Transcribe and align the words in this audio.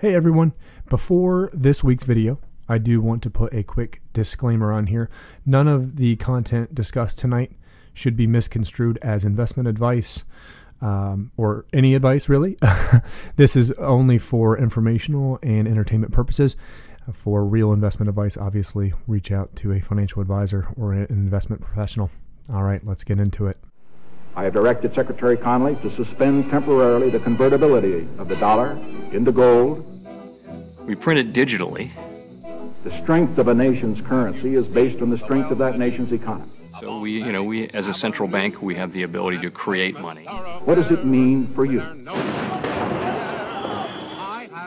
Hey 0.00 0.14
everyone, 0.14 0.54
before 0.88 1.50
this 1.52 1.84
week's 1.84 2.04
video, 2.04 2.40
I 2.66 2.78
do 2.78 3.02
want 3.02 3.22
to 3.22 3.28
put 3.28 3.52
a 3.52 3.62
quick 3.62 4.00
disclaimer 4.14 4.72
on 4.72 4.86
here. 4.86 5.10
None 5.44 5.68
of 5.68 5.96
the 5.96 6.16
content 6.16 6.74
discussed 6.74 7.18
tonight 7.18 7.52
should 7.92 8.16
be 8.16 8.26
misconstrued 8.26 8.98
as 9.02 9.26
investment 9.26 9.68
advice 9.68 10.24
um, 10.80 11.32
or 11.36 11.66
any 11.74 11.94
advice 11.94 12.30
really. 12.30 12.56
this 13.36 13.56
is 13.56 13.72
only 13.72 14.16
for 14.16 14.56
informational 14.56 15.38
and 15.42 15.68
entertainment 15.68 16.14
purposes. 16.14 16.56
For 17.12 17.44
real 17.44 17.70
investment 17.70 18.08
advice, 18.08 18.38
obviously, 18.38 18.94
reach 19.06 19.30
out 19.30 19.54
to 19.56 19.72
a 19.72 19.80
financial 19.80 20.22
advisor 20.22 20.68
or 20.78 20.94
an 20.94 21.08
investment 21.10 21.60
professional. 21.60 22.10
All 22.50 22.62
right, 22.62 22.82
let's 22.86 23.04
get 23.04 23.20
into 23.20 23.48
it. 23.48 23.58
I 24.36 24.44
have 24.44 24.52
directed 24.52 24.94
Secretary 24.94 25.36
Connally 25.36 25.80
to 25.82 25.94
suspend 25.96 26.50
temporarily 26.50 27.10
the 27.10 27.18
convertibility 27.18 28.08
of 28.18 28.28
the 28.28 28.36
dollar 28.36 28.78
into 29.12 29.32
gold. 29.32 29.84
We 30.86 30.94
print 30.94 31.18
it 31.18 31.32
digitally. 31.32 31.90
The 32.84 33.02
strength 33.02 33.38
of 33.38 33.48
a 33.48 33.54
nation's 33.54 34.00
currency 34.06 34.54
is 34.54 34.66
based 34.66 35.02
on 35.02 35.10
the 35.10 35.18
strength 35.18 35.50
of 35.50 35.58
that 35.58 35.78
nation's 35.78 36.12
economy. 36.12 36.50
So 36.80 37.00
we, 37.00 37.22
you 37.22 37.32
know, 37.32 37.42
we 37.42 37.68
as 37.70 37.88
a 37.88 37.94
central 37.94 38.28
bank, 38.28 38.62
we 38.62 38.74
have 38.76 38.92
the 38.92 39.02
ability 39.02 39.38
to 39.40 39.50
create 39.50 39.98
money. 39.98 40.24
What 40.64 40.76
does 40.76 40.90
it 40.90 41.04
mean 41.04 41.52
for 41.54 41.64
you? 41.64 41.82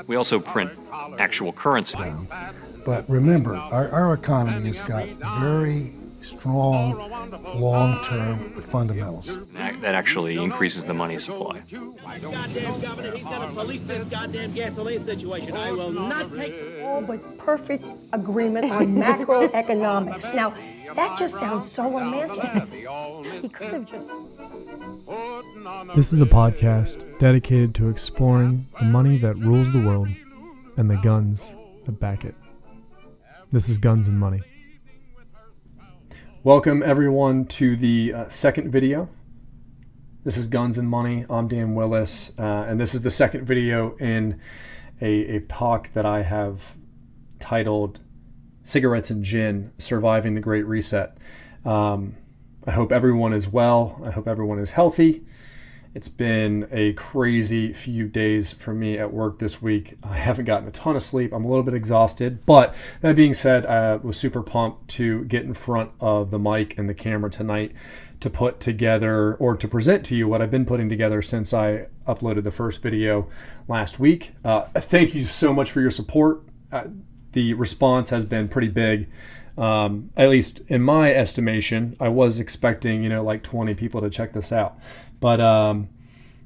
We 0.06 0.18
also 0.18 0.40
print 0.40 0.72
actual 1.18 1.54
currency. 1.54 1.98
But 2.86 3.09
remember, 3.09 3.56
our, 3.56 3.90
our 3.90 4.14
economy 4.14 4.68
has 4.68 4.82
got 4.82 5.08
very 5.40 5.95
strong 6.23 6.98
long-term 7.55 8.62
fundamentals. 8.62 9.40
That 9.54 9.81
that 9.81 9.95
actually 9.95 10.38
increases 10.38 10.86
the 10.86 10.94
money 10.94 11.20
supply. 11.20 11.62
Goddamn 11.70 12.81
governor, 12.81 13.16
he's 13.16 13.23
gonna 13.26 13.54
police 13.54 13.81
this 13.88 14.08
goddamn 14.08 14.54
gasoline 14.54 15.04
situation. 15.05 15.55
I 15.55 15.72
will 15.72 15.91
not 15.91 16.34
take. 16.34 16.81
all 16.84 17.02
but 17.02 17.38
perfect 17.38 17.86
agreement 18.14 18.72
on 18.72 18.95
macroeconomics. 19.06 20.33
Now, 20.33 20.53
that 20.95 21.17
just 21.17 21.39
sounds 21.39 21.70
so 21.70 21.89
romantic. 21.92 22.44
He 23.42 23.50
could 23.50 23.73
have 23.73 23.86
just. 23.86 24.09
This 25.95 26.14
is 26.14 26.22
a 26.22 26.26
podcast 26.26 27.20
dedicated 27.20 27.76
to 27.76 27.89
exploring 27.89 28.67
the 28.80 28.86
money 28.86 29.17
that 29.17 29.36
rules 29.38 29.72
the 29.72 29.80
world 29.81 30.08
and 30.78 30.89
the 30.89 30.98
guns 30.98 31.55
that 31.86 32.00
back 32.00 32.26
it. 32.26 32.36
This 33.52 33.70
is 33.70 33.78
Guns 33.78 34.08
and 34.08 34.20
Money. 34.20 34.42
Welcome, 36.45 36.83
everyone, 36.83 37.45
to 37.45 37.77
the 37.77 38.13
uh, 38.13 38.27
second 38.27 38.69
video. 38.69 39.08
This 40.25 40.36
is 40.36 40.49
Guns 40.49 40.77
and 40.77 40.89
Money. 40.89 41.25
I'm 41.30 41.47
Dan 41.47 41.73
Willis, 41.73 42.33
uh, 42.38 42.66
and 42.67 42.77
this 42.81 42.94
is 42.94 43.02
the 43.02 43.11
second 43.11 43.45
video 43.45 43.95
in 43.95 44.41
a, 44.99 45.38
a 45.38 45.39
talk 45.39 45.94
that 45.94 46.05
I 46.05 46.23
have 46.23 46.75
titled 47.39 48.02
Cigarettes 48.61 49.09
and 49.09 49.23
Gin 49.23 49.71
Surviving 49.77 50.36
the 50.36 50.41
Great 50.41 50.67
Reset. 50.67 51.17
Um, 51.64 52.17
I 52.67 52.71
hope 52.71 52.91
everyone 52.91 53.31
is 53.31 53.47
well. 53.47 54.02
I 54.03 54.11
hope 54.11 54.27
everyone 54.27 54.59
is 54.59 54.71
healthy. 54.71 55.23
It's 55.95 56.09
been 56.09 56.67
a 56.72 56.94
crazy 56.94 57.72
few 57.72 58.08
days 58.08 58.52
for 58.52 58.73
me 58.73 58.97
at 58.97 59.13
work 59.13 59.38
this 59.38 59.61
week. 59.61 59.95
I 60.02 60.16
haven't 60.16 60.45
gotten 60.45 60.67
a 60.67 60.72
ton 60.72 60.95
of 60.95 61.03
sleep. 61.03 61.31
I'm 61.31 61.45
a 61.45 61.47
little 61.47 61.63
bit 61.63 61.75
exhausted. 61.75 62.44
But 62.47 62.73
that 63.02 63.16
being 63.16 63.36
said, 63.36 63.67
I 63.67 63.97
was 63.97 64.17
super 64.17 64.41
pumped 64.41 64.88
to 64.91 65.23
get 65.25 65.44
in 65.44 65.53
front 65.53 65.91
of 65.99 66.31
the 66.31 66.39
mic 66.39 66.80
and 66.80 66.89
the 66.89 66.95
camera 66.95 67.30
tonight 67.30 67.73
to 68.21 68.30
put 68.30 68.59
together 68.59 69.36
or 69.36 69.55
to 69.55 69.67
present 69.67 70.03
to 70.05 70.16
you 70.16 70.27
what 70.27 70.41
I've 70.41 70.49
been 70.49 70.66
putting 70.66 70.89
together 70.89 71.21
since 71.21 71.53
I 71.53 71.88
uploaded 72.08 72.44
the 72.44 72.52
first 72.52 72.81
video 72.81 73.30
last 73.67 73.99
week. 73.99 74.33
Uh, 74.44 74.61
thank 74.61 75.14
you 75.14 75.21
so 75.23 75.53
much 75.53 75.69
for 75.69 75.80
your 75.80 75.91
support. 75.91 76.41
Uh, 76.71 76.86
the 77.33 77.53
response 77.53 78.09
has 78.09 78.25
been 78.25 78.47
pretty 78.47 78.69
big. 78.69 79.09
Um, 79.58 80.09
at 80.17 80.30
least 80.30 80.61
in 80.67 80.81
my 80.81 81.14
estimation, 81.14 81.95
I 81.99 82.09
was 82.09 82.39
expecting, 82.39 83.03
you 83.03 83.09
know, 83.09 83.23
like 83.23 83.43
20 83.43 83.76
people 83.76 84.02
to 84.02 84.09
check 84.09 84.33
this 84.33 84.52
out. 84.52 84.80
But 85.20 85.40
um, 85.40 85.90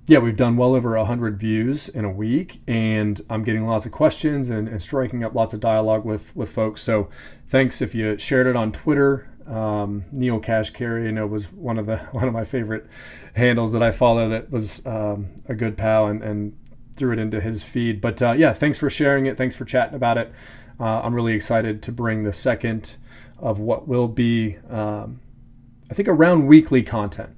yeah, 0.07 0.19
we've 0.19 0.37
done 0.37 0.55
well 0.55 0.73
over 0.73 0.95
100 0.95 1.37
views 1.37 1.89
in 1.89 2.05
a 2.05 2.09
week, 2.09 2.61
and 2.67 3.19
I'm 3.29 3.43
getting 3.43 3.65
lots 3.65 3.85
of 3.85 3.91
questions 3.91 4.49
and, 4.49 4.67
and 4.69 4.81
striking 4.81 5.23
up 5.23 5.35
lots 5.35 5.53
of 5.53 5.59
dialogue 5.59 6.05
with, 6.05 6.33
with 6.35 6.49
folks. 6.49 6.81
So 6.81 7.09
thanks 7.49 7.81
if 7.81 7.93
you 7.93 8.17
shared 8.17 8.47
it 8.47 8.55
on 8.55 8.71
Twitter. 8.71 9.29
Um, 9.45 10.05
Neil 10.11 10.39
Cash 10.39 10.71
Carey, 10.71 11.07
I 11.07 11.11
know, 11.11 11.27
was 11.27 11.51
one 11.51 11.77
of 11.77 11.85
the 11.85 11.97
one 12.11 12.27
of 12.27 12.33
my 12.33 12.43
favorite 12.43 12.87
handles 13.35 13.71
that 13.73 13.83
I 13.83 13.91
follow. 13.91 14.29
That 14.29 14.51
was 14.51 14.85
um, 14.85 15.29
a 15.47 15.55
good 15.55 15.77
pal 15.77 16.07
and, 16.07 16.23
and 16.23 16.57
threw 16.95 17.13
it 17.13 17.19
into 17.19 17.39
his 17.39 17.63
feed. 17.63 18.01
But 18.01 18.21
uh, 18.21 18.31
yeah, 18.31 18.53
thanks 18.53 18.77
for 18.77 18.89
sharing 18.89 19.25
it. 19.25 19.37
Thanks 19.37 19.55
for 19.55 19.65
chatting 19.65 19.95
about 19.95 20.17
it. 20.17 20.33
Uh, 20.79 21.01
I'm 21.01 21.13
really 21.13 21.33
excited 21.33 21.81
to 21.83 21.91
bring 21.91 22.23
the 22.23 22.33
second 22.33 22.95
of 23.39 23.59
what 23.59 23.87
will 23.87 24.07
be, 24.07 24.57
um, 24.69 25.19
I 25.89 25.93
think, 25.93 26.07
around 26.07 26.47
weekly 26.47 26.83
content. 26.83 27.35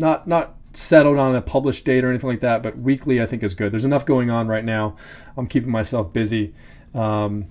Not 0.00 0.26
not 0.26 0.54
settled 0.72 1.18
on 1.18 1.36
a 1.36 1.42
published 1.42 1.84
date 1.84 2.04
or 2.04 2.08
anything 2.08 2.30
like 2.30 2.40
that, 2.40 2.62
but 2.62 2.78
weekly 2.78 3.20
I 3.20 3.26
think 3.26 3.42
is 3.42 3.54
good. 3.54 3.70
There's 3.70 3.84
enough 3.84 4.06
going 4.06 4.30
on 4.30 4.48
right 4.48 4.64
now. 4.64 4.96
I'm 5.36 5.46
keeping 5.46 5.70
myself 5.70 6.12
busy 6.12 6.54
um, 6.94 7.48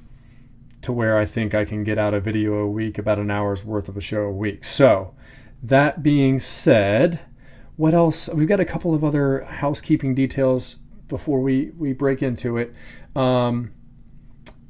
to 0.82 0.92
where 0.92 1.16
I 1.16 1.26
think 1.26 1.54
I 1.54 1.64
can 1.64 1.84
get 1.84 2.00
out 2.00 2.16
a 2.16 2.20
video 2.20 2.56
a 2.56 2.68
week, 2.68 2.98
about 2.98 3.20
an 3.20 3.30
hour's 3.30 3.64
worth 3.64 3.88
of 3.88 3.98
a 3.98 4.02
show 4.02 4.24
a 4.24 4.32
week. 4.32 4.64
So, 4.64 5.14
that 5.62 6.02
being 6.02 6.40
said, 6.40 7.20
what 7.76 7.94
else? 7.94 8.30
We've 8.30 8.48
got 8.48 8.60
a 8.60 8.66
couple 8.66 8.96
of 8.96 9.04
other 9.04 9.44
housekeeping 9.44 10.16
details 10.16 10.78
before 11.08 11.42
we, 11.42 11.72
we 11.78 11.94
break 11.94 12.24
into 12.24 12.58
it. 12.58 12.74
Um, 13.16 13.74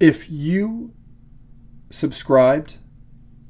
if 0.01 0.29
you 0.29 0.93
subscribed 1.89 2.77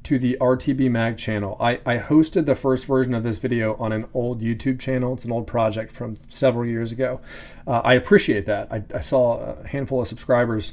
to 0.04 0.18
the 0.18 0.36
RTB 0.40 0.90
Mag 0.90 1.18
channel, 1.18 1.56
I, 1.60 1.80
I 1.84 1.98
hosted 1.98 2.46
the 2.46 2.54
first 2.54 2.86
version 2.86 3.14
of 3.14 3.22
this 3.22 3.38
video 3.38 3.74
on 3.76 3.92
an 3.92 4.06
old 4.14 4.40
YouTube 4.40 4.80
channel. 4.80 5.14
It's 5.14 5.24
an 5.24 5.32
old 5.32 5.46
project 5.46 5.92
from 5.92 6.16
several 6.28 6.66
years 6.66 6.92
ago. 6.92 7.20
Uh, 7.66 7.80
I 7.84 7.94
appreciate 7.94 8.46
that. 8.46 8.72
I, 8.72 8.82
I 8.94 9.00
saw 9.00 9.56
a 9.60 9.68
handful 9.68 10.00
of 10.00 10.08
subscribers 10.08 10.72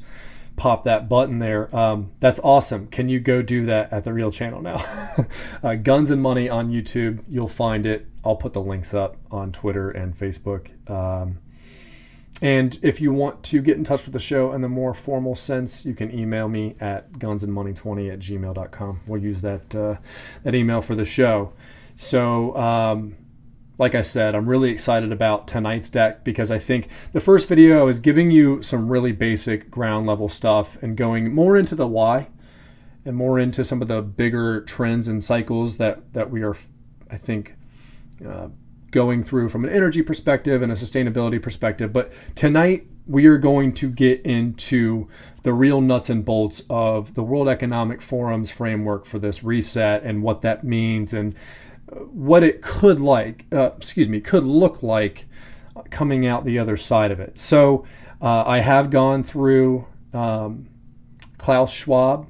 pop 0.56 0.84
that 0.84 1.08
button 1.08 1.40
there. 1.40 1.74
Um, 1.76 2.12
that's 2.20 2.40
awesome. 2.40 2.88
Can 2.88 3.10
you 3.10 3.20
go 3.20 3.42
do 3.42 3.66
that 3.66 3.94
at 3.94 4.04
the 4.04 4.12
real 4.12 4.32
channel 4.32 4.62
now? 4.62 4.84
uh, 5.64 5.76
Guns 5.76 6.12
and 6.12 6.22
Money 6.22 6.50
on 6.50 6.70
YouTube. 6.70 7.24
You'll 7.30 7.48
find 7.48 7.86
it. 7.86 8.08
I'll 8.26 8.36
put 8.36 8.54
the 8.54 8.62
links 8.62 8.94
up 8.94 9.18
on 9.32 9.52
Twitter 9.52 9.90
and 9.90 10.18
Facebook. 10.18 10.70
Um, 10.90 11.38
and 12.42 12.78
if 12.84 13.02
you 13.02 13.12
want 13.12 13.44
to 13.46 13.62
get 13.62 13.78
in 13.78 13.84
touch 13.84 14.06
with 14.06 14.14
the 14.14 14.20
show 14.20 14.54
in 14.54 14.62
the 14.62 14.70
more 14.70 14.94
formal 14.94 15.36
sense, 15.36 15.86
you 15.86 15.96
can 15.96 16.14
email 16.18 16.48
me 16.48 16.76
at 16.80 17.12
gunsandmoney20 17.14 18.14
at 18.14 18.20
gmail.com. 18.20 19.00
We'll 19.08 19.22
use 19.22 19.42
that, 19.42 19.74
uh, 19.74 19.96
that 20.44 20.54
email 20.54 20.82
for 20.82 20.94
the 20.94 21.06
show. 21.06 21.54
So, 21.96 22.56
um, 22.56 23.16
like 23.80 23.96
I 23.96 24.04
said, 24.04 24.36
I'm 24.36 24.48
really 24.48 24.70
excited 24.70 25.12
about 25.12 25.48
tonight's 25.48 25.90
deck 25.90 26.24
because 26.24 26.52
I 26.52 26.60
think 26.60 26.90
the 27.14 27.20
first 27.20 27.48
video 27.48 27.80
I 27.80 27.84
was 27.84 28.00
giving 28.00 28.32
you 28.32 28.62
some 28.62 28.88
really 28.88 29.12
basic 29.12 29.70
ground 29.72 30.08
level 30.08 30.30
stuff 30.30 30.82
and 30.82 30.96
going 30.96 31.34
more 31.34 31.58
into 31.58 31.76
the 31.76 31.88
why 31.88 32.28
and 33.06 33.16
more 33.16 33.40
into 33.40 33.64
some 33.64 33.82
of 33.82 33.88
the 33.88 34.02
bigger 34.02 34.62
trends 34.62 35.08
and 35.08 35.24
cycles 35.24 35.78
that, 35.78 36.14
that 36.14 36.30
we 36.30 36.44
are, 36.44 36.56
I 37.10 37.18
think, 37.18 37.56
uh, 38.28 38.50
going 38.92 39.24
through 39.24 39.50
from 39.50 39.64
an 39.64 39.72
energy 39.72 40.02
perspective 40.02 40.62
and 40.62 40.72
a 40.72 40.76
sustainability 40.76 41.42
perspective. 41.42 41.92
But 41.92 42.12
tonight 42.36 42.88
we 43.06 43.26
are 43.26 43.38
going 43.38 43.74
to 43.74 43.90
get 43.90 44.22
into 44.26 45.08
the 45.44 45.54
real 45.54 45.82
nuts 45.82 46.10
and 46.10 46.26
bolts 46.26 46.64
of 46.70 47.14
the 47.14 47.24
World 47.24 47.48
Economic 47.48 48.02
Forum's 48.02 48.52
framework 48.52 49.06
for 49.06 49.20
this 49.20 49.44
reset 49.44 50.04
and 50.04 50.22
what 50.24 50.42
that 50.42 50.64
means 50.64 51.14
and 51.14 51.36
what 52.12 52.44
it 52.44 52.62
could 52.62 53.00
like, 53.00 53.46
uh, 53.54 53.72
excuse 53.78 54.10
me, 54.10 54.20
could 54.20 54.44
look 54.44 54.84
like 54.84 55.26
coming 55.90 56.26
out 56.26 56.44
the 56.44 56.60
other 56.60 56.76
side 56.76 57.12
of 57.12 57.20
it. 57.20 57.40
So 57.40 57.86
uh, 58.22 58.44
I 58.46 58.60
have 58.60 58.90
gone 58.90 59.24
through 59.24 59.88
um, 60.14 60.68
Klaus 61.38 61.72
Schwab, 61.72 62.28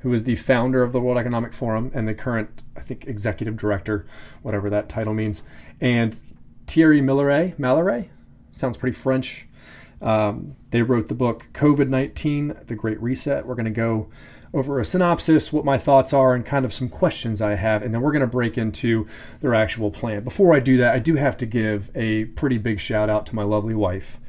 who 0.00 0.12
is 0.12 0.24
the 0.24 0.36
founder 0.36 0.82
of 0.82 0.92
the 0.92 1.00
World 1.00 1.16
Economic 1.16 1.54
Forum 1.54 1.90
and 1.94 2.06
the 2.06 2.14
current, 2.14 2.62
I 2.76 2.80
think, 2.80 3.06
executive 3.06 3.56
director, 3.56 4.06
whatever 4.42 4.68
that 4.68 4.88
title 4.90 5.14
means, 5.14 5.44
and 5.80 6.18
Thierry 6.66 7.00
Malleret, 7.00 8.08
sounds 8.52 8.76
pretty 8.76 8.96
French. 8.96 9.46
Um, 10.00 10.56
they 10.70 10.82
wrote 10.82 11.08
the 11.08 11.14
book 11.14 11.48
COVID 11.52 11.88
19, 11.88 12.56
The 12.66 12.74
Great 12.74 13.00
Reset. 13.00 13.46
We're 13.46 13.54
going 13.54 13.64
to 13.64 13.70
go 13.70 14.08
over 14.52 14.78
a 14.78 14.84
synopsis, 14.84 15.52
what 15.52 15.64
my 15.64 15.76
thoughts 15.76 16.12
are, 16.12 16.34
and 16.34 16.46
kind 16.46 16.64
of 16.64 16.72
some 16.72 16.88
questions 16.88 17.42
I 17.42 17.56
have, 17.56 17.82
and 17.82 17.92
then 17.92 18.00
we're 18.00 18.12
going 18.12 18.20
to 18.20 18.26
break 18.26 18.56
into 18.56 19.08
their 19.40 19.54
actual 19.54 19.90
plan. 19.90 20.22
Before 20.22 20.54
I 20.54 20.60
do 20.60 20.76
that, 20.76 20.94
I 20.94 21.00
do 21.00 21.16
have 21.16 21.36
to 21.38 21.46
give 21.46 21.90
a 21.94 22.26
pretty 22.26 22.58
big 22.58 22.78
shout 22.78 23.10
out 23.10 23.26
to 23.26 23.34
my 23.34 23.42
lovely 23.42 23.74
wife. 23.74 24.20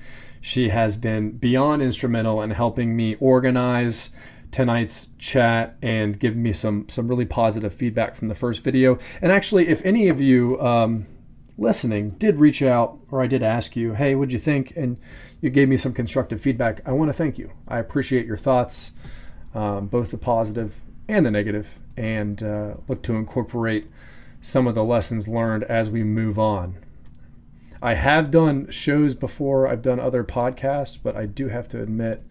She 0.42 0.70
has 0.70 0.98
been 0.98 1.32
beyond 1.32 1.84
instrumental 1.84 2.42
in 2.42 2.52
helping 2.52 2.96
me 2.96 3.16
organize 3.20 4.12
tonight's 4.52 5.10
chat 5.20 5.76
and 5.82 6.20
give 6.20 6.36
me 6.36 6.54
some 6.54 6.88
some 6.88 7.08
really 7.08 7.26
positive 7.26 7.74
feedback 7.74 8.16
from 8.16 8.28
the 8.28 8.36
first 8.36 8.64
video. 8.64 8.98
And 9.22 9.32
actually, 9.32 9.68
if 9.68 9.86
any 9.86 10.08
of 10.08 10.22
you 10.22 10.60
um, 10.62 11.06
listening 11.58 12.12
did 12.12 12.38
reach 12.38 12.62
out 12.62 12.98
or 13.12 13.22
I 13.22 13.28
did 13.28 13.44
ask 13.44 13.76
you, 13.76 13.94
hey, 13.94 14.16
what'd 14.16 14.34
you 14.34 14.40
think? 14.40 14.76
And 14.76 14.98
you 15.42 15.50
gave 15.50 15.70
me 15.70 15.78
some 15.78 15.94
constructive 15.94 16.42
feedback. 16.42 16.82
I 16.86 16.92
want 16.92 17.10
to 17.10 17.14
thank 17.14 17.38
you. 17.38 17.52
I 17.68 17.80
appreciate 17.80 18.26
your 18.26 18.38
thoughts, 18.38 18.92
um, 19.54 19.88
both 19.88 20.12
the 20.12 20.18
positive 20.18 20.82
and 21.08 21.26
the 21.26 21.32
negative, 21.32 21.84
and 21.96 22.42
uh, 22.42 22.74
look 22.88 23.04
to 23.04 23.16
incorporate 23.16 23.88
some 24.42 24.68
of 24.68 24.76
the 24.76 24.84
lessons 24.84 25.28
learned 25.28 25.64
as 25.64 25.90
we 25.90 26.04
move 26.04 26.40
on. 26.40 26.78
I 27.82 27.94
have 27.94 28.32
done 28.32 28.70
shows 28.72 29.14
before, 29.14 29.68
I've 29.68 29.82
done 29.82 30.00
other 30.00 30.24
podcasts, 30.24 30.98
but 31.02 31.16
I 31.16 31.26
do 31.26 31.50
have 31.50 31.68
to 31.70 31.82
admit 31.82 32.24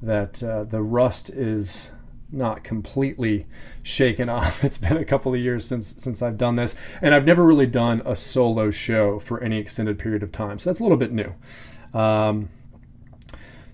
that 0.00 0.42
uh, 0.42 0.64
the 0.64 0.82
rust 0.82 1.30
is 1.30 1.90
not 2.30 2.64
completely 2.64 3.46
shaken 3.82 4.28
off. 4.28 4.64
It's 4.64 4.78
been 4.78 4.96
a 4.96 5.04
couple 5.04 5.34
of 5.34 5.40
years 5.40 5.66
since 5.66 5.94
since 5.98 6.22
I've 6.22 6.38
done 6.38 6.56
this, 6.56 6.76
and 7.02 7.14
I've 7.14 7.26
never 7.26 7.44
really 7.44 7.66
done 7.66 8.02
a 8.04 8.16
solo 8.16 8.70
show 8.70 9.18
for 9.18 9.42
any 9.42 9.58
extended 9.58 9.98
period 9.98 10.22
of 10.22 10.32
time. 10.32 10.58
So 10.58 10.70
that's 10.70 10.80
a 10.80 10.82
little 10.82 10.98
bit 10.98 11.12
new. 11.12 11.34
Um, 11.98 12.50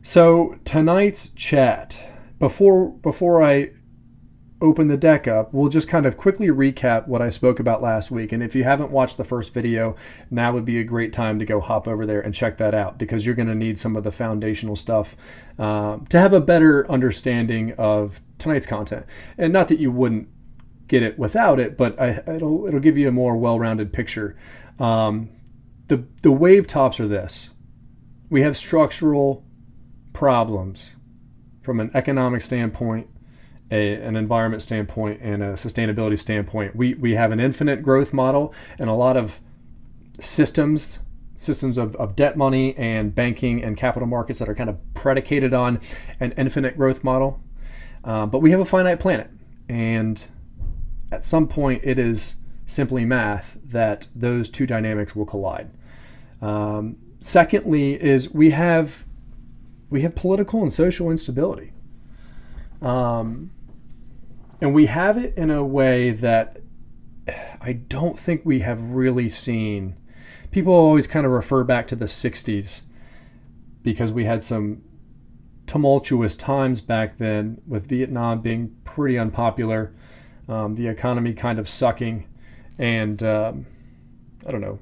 so 0.02 0.58
tonight's 0.64 1.28
chat 1.30 2.10
before 2.38 2.90
before 2.90 3.42
I 3.42 3.70
open 4.62 4.86
the 4.86 4.96
deck 4.96 5.26
up, 5.26 5.52
we'll 5.52 5.68
just 5.68 5.88
kind 5.88 6.06
of 6.06 6.16
quickly 6.16 6.46
recap 6.46 7.08
what 7.08 7.20
I 7.20 7.28
spoke 7.28 7.58
about 7.58 7.82
last 7.82 8.10
week. 8.10 8.32
And 8.32 8.42
if 8.42 8.54
you 8.54 8.64
haven't 8.64 8.92
watched 8.92 9.16
the 9.16 9.24
first 9.24 9.52
video, 9.52 9.96
now 10.30 10.52
would 10.52 10.64
be 10.64 10.78
a 10.78 10.84
great 10.84 11.12
time 11.12 11.38
to 11.40 11.44
go 11.44 11.60
hop 11.60 11.88
over 11.88 12.06
there 12.06 12.20
and 12.20 12.32
check 12.32 12.58
that 12.58 12.72
out 12.72 12.96
because 12.96 13.26
you're 13.26 13.34
going 13.34 13.48
to 13.48 13.54
need 13.54 13.78
some 13.78 13.96
of 13.96 14.04
the 14.04 14.12
foundational 14.12 14.76
stuff 14.76 15.16
uh, 15.58 15.98
to 16.08 16.18
have 16.18 16.32
a 16.32 16.40
better 16.40 16.90
understanding 16.90 17.72
of 17.72 18.22
tonight's 18.38 18.66
content. 18.66 19.04
And 19.36 19.52
not 19.52 19.68
that 19.68 19.80
you 19.80 19.90
wouldn't 19.90 20.28
get 20.86 21.02
it 21.02 21.18
without 21.18 21.58
it, 21.58 21.76
but 21.76 22.00
I, 22.00 22.22
it'll 22.26 22.66
it'll 22.66 22.80
give 22.80 22.96
you 22.96 23.08
a 23.08 23.12
more 23.12 23.36
well-rounded 23.36 23.92
picture. 23.92 24.36
Um, 24.78 25.30
the 25.88 26.04
the 26.22 26.30
wave 26.30 26.66
tops 26.66 27.00
are 27.00 27.08
this: 27.08 27.50
we 28.30 28.42
have 28.42 28.56
structural 28.56 29.44
problems 30.12 30.94
from 31.62 31.80
an 31.80 31.90
economic 31.94 32.42
standpoint 32.42 33.08
a, 33.72 33.94
an 33.94 34.16
environment 34.16 34.62
standpoint 34.62 35.20
and 35.22 35.42
a 35.42 35.54
sustainability 35.54 36.18
standpoint. 36.18 36.76
We, 36.76 36.94
we 36.94 37.14
have 37.14 37.32
an 37.32 37.40
infinite 37.40 37.82
growth 37.82 38.12
model 38.12 38.54
and 38.78 38.90
a 38.90 38.92
lot 38.92 39.16
of 39.16 39.40
systems, 40.20 41.00
systems 41.38 41.78
of, 41.78 41.96
of 41.96 42.14
debt 42.14 42.36
money 42.36 42.76
and 42.76 43.14
banking 43.14 43.64
and 43.64 43.76
capital 43.76 44.06
markets 44.06 44.38
that 44.40 44.48
are 44.48 44.54
kind 44.54 44.68
of 44.68 44.78
predicated 44.92 45.54
on 45.54 45.80
an 46.20 46.32
infinite 46.32 46.76
growth 46.76 47.02
model. 47.02 47.42
Uh, 48.04 48.26
but 48.26 48.40
we 48.40 48.50
have 48.50 48.60
a 48.60 48.64
finite 48.66 49.00
planet. 49.00 49.30
And 49.70 50.22
at 51.10 51.24
some 51.24 51.48
point, 51.48 51.80
it 51.82 51.98
is 51.98 52.36
simply 52.66 53.06
math 53.06 53.56
that 53.64 54.08
those 54.14 54.50
two 54.50 54.66
dynamics 54.66 55.16
will 55.16 55.26
collide. 55.26 55.70
Um, 56.42 56.96
secondly, 57.20 57.94
is 58.00 58.30
we 58.30 58.50
have 58.50 59.06
we 59.88 60.02
have 60.02 60.14
political 60.14 60.62
and 60.62 60.72
social 60.72 61.10
instability. 61.10 61.72
Um, 62.80 63.50
and 64.62 64.72
we 64.72 64.86
have 64.86 65.18
it 65.18 65.36
in 65.36 65.50
a 65.50 65.64
way 65.64 66.12
that 66.12 66.58
I 67.60 67.72
don't 67.72 68.16
think 68.16 68.42
we 68.44 68.60
have 68.60 68.92
really 68.92 69.28
seen. 69.28 69.96
People 70.52 70.72
always 70.72 71.08
kind 71.08 71.26
of 71.26 71.32
refer 71.32 71.64
back 71.64 71.88
to 71.88 71.96
the 71.96 72.04
60s 72.04 72.82
because 73.82 74.12
we 74.12 74.24
had 74.24 74.40
some 74.40 74.82
tumultuous 75.66 76.36
times 76.36 76.80
back 76.80 77.18
then 77.18 77.60
with 77.66 77.88
Vietnam 77.88 78.40
being 78.40 78.76
pretty 78.84 79.18
unpopular, 79.18 79.96
um, 80.48 80.76
the 80.76 80.86
economy 80.86 81.32
kind 81.32 81.58
of 81.58 81.68
sucking, 81.68 82.28
and 82.78 83.20
um, 83.24 83.66
I 84.46 84.52
don't 84.52 84.60
know, 84.60 84.78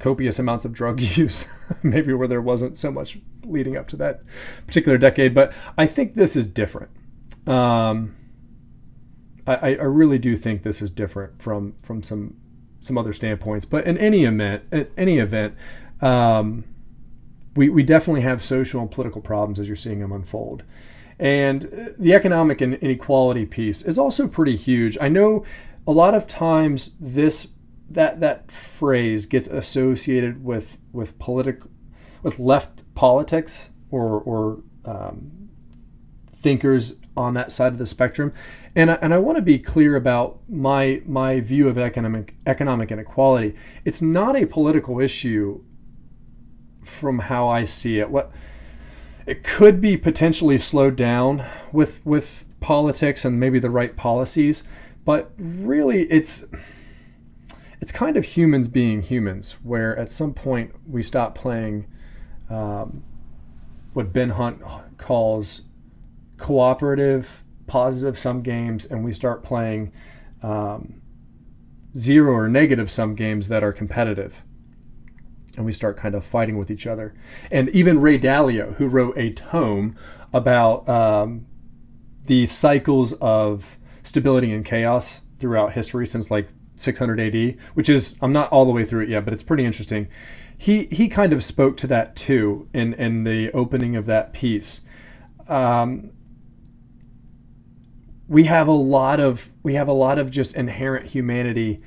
copious 0.00 0.40
amounts 0.40 0.64
of 0.64 0.72
drug 0.72 1.00
use, 1.16 1.46
maybe 1.84 2.12
where 2.14 2.26
there 2.26 2.42
wasn't 2.42 2.76
so 2.76 2.90
much 2.90 3.16
leading 3.44 3.78
up 3.78 3.86
to 3.88 3.96
that 3.98 4.22
particular 4.66 4.98
decade. 4.98 5.34
But 5.34 5.52
I 5.78 5.86
think 5.86 6.14
this 6.14 6.34
is 6.34 6.48
different. 6.48 6.90
Um, 7.46 8.16
I, 9.46 9.76
I 9.76 9.84
really 9.84 10.18
do 10.18 10.36
think 10.36 10.62
this 10.62 10.82
is 10.82 10.90
different 10.90 11.40
from 11.40 11.72
from 11.74 12.02
some 12.02 12.36
some 12.80 12.98
other 12.98 13.12
standpoints. 13.12 13.64
But 13.64 13.86
in 13.86 13.98
any 13.98 14.24
event, 14.24 14.64
in 14.72 14.88
any 14.96 15.18
event, 15.18 15.54
um, 16.00 16.64
we 17.54 17.68
we 17.68 17.82
definitely 17.82 18.22
have 18.22 18.42
social 18.42 18.80
and 18.80 18.90
political 18.90 19.20
problems 19.20 19.60
as 19.60 19.68
you're 19.68 19.76
seeing 19.76 20.00
them 20.00 20.12
unfold. 20.12 20.62
And 21.18 21.94
the 21.98 22.12
economic 22.12 22.60
inequality 22.60 23.46
piece 23.46 23.82
is 23.82 23.98
also 23.98 24.28
pretty 24.28 24.56
huge. 24.56 24.98
I 25.00 25.08
know 25.08 25.44
a 25.86 25.92
lot 25.92 26.14
of 26.14 26.26
times 26.26 26.96
this 27.00 27.52
that 27.88 28.20
that 28.20 28.50
phrase 28.50 29.26
gets 29.26 29.48
associated 29.48 30.44
with 30.44 30.78
with 30.92 31.18
political 31.18 31.70
with 32.22 32.38
left 32.38 32.82
politics 32.94 33.70
or 33.90 34.20
or 34.20 34.62
um, 34.84 35.48
thinkers 36.30 36.96
on 37.16 37.34
that 37.34 37.52
side 37.52 37.72
of 37.72 37.78
the 37.78 37.86
spectrum. 37.86 38.32
And 38.76 38.90
I, 38.90 38.94
and 39.00 39.14
I 39.14 39.18
want 39.18 39.36
to 39.36 39.42
be 39.42 39.58
clear 39.58 39.96
about 39.96 40.38
my 40.50 41.00
my 41.06 41.40
view 41.40 41.66
of 41.66 41.78
economic 41.78 42.34
economic 42.46 42.92
inequality. 42.92 43.54
It's 43.86 44.02
not 44.02 44.36
a 44.36 44.46
political 44.46 45.00
issue 45.00 45.64
from 46.84 47.20
how 47.20 47.48
I 47.48 47.64
see 47.64 47.98
it. 47.98 48.10
What 48.10 48.30
it 49.26 49.42
could 49.42 49.80
be 49.80 49.96
potentially 49.96 50.58
slowed 50.58 50.94
down 50.94 51.42
with 51.72 52.04
with 52.04 52.44
politics 52.60 53.24
and 53.24 53.40
maybe 53.40 53.58
the 53.58 53.70
right 53.70 53.96
policies, 53.96 54.62
but 55.06 55.32
really 55.38 56.02
it's 56.02 56.44
it's 57.80 57.92
kind 57.92 58.18
of 58.18 58.26
humans 58.26 58.68
being 58.68 59.00
humans, 59.00 59.56
where 59.62 59.98
at 59.98 60.12
some 60.12 60.34
point 60.34 60.72
we 60.86 61.02
stop 61.02 61.34
playing 61.34 61.86
um, 62.50 63.02
what 63.94 64.12
Ben 64.12 64.30
Hunt 64.30 64.60
calls 64.98 65.62
cooperative 66.36 67.42
positive 67.66 68.18
sum 68.18 68.42
games 68.42 68.84
and 68.84 69.04
we 69.04 69.12
start 69.12 69.42
playing 69.42 69.92
um, 70.42 71.00
zero 71.96 72.32
or 72.32 72.48
negative 72.48 72.90
sum 72.90 73.14
games 73.14 73.48
that 73.48 73.62
are 73.62 73.72
competitive. 73.72 74.42
And 75.56 75.64
we 75.64 75.72
start 75.72 75.96
kind 75.96 76.14
of 76.14 76.24
fighting 76.24 76.58
with 76.58 76.70
each 76.70 76.86
other. 76.86 77.14
And 77.50 77.70
even 77.70 78.00
Ray 78.00 78.18
Dalio, 78.18 78.74
who 78.74 78.88
wrote 78.88 79.16
a 79.16 79.32
tome 79.32 79.96
about 80.32 80.86
um, 80.88 81.46
the 82.26 82.46
cycles 82.46 83.14
of 83.14 83.78
stability 84.02 84.52
and 84.52 84.64
chaos 84.64 85.22
throughout 85.38 85.72
history 85.72 86.06
since 86.06 86.30
like 86.30 86.48
600 86.76 87.20
AD, 87.20 87.58
which 87.74 87.88
is, 87.88 88.16
I'm 88.20 88.32
not 88.32 88.50
all 88.50 88.66
the 88.66 88.70
way 88.70 88.84
through 88.84 89.04
it 89.04 89.08
yet, 89.08 89.24
but 89.24 89.32
it's 89.32 89.42
pretty 89.42 89.64
interesting. 89.64 90.08
He, 90.58 90.84
he 90.86 91.08
kind 91.08 91.32
of 91.32 91.42
spoke 91.42 91.78
to 91.78 91.86
that 91.86 92.16
too 92.16 92.68
in, 92.74 92.92
in 92.94 93.24
the 93.24 93.50
opening 93.52 93.96
of 93.96 94.04
that 94.06 94.34
piece. 94.34 94.82
Um, 95.48 96.10
we 98.28 98.44
have 98.44 98.68
a 98.68 98.72
lot 98.72 99.20
of 99.20 99.52
we 99.62 99.74
have 99.74 99.88
a 99.88 99.92
lot 99.92 100.18
of 100.18 100.30
just 100.30 100.54
inherent 100.56 101.06
humanity 101.06 101.80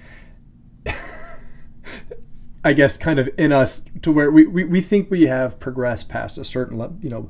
i 2.64 2.74
guess 2.74 2.98
kind 2.98 3.20
of 3.20 3.30
in 3.38 3.52
us 3.52 3.84
to 4.02 4.12
where 4.12 4.32
we, 4.32 4.46
we, 4.46 4.64
we 4.64 4.82
think 4.82 5.10
we 5.12 5.24
have 5.24 5.60
progressed 5.60 6.10
past 6.10 6.38
a 6.38 6.44
certain 6.44 7.00
you 7.02 7.10
know 7.10 7.30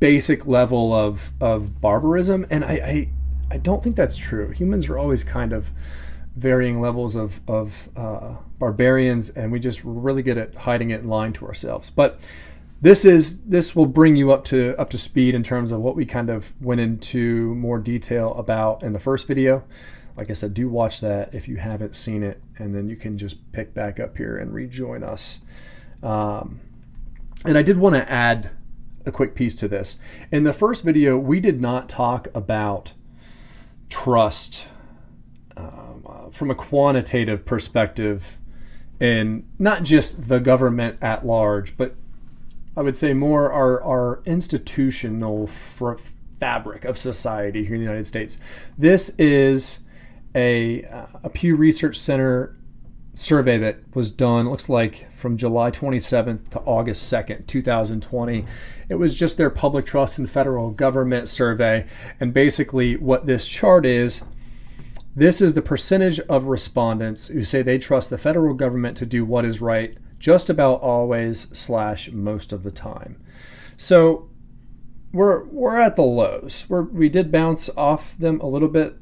basic 0.00 0.46
level 0.46 0.92
of 0.92 1.32
of 1.40 1.80
barbarism. 1.80 2.46
And 2.50 2.64
I, 2.64 2.72
I 2.72 3.08
i 3.50 3.56
don't 3.58 3.82
think 3.82 3.96
that's 3.96 4.16
true. 4.16 4.50
Humans 4.50 4.88
are 4.88 4.98
always 4.98 5.24
kind 5.24 5.52
of 5.52 5.72
varying 6.36 6.80
levels 6.80 7.16
of 7.16 7.40
of 7.48 7.88
uh, 7.96 8.36
barbarians 8.58 9.30
and 9.30 9.50
we 9.50 9.58
just 9.58 9.80
really 9.84 10.22
good 10.22 10.38
at 10.38 10.54
hiding 10.54 10.90
it 10.90 11.00
and 11.00 11.10
lying 11.10 11.32
to 11.34 11.46
ourselves. 11.46 11.90
But 11.90 12.20
this 12.80 13.04
is 13.04 13.40
this 13.42 13.74
will 13.74 13.86
bring 13.86 14.14
you 14.14 14.30
up 14.30 14.44
to 14.44 14.76
up 14.78 14.90
to 14.90 14.98
speed 14.98 15.34
in 15.34 15.42
terms 15.42 15.72
of 15.72 15.80
what 15.80 15.96
we 15.96 16.06
kind 16.06 16.30
of 16.30 16.52
went 16.60 16.80
into 16.80 17.54
more 17.56 17.78
detail 17.78 18.34
about 18.34 18.82
in 18.82 18.92
the 18.92 19.00
first 19.00 19.26
video. 19.26 19.64
Like 20.16 20.30
i 20.30 20.32
said 20.32 20.54
do 20.54 20.68
watch 20.68 21.00
that 21.00 21.34
if 21.34 21.48
you 21.48 21.56
haven't 21.56 21.96
seen 21.96 22.22
it 22.22 22.40
and 22.56 22.74
then 22.74 22.88
you 22.88 22.96
can 22.96 23.18
just 23.18 23.52
pick 23.52 23.74
back 23.74 23.98
up 23.98 24.16
here 24.16 24.36
and 24.36 24.52
rejoin 24.52 25.02
us. 25.02 25.40
Um, 26.02 26.60
and 27.44 27.58
i 27.58 27.62
did 27.62 27.78
want 27.78 27.96
to 27.96 28.10
add 28.10 28.50
a 29.06 29.12
quick 29.12 29.34
piece 29.34 29.56
to 29.56 29.68
this. 29.68 29.98
In 30.30 30.44
the 30.44 30.52
first 30.52 30.84
video 30.84 31.18
we 31.18 31.40
did 31.40 31.60
not 31.60 31.88
talk 31.88 32.28
about 32.34 32.92
trust 33.88 34.68
um, 35.56 36.06
uh, 36.06 36.30
from 36.30 36.50
a 36.50 36.54
quantitative 36.54 37.44
perspective 37.44 38.38
in 39.00 39.46
not 39.58 39.82
just 39.82 40.28
the 40.28 40.38
government 40.38 40.98
at 41.00 41.26
large 41.26 41.76
but 41.76 41.96
I 42.78 42.80
would 42.80 42.96
say 42.96 43.12
more 43.12 43.50
our, 43.50 43.82
our 43.82 44.22
institutional 44.24 45.48
fabric 45.48 46.84
of 46.84 46.96
society 46.96 47.64
here 47.64 47.74
in 47.74 47.80
the 47.80 47.86
United 47.86 48.06
States. 48.06 48.38
This 48.78 49.08
is 49.18 49.80
a, 50.36 50.84
uh, 50.84 51.06
a 51.24 51.28
Pew 51.28 51.56
Research 51.56 51.98
Center 51.98 52.56
survey 53.16 53.58
that 53.58 53.80
was 53.96 54.12
done, 54.12 54.48
looks 54.48 54.68
like 54.68 55.12
from 55.12 55.36
July 55.36 55.72
27th 55.72 56.50
to 56.50 56.60
August 56.60 57.12
2nd, 57.12 57.48
2020. 57.48 58.46
It 58.88 58.94
was 58.94 59.12
just 59.16 59.38
their 59.38 59.50
public 59.50 59.84
trust 59.84 60.20
and 60.20 60.30
federal 60.30 60.70
government 60.70 61.28
survey. 61.28 61.84
And 62.20 62.32
basically, 62.32 62.96
what 62.96 63.26
this 63.26 63.48
chart 63.48 63.86
is 63.86 64.22
This 65.16 65.40
is 65.40 65.54
the 65.54 65.62
percentage 65.62 66.20
of 66.20 66.44
respondents 66.44 67.26
who 67.26 67.42
say 67.42 67.62
they 67.62 67.78
trust 67.78 68.08
the 68.08 68.18
federal 68.18 68.54
government 68.54 68.96
to 68.98 69.06
do 69.06 69.24
what 69.24 69.44
is 69.44 69.60
right 69.60 69.98
just 70.18 70.50
about 70.50 70.80
always 70.80 71.48
slash 71.56 72.10
most 72.10 72.52
of 72.52 72.62
the 72.62 72.70
time. 72.70 73.22
So 73.76 74.30
we're 75.12 75.44
we're 75.44 75.80
at 75.80 75.96
the 75.96 76.02
lows. 76.02 76.66
We're, 76.68 76.82
we 76.82 77.08
did 77.08 77.32
bounce 77.32 77.70
off 77.76 78.16
them 78.18 78.40
a 78.40 78.46
little 78.46 78.68
bit, 78.68 78.96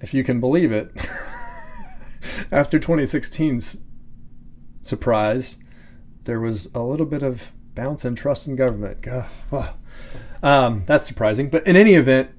if 0.00 0.14
you 0.14 0.24
can 0.24 0.40
believe 0.40 0.72
it. 0.72 0.92
After 2.52 2.78
2016's 2.78 3.82
surprise, 4.80 5.56
there 6.24 6.40
was 6.40 6.70
a 6.74 6.82
little 6.82 7.06
bit 7.06 7.22
of 7.22 7.52
bounce 7.74 8.04
in 8.04 8.14
trust 8.14 8.46
in 8.46 8.56
government. 8.56 9.06
Um, 10.42 10.82
that's 10.86 11.06
surprising. 11.06 11.50
But 11.50 11.66
in 11.66 11.76
any 11.76 11.94
event, 11.94 12.30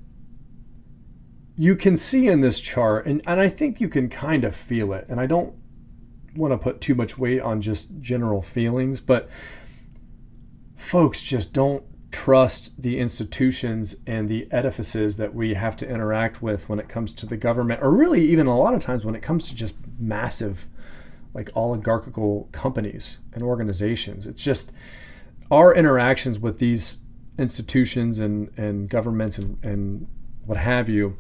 you 1.56 1.76
can 1.76 1.96
see 1.96 2.28
in 2.28 2.42
this 2.42 2.60
chart, 2.60 3.06
and, 3.06 3.22
and 3.26 3.40
I 3.40 3.48
think 3.48 3.80
you 3.80 3.88
can 3.88 4.10
kind 4.10 4.44
of 4.44 4.56
feel 4.56 4.92
it, 4.94 5.06
and 5.08 5.20
I 5.20 5.26
don't 5.26 5.56
want 6.36 6.52
to 6.54 6.58
put 6.58 6.82
too 6.82 6.96
much 6.96 7.18
weight 7.18 7.42
on 7.42 7.62
just 7.62 8.00
general 8.00 8.42
feelings, 8.42 9.00
but 9.00 9.30
folks 10.75 11.22
just 11.22 11.54
don't 11.54 11.84
trust 12.12 12.80
the 12.82 13.00
institutions 13.00 13.96
and 14.06 14.30
the 14.30 14.48
edifices 14.52 15.18
that 15.18 15.34
we 15.34 15.56
have 15.56 15.75
to 15.75 15.90
interact 15.90 16.42
with 16.42 16.70
when 16.70 16.80
it 16.80 16.88
comes 16.88 17.13
to 17.16 17.25
the 17.25 17.38
government, 17.38 17.82
or 17.82 17.92
really 17.92 18.24
even 18.24 18.46
a 18.46 18.58
lot 18.58 18.74
of 18.74 18.82
times 18.82 19.04
when 19.04 19.16
it 19.16 19.22
comes 19.22 19.50
to 19.50 19.56
just 19.56 19.75
massive, 19.98 20.68
like 21.34 21.50
oligarchical 21.56 22.48
companies 22.52 23.18
and 23.34 23.44
organizations. 23.44 24.28
It's 24.28 24.44
just 24.44 24.72
our 25.50 25.74
interactions 25.74 26.38
with 26.38 26.60
these 26.60 27.00
institutions 27.40 28.20
and, 28.20 28.52
and 28.58 28.90
governments 28.90 29.40
and, 29.40 29.58
and 29.63 30.08
what 30.46 30.58
have 30.58 30.90
you 30.90 31.18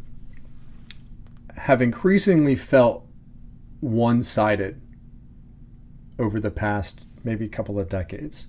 have 1.55 1.81
increasingly 1.81 2.55
felt 2.55 3.07
one 3.79 4.21
sided 4.21 4.79
over 6.19 6.39
the 6.39 6.51
past 6.51 7.07
maybe 7.23 7.45
a 7.45 7.49
couple 7.49 7.79
of 7.79 7.89
decades. 7.89 8.47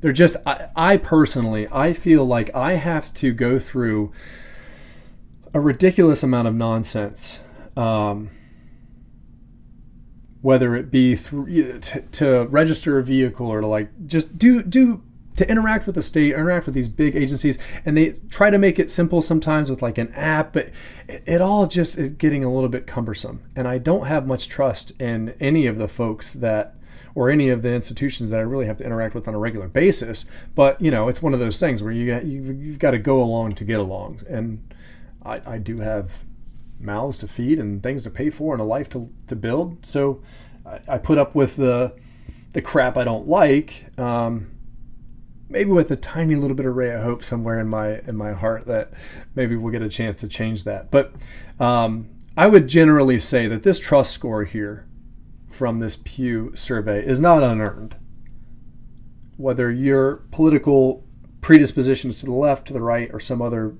They're 0.00 0.12
just, 0.12 0.36
I, 0.46 0.68
I, 0.76 0.96
personally, 0.96 1.66
I 1.72 1.92
feel 1.92 2.24
like 2.24 2.54
I 2.54 2.74
have 2.74 3.12
to 3.14 3.32
go 3.32 3.58
through 3.58 4.12
a 5.52 5.60
ridiculous 5.60 6.22
amount 6.22 6.48
of 6.48 6.54
nonsense, 6.54 7.40
um, 7.76 8.30
whether 10.40 10.74
it 10.74 10.90
be 10.90 11.14
through, 11.16 11.80
to, 11.80 12.00
to 12.00 12.46
register 12.48 12.98
a 12.98 13.02
vehicle 13.02 13.46
or 13.46 13.60
to 13.60 13.66
like 13.66 13.90
just 14.06 14.38
do 14.38 14.62
do 14.62 15.02
to 15.36 15.50
interact 15.50 15.86
with 15.86 15.94
the 15.94 16.02
state, 16.02 16.34
interact 16.34 16.66
with 16.66 16.74
these 16.74 16.88
big 16.88 17.16
agencies, 17.16 17.58
and 17.86 17.96
they 17.96 18.12
try 18.28 18.50
to 18.50 18.58
make 18.58 18.78
it 18.78 18.90
simple 18.90 19.22
sometimes 19.22 19.70
with 19.70 19.80
like 19.80 19.96
an 19.96 20.12
app, 20.12 20.52
but 20.52 20.70
it, 21.08 21.22
it, 21.26 21.40
all 21.40 21.66
just 21.66 21.96
is 21.96 22.10
getting 22.10 22.44
a 22.44 22.52
little 22.52 22.68
bit 22.68 22.86
cumbersome. 22.86 23.42
And 23.56 23.66
I 23.66 23.78
don't 23.78 24.06
have 24.06 24.26
much 24.26 24.48
trust 24.48 25.00
in 25.00 25.34
any 25.40 25.66
of 25.66 25.78
the 25.78 25.88
folks 25.88 26.34
that, 26.34 26.74
or 27.14 27.30
any 27.30 27.48
of 27.48 27.62
the 27.62 27.70
institutions 27.70 28.30
that 28.30 28.38
I 28.38 28.42
really 28.42 28.66
have 28.66 28.78
to 28.78 28.84
interact 28.84 29.14
with 29.14 29.28
on 29.28 29.34
a 29.34 29.38
regular 29.38 29.68
basis. 29.68 30.24
But 30.54 30.80
you 30.80 30.90
know, 30.90 31.08
it's 31.08 31.22
one 31.22 31.34
of 31.34 31.40
those 31.40 31.58
things 31.60 31.82
where 31.82 31.92
you 31.92 32.14
you've, 32.20 32.62
you've 32.62 32.78
got 32.78 32.92
to 32.92 32.98
go 32.98 33.22
along 33.22 33.54
to 33.56 33.64
get 33.64 33.80
along, 33.80 34.22
and 34.28 34.74
I, 35.24 35.40
I 35.46 35.58
do 35.58 35.78
have 35.78 36.24
mouths 36.80 37.18
to 37.18 37.28
feed 37.28 37.58
and 37.58 37.82
things 37.82 38.02
to 38.02 38.10
pay 38.10 38.28
for 38.28 38.54
and 38.54 38.60
a 38.60 38.64
life 38.64 38.88
to, 38.90 39.08
to 39.28 39.36
build. 39.36 39.86
So 39.86 40.22
I, 40.66 40.80
I 40.88 40.98
put 40.98 41.18
up 41.18 41.34
with 41.34 41.56
the 41.56 41.94
the 42.52 42.62
crap 42.62 42.96
I 42.96 43.04
don't 43.04 43.28
like. 43.28 43.86
Um, 43.98 44.48
maybe 45.48 45.70
with 45.70 45.90
a 45.90 45.96
tiny 45.96 46.34
little 46.34 46.56
bit 46.56 46.66
of 46.66 46.74
ray 46.74 46.90
of 46.90 47.02
hope 47.02 47.22
somewhere 47.22 47.60
in 47.60 47.68
my 47.68 47.98
in 48.00 48.16
my 48.16 48.32
heart 48.32 48.66
that 48.66 48.92
maybe 49.34 49.56
we'll 49.56 49.72
get 49.72 49.82
a 49.82 49.88
chance 49.88 50.16
to 50.18 50.28
change 50.28 50.64
that. 50.64 50.90
But 50.90 51.12
um, 51.60 52.08
I 52.36 52.46
would 52.46 52.66
generally 52.66 53.18
say 53.18 53.46
that 53.46 53.62
this 53.62 53.78
trust 53.78 54.12
score 54.12 54.44
here 54.44 54.86
from 55.52 55.78
this 55.78 55.96
Pew 55.96 56.52
survey 56.54 57.04
is 57.04 57.20
not 57.20 57.42
unearned. 57.42 57.96
Whether 59.36 59.70
your 59.70 60.16
political 60.30 61.04
predisposition 61.40 62.10
is 62.10 62.20
to 62.20 62.26
the 62.26 62.32
left, 62.32 62.66
to 62.66 62.72
the 62.72 62.80
right, 62.80 63.10
or 63.12 63.20
some 63.20 63.42
other 63.42 63.74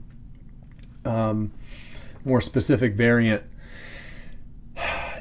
um, 1.05 1.52
more 2.25 2.41
specific 2.41 2.95
variant, 2.95 3.43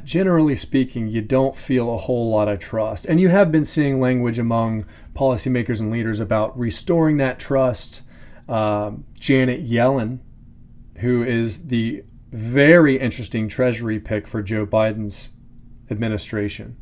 generally 0.04 0.56
speaking, 0.56 1.08
you 1.08 1.22
don't 1.22 1.56
feel 1.56 1.94
a 1.94 1.98
whole 1.98 2.30
lot 2.30 2.48
of 2.48 2.60
trust. 2.60 3.06
And 3.06 3.20
you 3.20 3.30
have 3.30 3.52
been 3.52 3.66
seeing 3.66 4.00
language 4.00 4.40
among 4.40 4.86
policymakers 5.14 5.80
and 5.80 5.92
leaders 5.92 6.20
about 6.20 6.58
restoring 6.58 7.18
that 7.18 7.40
trust. 7.40 8.02
Um, 8.50 9.06
Janet 9.20 9.66
Yellen, 9.66 10.20
who 10.98 11.24
is 11.24 11.68
the 11.68 12.04
very 12.32 12.98
interesting 12.98 13.48
Treasury 13.48 14.00
pick 14.00 14.28
for 14.28 14.42
Joe 14.42 14.66
Biden's 14.66 15.30
administration. 15.92 16.78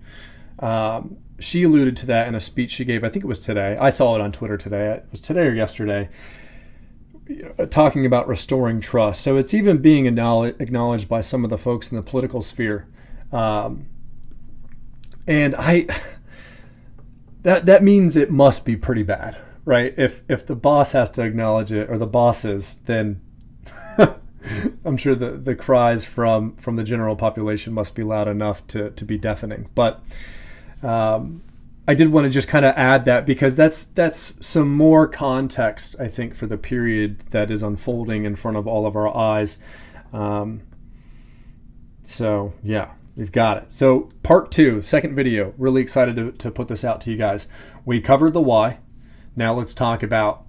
Um, 0.59 1.17
she 1.39 1.63
alluded 1.63 1.95
to 1.97 2.05
that 2.07 2.27
in 2.27 2.35
a 2.35 2.39
speech 2.39 2.71
she 2.71 2.85
gave. 2.85 3.03
I 3.03 3.09
think 3.09 3.23
it 3.23 3.27
was 3.27 3.39
today. 3.39 3.77
I 3.79 3.89
saw 3.89 4.15
it 4.15 4.21
on 4.21 4.31
Twitter 4.31 4.57
today. 4.57 4.91
It 4.91 5.05
was 5.11 5.21
today 5.21 5.47
or 5.47 5.53
yesterday, 5.53 6.09
talking 7.69 8.05
about 8.05 8.27
restoring 8.27 8.81
trust. 8.81 9.21
So 9.21 9.37
it's 9.37 9.53
even 9.53 9.77
being 9.77 10.05
acknowledged 10.05 11.07
by 11.07 11.21
some 11.21 11.43
of 11.43 11.49
the 11.49 11.57
folks 11.57 11.91
in 11.91 11.97
the 11.97 12.03
political 12.03 12.41
sphere. 12.41 12.87
Um, 13.31 13.87
and 15.27 15.55
I, 15.55 15.87
that 17.43 17.65
that 17.67 17.83
means 17.83 18.17
it 18.17 18.31
must 18.31 18.65
be 18.65 18.75
pretty 18.75 19.03
bad, 19.03 19.37
right? 19.63 19.93
If 19.97 20.23
if 20.27 20.45
the 20.45 20.55
boss 20.55 20.91
has 20.91 21.09
to 21.11 21.23
acknowledge 21.23 21.71
it 21.71 21.89
or 21.89 21.97
the 21.97 22.07
bosses, 22.07 22.79
then 22.85 23.21
I'm 24.85 24.97
sure 24.97 25.15
the, 25.15 25.31
the 25.31 25.55
cries 25.55 26.05
from 26.05 26.55
from 26.55 26.75
the 26.75 26.83
general 26.83 27.15
population 27.15 27.73
must 27.73 27.95
be 27.95 28.03
loud 28.03 28.27
enough 28.27 28.65
to 28.67 28.91
to 28.91 29.05
be 29.05 29.17
deafening. 29.17 29.69
But 29.75 30.03
um, 30.83 31.41
I 31.87 31.93
did 31.93 32.11
want 32.11 32.25
to 32.25 32.29
just 32.29 32.47
kind 32.47 32.65
of 32.65 32.75
add 32.75 33.05
that 33.05 33.25
because 33.25 33.55
that's 33.55 33.85
that's 33.85 34.45
some 34.45 34.73
more 34.73 35.07
context 35.07 35.95
I 35.99 36.07
think 36.07 36.35
for 36.35 36.47
the 36.47 36.57
period 36.57 37.19
that 37.29 37.51
is 37.51 37.63
unfolding 37.63 38.25
in 38.25 38.35
front 38.35 38.57
of 38.57 38.67
all 38.67 38.85
of 38.85 38.95
our 38.95 39.15
eyes. 39.15 39.59
Um, 40.13 40.61
so 42.03 42.53
yeah, 42.63 42.89
We've 43.19 43.33
got 43.33 43.57
it. 43.57 43.73
So, 43.73 44.07
part 44.23 44.49
two, 44.49 44.79
second 44.79 45.13
video. 45.13 45.53
Really 45.57 45.81
excited 45.81 46.15
to, 46.15 46.31
to 46.31 46.49
put 46.49 46.69
this 46.69 46.85
out 46.85 47.01
to 47.01 47.11
you 47.11 47.17
guys. 47.17 47.49
We 47.83 47.99
covered 47.99 48.31
the 48.31 48.39
why. 48.39 48.79
Now, 49.35 49.53
let's 49.53 49.73
talk 49.73 50.03
about 50.03 50.45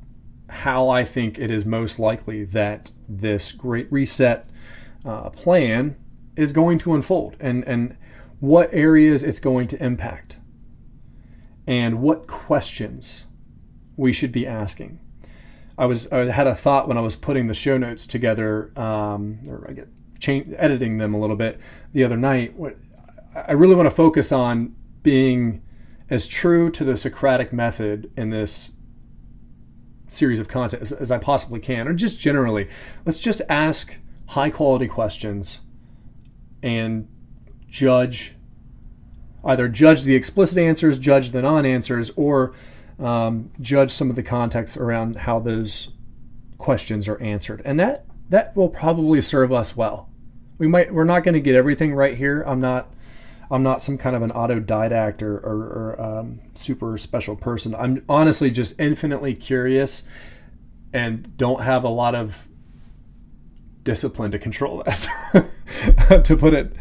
how 0.51 0.89
I 0.89 1.05
think 1.05 1.39
it 1.39 1.51
is 1.51 1.65
most 1.65 1.99
likely 1.99 2.45
that 2.45 2.93
this 3.09 3.53
Great 3.53 3.91
Reset 3.91 4.49
uh, 5.05 5.31
plan 5.31 5.97
is 6.37 6.53
going 6.53 6.79
to 6.81 6.95
unfold 6.95 7.37
and, 7.41 7.65
and 7.65 7.97
what 8.41 8.73
areas 8.73 9.23
it's 9.23 9.41
going 9.41 9.67
to 9.69 9.83
impact 9.83 10.39
and 11.67 12.01
what 12.01 12.27
questions 12.27 13.27
we 13.97 14.13
should 14.13 14.33
be 14.33 14.47
asking. 14.47 14.99
I 15.79 15.87
was 15.87 16.11
I 16.13 16.31
had 16.31 16.47
a 16.47 16.55
thought 16.55 16.89
when 16.89 16.99
I 16.99 17.01
was 17.01 17.17
putting 17.17 17.47
the 17.47 17.55
show 17.55 17.79
notes 17.79 18.07
together, 18.07 18.71
um, 18.79 19.41
or 19.47 19.67
I 19.69 19.73
get 19.73 19.89
change, 20.19 20.53
editing 20.59 20.99
them 20.99 21.15
a 21.15 21.21
little 21.21 21.37
bit 21.37 21.59
the 21.93 22.05
other 22.05 22.17
night. 22.17 22.55
What 22.55 22.77
I 23.35 23.53
really 23.53 23.75
want 23.75 23.87
to 23.87 23.95
focus 23.95 24.33
on 24.33 24.75
being 25.03 25.63
as 26.11 26.27
true 26.27 26.71
to 26.73 26.85
the 26.85 26.97
Socratic 26.97 27.53
method 27.53 28.11
in 28.17 28.31
this 28.31 28.73
series 30.13 30.41
of 30.41 30.49
content 30.49 30.83
as, 30.83 30.93
as 30.93 31.11
I 31.11 31.19
possibly 31.19 31.61
can, 31.61 31.89
or 31.89 31.95
just 31.95 32.21
generally. 32.21 32.69
Let's 33.05 33.19
just 33.19 33.43
ask 33.49 33.97
high 34.29 34.51
quality 34.51 34.87
questions 34.87 35.61
and 36.63 37.09
judge 37.69 38.37
either 39.45 39.69
judge 39.69 40.03
the 40.03 40.15
explicit 40.15 40.59
answers, 40.59 40.99
judge 40.99 41.31
the 41.31 41.43
non 41.43 41.65
answers, 41.65 42.11
or 42.17 42.55
um, 42.99 43.51
judge 43.61 43.91
some 43.91 44.11
of 44.11 44.17
the 44.17 44.23
context 44.23 44.77
around 44.77 45.17
how 45.17 45.39
those 45.39 45.89
questions 46.59 47.09
are 47.09 47.21
answered. 47.23 47.63
And 47.65 47.81
that 47.81 48.05
that 48.29 48.55
will 48.55 48.69
probably 48.69 49.21
serve 49.21 49.53
us 49.53 49.77
well 49.77 50.11
we 50.61 50.69
might 50.69 50.93
we're 50.93 51.05
not 51.05 51.25
going 51.25 51.35
to 51.35 51.41
get 51.41 51.57
everything 51.57 51.95
right 51.95 52.17
here. 52.17 52.43
I'm 52.43 52.61
not 52.61 52.93
I'm 53.51 53.63
not 53.63 53.83
some 53.83 53.99
kind 53.99 54.15
of 54.15 54.23
an 54.23 54.31
autodidact 54.31 55.23
or, 55.23 55.37
or, 55.39 55.97
or 55.97 56.01
um, 56.01 56.41
super 56.55 56.97
special 56.99 57.35
person. 57.35 57.75
I'm 57.75 58.05
honestly 58.09 58.51
just 58.51 58.79
infinitely 58.81 59.35
curious 59.35 60.05
and 60.93 61.37
don't 61.37 61.63
have 61.63 61.85
a 61.85 61.89
lot 61.89 62.15
of 62.15 62.49
discipline 63.83 64.31
to 64.31 64.39
control 64.39 64.83
that. 64.85 66.23
to 66.25 66.37
put 66.37 66.55
it 66.55 66.73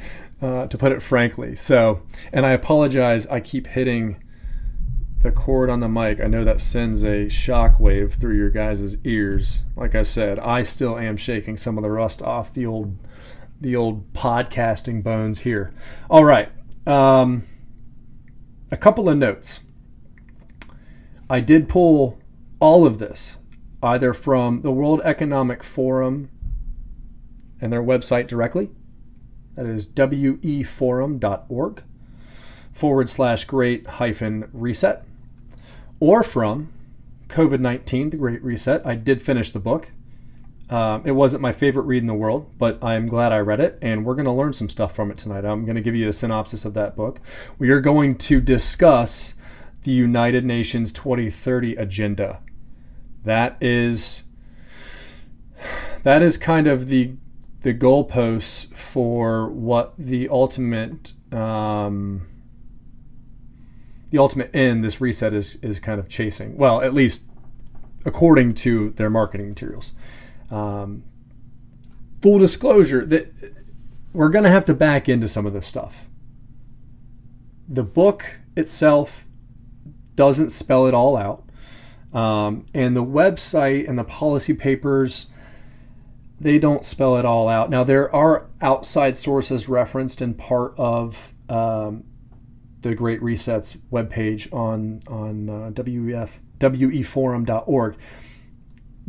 uh, 0.42 0.68
to 0.68 0.78
put 0.78 0.92
it 0.92 1.02
frankly. 1.02 1.56
So, 1.56 2.04
and 2.32 2.46
I 2.46 2.52
apologize. 2.52 3.28
I 3.28 3.40
keep 3.40 3.68
hitting 3.68 4.24
the 5.22 5.32
cord 5.32 5.70
on 5.70 5.82
the 5.82 5.90
mic. 5.90 6.22
I 6.22 6.28
know 6.28 6.46
that 6.46 6.62
sends 6.62 7.04
a 7.04 7.28
shock 7.28 7.80
wave 7.80 8.14
through 8.14 8.38
your 8.38 8.50
guys' 8.50 8.96
ears. 9.04 9.64
Like 9.76 9.96
I 9.96 10.04
said, 10.04 10.40
I 10.40 10.64
still 10.64 10.98
am 10.98 11.18
shaking 11.18 11.58
some 11.58 11.78
of 11.78 11.84
the 11.84 11.92
rust 11.92 12.22
off 12.22 12.54
the 12.54 12.66
old 12.66 12.98
the 13.60 13.76
old 13.76 14.14
podcasting 14.14 15.04
bones 15.04 15.42
here. 15.42 15.74
All 16.10 16.24
right. 16.24 16.50
Um, 16.90 17.44
a 18.72 18.78
couple 18.78 19.08
of 19.08 19.16
notes. 19.16 19.60
I 21.30 21.40
did 21.40 21.70
pull 21.70 22.18
all 22.60 22.88
of 22.88 22.98
this 22.98 23.38
either 23.84 24.12
from 24.12 24.64
the 24.64 24.72
World 24.72 25.00
Economic 25.06 25.64
Forum 25.64 26.32
and 27.62 27.72
their 27.72 27.84
website 27.84 28.26
directly, 28.28 28.72
That 29.56 29.68
is 29.68 29.88
weforum.org 29.88 31.84
forward 32.74 33.10
slash 33.10 33.44
great 33.44 33.86
hyphen 33.86 34.50
reset. 34.52 35.06
Or 36.00 36.24
from 36.24 36.74
COVID 37.28 37.60
19, 37.60 38.10
The 38.10 38.18
Great 38.18 38.44
Reset. 38.44 38.84
I 38.84 38.96
did 38.96 39.22
finish 39.22 39.52
the 39.52 39.60
book. 39.60 39.92
Um, 40.70 41.02
it 41.04 41.12
wasn't 41.12 41.42
my 41.42 41.52
favorite 41.52 41.84
read 41.84 42.04
in 42.04 42.08
the 42.08 42.14
world, 42.14 42.52
but 42.60 42.84
I'm 42.84 43.08
glad 43.08 43.32
I 43.32 43.40
read 43.40 43.60
it, 43.60 43.80
and 43.82 44.06
we're 44.06 44.14
going 44.14 44.26
to 44.26 44.32
learn 44.32 44.54
some 44.54 44.70
stuff 44.70 44.96
from 44.96 45.10
it 45.10 45.18
tonight. 45.18 45.44
I'm 45.44 45.66
going 45.66 45.76
to 45.76 45.82
give 45.82 45.96
you 45.96 46.08
a 46.08 46.14
synopsis 46.14 46.64
of 46.64 46.76
that 46.76 46.96
book. 46.96 47.20
We 47.58 47.72
are 47.72 47.82
going 47.82 48.18
to 48.20 48.40
discuss 48.40 49.34
the 49.84 49.92
United 49.92 50.46
Nations 50.46 50.92
2030 50.94 51.76
agenda. 51.76 52.42
That 53.24 53.58
is 53.62 54.24
that 56.04 56.22
is 56.22 56.38
kind 56.38 56.68
of 56.68 56.88
the 56.88 57.14
the 57.62 57.74
goalposts 57.74 58.74
for 58.74 59.50
what 59.50 59.94
the 59.98 60.30
ultimate 60.30 61.14
um, 61.34 62.28
the 64.12 64.18
ultimate 64.18 64.56
end 64.56 64.84
this 64.84 65.02
reset 65.02 65.34
is 65.34 65.56
is 65.58 65.80
kind 65.80 66.00
of 66.00 66.08
chasing. 66.08 66.58
Well, 66.58 66.82
at 66.82 66.94
least 66.94 67.24
according 68.06 68.54
to 68.54 68.92
their 68.92 69.10
marketing 69.10 69.50
materials. 69.50 69.94
Um, 70.52 71.04
full 72.22 72.40
disclosure 72.40 73.06
that 73.06 73.34
we're 74.14 74.30
going 74.30 74.44
to 74.44 74.50
have 74.50 74.66
to 74.66 74.74
back 74.74 75.08
into 75.08 75.28
some 75.28 75.46
of 75.46 75.54
this 75.54 75.68
stuff. 75.68 76.10
The 77.68 77.84
book 77.84 78.40
itself 78.56 79.28
doesn't 80.16 80.50
spell 80.50 80.88
it 80.88 80.94
all 80.94 81.16
out. 81.16 81.44
Um, 82.14 82.66
and 82.74 82.96
the 82.96 83.04
website 83.04 83.88
and 83.88 83.98
the 83.98 84.04
policy 84.04 84.54
papers, 84.54 85.28
they 86.40 86.58
don't 86.58 86.84
spell 86.84 87.18
it 87.18 87.26
all 87.26 87.48
out. 87.48 87.70
Now, 87.70 87.84
there 87.84 88.14
are 88.14 88.48
outside 88.62 89.16
sources 89.16 89.70
referenced 89.70 90.22
in 90.22 90.34
part 90.34 90.74
of 90.78 91.34
um, 91.48 92.04
the 92.82 92.96
Great 92.96 93.22
Resets 93.22 93.78
webpage 93.92 94.52
on, 94.52 95.02
on 95.08 95.50
uh, 95.50 95.72
WEF, 95.72 96.40
weforum.org 96.60 97.98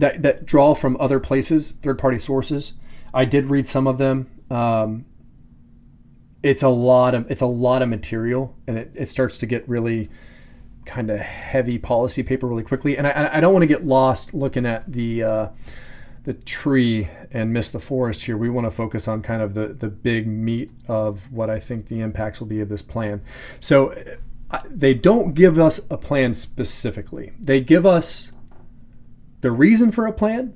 that, 0.01 0.23
that 0.23 0.47
draw 0.47 0.75
from 0.75 0.97
other 0.99 1.21
places, 1.21 1.73
third 1.73 1.99
party 1.99 2.19
sources. 2.19 2.75
I 3.13 3.25
did 3.25 3.47
read 3.47 3.69
some 3.69 3.87
of 3.87 3.99
them. 3.99 4.31
Um, 4.51 5.05
it's 6.43 6.63
a 6.63 6.69
lot 6.69 7.15
of 7.15 7.31
it's 7.31 7.43
a 7.43 7.47
lot 7.47 7.83
of 7.83 7.89
material, 7.89 8.57
and 8.67 8.79
it, 8.79 8.93
it 8.95 9.09
starts 9.11 9.37
to 9.39 9.47
get 9.47 9.69
really 9.69 10.09
kind 10.87 11.11
of 11.11 11.21
heavy 11.21 11.79
policy 11.79 12.23
paper 12.23 12.47
really 12.47 12.63
quickly. 12.63 12.97
And 12.97 13.07
I, 13.07 13.37
I 13.37 13.41
don't 13.41 13.53
want 13.53 13.63
to 13.63 13.67
get 13.67 13.85
lost 13.85 14.33
looking 14.33 14.65
at 14.65 14.91
the 14.91 15.23
uh, 15.23 15.49
the 16.25 16.33
tree 16.35 17.09
and 17.31 17.53
miss 17.53 17.71
the 17.71 17.81
forest 17.81 18.25
here. 18.25 18.39
We 18.39 18.49
want 18.49 18.67
to 18.67 18.71
focus 18.71 19.07
on 19.07 19.21
kind 19.21 19.43
of 19.43 19.53
the 19.53 19.69
the 19.69 19.89
big 19.89 20.27
meat 20.27 20.71
of 20.89 21.31
what 21.31 21.51
I 21.51 21.61
think 21.61 21.89
the 21.89 22.01
impacts 22.01 22.41
will 22.41 22.49
be 22.49 22.61
of 22.61 22.71
this 22.71 22.83
plan. 22.83 23.21
So 23.61 23.95
they 24.69 24.95
don't 24.95 25.35
give 25.35 25.59
us 25.59 25.81
a 25.91 25.97
plan 25.97 26.35
specifically. 26.35 27.33
They 27.39 27.61
give 27.61 27.85
us 27.85 28.30
the 29.41 29.51
reason 29.51 29.91
for 29.91 30.07
a 30.07 30.13
plan, 30.13 30.55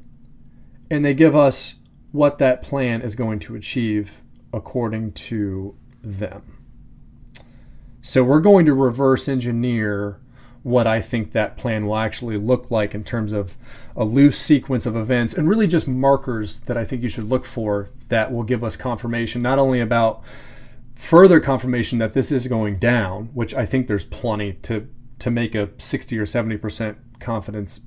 and 0.90 1.04
they 1.04 1.14
give 1.14 1.34
us 1.34 1.76
what 2.12 2.38
that 2.38 2.62
plan 2.62 3.02
is 3.02 3.16
going 3.16 3.38
to 3.40 3.56
achieve 3.56 4.22
according 4.52 5.12
to 5.12 5.76
them. 6.02 6.58
So 8.02 8.22
we're 8.22 8.40
going 8.40 8.66
to 8.66 8.74
reverse 8.74 9.28
engineer 9.28 10.20
what 10.62 10.86
I 10.86 11.00
think 11.00 11.32
that 11.32 11.56
plan 11.56 11.86
will 11.86 11.96
actually 11.96 12.38
look 12.38 12.70
like 12.70 12.94
in 12.94 13.04
terms 13.04 13.32
of 13.32 13.56
a 13.94 14.04
loose 14.04 14.38
sequence 14.38 14.86
of 14.86 14.96
events 14.96 15.34
and 15.34 15.48
really 15.48 15.66
just 15.66 15.86
markers 15.86 16.60
that 16.60 16.76
I 16.76 16.84
think 16.84 17.02
you 17.02 17.08
should 17.08 17.28
look 17.28 17.44
for 17.44 17.90
that 18.08 18.32
will 18.32 18.42
give 18.42 18.64
us 18.64 18.76
confirmation 18.76 19.42
not 19.42 19.58
only 19.58 19.80
about 19.80 20.22
further 20.94 21.38
confirmation 21.38 21.98
that 21.98 22.14
this 22.14 22.32
is 22.32 22.46
going 22.46 22.78
down, 22.78 23.26
which 23.34 23.54
I 23.54 23.66
think 23.66 23.86
there's 23.86 24.06
plenty 24.06 24.54
to 24.62 24.88
to 25.20 25.30
make 25.30 25.54
a 25.54 25.70
60 25.78 26.18
or 26.18 26.26
70% 26.26 26.96
confidence 27.20 27.80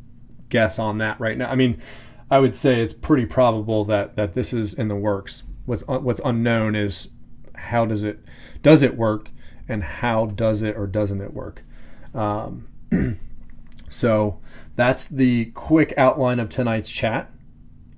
guess 0.49 0.79
on 0.79 0.97
that 0.99 1.19
right 1.19 1.37
now. 1.37 1.49
I 1.49 1.55
mean, 1.55 1.81
I 2.29 2.39
would 2.39 2.55
say 2.55 2.81
it's 2.81 2.93
pretty 2.93 3.25
probable 3.25 3.85
that 3.85 4.15
that 4.15 4.33
this 4.33 4.53
is 4.53 4.73
in 4.73 4.87
the 4.87 4.95
works. 4.95 5.43
What's 5.65 5.85
what's 5.87 6.21
unknown 6.23 6.75
is 6.75 7.09
how 7.55 7.85
does 7.85 8.03
it 8.03 8.19
does 8.61 8.83
it 8.83 8.95
work 8.95 9.29
and 9.67 9.83
how 9.83 10.25
does 10.25 10.63
it 10.63 10.77
or 10.77 10.87
doesn't 10.87 11.21
it 11.21 11.33
work. 11.33 11.63
Um, 12.13 12.67
so 13.89 14.39
that's 14.75 15.05
the 15.05 15.45
quick 15.51 15.93
outline 15.97 16.39
of 16.39 16.49
tonight's 16.49 16.89
chat. 16.89 17.31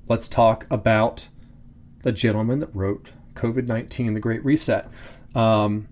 Let's 0.08 0.28
talk 0.28 0.66
about 0.72 1.28
the 2.02 2.12
gentleman 2.12 2.60
that 2.60 2.74
wrote 2.74 3.12
COVID 3.36 3.68
19, 3.68 4.14
The 4.14 4.20
Great 4.20 4.44
Reset. 4.44 4.90
Um, 5.36 5.88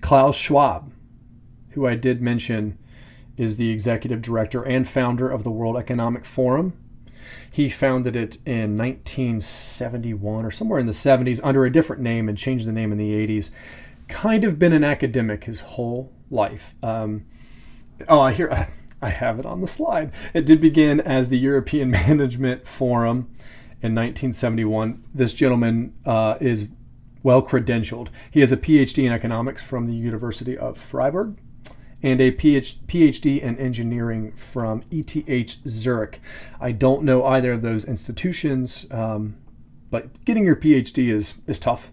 Klaus 0.00 0.36
Schwab, 0.36 0.92
who 1.70 1.86
I 1.86 1.94
did 1.94 2.20
mention 2.20 2.78
is 3.36 3.56
the 3.56 3.70
executive 3.70 4.22
director 4.22 4.62
and 4.62 4.88
founder 4.88 5.28
of 5.28 5.44
the 5.44 5.50
World 5.50 5.76
Economic 5.76 6.24
Forum. 6.24 6.72
He 7.50 7.68
founded 7.68 8.16
it 8.16 8.38
in 8.46 8.76
1971 8.76 10.44
or 10.44 10.50
somewhere 10.50 10.78
in 10.78 10.86
the 10.86 10.92
70s 10.92 11.40
under 11.42 11.64
a 11.64 11.72
different 11.72 12.02
name 12.02 12.28
and 12.28 12.36
changed 12.36 12.66
the 12.66 12.72
name 12.72 12.92
in 12.92 12.98
the 12.98 13.12
80s. 13.12 13.50
Kind 14.08 14.44
of 14.44 14.58
been 14.58 14.72
an 14.72 14.84
academic 14.84 15.44
his 15.44 15.60
whole 15.60 16.12
life. 16.30 16.74
Um, 16.82 17.26
oh, 18.08 18.20
I 18.20 18.32
hear. 18.32 18.68
I 19.02 19.10
have 19.10 19.38
it 19.38 19.46
on 19.46 19.60
the 19.60 19.66
slide. 19.66 20.10
It 20.32 20.46
did 20.46 20.60
begin 20.60 21.00
as 21.00 21.28
the 21.28 21.38
European 21.38 21.90
Management 22.08 22.66
Forum 22.66 23.30
in 23.82 23.94
1971. 23.94 25.04
This 25.14 25.34
gentleman 25.34 25.94
uh, 26.06 26.36
is 26.40 26.70
well 27.22 27.42
credentialed. 27.42 28.08
He 28.30 28.40
has 28.40 28.52
a 28.52 28.56
PhD 28.56 29.04
in 29.04 29.12
economics 29.12 29.62
from 29.62 29.86
the 29.86 29.94
University 29.94 30.56
of 30.56 30.78
Freiburg 30.78 31.36
and 32.02 32.20
a 32.20 32.30
PhD 32.30 33.40
in 33.40 33.58
engineering 33.58 34.32
from 34.32 34.84
ETH 34.90 35.68
Zurich. 35.68 36.20
I 36.60 36.72
don't 36.72 37.02
know 37.02 37.24
either 37.24 37.52
of 37.52 37.62
those 37.62 37.84
institutions, 37.84 38.86
um, 38.90 39.36
but 39.90 40.24
getting 40.24 40.44
your 40.44 40.56
PhD 40.56 41.08
is, 41.08 41.34
is 41.46 41.58
tough. 41.58 41.90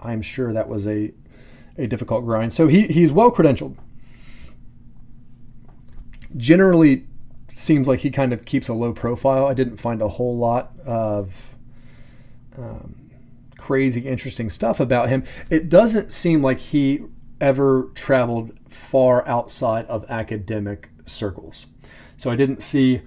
I'm 0.00 0.20
sure 0.22 0.52
that 0.52 0.68
was 0.68 0.86
a, 0.86 1.12
a 1.78 1.86
difficult 1.86 2.24
grind. 2.24 2.52
So 2.52 2.66
he, 2.66 2.86
he's 2.86 3.12
well 3.12 3.30
credentialed. 3.30 3.76
Generally, 6.36 7.06
seems 7.48 7.88
like 7.88 8.00
he 8.00 8.10
kind 8.10 8.32
of 8.32 8.44
keeps 8.44 8.68
a 8.68 8.74
low 8.74 8.92
profile. 8.92 9.46
I 9.46 9.54
didn't 9.54 9.78
find 9.78 10.02
a 10.02 10.08
whole 10.08 10.36
lot 10.36 10.72
of 10.84 11.56
um, 12.58 13.10
crazy, 13.56 14.02
interesting 14.02 14.50
stuff 14.50 14.80
about 14.80 15.08
him. 15.08 15.24
It 15.50 15.68
doesn't 15.68 16.12
seem 16.12 16.42
like 16.42 16.58
he 16.58 17.04
ever 17.40 17.90
traveled 17.94 18.52
far 18.68 19.26
outside 19.26 19.86
of 19.86 20.04
academic 20.08 20.90
circles. 21.06 21.66
So 22.16 22.30
I 22.30 22.36
didn't 22.36 22.62
see 22.62 23.02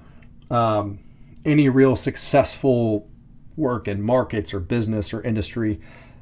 um, 0.51 0.99
any 1.45 1.69
real 1.69 1.95
successful 1.95 3.09
work 3.55 3.87
in 3.87 4.01
markets 4.01 4.53
or 4.53 4.59
business 4.59 5.13
or 5.13 5.21
industry. 5.21 5.79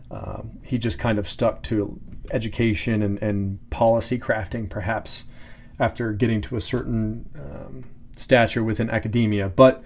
Um, 0.10 0.60
he 0.64 0.78
just 0.78 1.00
kind 1.00 1.20
of 1.20 1.28
stuck 1.28 1.64
to 1.64 2.00
education 2.32 3.04
and, 3.04 3.22
and, 3.22 3.70
policy 3.70 4.18
crafting, 4.18 4.70
perhaps 4.70 5.26
after 5.80 6.12
getting 6.14 6.42
to 6.42 6.56
a 6.56 6.62
certain 6.62 7.30
um, 7.36 7.84
stature 8.16 8.64
within 8.64 8.90
academia. 8.90 9.50
But, 9.50 9.84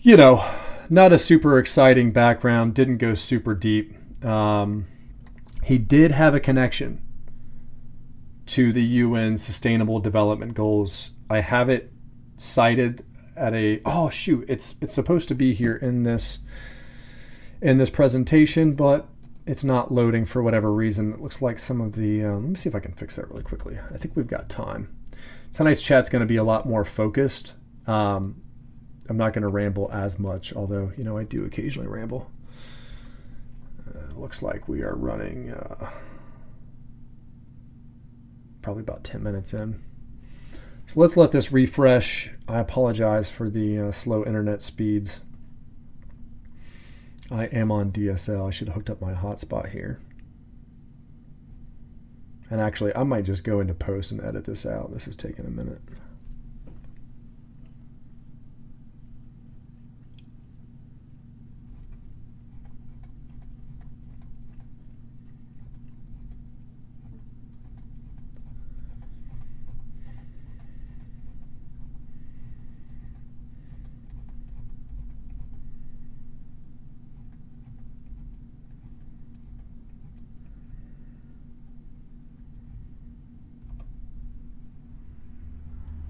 you 0.00 0.16
know, 0.16 0.44
not 0.90 1.12
a 1.12 1.18
super 1.18 1.58
exciting 1.58 2.12
background, 2.12 2.74
didn't 2.74 2.98
go 2.98 3.14
super 3.14 3.54
deep. 3.54 3.96
Um, 4.24 4.86
he 5.64 5.78
did 5.78 6.10
have 6.10 6.34
a 6.34 6.40
connection 6.40 7.00
to 8.46 8.72
the 8.72 8.82
UN 8.82 9.36
Sustainable 9.36 10.00
Development 10.00 10.54
Goals. 10.54 11.10
I 11.30 11.40
have 11.40 11.68
it 11.68 11.92
cited 12.36 13.04
at 13.36 13.54
a 13.54 13.80
oh 13.84 14.10
shoot, 14.10 14.44
it's 14.48 14.76
it's 14.80 14.92
supposed 14.92 15.28
to 15.28 15.34
be 15.34 15.54
here 15.54 15.76
in 15.76 16.02
this 16.02 16.40
in 17.60 17.78
this 17.78 17.90
presentation, 17.90 18.74
but 18.74 19.08
it's 19.46 19.64
not 19.64 19.92
loading 19.92 20.24
for 20.24 20.42
whatever 20.42 20.72
reason. 20.72 21.12
It 21.12 21.20
looks 21.20 21.42
like 21.42 21.58
some 21.58 21.80
of 21.80 21.94
the 21.94 22.24
um, 22.24 22.42
let 22.42 22.50
me 22.50 22.56
see 22.56 22.68
if 22.68 22.74
I 22.74 22.80
can 22.80 22.92
fix 22.92 23.16
that 23.16 23.28
really 23.30 23.42
quickly. 23.42 23.78
I 23.92 23.96
think 23.96 24.16
we've 24.16 24.26
got 24.26 24.48
time. 24.48 24.96
Tonight's 25.52 25.82
chat's 25.82 26.08
going 26.08 26.20
to 26.20 26.26
be 26.26 26.36
a 26.36 26.44
lot 26.44 26.66
more 26.66 26.84
focused. 26.84 27.54
Um, 27.86 28.42
I'm 29.08 29.16
not 29.16 29.32
going 29.32 29.42
to 29.42 29.48
ramble 29.48 29.90
as 29.92 30.18
much, 30.18 30.54
although 30.54 30.92
you 30.96 31.04
know 31.04 31.16
I 31.16 31.24
do 31.24 31.44
occasionally 31.44 31.88
ramble. 31.88 32.30
Uh, 33.88 34.18
looks 34.18 34.42
like 34.42 34.68
we 34.68 34.82
are 34.82 34.94
running. 34.94 35.50
Uh, 35.50 35.90
probably 38.62 38.82
about 38.82 39.04
10 39.04 39.22
minutes 39.22 39.52
in. 39.52 39.82
So 40.86 41.00
let's 41.00 41.16
let 41.16 41.32
this 41.32 41.52
refresh. 41.52 42.30
I 42.48 42.58
apologize 42.58 43.28
for 43.30 43.50
the 43.50 43.78
uh, 43.78 43.90
slow 43.90 44.24
internet 44.24 44.62
speeds. 44.62 45.20
I 47.30 47.44
am 47.46 47.70
on 47.70 47.92
DSL. 47.92 48.46
I 48.46 48.50
should 48.50 48.68
have 48.68 48.76
hooked 48.76 48.90
up 48.90 49.00
my 49.00 49.12
hotspot 49.12 49.70
here. 49.70 50.00
And 52.50 52.60
actually, 52.60 52.94
I 52.94 53.02
might 53.04 53.24
just 53.24 53.44
go 53.44 53.60
into 53.60 53.72
post 53.72 54.12
and 54.12 54.20
edit 54.20 54.44
this 54.44 54.66
out. 54.66 54.92
This 54.92 55.08
is 55.08 55.16
taking 55.16 55.46
a 55.46 55.50
minute. 55.50 55.80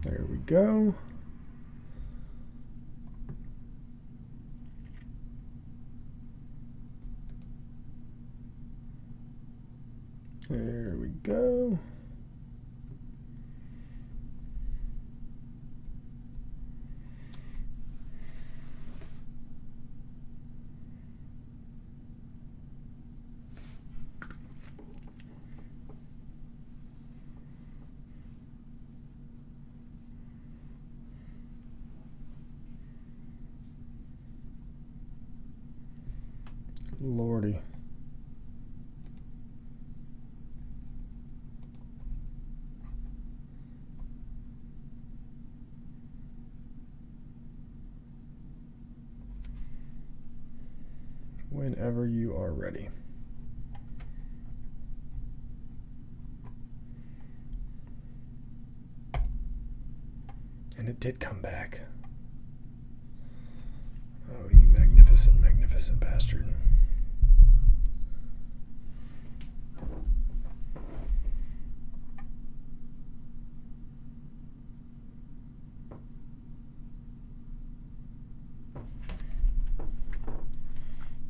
There 0.03 0.27
we 0.29 0.39
go. 0.53 0.95
There 10.51 10.97
we 11.01 11.09
go. 11.23 11.79
Lordy. 37.03 37.59
Whenever 51.93 52.09
you 52.09 52.35
are 52.35 52.53
ready. 52.53 52.89
And 60.79 60.89
it 60.89 60.99
did 61.01 61.21
come 61.21 61.43
back. 61.43 61.81
Oh, 64.31 64.49
you 64.49 64.69
magnificent, 64.69 65.39
magnificent 65.43 66.01
bastard. 66.01 66.49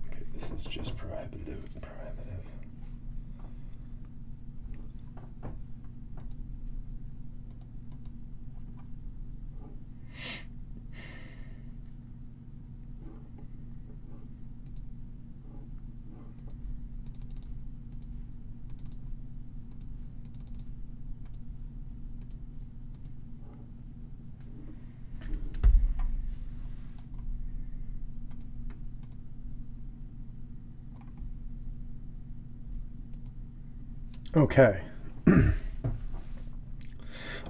Okay, 0.07 0.25
this 0.35 0.51
is 0.53 0.64
just 0.64 0.96
prohibitive. 0.96 1.68
Prohibitive. 1.81 2.29
Okay. 34.35 34.81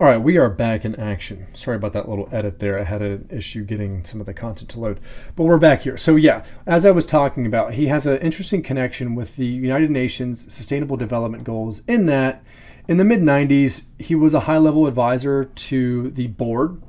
All 0.01 0.09
right, 0.09 0.21
we 0.21 0.37
are 0.37 0.49
back 0.49 0.85
in 0.85 0.97
action. 0.97 1.47
Sorry 1.55 1.77
about 1.77 1.93
that 1.93 2.09
little 2.09 2.29
edit 2.33 2.59
there. 2.59 2.81
I 2.81 2.83
had 2.83 3.03
an 3.03 3.29
issue 3.31 3.63
getting 3.63 4.05
some 4.05 4.19
of 4.19 4.27
the 4.27 4.35
content 4.35 4.69
to 4.71 4.81
load, 4.81 4.99
but 5.37 5.45
we're 5.45 5.59
back 5.59 5.83
here. 5.83 5.97
So, 5.97 6.17
yeah, 6.17 6.45
as 6.67 6.85
I 6.85 6.91
was 6.91 7.07
talking 7.07 7.47
about, 7.47 7.75
he 7.75 7.87
has 7.87 8.05
an 8.05 8.19
interesting 8.19 8.65
connection 8.65 9.15
with 9.15 9.37
the 9.37 9.47
United 9.47 9.93
Nations 9.93 10.53
Sustainable 10.53 10.97
Development 10.97 11.45
Goals 11.45 11.83
in 11.87 12.07
that 12.07 12.43
in 12.89 12.97
the 12.97 13.05
mid 13.05 13.21
90s, 13.21 13.87
he 14.01 14.17
was 14.17 14.35
a 14.35 14.41
high 14.41 14.59
level 14.59 14.89
advisor 14.89 15.45
to 15.45 16.11
the 16.11 16.27
board 16.27 16.83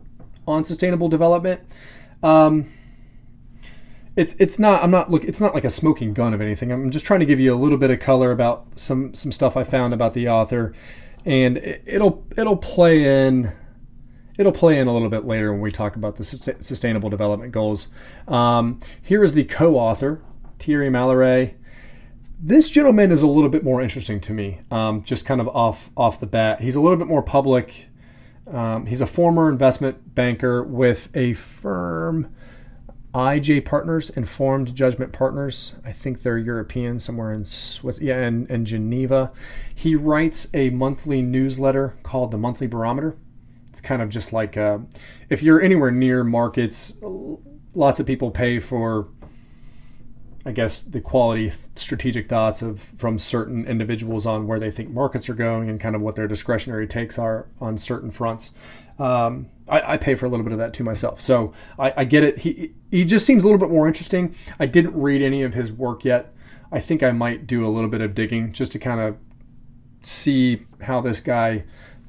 on 0.47 0.63
sustainable 0.63 1.07
development. 1.07 1.61
Um, 2.23 2.65
it's 4.15 4.35
it's 4.39 4.59
not 4.59 4.83
I'm 4.83 4.91
not 4.91 5.09
look 5.09 5.23
it's 5.23 5.41
not 5.41 5.53
like 5.53 5.63
a 5.63 5.69
smoking 5.69 6.13
gun 6.13 6.33
of 6.33 6.41
anything. 6.41 6.71
I'm 6.71 6.91
just 6.91 7.05
trying 7.05 7.19
to 7.21 7.25
give 7.25 7.39
you 7.39 7.53
a 7.53 7.57
little 7.57 7.77
bit 7.77 7.91
of 7.91 7.99
color 7.99 8.31
about 8.31 8.67
some 8.75 9.13
some 9.13 9.31
stuff 9.31 9.57
I 9.57 9.63
found 9.63 9.93
about 9.93 10.13
the 10.13 10.27
author, 10.29 10.73
and 11.25 11.57
it, 11.57 11.83
it'll 11.85 12.25
it'll 12.37 12.57
play 12.57 13.25
in 13.27 13.51
it'll 14.37 14.51
play 14.51 14.79
in 14.79 14.87
a 14.87 14.93
little 14.93 15.09
bit 15.09 15.25
later 15.25 15.51
when 15.51 15.61
we 15.61 15.71
talk 15.71 15.95
about 15.95 16.15
the 16.15 16.23
sustainable 16.23 17.09
development 17.09 17.51
goals. 17.51 17.87
Um, 18.27 18.79
here 19.01 19.23
is 19.23 19.33
the 19.33 19.43
co-author 19.43 20.21
Thierry 20.59 20.89
Malleret. 20.89 21.55
This 22.39 22.69
gentleman 22.69 23.11
is 23.11 23.21
a 23.21 23.27
little 23.27 23.49
bit 23.49 23.63
more 23.63 23.81
interesting 23.81 24.19
to 24.21 24.33
me, 24.33 24.59
um, 24.69 25.03
just 25.03 25.25
kind 25.25 25.39
of 25.41 25.47
off 25.49 25.91
off 25.97 26.19
the 26.19 26.27
bat. 26.27 26.61
He's 26.61 26.75
a 26.75 26.81
little 26.81 26.97
bit 26.97 27.07
more 27.07 27.23
public. 27.23 27.87
Um, 28.51 28.85
he's 28.85 29.01
a 29.01 29.07
former 29.07 29.49
investment 29.49 30.13
banker 30.13 30.61
with 30.63 31.09
a 31.15 31.33
firm. 31.33 32.33
IJ 33.13 33.63
Partners, 33.63 34.09
Informed 34.09 34.73
Judgment 34.73 35.13
Partners. 35.13 35.73
I 35.85 35.91
think 35.91 36.23
they're 36.23 36.37
European, 36.37 36.99
somewhere 36.99 37.31
in 37.31 37.45
Swiss, 37.45 38.01
yeah, 38.01 38.25
in, 38.27 38.47
in 38.47 38.65
Geneva. 38.65 39.31
He 39.75 39.95
writes 39.95 40.47
a 40.53 40.71
monthly 40.71 41.21
newsletter 41.21 41.95
called 42.01 42.31
the 42.31 42.39
Monthly 42.39 42.65
Barometer. 42.65 43.15
It's 43.69 43.81
kind 43.81 44.01
of 44.01 44.09
just 44.09 44.33
like 44.33 44.57
uh, 44.57 44.79
if 45.29 45.43
you're 45.43 45.61
anywhere 45.61 45.91
near 45.91 46.23
markets, 46.23 46.93
lots 47.75 47.99
of 47.99 48.07
people 48.07 48.31
pay 48.31 48.59
for, 48.59 49.09
I 50.45 50.51
guess, 50.51 50.81
the 50.81 51.01
quality 51.01 51.51
strategic 51.75 52.27
thoughts 52.27 52.63
of 52.63 52.79
from 52.79 53.19
certain 53.19 53.65
individuals 53.65 54.25
on 54.25 54.47
where 54.47 54.59
they 54.59 54.71
think 54.71 54.89
markets 54.89 55.29
are 55.29 55.35
going 55.35 55.69
and 55.69 55.79
kind 55.79 55.95
of 55.95 56.01
what 56.01 56.15
their 56.15 56.27
discretionary 56.27 56.87
takes 56.87 57.19
are 57.19 57.47
on 57.61 57.77
certain 57.77 58.09
fronts. 58.09 58.51
Um, 58.97 59.49
I, 59.67 59.93
I, 59.93 59.97
pay 59.97 60.15
for 60.15 60.25
a 60.25 60.29
little 60.29 60.43
bit 60.43 60.51
of 60.51 60.59
that 60.59 60.73
too 60.73 60.83
myself, 60.83 61.21
so 61.21 61.53
I, 61.79 61.93
I, 61.97 62.03
get 62.03 62.23
it. 62.23 62.39
He 62.39 62.73
he 62.91 63.05
just 63.05 63.25
seems 63.25 63.43
a 63.43 63.47
little 63.47 63.59
bit 63.59 63.69
more 63.69 63.87
interesting. 63.87 64.35
I 64.59 64.65
didn't 64.65 64.99
read 64.99 65.21
any 65.21 65.41
of 65.43 65.53
his 65.53 65.71
work 65.71 66.03
yet. 66.03 66.33
I 66.71 66.79
think 66.79 67.03
I 67.03 67.11
might 67.11 67.47
do 67.47 67.65
a 67.65 67.69
little 67.69 67.89
bit 67.89 68.01
of 68.01 68.13
digging 68.13 68.51
just 68.51 68.71
to 68.73 68.79
kind 68.79 68.99
of 68.99 69.17
see 70.01 70.65
how 70.81 71.01
this 71.01 71.21
guy 71.21 71.63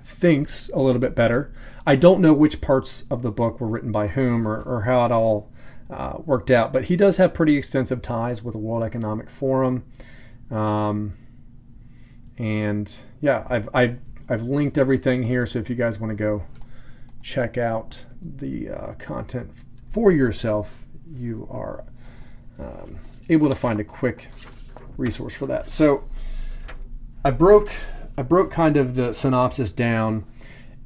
thinks 0.04 0.70
a 0.70 0.80
little 0.80 1.00
bit 1.00 1.14
better. 1.14 1.52
I 1.86 1.96
don't 1.96 2.20
know 2.20 2.32
which 2.32 2.60
parts 2.60 3.04
of 3.10 3.22
the 3.22 3.30
book 3.30 3.60
were 3.60 3.68
written 3.68 3.92
by 3.92 4.08
whom 4.08 4.48
or, 4.48 4.60
or 4.62 4.82
how 4.82 5.04
it 5.04 5.12
all 5.12 5.50
uh, 5.90 6.14
worked 6.24 6.50
out, 6.50 6.72
but 6.72 6.84
he 6.84 6.96
does 6.96 7.18
have 7.18 7.34
pretty 7.34 7.56
extensive 7.56 8.00
ties 8.00 8.42
with 8.42 8.52
the 8.52 8.58
World 8.58 8.82
Economic 8.82 9.28
Forum. 9.28 9.84
Um, 10.50 11.12
and 12.38 12.94
yeah, 13.20 13.46
I've, 13.48 13.68
I've, 13.74 13.98
I've 14.28 14.42
linked 14.42 14.78
everything 14.78 15.24
here, 15.24 15.44
so 15.44 15.58
if 15.58 15.68
you 15.68 15.76
guys 15.76 16.00
want 16.00 16.10
to 16.10 16.16
go 16.16 16.42
check 17.24 17.56
out 17.56 18.04
the 18.20 18.68
uh, 18.68 18.92
content 18.98 19.50
for 19.88 20.12
yourself, 20.12 20.84
you 21.10 21.48
are 21.50 21.84
um, 22.58 22.98
able 23.30 23.48
to 23.48 23.54
find 23.54 23.80
a 23.80 23.84
quick 23.84 24.28
resource 24.98 25.34
for 25.34 25.46
that. 25.46 25.70
So 25.70 26.06
I 27.24 27.30
broke 27.30 27.70
I 28.18 28.22
broke 28.22 28.50
kind 28.52 28.76
of 28.76 28.94
the 28.94 29.12
synopsis 29.12 29.72
down 29.72 30.26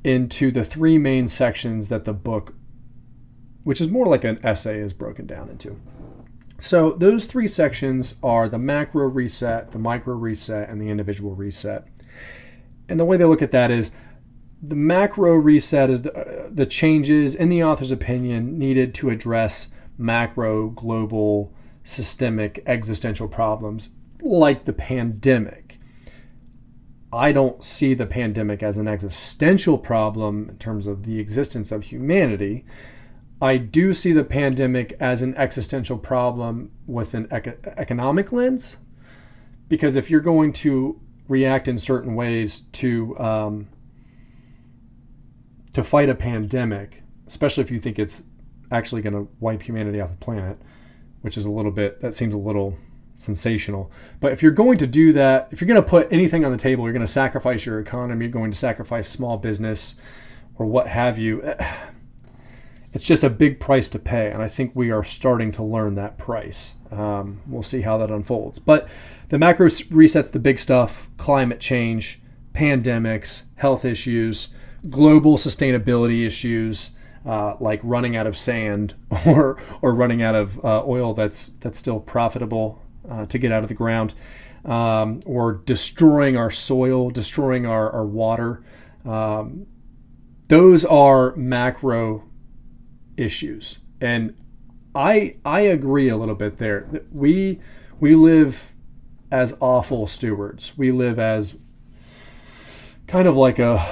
into 0.05 0.51
the 0.51 0.65
three 0.65 0.97
main 0.97 1.27
sections 1.27 1.89
that 1.89 2.05
the 2.05 2.13
book, 2.13 2.55
which 3.65 3.81
is 3.81 3.89
more 3.89 4.07
like 4.07 4.25
an 4.25 4.39
essay, 4.45 4.79
is 4.79 4.95
broken 4.95 5.27
down 5.27 5.51
into. 5.51 5.79
So 6.61 6.93
those 6.93 7.27
three 7.27 7.49
sections 7.49 8.15
are 8.23 8.49
the 8.49 8.59
macro 8.59 9.09
reset, 9.09 9.73
the 9.73 9.79
micro 9.79 10.15
reset, 10.15 10.69
and 10.69 10.81
the 10.81 10.89
individual 10.89 11.35
reset. 11.35 11.89
And 12.89 12.99
the 12.99 13.05
way 13.05 13.17
they 13.17 13.27
look 13.27 13.43
at 13.43 13.51
that 13.51 13.71
is 13.71 13.93
the 14.63 14.75
macro 14.75 15.35
reset 15.35 15.91
is 15.91 16.03
the, 16.03 16.15
uh, 16.15 16.49
the, 16.51 16.67
changes, 16.67 17.35
in 17.35 17.49
the 17.49 17.63
author's 17.63 17.93
opinion, 17.93 18.59
needed 18.59 18.95
to 18.95 19.11
address 19.11 19.69
macro, 19.97 20.69
global, 20.69 21.53
systemic, 21.85 22.63
existential 22.67 23.29
problems 23.29 23.91
like 24.21 24.65
the 24.65 24.73
pandemic. 24.73 25.79
I 27.13 27.33
don't 27.33 27.65
see 27.65 27.95
the 27.95 28.07
pandemic 28.07 28.63
as 28.63 28.77
an 28.79 28.89
existential 28.89 29.79
problem 29.79 30.49
in 30.51 30.59
terms 30.59 30.87
of 30.87 31.05
the 31.05 31.19
existence 31.19 31.73
of 31.73 31.85
humanity. 31.85 32.67
I 33.41 33.57
do 33.57 33.95
see 33.95 34.13
the 34.13 34.25
pandemic 34.25 34.97
as 35.01 35.23
an 35.23 35.35
existential 35.37 35.97
problem 35.97 36.73
with 36.87 37.15
an 37.15 37.29
eco- 37.31 37.57
economic 37.77 38.33
lens. 38.33 38.77
Because 39.69 39.97
if 39.97 40.11
you're 40.11 40.21
going 40.21 40.53
to 40.55 41.01
react 41.29 41.69
in 41.69 41.79
certain 41.79 42.15
ways 42.15 42.61
to 42.73 43.19
um, 43.19 43.69
to 45.79 45.85
fight 45.85 46.09
a 46.09 46.15
pandemic, 46.15 47.05
especially 47.29 47.63
if 47.63 47.71
you 47.71 47.79
think 47.79 48.01
it's 48.01 48.25
actually 48.73 49.01
going 49.01 49.13
to 49.13 49.29
wipe 49.39 49.63
humanity 49.63 50.01
off 50.01 50.11
the 50.11 50.17
planet, 50.17 50.59
which 51.21 51.37
is 51.37 51.47
a 51.47 51.51
little 51.51 51.71
bit, 51.71 52.01
that 52.01 52.13
seems 52.15 52.35
a 52.35 52.39
little 52.39 52.77
sensational. 53.17 53.91
But 54.19 54.33
if 54.33 54.43
you're 54.43 54.51
going 54.51 54.79
to 54.79 54.89
do 54.89 55.13
that, 55.13 55.49
if 55.53 55.61
you're 55.61 55.69
going 55.69 55.81
to 55.81 55.89
put 55.89 56.13
anything 56.13 56.45
on 56.45 56.51
the 56.51 56.59
table, 56.59 56.83
you're 56.83 56.93
going 56.93 57.07
to 57.07 57.13
sacrifice 57.13 57.65
your 57.65 57.79
economy, 57.79 58.25
you're 58.25 58.33
going 58.33 58.51
to 58.51 58.59
sacrifice 58.59 59.09
small 59.09 59.37
business 59.37 59.95
or 60.57 60.67
what 60.67 60.89
have 60.89 61.19
you. 61.19 61.55
It's 62.91 63.05
just 63.05 63.23
a 63.23 63.29
big 63.29 63.61
price 63.61 63.91
to 63.91 63.99
pay, 63.99 64.31
and 64.31 64.43
I 64.43 64.49
think 64.49 64.73
we 64.75 64.91
are 64.91 65.05
starting 65.05 65.53
to 65.53 65.63
learn 65.63 65.95
that 65.97 66.17
price. 66.17 66.73
Um, 66.91 67.43
we'll 67.47 67.63
see 67.63 67.83
how 67.83 67.99
that 67.99 68.11
unfolds. 68.11 68.59
But 68.59 68.89
the 69.29 69.39
macro 69.39 69.67
resets 69.67 70.33
the 70.33 70.39
big 70.39 70.59
stuff: 70.59 71.11
climate 71.19 71.61
change, 71.61 72.19
pandemics, 72.55 73.49
health 73.57 73.85
issues, 73.85 74.55
global 74.89 75.37
sustainability 75.37 76.27
issues. 76.27 76.93
Uh, 77.27 77.57
like 77.61 77.81
running 77.83 78.17
out 78.17 78.27
of 78.27 78.39
sand 78.39 78.95
or 79.27 79.61
or 79.83 79.93
running 79.93 80.23
out 80.23 80.37
of 80.37 80.65
uh, 80.65 80.83
oil 80.87 81.13
that's 81.13 81.51
that's 81.61 81.77
still 81.77 82.01
profitable 82.01 82.81
uh, 83.11 83.27
to 83.27 83.39
get 83.39 83.53
out 83.53 83.63
of 83.63 83.69
the 83.69 83.75
ground, 83.75 84.15
um, 84.65 85.21
or 85.27 85.53
destroying 85.53 86.37
our 86.37 86.51
soil, 86.51 87.11
destroying 87.11 87.67
our, 87.67 87.91
our 87.91 88.07
water. 88.07 88.63
Um, 89.05 89.67
those 90.49 90.85
are 90.85 91.35
macro 91.37 92.25
issues, 93.17 93.79
and 94.01 94.35
I 94.95 95.37
I 95.45 95.61
agree 95.61 96.09
a 96.09 96.17
little 96.17 96.35
bit 96.35 96.59
there. 96.59 96.89
We 97.13 97.61
we 98.01 98.15
live 98.15 98.75
as 99.31 99.57
awful 99.61 100.07
stewards. 100.07 100.77
We 100.77 100.91
live 100.91 101.19
as 101.19 101.57
kind 103.07 103.29
of 103.29 103.37
like 103.37 103.59
a 103.59 103.85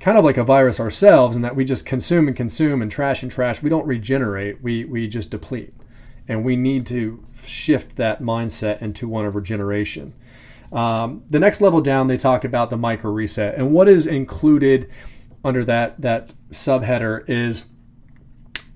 kind 0.00 0.16
of 0.16 0.24
like 0.24 0.38
a 0.38 0.44
virus 0.44 0.80
ourselves 0.80 1.36
in 1.36 1.42
that 1.42 1.54
we 1.54 1.64
just 1.64 1.84
consume 1.84 2.26
and 2.26 2.36
consume 2.36 2.82
and 2.82 2.90
trash 2.90 3.22
and 3.22 3.30
trash. 3.30 3.62
We 3.62 3.70
don't 3.70 3.86
regenerate. 3.86 4.62
We 4.62 4.84
we 4.84 5.06
just 5.06 5.30
deplete. 5.30 5.74
And 6.26 6.44
we 6.44 6.56
need 6.56 6.86
to 6.86 7.24
shift 7.42 7.96
that 7.96 8.22
mindset 8.22 8.80
into 8.82 9.08
one 9.08 9.26
of 9.26 9.34
regeneration. 9.34 10.14
Um, 10.72 11.24
the 11.28 11.40
next 11.40 11.60
level 11.60 11.80
down, 11.80 12.06
they 12.06 12.16
talk 12.16 12.44
about 12.44 12.70
the 12.70 12.76
micro 12.76 13.10
reset, 13.10 13.56
and 13.56 13.72
what 13.72 13.88
is 13.88 14.06
included 14.06 14.90
under 15.44 15.64
that 15.64 16.00
that 16.00 16.34
subheader 16.50 17.28
is 17.28 17.66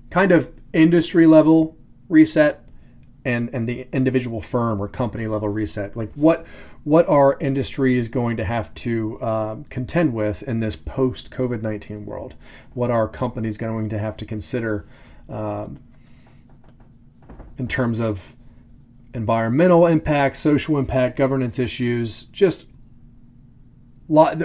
kind 0.09 0.31
of 0.31 0.51
industry 0.73 1.25
level 1.25 1.77
reset 2.09 2.64
and 3.25 3.49
and 3.53 3.67
the 3.67 3.87
individual 3.91 4.39
firm 4.39 4.81
or 4.81 4.87
company 4.87 5.27
level 5.27 5.49
reset. 5.49 5.97
Like 5.97 6.13
what 6.13 6.45
what 6.83 7.09
our 7.09 7.37
industry 7.39 7.97
is 7.97 8.07
going 8.07 8.37
to 8.37 8.45
have 8.45 8.73
to 8.75 9.21
um, 9.21 9.63
contend 9.65 10.13
with 10.13 10.43
in 10.43 10.59
this 10.59 10.75
post 10.75 11.31
covid-19 11.31 12.05
world? 12.05 12.35
What 12.73 12.91
our 12.91 13.07
companies 13.07 13.57
going 13.57 13.89
to 13.89 13.97
have 13.97 14.15
to 14.17 14.25
consider 14.25 14.85
um, 15.27 15.79
in 17.57 17.67
terms 17.67 17.99
of 17.99 18.35
environmental 19.13 19.87
impact 19.87 20.37
social 20.37 20.77
impact 20.77 21.17
governance 21.17 21.57
issues? 21.57 22.25
Just 22.25 22.67
lot 24.07 24.39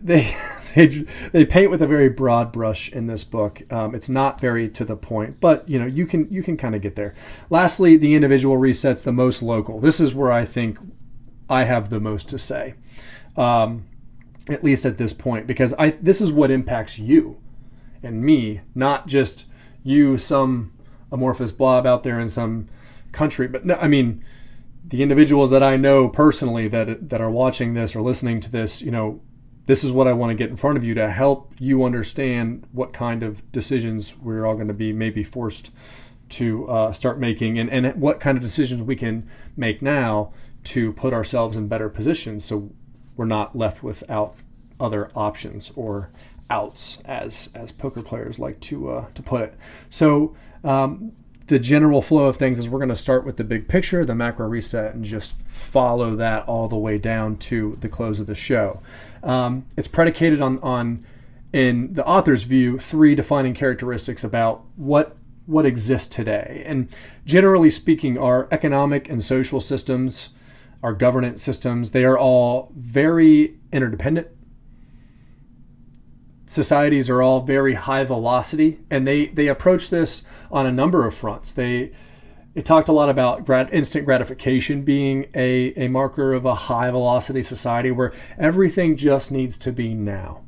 they 0.00 0.36
they 0.74 0.86
they 1.32 1.44
paint 1.44 1.70
with 1.70 1.82
a 1.82 1.86
very 1.86 2.08
broad 2.08 2.52
brush 2.52 2.90
in 2.90 3.06
this 3.06 3.24
book. 3.24 3.62
Um, 3.72 3.94
it's 3.94 4.08
not 4.08 4.40
very 4.40 4.68
to 4.70 4.84
the 4.84 4.96
point, 4.96 5.40
but 5.40 5.68
you 5.68 5.78
know 5.78 5.86
you 5.86 6.06
can 6.06 6.30
you 6.30 6.42
can 6.42 6.56
kind 6.56 6.74
of 6.74 6.82
get 6.82 6.96
there. 6.96 7.14
Lastly, 7.50 7.96
the 7.96 8.14
individual 8.14 8.56
resets 8.56 9.02
the 9.02 9.12
most 9.12 9.42
local. 9.42 9.80
This 9.80 10.00
is 10.00 10.14
where 10.14 10.32
I 10.32 10.44
think 10.44 10.78
I 11.48 11.64
have 11.64 11.90
the 11.90 12.00
most 12.00 12.28
to 12.30 12.38
say, 12.38 12.74
um, 13.36 13.86
at 14.48 14.64
least 14.64 14.84
at 14.84 14.98
this 14.98 15.12
point, 15.12 15.46
because 15.46 15.74
I 15.78 15.90
this 15.90 16.20
is 16.20 16.32
what 16.32 16.50
impacts 16.50 16.98
you 16.98 17.38
and 18.02 18.22
me, 18.22 18.60
not 18.74 19.06
just 19.06 19.46
you, 19.84 20.18
some 20.18 20.72
amorphous 21.10 21.52
blob 21.52 21.86
out 21.86 22.02
there 22.02 22.18
in 22.18 22.28
some 22.28 22.68
country, 23.12 23.46
but 23.46 23.64
no, 23.64 23.74
I 23.74 23.88
mean 23.88 24.24
the 24.84 25.02
individuals 25.02 25.50
that 25.50 25.62
I 25.62 25.76
know 25.76 26.08
personally 26.08 26.68
that 26.68 27.10
that 27.10 27.20
are 27.20 27.30
watching 27.30 27.74
this 27.74 27.94
or 27.94 28.02
listening 28.02 28.40
to 28.40 28.50
this, 28.50 28.82
you 28.82 28.90
know, 28.90 29.20
this 29.66 29.84
is 29.84 29.92
what 29.92 30.08
I 30.08 30.12
want 30.12 30.30
to 30.30 30.34
get 30.34 30.50
in 30.50 30.56
front 30.56 30.76
of 30.76 30.84
you 30.84 30.94
to 30.94 31.10
help 31.10 31.52
you 31.58 31.84
understand 31.84 32.66
what 32.72 32.92
kind 32.92 33.22
of 33.22 33.50
decisions 33.52 34.16
we're 34.16 34.44
all 34.44 34.54
going 34.54 34.68
to 34.68 34.74
be 34.74 34.92
maybe 34.92 35.22
forced 35.22 35.70
to 36.30 36.68
uh, 36.68 36.92
start 36.92 37.18
making 37.18 37.58
and, 37.58 37.70
and 37.70 38.00
what 38.00 38.18
kind 38.18 38.38
of 38.38 38.42
decisions 38.42 38.82
we 38.82 38.96
can 38.96 39.28
make 39.56 39.82
now 39.82 40.32
to 40.64 40.92
put 40.94 41.12
ourselves 41.12 41.56
in 41.56 41.68
better 41.68 41.88
positions 41.88 42.44
so 42.44 42.70
we're 43.16 43.26
not 43.26 43.54
left 43.54 43.82
without 43.82 44.34
other 44.80 45.10
options 45.14 45.70
or 45.76 46.10
outs 46.48 46.98
as 47.04 47.50
as 47.54 47.72
poker 47.72 48.02
players 48.02 48.38
like 48.38 48.58
to 48.60 48.90
uh, 48.90 49.06
to 49.14 49.22
put 49.22 49.42
it 49.42 49.54
so 49.90 50.34
um, 50.64 51.12
the 51.48 51.58
general 51.58 52.00
flow 52.00 52.28
of 52.28 52.36
things 52.36 52.58
is 52.58 52.68
we're 52.68 52.78
going 52.78 52.88
to 52.88 52.96
start 52.96 53.26
with 53.26 53.36
the 53.36 53.44
big 53.44 53.68
picture, 53.68 54.04
the 54.04 54.14
macro 54.14 54.46
reset, 54.46 54.94
and 54.94 55.04
just 55.04 55.34
follow 55.42 56.16
that 56.16 56.46
all 56.48 56.68
the 56.68 56.76
way 56.76 56.98
down 56.98 57.36
to 57.36 57.76
the 57.80 57.88
close 57.88 58.20
of 58.20 58.26
the 58.26 58.34
show. 58.34 58.80
Um, 59.22 59.66
it's 59.76 59.88
predicated 59.88 60.40
on, 60.40 60.58
on, 60.60 61.06
in 61.52 61.92
the 61.94 62.04
author's 62.06 62.42
view, 62.44 62.78
three 62.78 63.14
defining 63.14 63.54
characteristics 63.54 64.24
about 64.24 64.64
what 64.76 65.16
what 65.44 65.66
exists 65.66 66.14
today. 66.14 66.62
And 66.64 66.88
generally 67.26 67.68
speaking, 67.68 68.16
our 68.16 68.46
economic 68.52 69.08
and 69.08 69.22
social 69.24 69.60
systems, 69.60 70.30
our 70.84 70.92
governance 70.92 71.42
systems, 71.42 71.90
they 71.90 72.04
are 72.04 72.16
all 72.16 72.72
very 72.76 73.58
interdependent 73.72 74.28
societies 76.52 77.08
are 77.08 77.22
all 77.22 77.40
very 77.40 77.74
high 77.74 78.04
velocity, 78.04 78.78
and 78.90 79.06
they 79.06 79.26
they 79.26 79.48
approach 79.48 79.90
this 79.90 80.24
on 80.50 80.66
a 80.66 80.72
number 80.72 81.06
of 81.06 81.14
fronts. 81.14 81.52
They 81.52 81.92
it 82.54 82.66
talked 82.66 82.88
a 82.88 82.92
lot 82.92 83.08
about 83.08 83.46
grat- 83.46 83.72
instant 83.72 84.04
gratification 84.04 84.82
being 84.82 85.26
a, 85.34 85.72
a 85.74 85.88
marker 85.88 86.32
of 86.32 86.44
a 86.44 86.54
high 86.54 86.90
velocity 86.90 87.42
society 87.42 87.90
where 87.90 88.12
everything 88.38 88.96
just 88.96 89.32
needs 89.32 89.56
to 89.58 89.72
be 89.72 89.94
now. 89.94 90.42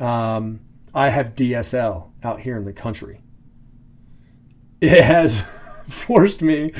Um, 0.00 0.60
I 0.94 1.10
have 1.10 1.34
DSL 1.34 2.10
out 2.22 2.40
here 2.40 2.56
in 2.56 2.64
the 2.64 2.72
country. 2.72 3.20
It 4.80 5.02
has 5.02 5.42
forced 5.88 6.42
me 6.42 6.72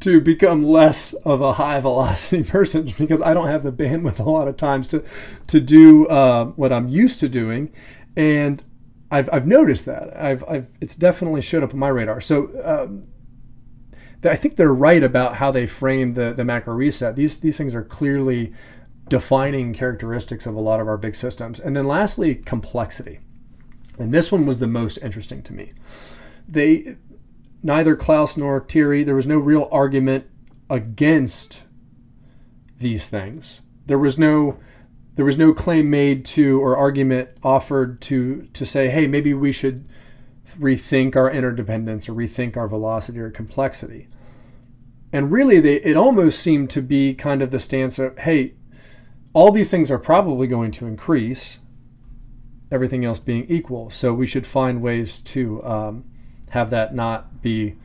to 0.00 0.20
become 0.20 0.64
less 0.64 1.12
of 1.12 1.40
a 1.40 1.54
high 1.54 1.80
velocity 1.80 2.42
person 2.48 2.92
because 2.98 3.20
I 3.20 3.34
don't 3.34 3.48
have 3.48 3.62
the 3.62 3.72
bandwidth 3.72 4.20
a 4.20 4.30
lot 4.30 4.48
of 4.48 4.56
times 4.56 4.88
to 4.88 5.04
to 5.48 5.60
do 5.60 6.06
uh, 6.06 6.46
what 6.46 6.72
I'm 6.72 6.88
used 6.88 7.20
to 7.20 7.28
doing, 7.28 7.72
and 8.16 8.62
I've, 9.10 9.28
I've 9.32 9.46
noticed 9.46 9.86
that 9.86 10.16
I've, 10.16 10.44
I've 10.48 10.66
it's 10.80 10.96
definitely 10.96 11.42
showed 11.42 11.62
up 11.62 11.72
on 11.72 11.78
my 11.78 11.88
radar. 11.88 12.20
So 12.20 12.50
um, 12.64 13.04
I 14.26 14.36
think 14.36 14.56
they're 14.56 14.72
right 14.72 15.02
about 15.02 15.36
how 15.36 15.50
they 15.50 15.66
frame 15.66 16.12
the 16.12 16.32
the 16.32 16.44
macro 16.44 16.74
reset. 16.74 17.16
These 17.16 17.38
these 17.40 17.56
things 17.56 17.74
are 17.74 17.84
clearly 17.84 18.52
defining 19.08 19.72
characteristics 19.72 20.46
of 20.46 20.54
a 20.54 20.60
lot 20.60 20.80
of 20.80 20.88
our 20.88 20.96
big 20.96 21.14
systems. 21.14 21.60
And 21.60 21.76
then 21.76 21.86
lastly, 21.86 22.34
complexity. 22.34 23.20
And 23.98 24.12
this 24.12 24.30
one 24.30 24.46
was 24.46 24.58
the 24.58 24.66
most 24.66 24.98
interesting 24.98 25.42
to 25.44 25.54
me. 25.54 25.72
They 26.48 26.96
neither 27.62 27.96
Klaus 27.96 28.36
nor 28.36 28.60
Thierry, 28.60 29.02
there 29.02 29.14
was 29.14 29.26
no 29.26 29.38
real 29.38 29.68
argument 29.72 30.26
against 30.68 31.64
these 32.78 33.08
things. 33.08 33.62
There 33.86 33.98
was 33.98 34.18
no 34.18 34.58
there 35.14 35.24
was 35.24 35.38
no 35.38 35.54
claim 35.54 35.88
made 35.88 36.24
to 36.26 36.60
or 36.60 36.76
argument 36.76 37.30
offered 37.42 38.00
to 38.02 38.48
to 38.52 38.66
say, 38.66 38.88
hey, 38.88 39.06
maybe 39.06 39.32
we 39.32 39.52
should 39.52 39.88
rethink 40.58 41.16
our 41.16 41.30
interdependence 41.30 42.08
or 42.08 42.12
rethink 42.12 42.56
our 42.56 42.68
velocity 42.68 43.18
or 43.18 43.30
complexity. 43.30 44.08
And 45.12 45.30
really, 45.30 45.60
they, 45.60 45.76
it 45.76 45.96
almost 45.96 46.40
seemed 46.40 46.70
to 46.70 46.82
be 46.82 47.14
kind 47.14 47.42
of 47.42 47.50
the 47.50 47.60
stance 47.60 47.98
of, 47.98 48.18
hey, 48.18 48.54
all 49.32 49.52
these 49.52 49.70
things 49.70 49.90
are 49.90 49.98
probably 49.98 50.46
going 50.46 50.70
to 50.72 50.86
increase, 50.86 51.60
everything 52.70 53.04
else 53.04 53.18
being 53.18 53.46
equal. 53.48 53.90
So 53.90 54.12
we 54.12 54.26
should 54.26 54.46
find 54.46 54.82
ways 54.82 55.20
to 55.20 55.64
um, 55.64 56.04
have 56.50 56.70
that 56.70 56.94
not 56.94 57.42
be 57.42 57.76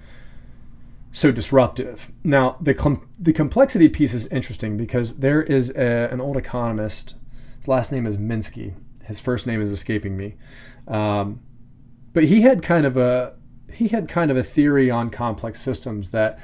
so 1.12 1.32
disruptive. 1.32 2.12
Now, 2.24 2.58
the 2.62 2.74
com- 2.74 3.08
the 3.20 3.34
complexity 3.34 3.90
piece 3.90 4.14
is 4.14 4.28
interesting 4.28 4.78
because 4.78 5.18
there 5.18 5.42
is 5.42 5.72
a, 5.76 6.10
an 6.12 6.22
old 6.22 6.38
economist. 6.38 7.16
His 7.58 7.68
last 7.68 7.92
name 7.92 8.08
is 8.08 8.18
Minsky. 8.18 8.74
His 9.04 9.20
first 9.20 9.46
name 9.46 9.62
is 9.62 9.72
escaping 9.72 10.16
me, 10.16 10.36
um, 10.88 11.42
but 12.14 12.26
he 12.26 12.42
had 12.42 12.64
kind 12.64 12.86
of 12.86 12.96
a 12.96 13.34
he 13.74 13.90
had 13.90 14.08
kind 14.08 14.32
of 14.32 14.38
a 14.38 14.44
theory 14.44 14.90
on 14.90 15.10
complex 15.10 15.60
systems 15.60 16.12
that 16.12 16.40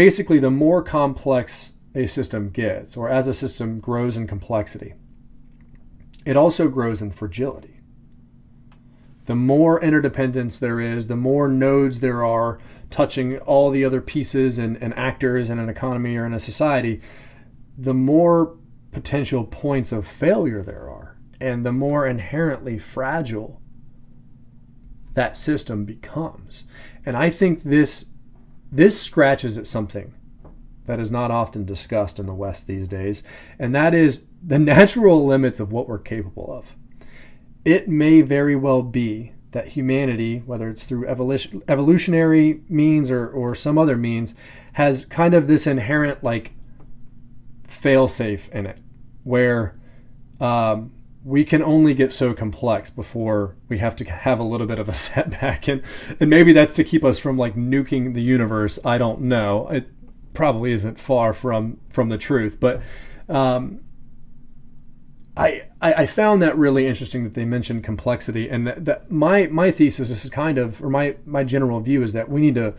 basically 0.00 0.38
the 0.38 0.50
more 0.50 0.82
complex 0.82 1.72
a 1.94 2.06
system 2.06 2.50
gets, 2.50 2.96
or 2.96 3.10
as 3.10 3.26
a 3.26 3.34
system 3.34 3.80
grows 3.80 4.16
in 4.16 4.26
complexity, 4.26 4.94
it 6.24 6.36
also 6.36 6.68
grows 6.68 7.02
in 7.02 7.10
fragility 7.10 7.80
the 9.30 9.36
more 9.36 9.80
interdependence 9.80 10.58
there 10.58 10.80
is, 10.80 11.06
the 11.06 11.14
more 11.14 11.46
nodes 11.46 12.00
there 12.00 12.24
are 12.24 12.58
touching 12.90 13.38
all 13.38 13.70
the 13.70 13.84
other 13.84 14.00
pieces 14.00 14.58
and, 14.58 14.76
and 14.82 14.92
actors 14.94 15.50
in 15.50 15.60
an 15.60 15.68
economy 15.68 16.16
or 16.16 16.26
in 16.26 16.34
a 16.34 16.40
society, 16.40 17.00
the 17.78 17.94
more 17.94 18.56
potential 18.90 19.44
points 19.44 19.92
of 19.92 20.04
failure 20.04 20.64
there 20.64 20.90
are, 20.90 21.16
and 21.40 21.64
the 21.64 21.70
more 21.70 22.08
inherently 22.08 22.76
fragile 22.76 23.62
that 25.14 25.36
system 25.36 25.84
becomes. 25.84 26.64
And 27.06 27.16
I 27.16 27.30
think 27.30 27.62
this 27.62 28.09
this 28.70 29.00
scratches 29.00 29.58
at 29.58 29.66
something 29.66 30.14
that 30.86 31.00
is 31.00 31.10
not 31.10 31.30
often 31.30 31.64
discussed 31.64 32.18
in 32.18 32.26
the 32.26 32.34
West 32.34 32.66
these 32.66 32.88
days, 32.88 33.22
and 33.58 33.74
that 33.74 33.94
is 33.94 34.26
the 34.42 34.58
natural 34.74 35.26
limits 35.26 35.60
of 35.60 35.72
what 35.72 35.88
we're 35.88 35.98
capable 35.98 36.52
of. 36.52 36.74
It 37.64 37.88
may 37.88 38.22
very 38.22 38.56
well 38.56 38.82
be 38.82 39.32
that 39.52 39.68
humanity, 39.68 40.42
whether 40.46 40.68
it's 40.68 40.86
through 40.86 41.06
evolution, 41.06 41.62
evolutionary 41.68 42.62
means 42.68 43.10
or, 43.10 43.28
or 43.28 43.54
some 43.54 43.78
other 43.78 43.96
means, 43.96 44.34
has 44.74 45.04
kind 45.04 45.34
of 45.34 45.48
this 45.48 45.66
inherent 45.66 46.22
like 46.22 46.52
failsafe 47.66 48.48
in 48.50 48.66
it, 48.66 48.78
where 49.24 49.76
um, 50.40 50.92
we 51.30 51.44
can 51.44 51.62
only 51.62 51.94
get 51.94 52.12
so 52.12 52.34
complex 52.34 52.90
before 52.90 53.54
we 53.68 53.78
have 53.78 53.94
to 53.94 54.04
have 54.04 54.40
a 54.40 54.42
little 54.42 54.66
bit 54.66 54.80
of 54.80 54.88
a 54.88 54.92
setback, 55.06 55.68
and 55.68 55.82
and 56.18 56.28
maybe 56.28 56.52
that's 56.52 56.74
to 56.74 56.84
keep 56.84 57.04
us 57.04 57.18
from 57.18 57.38
like 57.38 57.54
nuking 57.54 58.14
the 58.14 58.22
universe. 58.22 58.78
I 58.84 58.98
don't 58.98 59.22
know. 59.22 59.68
It 59.68 59.88
probably 60.34 60.72
isn't 60.72 61.00
far 61.00 61.32
from 61.32 61.78
from 61.88 62.08
the 62.08 62.18
truth, 62.18 62.58
but. 62.60 62.82
Um, 63.28 63.82
I, 65.36 65.62
I 65.80 66.06
found 66.06 66.42
that 66.42 66.58
really 66.58 66.86
interesting 66.86 67.22
that 67.24 67.32
they 67.32 67.46
mentioned 67.46 67.82
complexity 67.84 68.50
and 68.50 68.66
that, 68.66 68.84
that 68.84 69.10
my 69.10 69.46
my 69.46 69.70
thesis 69.70 70.10
is 70.10 70.28
kind 70.28 70.58
of 70.58 70.82
or 70.84 70.90
my 70.90 71.16
my 71.24 71.44
general 71.44 71.80
view 71.80 72.02
is 72.02 72.12
that 72.12 72.28
we 72.28 72.40
need 72.40 72.56
to 72.56 72.74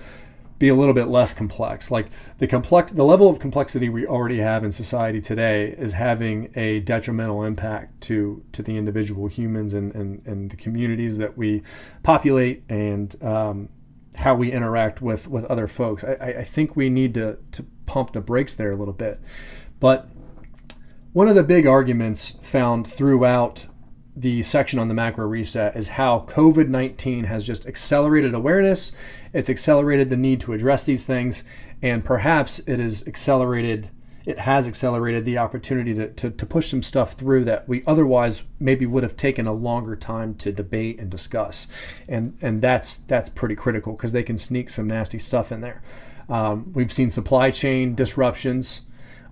be 0.62 0.70
a 0.70 0.76
little 0.76 0.94
bit 0.94 1.08
less 1.08 1.34
complex. 1.34 1.90
Like 1.90 2.08
the 2.38 2.48
complex 2.48 2.92
the 2.92 3.04
level 3.04 3.28
of 3.28 3.40
complexity 3.40 3.90
we 3.90 4.06
already 4.06 4.38
have 4.38 4.64
in 4.64 4.72
society 4.72 5.20
today 5.20 5.72
is 5.78 5.94
having 5.94 6.54
a 6.56 6.80
detrimental 6.82 7.44
impact 7.44 8.00
to 8.02 8.44
to 8.54 8.62
the 8.62 8.78
individual 8.78 9.28
humans 9.28 9.74
and 9.74 9.94
and, 9.96 10.26
and 10.26 10.52
the 10.52 10.56
communities 10.56 11.18
that 11.18 11.36
we 11.36 11.64
populate 12.04 12.64
and 12.70 13.22
um, 13.24 13.70
how 14.18 14.36
we 14.36 14.52
interact 14.52 15.02
with 15.02 15.28
with 15.28 15.46
other 15.46 15.68
folks. 15.68 16.04
I, 16.04 16.36
I 16.40 16.44
think 16.44 16.76
we 16.76 16.90
need 16.90 17.16
to 17.16 17.38
to 17.54 17.66
pump 17.88 18.14
the 18.14 18.22
brakes 18.22 18.56
there 18.56 18.72
a 18.72 18.76
little 18.76 18.94
bit. 18.94 19.20
But 19.80 20.08
one 21.12 21.28
of 21.28 21.36
the 21.36 21.44
big 21.44 21.66
arguments 21.66 22.38
found 22.40 22.88
throughout 22.88 23.66
the 24.16 24.44
section 24.44 24.80
on 24.80 24.88
the 24.88 24.94
macro 24.94 25.26
reset 25.26 25.76
is 25.76 25.90
how 25.90 26.26
COVID 26.28 26.68
19 26.68 27.26
has 27.26 27.46
just 27.46 27.66
accelerated 27.66 28.34
awareness, 28.34 28.92
it's 29.34 29.50
accelerated 29.50 30.10
the 30.10 30.18
need 30.18 30.42
to 30.42 30.54
address 30.54 30.84
these 30.84 31.06
things, 31.06 31.44
and 31.82 32.04
perhaps 32.04 32.60
it 32.60 32.80
has 32.80 33.08
accelerated. 33.08 33.90
It 34.24 34.38
has 34.38 34.68
accelerated 34.68 35.26
the 35.26 35.40
opportunity 35.40 35.96
to, 35.96 36.08
to, 36.08 36.30
to 36.30 36.46
push 36.46 36.70
some 36.70 36.84
stuff 36.84 37.14
through 37.14 37.44
that 37.46 37.68
we 37.68 37.84
otherwise 37.88 38.44
maybe 38.60 38.86
would 38.86 39.02
have 39.02 39.18
taken 39.18 39.48
a 39.48 39.52
longer 39.52 39.96
time 39.96 40.36
to 40.36 40.52
debate 40.52 41.00
and 41.00 41.10
discuss, 41.10 41.68
and 42.08 42.38
and 42.42 42.62
that's 42.62 42.98
that's 42.98 43.30
pretty 43.30 43.56
critical 43.56 43.94
because 43.94 44.12
they 44.12 44.22
can 44.22 44.38
sneak 44.38 44.70
some 44.70 44.88
nasty 44.88 45.18
stuff 45.18 45.52
in 45.52 45.62
there. 45.62 45.82
Um, 46.30 46.72
we've 46.74 46.94
seen 46.94 47.10
supply 47.10 47.50
chain 47.50 47.96
disruptions 47.96 48.82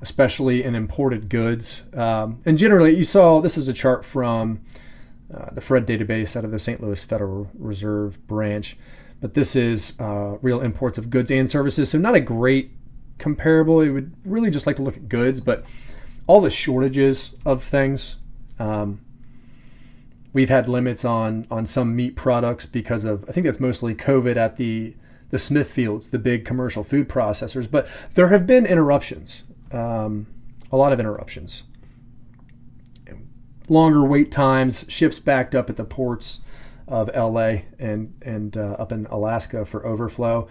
especially 0.01 0.63
in 0.63 0.75
imported 0.75 1.29
goods. 1.29 1.83
Um, 1.93 2.41
and 2.45 2.57
generally, 2.57 2.95
you 2.95 3.03
saw 3.03 3.41
this 3.41 3.57
is 3.57 3.67
a 3.67 3.73
chart 3.73 4.05
from 4.05 4.61
uh, 5.33 5.49
the 5.51 5.61
FRED 5.61 5.85
database 5.85 6.35
out 6.35 6.45
of 6.45 6.51
the 6.51 6.59
St. 6.59 6.81
Louis 6.81 7.03
Federal 7.03 7.49
Reserve 7.57 8.25
branch, 8.27 8.77
but 9.21 9.33
this 9.33 9.55
is 9.55 9.93
uh, 9.99 10.37
real 10.41 10.61
imports 10.61 10.97
of 10.97 11.09
goods 11.09 11.31
and 11.31 11.49
services. 11.49 11.91
So, 11.91 11.97
not 11.97 12.15
a 12.15 12.21
great 12.21 12.71
comparable. 13.17 13.83
You 13.83 13.93
would 13.93 14.13
really 14.25 14.49
just 14.49 14.65
like 14.65 14.77
to 14.77 14.81
look 14.81 14.95
at 14.95 15.09
goods, 15.09 15.41
but 15.41 15.65
all 16.25 16.41
the 16.41 16.49
shortages 16.49 17.35
of 17.45 17.63
things. 17.63 18.17
Um, 18.57 19.01
we've 20.31 20.49
had 20.49 20.69
limits 20.69 21.03
on 21.03 21.45
on 21.51 21.65
some 21.65 21.95
meat 21.95 22.15
products 22.15 22.65
because 22.65 23.03
of 23.03 23.25
I 23.27 23.31
think 23.31 23.45
that's 23.45 23.59
mostly 23.59 23.93
COVID 23.93 24.37
at 24.37 24.55
the 24.55 24.95
the 25.29 25.37
Smithfields, 25.37 26.09
the 26.09 26.17
big 26.17 26.45
commercial 26.45 26.83
food 26.83 27.07
processors. 27.07 27.69
But 27.69 27.87
there 28.15 28.29
have 28.29 28.47
been 28.47 28.65
interruptions 28.65 29.43
um, 29.71 30.27
a 30.71 30.77
lot 30.77 30.91
of 30.91 30.99
interruptions. 30.99 31.63
Longer 33.67 34.03
wait 34.03 34.31
times, 34.31 34.85
ships 34.89 35.19
backed 35.19 35.53
up 35.53 35.69
at 35.69 35.77
the 35.77 35.83
ports 35.83 36.41
of 36.87 37.09
LA 37.15 37.61
and, 37.77 38.15
and 38.21 38.57
uh, 38.57 38.75
up 38.79 38.91
in 38.91 39.05
Alaska 39.07 39.63
for 39.63 39.85
overflow. 39.85 40.47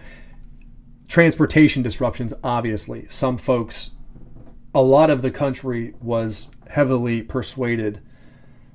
Transportation 1.07 1.83
disruptions, 1.83 2.33
obviously. 2.43 3.05
Some 3.09 3.37
folks, 3.37 3.91
a 4.73 4.81
lot 4.81 5.09
of 5.09 5.21
the 5.21 5.31
country 5.31 5.93
was 5.99 6.47
heavily 6.69 7.21
persuaded, 7.21 8.01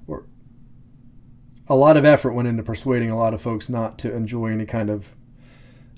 or 0.06 0.26
a 1.68 1.74
lot 1.74 1.96
of 1.96 2.04
effort 2.04 2.32
went 2.32 2.48
into 2.48 2.62
persuading 2.62 3.10
a 3.10 3.16
lot 3.16 3.32
of 3.32 3.40
folks 3.40 3.70
not 3.70 3.98
to 4.00 4.14
enjoy 4.14 4.48
any 4.48 4.66
kind 4.66 4.90
of 4.90 5.14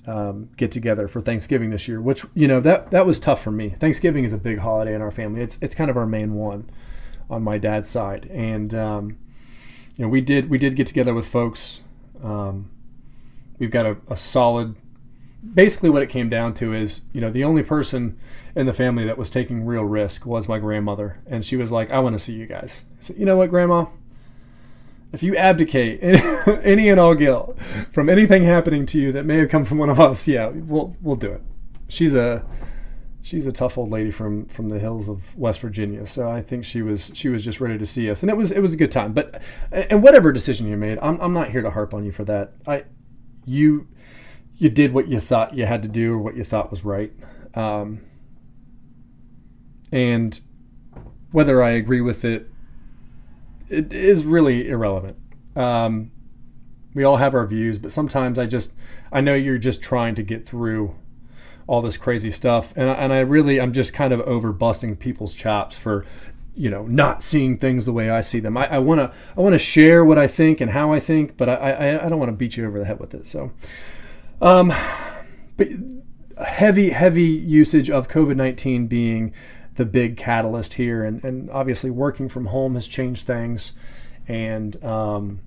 um, 0.07 0.49
get 0.55 0.71
together 0.71 1.07
for 1.07 1.21
Thanksgiving 1.21 1.69
this 1.69 1.87
year, 1.87 2.01
which 2.01 2.25
you 2.33 2.47
know 2.47 2.59
that 2.61 2.91
that 2.91 3.05
was 3.05 3.19
tough 3.19 3.43
for 3.43 3.51
me. 3.51 3.75
Thanksgiving 3.77 4.23
is 4.23 4.33
a 4.33 4.37
big 4.37 4.59
holiday 4.59 4.95
in 4.95 5.01
our 5.01 5.11
family. 5.11 5.41
It's 5.41 5.59
it's 5.61 5.75
kind 5.75 5.89
of 5.89 5.97
our 5.97 6.07
main 6.07 6.33
one 6.33 6.69
on 7.29 7.43
my 7.43 7.57
dad's 7.57 7.89
side, 7.89 8.25
and 8.31 8.73
um, 8.73 9.17
you 9.97 10.05
know 10.05 10.09
we 10.09 10.21
did 10.21 10.49
we 10.49 10.57
did 10.57 10.75
get 10.75 10.87
together 10.87 11.13
with 11.13 11.27
folks. 11.27 11.81
Um, 12.23 12.71
we've 13.59 13.71
got 13.71 13.85
a, 13.85 13.97
a 14.09 14.17
solid. 14.17 14.75
Basically, 15.53 15.89
what 15.89 16.01
it 16.01 16.09
came 16.09 16.29
down 16.29 16.53
to 16.55 16.73
is, 16.73 17.01
you 17.13 17.21
know, 17.21 17.29
the 17.29 17.43
only 17.43 17.61
person 17.61 18.17
in 18.55 18.65
the 18.65 18.73
family 18.73 19.05
that 19.05 19.17
was 19.17 19.29
taking 19.29 19.65
real 19.65 19.83
risk 19.83 20.25
was 20.25 20.49
my 20.49 20.57
grandmother, 20.57 21.19
and 21.27 21.43
she 21.43 21.57
was 21.57 21.71
like, 21.71 21.91
"I 21.91 21.99
want 21.99 22.15
to 22.15 22.19
see 22.19 22.33
you 22.33 22.47
guys." 22.47 22.85
Said, 22.99 23.17
"You 23.17 23.25
know 23.25 23.35
what, 23.35 23.49
Grandma? 23.49 23.85
If 25.17 25.23
you 25.23 25.35
abdicate 25.35 25.99
any 26.63 26.89
and 26.89 26.99
all 26.99 27.15
guilt 27.15 27.59
from 27.59 28.07
anything 28.07 28.43
happening 28.43 28.85
to 28.85 28.99
you 28.99 29.11
that 29.11 29.25
may 29.25 29.39
have 29.39 29.49
come 29.49 29.65
from 29.65 29.79
one 29.79 29.89
of 29.89 29.99
us, 29.99 30.27
yeah, 30.27 30.49
we'll 30.49 30.95
we'll 31.01 31.15
do 31.15 31.31
it. 31.31 31.41
She's 31.87 32.13
a 32.13 32.45
she's 33.23 33.47
a 33.47 33.51
tough 33.51 33.79
old 33.79 33.89
lady 33.89 34.11
from 34.11 34.45
from 34.45 34.69
the 34.69 34.77
hills 34.77 35.09
of 35.09 35.35
West 35.35 35.59
Virginia, 35.59 36.05
so 36.05 36.29
I 36.29 36.43
think 36.43 36.63
she 36.63 36.83
was 36.83 37.11
she 37.15 37.29
was 37.29 37.43
just 37.43 37.59
ready 37.59 37.79
to 37.79 37.85
see 37.87 38.11
us, 38.11 38.21
and 38.21 38.29
it 38.29 38.37
was 38.37 38.51
it 38.51 38.59
was 38.59 38.75
a 38.75 38.77
good 38.77 38.91
time. 38.91 39.13
But 39.13 39.41
and 39.71 40.03
whatever 40.03 40.31
decision 40.31 40.67
you 40.67 40.77
made, 40.77 40.99
I'm 40.99 41.19
I'm 41.19 41.33
not 41.33 41.49
here 41.49 41.63
to 41.63 41.71
harp 41.71 41.95
on 41.95 42.05
you 42.05 42.11
for 42.11 42.23
that. 42.25 42.53
I 42.67 42.83
you 43.43 43.87
you 44.55 44.69
did 44.69 44.93
what 44.93 45.07
you 45.07 45.19
thought 45.19 45.55
you 45.55 45.65
had 45.65 45.81
to 45.81 45.89
do 45.89 46.13
or 46.13 46.19
what 46.19 46.37
you 46.37 46.43
thought 46.43 46.69
was 46.69 46.85
right, 46.85 47.11
um, 47.55 48.01
and 49.91 50.39
whether 51.31 51.63
I 51.63 51.71
agree 51.71 52.01
with 52.01 52.23
it 52.23 52.51
it 53.69 53.91
is 53.93 54.25
really 54.25 54.69
irrelevant. 54.69 55.17
Um, 55.55 56.11
we 56.93 57.03
all 57.03 57.17
have 57.17 57.35
our 57.35 57.45
views, 57.45 57.77
but 57.77 57.91
sometimes 57.91 58.39
I 58.39 58.45
just 58.45 58.73
I 59.11 59.21
know 59.21 59.33
you're 59.33 59.57
just 59.57 59.81
trying 59.81 60.15
to 60.15 60.23
get 60.23 60.47
through 60.47 60.95
all 61.67 61.81
this 61.81 61.97
crazy 61.97 62.31
stuff, 62.31 62.73
and 62.75 62.89
I, 62.89 62.93
and 62.93 63.13
I 63.13 63.19
really 63.19 63.59
I'm 63.59 63.73
just 63.73 63.93
kind 63.93 64.13
of 64.13 64.21
over 64.21 64.51
busting 64.51 64.95
people's 64.97 65.35
chops 65.35 65.77
for 65.77 66.05
you 66.55 66.71
know 66.71 66.87
not 66.87 67.21
seeing 67.21 67.57
things 67.57 67.85
the 67.85 67.93
way 67.93 68.09
I 68.09 68.21
see 68.21 68.39
them. 68.39 68.57
I 68.57 68.79
want 68.79 68.99
to 68.99 69.13
I 69.37 69.41
want 69.41 69.53
to 69.53 69.59
share 69.59 70.03
what 70.03 70.17
I 70.17 70.27
think 70.27 70.59
and 70.59 70.71
how 70.71 70.91
I 70.91 70.99
think, 70.99 71.37
but 71.37 71.49
I 71.49 71.53
I, 71.53 72.05
I 72.05 72.09
don't 72.09 72.19
want 72.19 72.29
to 72.29 72.35
beat 72.35 72.57
you 72.57 72.65
over 72.65 72.79
the 72.79 72.85
head 72.85 72.99
with 72.99 73.13
it. 73.13 73.27
So, 73.27 73.51
um, 74.41 74.73
but 75.55 75.67
heavy 76.43 76.89
heavy 76.89 77.23
usage 77.23 77.89
of 77.89 78.07
COVID 78.07 78.35
nineteen 78.35 78.87
being 78.87 79.33
the 79.77 79.85
big 79.85 80.17
catalyst 80.17 80.73
here. 80.73 81.03
And, 81.03 81.23
and 81.23 81.49
obviously, 81.49 81.89
working 81.89 82.27
from 82.27 82.47
home 82.47 82.75
has 82.75 82.87
changed 82.87 83.25
things, 83.25 83.71
and 84.27 84.83
um, 84.83 85.39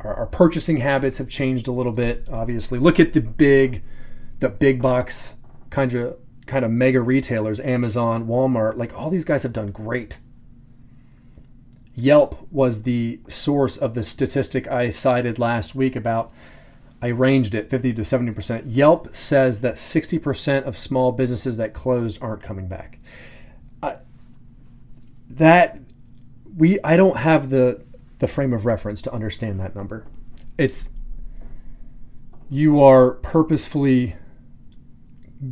our, 0.00 0.14
our, 0.14 0.26
purchasing 0.26 0.78
habits 0.78 1.18
have 1.18 1.28
changed 1.28 1.68
a 1.68 1.72
little 1.72 1.92
bit. 1.92 2.28
Obviously, 2.30 2.78
look 2.78 2.98
at 2.98 3.12
the 3.12 3.20
big, 3.20 3.84
the 4.40 4.48
big 4.48 4.82
box 4.82 5.36
kind 5.70 5.94
of 5.94 6.16
kind 6.46 6.64
of 6.64 6.70
mega 6.70 7.00
retailers, 7.00 7.60
Amazon, 7.60 8.26
Walmart. 8.26 8.76
Like 8.76 8.94
all 8.94 9.10
these 9.10 9.24
guys 9.24 9.44
have 9.44 9.52
done 9.52 9.70
great. 9.70 10.18
Yelp 11.94 12.46
was 12.50 12.82
the 12.82 13.20
source 13.28 13.78
of 13.78 13.94
the 13.94 14.02
statistic 14.02 14.68
I 14.68 14.90
cited 14.90 15.38
last 15.38 15.74
week 15.74 15.96
about 15.96 16.30
I 17.02 17.08
ranged 17.08 17.54
it 17.54 17.68
50 17.68 17.92
to 17.94 18.02
70%. 18.02 18.64
Yelp 18.66 19.14
says 19.14 19.60
that 19.60 19.74
60% 19.74 20.64
of 20.64 20.78
small 20.78 21.12
businesses 21.12 21.56
that 21.58 21.74
closed 21.74 22.22
aren't 22.22 22.42
coming 22.42 22.68
back. 22.68 22.98
Uh, 23.82 23.96
that 25.28 25.78
we 26.56 26.78
I 26.82 26.96
don't 26.96 27.18
have 27.18 27.50
the 27.50 27.84
the 28.18 28.26
frame 28.26 28.54
of 28.54 28.64
reference 28.64 29.02
to 29.02 29.12
understand 29.12 29.60
that 29.60 29.76
number. 29.76 30.06
It's 30.56 30.90
you 32.48 32.82
are 32.82 33.12
purposefully 33.12 34.16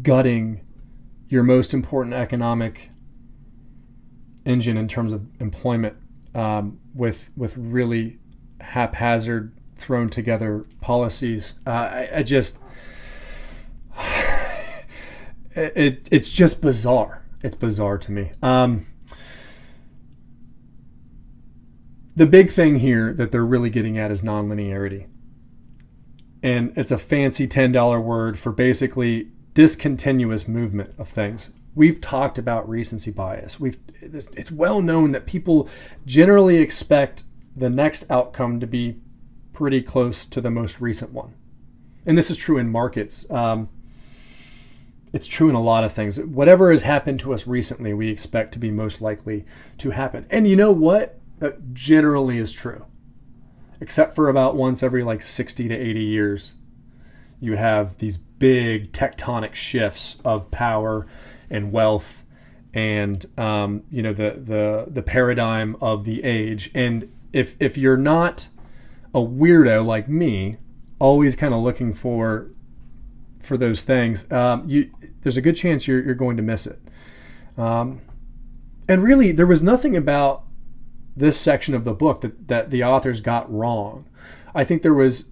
gutting 0.02 0.60
your 1.28 1.42
most 1.42 1.74
important 1.74 2.14
economic 2.14 2.88
engine 4.46 4.76
in 4.76 4.88
terms 4.88 5.12
of 5.12 5.26
employment 5.40 5.96
um, 6.34 6.80
with 6.94 7.30
with 7.36 7.56
really 7.56 8.18
haphazard 8.60 9.52
thrown 9.84 10.08
together 10.08 10.64
policies. 10.80 11.54
Uh, 11.66 11.70
I, 11.70 12.08
I, 12.16 12.22
just 12.22 12.58
it, 15.54 16.08
it's 16.10 16.30
just 16.30 16.62
bizarre. 16.62 17.22
It's 17.42 17.54
bizarre 17.54 17.98
to 17.98 18.12
me. 18.12 18.32
Um, 18.42 18.86
the 22.16 22.26
big 22.26 22.50
thing 22.50 22.78
here 22.78 23.12
that 23.12 23.30
they're 23.30 23.44
really 23.44 23.70
getting 23.70 23.98
at 23.98 24.10
is 24.10 24.22
nonlinearity. 24.22 25.06
And 26.42 26.72
it's 26.76 26.90
a 26.90 26.98
fancy 26.98 27.46
$10 27.46 28.02
word 28.02 28.38
for 28.38 28.52
basically 28.52 29.28
discontinuous 29.52 30.48
movement 30.48 30.94
of 30.98 31.08
things. 31.08 31.52
We've 31.74 32.00
talked 32.00 32.38
about 32.38 32.68
recency 32.68 33.10
bias. 33.10 33.58
We've 33.58 33.78
it's 34.00 34.52
well 34.52 34.80
known 34.80 35.12
that 35.12 35.26
people 35.26 35.68
generally 36.06 36.58
expect 36.58 37.24
the 37.56 37.70
next 37.70 38.08
outcome 38.10 38.60
to 38.60 38.66
be 38.66 39.00
pretty 39.54 39.80
close 39.80 40.26
to 40.26 40.40
the 40.40 40.50
most 40.50 40.80
recent 40.80 41.12
one. 41.12 41.34
And 42.04 42.18
this 42.18 42.30
is 42.30 42.36
true 42.36 42.58
in 42.58 42.68
markets. 42.68 43.30
Um, 43.30 43.68
it's 45.12 45.26
true 45.26 45.48
in 45.48 45.54
a 45.54 45.62
lot 45.62 45.84
of 45.84 45.92
things. 45.92 46.20
Whatever 46.20 46.70
has 46.70 46.82
happened 46.82 47.20
to 47.20 47.32
us 47.32 47.46
recently, 47.46 47.94
we 47.94 48.10
expect 48.10 48.52
to 48.52 48.58
be 48.58 48.70
most 48.70 49.00
likely 49.00 49.46
to 49.78 49.90
happen. 49.90 50.26
And 50.28 50.46
you 50.46 50.56
know 50.56 50.72
what? 50.72 51.18
That 51.38 51.72
generally 51.72 52.38
is 52.38 52.52
true. 52.52 52.84
Except 53.80 54.14
for 54.14 54.28
about 54.28 54.56
once 54.56 54.82
every 54.82 55.02
like 55.02 55.22
60 55.22 55.68
to 55.68 55.74
80 55.74 56.00
years, 56.02 56.54
you 57.40 57.56
have 57.56 57.98
these 57.98 58.18
big 58.18 58.92
tectonic 58.92 59.54
shifts 59.54 60.18
of 60.24 60.50
power 60.50 61.06
and 61.48 61.72
wealth 61.72 62.24
and 62.74 63.26
um, 63.38 63.84
you 63.90 64.02
know 64.02 64.12
the 64.12 64.40
the 64.44 64.86
the 64.88 65.02
paradigm 65.02 65.76
of 65.80 66.04
the 66.04 66.24
age 66.24 66.70
and 66.74 67.10
if 67.32 67.54
if 67.60 67.78
you're 67.78 67.96
not 67.96 68.48
a 69.14 69.18
weirdo 69.18 69.84
like 69.84 70.08
me 70.08 70.56
always 70.98 71.36
kind 71.36 71.54
of 71.54 71.60
looking 71.60 71.92
for 71.92 72.50
for 73.40 73.56
those 73.56 73.82
things 73.82 74.30
um, 74.32 74.68
you 74.68 74.90
there's 75.22 75.36
a 75.36 75.42
good 75.42 75.56
chance 75.56 75.86
you're, 75.86 76.02
you're 76.02 76.14
going 76.14 76.36
to 76.36 76.42
miss 76.42 76.66
it 76.66 76.80
um, 77.56 78.00
and 78.88 79.02
really 79.02 79.32
there 79.32 79.46
was 79.46 79.62
nothing 79.62 79.96
about 79.96 80.44
this 81.16 81.38
section 81.38 81.74
of 81.74 81.84
the 81.84 81.92
book 81.92 82.22
that, 82.22 82.48
that 82.48 82.70
the 82.70 82.82
authors 82.82 83.20
got 83.20 83.50
wrong 83.52 84.06
i 84.54 84.64
think 84.64 84.82
there 84.82 84.94
was 84.94 85.28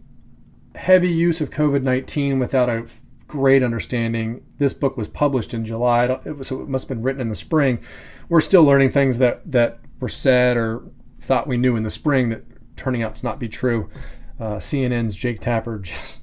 heavy 0.74 1.11
use 1.11 1.41
of 1.41 1.51
covid-19 1.51 2.39
without 2.39 2.68
a 2.68 2.87
great 3.33 3.62
understanding. 3.62 4.45
This 4.59 4.74
book 4.74 4.99
was 4.99 5.09
published 5.09 5.55
in 5.55 5.64
July, 5.64 6.05
it 6.05 6.37
was, 6.37 6.49
so 6.49 6.61
it 6.61 6.68
must 6.68 6.87
have 6.87 6.99
been 6.99 7.03
written 7.03 7.22
in 7.22 7.30
the 7.30 7.35
spring. 7.35 7.78
We're 8.28 8.43
still 8.43 8.62
learning 8.62 8.91
things 8.91 9.16
that 9.18 9.51
that 9.51 9.78
were 10.01 10.11
said 10.11 10.59
or 10.59 10.83
thought 11.18 11.47
we 11.47 11.57
knew 11.57 11.74
in 11.74 11.83
the 11.83 11.91
spring 11.91 12.28
that 12.28 12.45
turning 12.77 13.03
out 13.03 13.14
to 13.16 13.25
not 13.25 13.39
be 13.39 13.49
true. 13.49 13.91
Uh, 14.41 14.57
CNN's 14.57 15.14
Jake 15.14 15.41
Tapper 15.41 15.79
just 15.83 16.23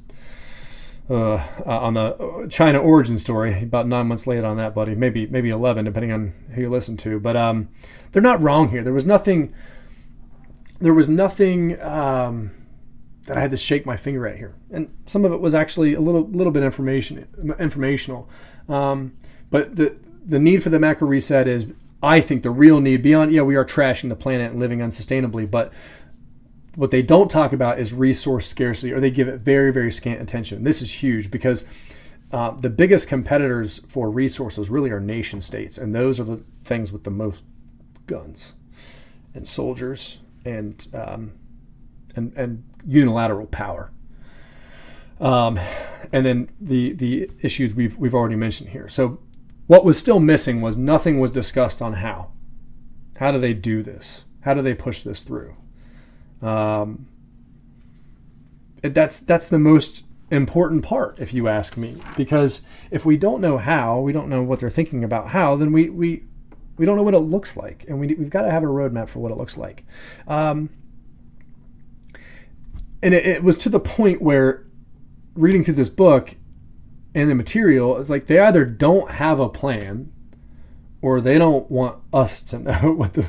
uh, 1.10 1.34
uh, 1.34 1.44
on 1.66 1.94
the 1.96 2.48
China 2.50 2.80
origin 2.80 3.18
story 3.18 3.64
about 3.64 3.88
nine 3.88 4.08
months 4.08 4.28
late 4.28 4.44
on 4.44 4.58
that, 4.58 4.76
buddy. 4.76 4.96
Maybe 4.96 5.28
maybe 5.28 5.50
eleven, 5.50 5.86
depending 5.86 6.12
on 6.12 6.34
who 6.54 6.62
you 6.62 6.70
listen 6.70 6.98
to. 6.98 7.20
But 7.20 7.36
um, 7.36 7.70
they're 8.12 8.22
not 8.22 8.42
wrong 8.42 8.70
here. 8.70 8.84
There 8.84 8.94
was 8.94 9.06
nothing. 9.06 9.54
There 10.80 10.94
was 10.94 11.10
nothing. 11.10 11.80
Um, 11.82 12.52
that 13.30 13.38
I 13.38 13.42
had 13.42 13.52
to 13.52 13.58
shake 13.58 13.86
my 13.86 13.96
finger 13.96 14.26
at 14.28 14.38
here. 14.38 14.56
And 14.72 14.92
some 15.06 15.24
of 15.24 15.32
it 15.32 15.40
was 15.40 15.54
actually 15.54 15.94
a 15.94 16.02
little 16.02 16.28
little 16.28 16.52
bit 16.52 16.64
information 16.64 17.28
informational. 17.60 18.28
Um, 18.68 19.14
but 19.52 19.76
the 19.76 19.96
the 20.26 20.40
need 20.40 20.64
for 20.64 20.70
the 20.70 20.80
macro 20.80 21.08
reset 21.08 21.48
is, 21.48 21.68
I 22.02 22.22
think, 22.22 22.42
the 22.42 22.50
real 22.50 22.82
need 22.82 23.04
beyond. 23.04 23.32
Yeah, 23.32 23.44
we 23.44 23.56
are 23.56 23.66
trashing 23.66 24.10
the 24.10 24.16
planet 24.16 24.52
and 24.52 24.60
living 24.60 24.80
unsustainably, 24.80 25.50
but 25.50 25.72
what 26.80 26.92
they 26.92 27.02
don't 27.02 27.30
talk 27.30 27.52
about 27.52 27.78
is 27.78 27.94
resource 27.94 28.48
scarcity, 28.48 28.94
or 28.94 29.00
they 29.00 29.12
give 29.12 29.28
it 29.28 29.42
very 29.42 29.72
very 29.72 29.92
scant 29.92 30.22
attention. 30.22 30.64
This 30.64 30.82
is 30.82 30.92
huge 31.04 31.30
because. 31.32 31.66
Uh, 32.32 32.52
the 32.52 32.70
biggest 32.70 33.08
competitors 33.08 33.80
for 33.88 34.12
resources 34.12 34.70
really 34.70 34.92
are 34.92 35.00
nation 35.00 35.42
states, 35.42 35.80
and 35.80 35.96
those 35.96 36.20
are 36.20 36.24
the 36.26 36.38
things 36.38 36.92
with 36.92 37.04
the 37.04 37.10
most 37.10 37.44
guns 38.06 38.54
and 39.34 39.48
soldiers 39.48 40.20
and 40.46 40.88
um, 40.94 41.32
and, 42.16 42.32
and 42.36 42.64
unilateral 42.86 43.48
power. 43.48 43.92
Um, 45.20 45.60
and 46.14 46.26
then 46.26 46.50
the 46.60 46.94
the 46.94 47.30
issues 47.42 47.74
we've 47.74 47.98
we've 47.98 48.16
already 48.16 48.36
mentioned 48.36 48.70
here. 48.70 48.88
So 48.88 49.20
what 49.68 49.86
was 49.86 50.00
still 50.00 50.20
missing 50.20 50.62
was 50.62 50.78
nothing 50.78 51.20
was 51.20 51.32
discussed 51.32 51.82
on 51.82 51.94
how. 51.94 52.32
How 53.18 53.32
do 53.32 53.40
they 53.40 53.54
do 53.54 53.84
this? 53.84 54.26
How 54.42 54.54
do 54.54 54.62
they 54.62 54.74
push 54.74 55.04
this 55.04 55.24
through? 55.24 55.56
Um, 56.42 57.08
that's 58.82 59.20
that's 59.20 59.48
the 59.48 59.60
most 59.60 60.06
important 60.32 60.84
part, 60.84 61.20
if 61.20 61.34
you 61.34 61.48
ask 61.48 61.76
me, 61.76 61.98
because 62.16 62.64
if 62.92 63.06
we 63.06 63.18
don't 63.18 63.42
know 63.42 63.58
how, 63.58 64.00
we 64.00 64.14
don't 64.14 64.30
know 64.30 64.44
what 64.44 64.60
they're 64.60 64.70
thinking 64.70 65.04
about 65.04 65.32
how, 65.32 65.56
then 65.56 65.72
we 65.72 65.90
we 65.90 66.24
we 66.78 66.86
don't 66.86 66.96
know 66.96 67.04
what 67.04 67.14
it 67.14 67.20
looks 67.20 67.58
like, 67.58 67.86
and 67.88 68.00
we 68.00 68.08
we've 68.14 68.30
got 68.30 68.44
to 68.44 68.52
have 68.52 68.64
a 68.64 68.68
roadmap 68.68 69.10
for 69.10 69.20
what 69.20 69.32
it 69.32 69.38
looks 69.38 69.58
like. 69.58 69.86
Um, 70.28 70.70
and 73.02 73.14
it, 73.14 73.26
it 73.26 73.44
was 73.44 73.58
to 73.60 73.70
the 73.70 73.80
point 73.80 74.22
where 74.22 74.66
reading 75.36 75.64
through 75.64 75.76
this 75.76 75.90
book 75.90 76.36
and 77.16 77.30
the 77.30 77.36
material 77.36 77.98
is 77.98 78.10
like 78.10 78.28
they 78.28 78.40
either 78.40 78.66
don't 78.66 79.12
have 79.12 79.40
a 79.40 79.50
plan 79.50 80.12
or 81.02 81.22
they 81.22 81.38
don't 81.38 81.70
want 81.72 82.02
us 82.14 82.44
to 82.44 82.60
know 82.60 82.94
what 82.94 83.14
the 83.14 83.28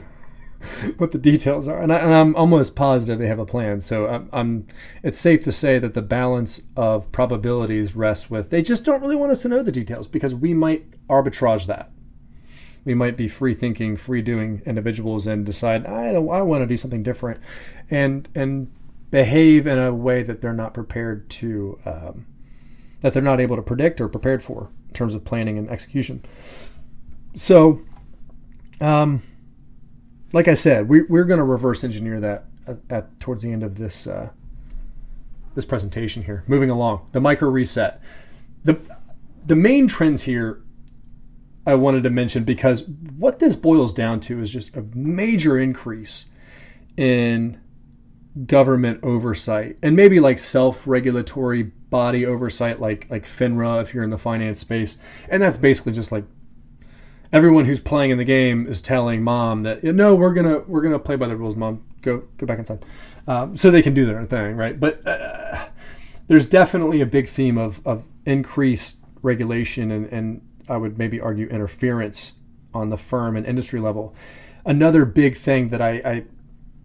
what 0.98 1.12
the 1.12 1.18
details 1.18 1.68
are. 1.68 1.80
And, 1.80 1.92
I, 1.92 1.98
am 1.98 2.36
almost 2.36 2.76
positive 2.76 3.18
they 3.18 3.26
have 3.26 3.38
a 3.38 3.46
plan. 3.46 3.80
So 3.80 4.06
I'm, 4.06 4.28
I'm, 4.32 4.66
it's 5.02 5.18
safe 5.18 5.42
to 5.44 5.52
say 5.52 5.78
that 5.78 5.94
the 5.94 6.02
balance 6.02 6.60
of 6.76 7.10
probabilities 7.12 7.96
rests 7.96 8.30
with 8.30 8.50
they 8.50 8.62
just 8.62 8.84
don't 8.84 9.00
really 9.00 9.16
want 9.16 9.32
us 9.32 9.42
to 9.42 9.48
know 9.48 9.62
the 9.62 9.72
details 9.72 10.06
because 10.08 10.34
we 10.34 10.54
might 10.54 10.90
arbitrage 11.08 11.66
that. 11.66 11.90
We 12.84 12.94
might 12.94 13.16
be 13.16 13.28
free 13.28 13.54
thinking 13.54 13.96
free 13.96 14.22
doing 14.22 14.62
individuals 14.64 15.26
and 15.26 15.44
decide 15.44 15.84
i 15.84 16.12
don't 16.12 16.30
i 16.30 16.40
want 16.40 16.62
to 16.62 16.66
do 16.66 16.78
something 16.78 17.02
different 17.02 17.38
and 17.90 18.26
and 18.34 18.72
behave 19.10 19.66
in 19.66 19.78
a 19.78 19.92
way 19.92 20.22
that 20.22 20.40
they're 20.40 20.52
not 20.52 20.74
prepared 20.74 21.28
to, 21.28 21.78
um, 21.84 22.26
that 23.00 23.12
they're 23.12 23.22
not 23.22 23.40
able 23.40 23.56
to 23.56 23.62
predict 23.62 24.00
or 24.00 24.08
prepared 24.08 24.42
for 24.42 24.70
in 24.88 24.94
terms 24.94 25.14
of 25.14 25.24
planning 25.24 25.58
and 25.58 25.68
execution. 25.68 26.22
So, 27.34 27.80
um, 28.80 29.22
like 30.32 30.48
I 30.48 30.54
said, 30.54 30.88
we, 30.88 31.02
we're 31.02 31.24
going 31.24 31.38
to 31.38 31.44
reverse 31.44 31.84
engineer 31.84 32.20
that 32.20 32.44
at, 32.66 32.78
at, 32.88 33.20
towards 33.20 33.42
the 33.42 33.52
end 33.52 33.62
of 33.62 33.76
this 33.76 34.06
uh, 34.06 34.30
this 35.54 35.64
presentation 35.64 36.22
here. 36.22 36.44
Moving 36.46 36.70
along, 36.70 37.08
the 37.12 37.20
micro 37.20 37.48
reset. 37.48 38.00
The 38.64 38.78
the 39.44 39.56
main 39.56 39.88
trends 39.88 40.22
here 40.22 40.62
I 41.66 41.74
wanted 41.74 42.02
to 42.04 42.10
mention 42.10 42.44
because 42.44 42.86
what 43.16 43.38
this 43.38 43.56
boils 43.56 43.92
down 43.92 44.20
to 44.20 44.40
is 44.40 44.52
just 44.52 44.76
a 44.76 44.82
major 44.94 45.58
increase 45.58 46.26
in 46.96 47.60
government 48.46 49.00
oversight 49.02 49.76
and 49.82 49.96
maybe 49.96 50.20
like 50.20 50.38
self-regulatory 50.38 51.64
body 51.64 52.24
oversight 52.24 52.80
like 52.80 53.10
like 53.10 53.24
FINRA 53.24 53.82
if 53.82 53.92
you're 53.92 54.04
in 54.04 54.10
the 54.10 54.18
finance 54.18 54.60
space 54.60 54.98
and 55.28 55.42
that's 55.42 55.56
basically 55.56 55.92
just 55.92 56.12
like 56.12 56.24
everyone 57.32 57.64
who's 57.64 57.80
playing 57.80 58.10
in 58.10 58.18
the 58.18 58.24
game 58.24 58.66
is 58.66 58.82
telling 58.82 59.22
mom 59.22 59.62
that 59.62 59.82
no 59.82 60.14
we're 60.14 60.32
gonna 60.32 60.60
we're 60.60 60.82
gonna 60.82 60.98
play 60.98 61.16
by 61.16 61.26
the 61.26 61.36
rules 61.36 61.56
mom 61.56 61.82
go 62.02 62.24
go 62.38 62.46
back 62.46 62.58
inside 62.58 62.84
um, 63.26 63.56
so 63.56 63.70
they 63.70 63.82
can 63.82 63.94
do 63.94 64.06
their 64.06 64.24
thing 64.26 64.56
right 64.56 64.80
but 64.80 65.06
uh, 65.06 65.66
there's 66.26 66.46
definitely 66.46 67.00
a 67.00 67.06
big 67.06 67.28
theme 67.28 67.58
of 67.58 67.84
of 67.86 68.06
increased 68.26 68.98
regulation 69.22 69.90
and 69.90 70.06
and 70.12 70.46
I 70.68 70.76
would 70.76 70.98
maybe 70.98 71.20
argue 71.20 71.48
interference 71.48 72.34
on 72.72 72.90
the 72.90 72.96
firm 72.96 73.36
and 73.36 73.44
industry 73.46 73.80
level 73.80 74.14
another 74.64 75.04
big 75.04 75.36
thing 75.36 75.68
that 75.68 75.80
I, 75.80 75.90
I 76.04 76.24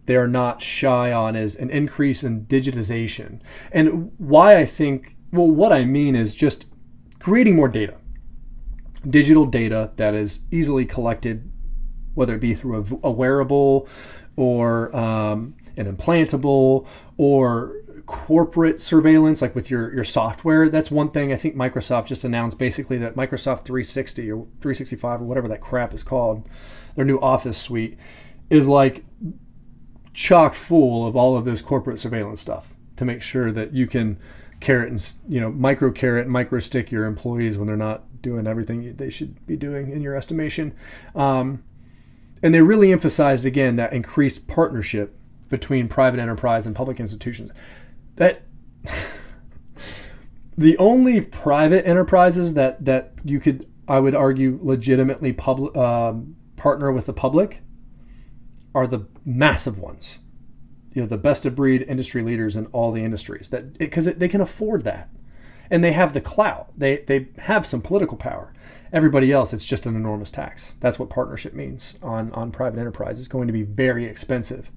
they 0.06 0.16
are 0.16 0.28
not 0.28 0.62
shy 0.62 1.12
on 1.12 1.36
is 1.36 1.56
an 1.56 1.68
increase 1.70 2.24
in 2.24 2.46
digitization. 2.46 3.40
And 3.72 4.12
why 4.18 4.56
I 4.56 4.64
think, 4.64 5.16
well, 5.32 5.48
what 5.48 5.72
I 5.72 5.84
mean 5.84 6.14
is 6.14 6.34
just 6.34 6.66
creating 7.18 7.56
more 7.56 7.68
data. 7.68 7.96
Digital 9.08 9.46
data 9.46 9.92
that 9.96 10.14
is 10.14 10.40
easily 10.50 10.84
collected, 10.84 11.50
whether 12.14 12.34
it 12.34 12.40
be 12.40 12.54
through 12.54 13.00
a, 13.02 13.08
a 13.08 13.12
wearable 13.12 13.88
or 14.36 14.94
um, 14.96 15.54
an 15.76 15.94
implantable 15.94 16.86
or 17.16 17.76
corporate 18.06 18.80
surveillance, 18.80 19.42
like 19.42 19.54
with 19.54 19.70
your, 19.70 19.92
your 19.92 20.04
software. 20.04 20.68
That's 20.68 20.90
one 20.90 21.10
thing 21.10 21.32
I 21.32 21.36
think 21.36 21.56
Microsoft 21.56 22.06
just 22.06 22.24
announced 22.24 22.58
basically 22.58 22.98
that 22.98 23.16
Microsoft 23.16 23.64
360 23.64 24.30
or 24.30 24.46
365 24.60 25.22
or 25.22 25.24
whatever 25.24 25.48
that 25.48 25.60
crap 25.60 25.92
is 25.92 26.02
called, 26.02 26.48
their 26.94 27.04
new 27.04 27.18
Office 27.18 27.58
suite, 27.58 27.98
is 28.48 28.68
like 28.68 29.04
chock 30.14 30.54
full 30.54 31.06
of 31.06 31.16
all 31.16 31.36
of 31.36 31.44
this 31.44 31.60
corporate 31.60 31.98
surveillance 31.98 32.40
stuff 32.40 32.74
to 32.96 33.04
make 33.04 33.20
sure 33.20 33.52
that 33.52 33.74
you 33.74 33.86
can 33.86 34.18
carrot 34.60 34.88
and 34.88 35.14
you 35.28 35.38
know 35.38 35.50
micro 35.50 35.90
carrot 35.90 36.26
micro 36.26 36.58
stick 36.58 36.90
your 36.90 37.04
employees 37.04 37.58
when 37.58 37.66
they're 37.66 37.76
not 37.76 38.04
doing 38.26 38.46
everything 38.46 38.96
they 38.96 39.08
should 39.08 39.46
be 39.46 39.56
doing 39.56 39.90
in 39.90 40.02
your 40.02 40.16
estimation. 40.16 40.74
Um, 41.14 41.62
and 42.42 42.52
they 42.52 42.60
really 42.60 42.92
emphasized 42.92 43.46
again 43.46 43.76
that 43.76 43.92
increased 43.92 44.48
partnership 44.48 45.16
between 45.48 45.88
private 45.88 46.18
enterprise 46.18 46.66
and 46.66 46.74
public 46.74 46.98
institutions. 46.98 47.52
That 48.16 48.42
the 50.58 50.76
only 50.78 51.20
private 51.20 51.86
enterprises 51.86 52.54
that 52.54 52.84
that 52.84 53.12
you 53.24 53.38
could 53.40 53.66
i 53.88 54.00
would 54.00 54.14
argue 54.14 54.58
legitimately 54.62 55.32
public 55.32 55.76
um, 55.76 56.34
partner 56.56 56.90
with 56.90 57.06
the 57.06 57.12
public 57.12 57.62
are 58.74 58.86
the 58.86 59.06
massive 59.24 59.78
ones. 59.78 60.18
You 60.92 61.02
know, 61.02 61.08
the 61.08 61.18
best 61.18 61.46
of 61.46 61.54
breed 61.54 61.82
industry 61.82 62.22
leaders 62.22 62.56
in 62.56 62.66
all 62.66 62.90
the 62.90 63.04
industries 63.04 63.50
that 63.50 63.78
because 63.78 64.06
they 64.06 64.28
can 64.28 64.40
afford 64.40 64.84
that, 64.84 65.10
and 65.70 65.82
they 65.82 65.92
have 65.92 66.12
the 66.12 66.20
clout. 66.20 66.70
They 66.76 66.98
they 66.98 67.28
have 67.38 67.66
some 67.66 67.80
political 67.80 68.16
power. 68.16 68.52
Everybody 68.92 69.32
else, 69.32 69.52
it's 69.52 69.64
just 69.64 69.86
an 69.86 69.96
enormous 69.96 70.30
tax. 70.30 70.76
That's 70.80 70.98
what 70.98 71.10
partnership 71.10 71.54
means 71.54 71.96
on 72.02 72.32
on 72.32 72.50
private 72.50 72.78
enterprise. 72.78 73.18
It's 73.18 73.28
going 73.28 73.46
to 73.46 73.52
be 73.52 73.62
very 73.62 74.04
expensive 74.04 74.70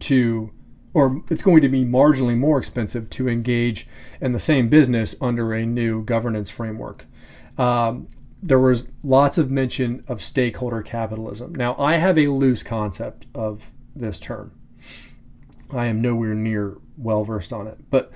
to 0.00 0.50
or 0.96 1.22
it's 1.30 1.42
going 1.42 1.60
to 1.60 1.68
be 1.68 1.84
marginally 1.84 2.36
more 2.36 2.58
expensive 2.58 3.10
to 3.10 3.28
engage 3.28 3.86
in 4.20 4.32
the 4.32 4.38
same 4.38 4.68
business 4.68 5.14
under 5.20 5.52
a 5.52 5.66
new 5.66 6.02
governance 6.02 6.48
framework. 6.48 7.04
Um, 7.58 8.08
there 8.42 8.58
was 8.58 8.90
lots 9.02 9.36
of 9.36 9.50
mention 9.50 10.04
of 10.08 10.22
stakeholder 10.22 10.80
capitalism. 10.80 11.54
Now, 11.54 11.76
I 11.78 11.96
have 11.96 12.16
a 12.16 12.28
loose 12.28 12.62
concept 12.62 13.26
of 13.34 13.72
this 13.94 14.18
term. 14.18 14.52
I 15.70 15.86
am 15.86 16.00
nowhere 16.00 16.34
near 16.34 16.78
well 16.96 17.24
versed 17.24 17.52
on 17.52 17.66
it, 17.66 17.78
but 17.90 18.10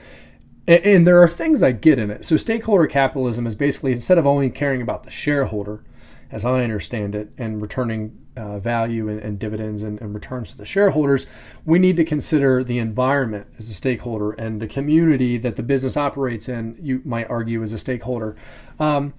and, 0.70 0.84
and 0.86 1.06
there 1.06 1.20
are 1.20 1.28
things 1.28 1.62
I 1.62 1.72
get 1.72 1.98
in 1.98 2.10
it. 2.10 2.24
So, 2.24 2.36
stakeholder 2.36 2.86
capitalism 2.86 3.46
is 3.46 3.56
basically 3.56 3.90
instead 3.92 4.18
of 4.18 4.26
only 4.26 4.48
caring 4.48 4.80
about 4.80 5.02
the 5.02 5.10
shareholder, 5.10 5.82
as 6.30 6.44
I 6.44 6.62
understand 6.62 7.14
it, 7.16 7.32
and 7.36 7.60
returning 7.60 8.16
uh, 8.36 8.60
value 8.60 9.08
and, 9.08 9.18
and 9.18 9.38
dividends 9.38 9.82
and, 9.82 10.00
and, 10.00 10.14
returns 10.14 10.52
to 10.52 10.58
the 10.58 10.64
shareholders, 10.64 11.26
we 11.66 11.80
need 11.80 11.96
to 11.96 12.04
consider 12.04 12.62
the 12.62 12.78
environment 12.78 13.48
as 13.58 13.68
a 13.68 13.74
stakeholder 13.74 14.30
and 14.30 14.62
the 14.62 14.68
community 14.68 15.36
that 15.38 15.56
the 15.56 15.62
business 15.62 15.96
operates 15.96 16.48
in, 16.48 16.78
you 16.80 17.02
might 17.04 17.28
argue, 17.28 17.64
as 17.64 17.72
a 17.72 17.78
stakeholder. 17.78 18.36
Um, 18.78 19.12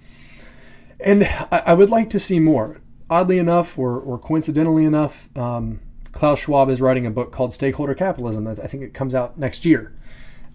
and 1.00 1.24
I, 1.24 1.62
I, 1.66 1.74
would 1.74 1.90
like 1.90 2.08
to 2.10 2.20
see 2.20 2.40
more. 2.40 2.80
Oddly 3.10 3.38
enough, 3.38 3.78
or, 3.78 4.00
or 4.00 4.18
coincidentally 4.18 4.86
enough, 4.86 5.28
um, 5.36 5.80
Klaus 6.12 6.40
Schwab 6.40 6.70
is 6.70 6.80
writing 6.80 7.04
a 7.04 7.10
book 7.10 7.30
called 7.30 7.52
Stakeholder 7.52 7.94
Capitalism. 7.94 8.46
I 8.46 8.54
think 8.54 8.82
it 8.82 8.94
comes 8.94 9.14
out 9.14 9.38
next 9.38 9.66
year. 9.66 9.92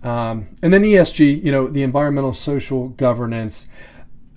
Um, 0.03 0.49
and 0.61 0.71
then 0.71 0.83
ESG, 0.83 1.43
you 1.43 1.51
know, 1.51 1.67
the 1.67 1.83
environmental 1.83 2.33
social 2.33 2.89
governance 2.89 3.67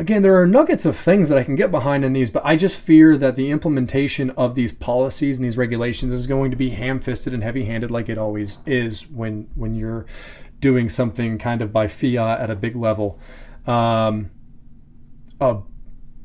again, 0.00 0.22
there 0.22 0.40
are 0.40 0.46
nuggets 0.46 0.86
of 0.86 0.96
things 0.96 1.28
that 1.28 1.36
I 1.36 1.44
can 1.44 1.54
get 1.54 1.70
behind 1.70 2.04
in 2.04 2.14
these, 2.14 2.30
but 2.30 2.44
I 2.44 2.56
just 2.56 2.80
fear 2.80 3.18
that 3.18 3.36
the 3.36 3.50
implementation 3.50 4.30
of 4.30 4.54
these 4.54 4.72
policies 4.72 5.38
and 5.38 5.44
these 5.44 5.58
regulations 5.58 6.12
is 6.12 6.26
going 6.26 6.50
to 6.50 6.56
be 6.56 6.70
ham-fisted 6.70 7.34
and 7.34 7.42
heavy-handed, 7.42 7.90
like 7.90 8.08
it 8.08 8.16
always 8.16 8.58
is 8.66 9.08
when 9.10 9.48
when 9.54 9.74
you're 9.74 10.06
doing 10.58 10.88
something 10.88 11.38
kind 11.38 11.60
of 11.62 11.72
by 11.72 11.86
fiat 11.86 12.40
at 12.40 12.50
a 12.50 12.56
big 12.56 12.74
level. 12.74 13.18
Um, 13.66 14.30
a 15.40 15.58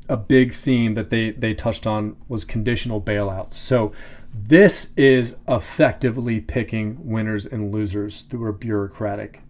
a 0.08 0.16
big 0.16 0.52
theme 0.52 0.94
that 0.94 1.10
they 1.10 1.32
they 1.32 1.52
touched 1.52 1.86
on 1.86 2.16
was 2.28 2.44
conditional 2.44 3.00
bailouts. 3.00 3.54
So 3.54 3.92
this 4.38 4.92
is 4.96 5.36
effectively 5.48 6.40
picking 6.40 6.98
winners 7.08 7.46
and 7.46 7.72
losers 7.72 8.22
through 8.22 8.48
a 8.48 8.52
bureaucratic 8.52 9.42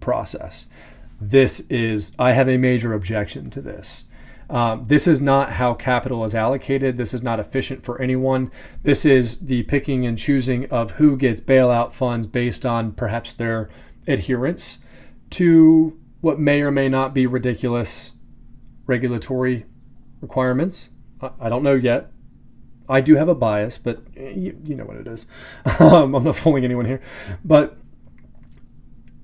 process 0.00 0.66
this 1.22 1.60
is, 1.70 2.14
I 2.18 2.32
have 2.32 2.48
a 2.48 2.56
major 2.56 2.92
objection 2.92 3.48
to 3.50 3.60
this. 3.60 4.04
Um, 4.50 4.84
this 4.84 5.06
is 5.06 5.22
not 5.22 5.52
how 5.52 5.72
capital 5.72 6.24
is 6.24 6.34
allocated. 6.34 6.96
This 6.96 7.14
is 7.14 7.22
not 7.22 7.38
efficient 7.38 7.84
for 7.84 8.00
anyone. 8.02 8.50
This 8.82 9.06
is 9.06 9.38
the 9.38 9.62
picking 9.62 10.04
and 10.04 10.18
choosing 10.18 10.68
of 10.70 10.92
who 10.92 11.16
gets 11.16 11.40
bailout 11.40 11.94
funds 11.94 12.26
based 12.26 12.66
on 12.66 12.92
perhaps 12.92 13.32
their 13.32 13.70
adherence 14.06 14.78
to 15.30 15.98
what 16.20 16.40
may 16.40 16.60
or 16.60 16.70
may 16.70 16.88
not 16.88 17.14
be 17.14 17.26
ridiculous 17.26 18.12
regulatory 18.86 19.64
requirements. 20.20 20.90
I 21.40 21.48
don't 21.48 21.62
know 21.62 21.74
yet. 21.74 22.10
I 22.92 23.00
do 23.00 23.16
have 23.16 23.28
a 23.28 23.34
bias, 23.34 23.78
but 23.78 24.02
you, 24.14 24.58
you 24.64 24.74
know 24.74 24.84
what 24.84 24.96
it 24.96 25.06
is. 25.06 25.26
um, 25.80 26.14
I'm 26.14 26.24
not 26.24 26.36
fooling 26.36 26.64
anyone 26.64 26.84
here. 26.84 27.00
But 27.44 27.76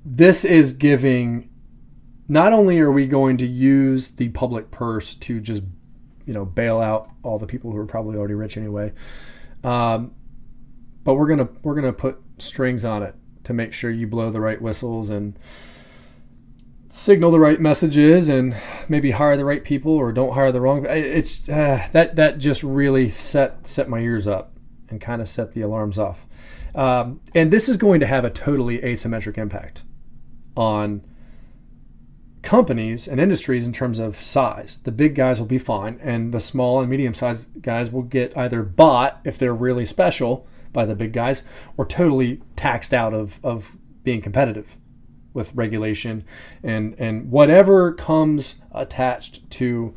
this 0.04 0.44
is 0.44 0.72
giving 0.72 1.50
not 2.28 2.52
only 2.52 2.78
are 2.78 2.92
we 2.92 3.06
going 3.06 3.36
to 3.38 3.46
use 3.46 4.10
the 4.10 4.28
public 4.30 4.70
purse 4.70 5.14
to 5.14 5.40
just 5.40 5.62
you 6.24 6.34
know 6.34 6.44
bail 6.44 6.80
out 6.80 7.10
all 7.22 7.38
the 7.38 7.46
people 7.46 7.72
who 7.72 7.78
are 7.78 7.86
probably 7.86 8.16
already 8.16 8.34
rich 8.34 8.56
anyway 8.56 8.92
um, 9.64 10.12
but 11.04 11.14
we're 11.14 11.26
gonna 11.26 11.48
we're 11.62 11.74
gonna 11.74 11.92
put 11.92 12.20
strings 12.38 12.84
on 12.84 13.02
it 13.02 13.14
to 13.44 13.54
make 13.54 13.72
sure 13.72 13.90
you 13.90 14.06
blow 14.06 14.30
the 14.30 14.40
right 14.40 14.60
whistles 14.60 15.10
and 15.10 15.38
signal 16.91 17.30
the 17.30 17.39
right 17.39 17.61
messages 17.61 18.28
and 18.28 18.57
maybe 18.89 19.11
hire 19.11 19.36
the 19.36 19.45
right 19.45 19.62
people 19.62 19.93
or 19.93 20.11
don't 20.11 20.32
hire 20.32 20.51
the 20.51 20.61
wrong 20.61 20.86
it's 20.89 21.49
uh, 21.49 21.86
that 21.93 22.16
that 22.16 22.39
just 22.39 22.62
really 22.62 23.11
set 23.11 23.66
set 23.66 23.89
my 23.89 23.99
ears 23.99 24.26
up 24.26 24.53
and 24.89 25.01
kind 25.01 25.20
of 25.20 25.28
set 25.28 25.53
the 25.53 25.61
alarms 25.61 25.99
off 25.99 26.26
um, 26.74 27.20
and 27.34 27.51
this 27.51 27.68
is 27.68 27.76
going 27.76 28.01
to 28.01 28.07
have 28.07 28.24
a 28.24 28.30
totally 28.30 28.78
asymmetric 28.78 29.36
impact 29.36 29.82
on 30.57 31.03
companies 32.43 33.07
and 33.07 33.20
industries 33.20 33.66
in 33.66 33.72
terms 33.72 33.99
of 33.99 34.16
size. 34.16 34.78
The 34.78 34.93
big 34.93 35.14
guys 35.14 35.39
will 35.39 35.47
be 35.47 35.59
fine, 35.59 35.99
and 36.03 36.32
the 36.32 36.41
small 36.41 36.80
and 36.80 36.89
medium 36.89 37.14
sized 37.14 37.62
guys 37.62 37.91
will 37.91 38.03
get 38.03 38.36
either 38.36 38.62
bought 38.62 39.20
if 39.24 39.39
they're 39.39 39.55
really 39.55 39.84
special 39.84 40.47
by 40.72 40.84
the 40.84 40.95
big 40.95 41.12
guys 41.12 41.45
or 41.76 41.84
totally 41.84 42.41
taxed 42.57 42.95
out 42.95 43.14
of, 43.14 43.41
of 43.45 43.76
being 44.03 44.20
competitive 44.20 44.78
with 45.35 45.55
regulation 45.55 46.24
and, 46.62 46.95
and 46.99 47.31
whatever 47.31 47.93
comes 47.93 48.57
attached 48.72 49.49
to 49.51 49.95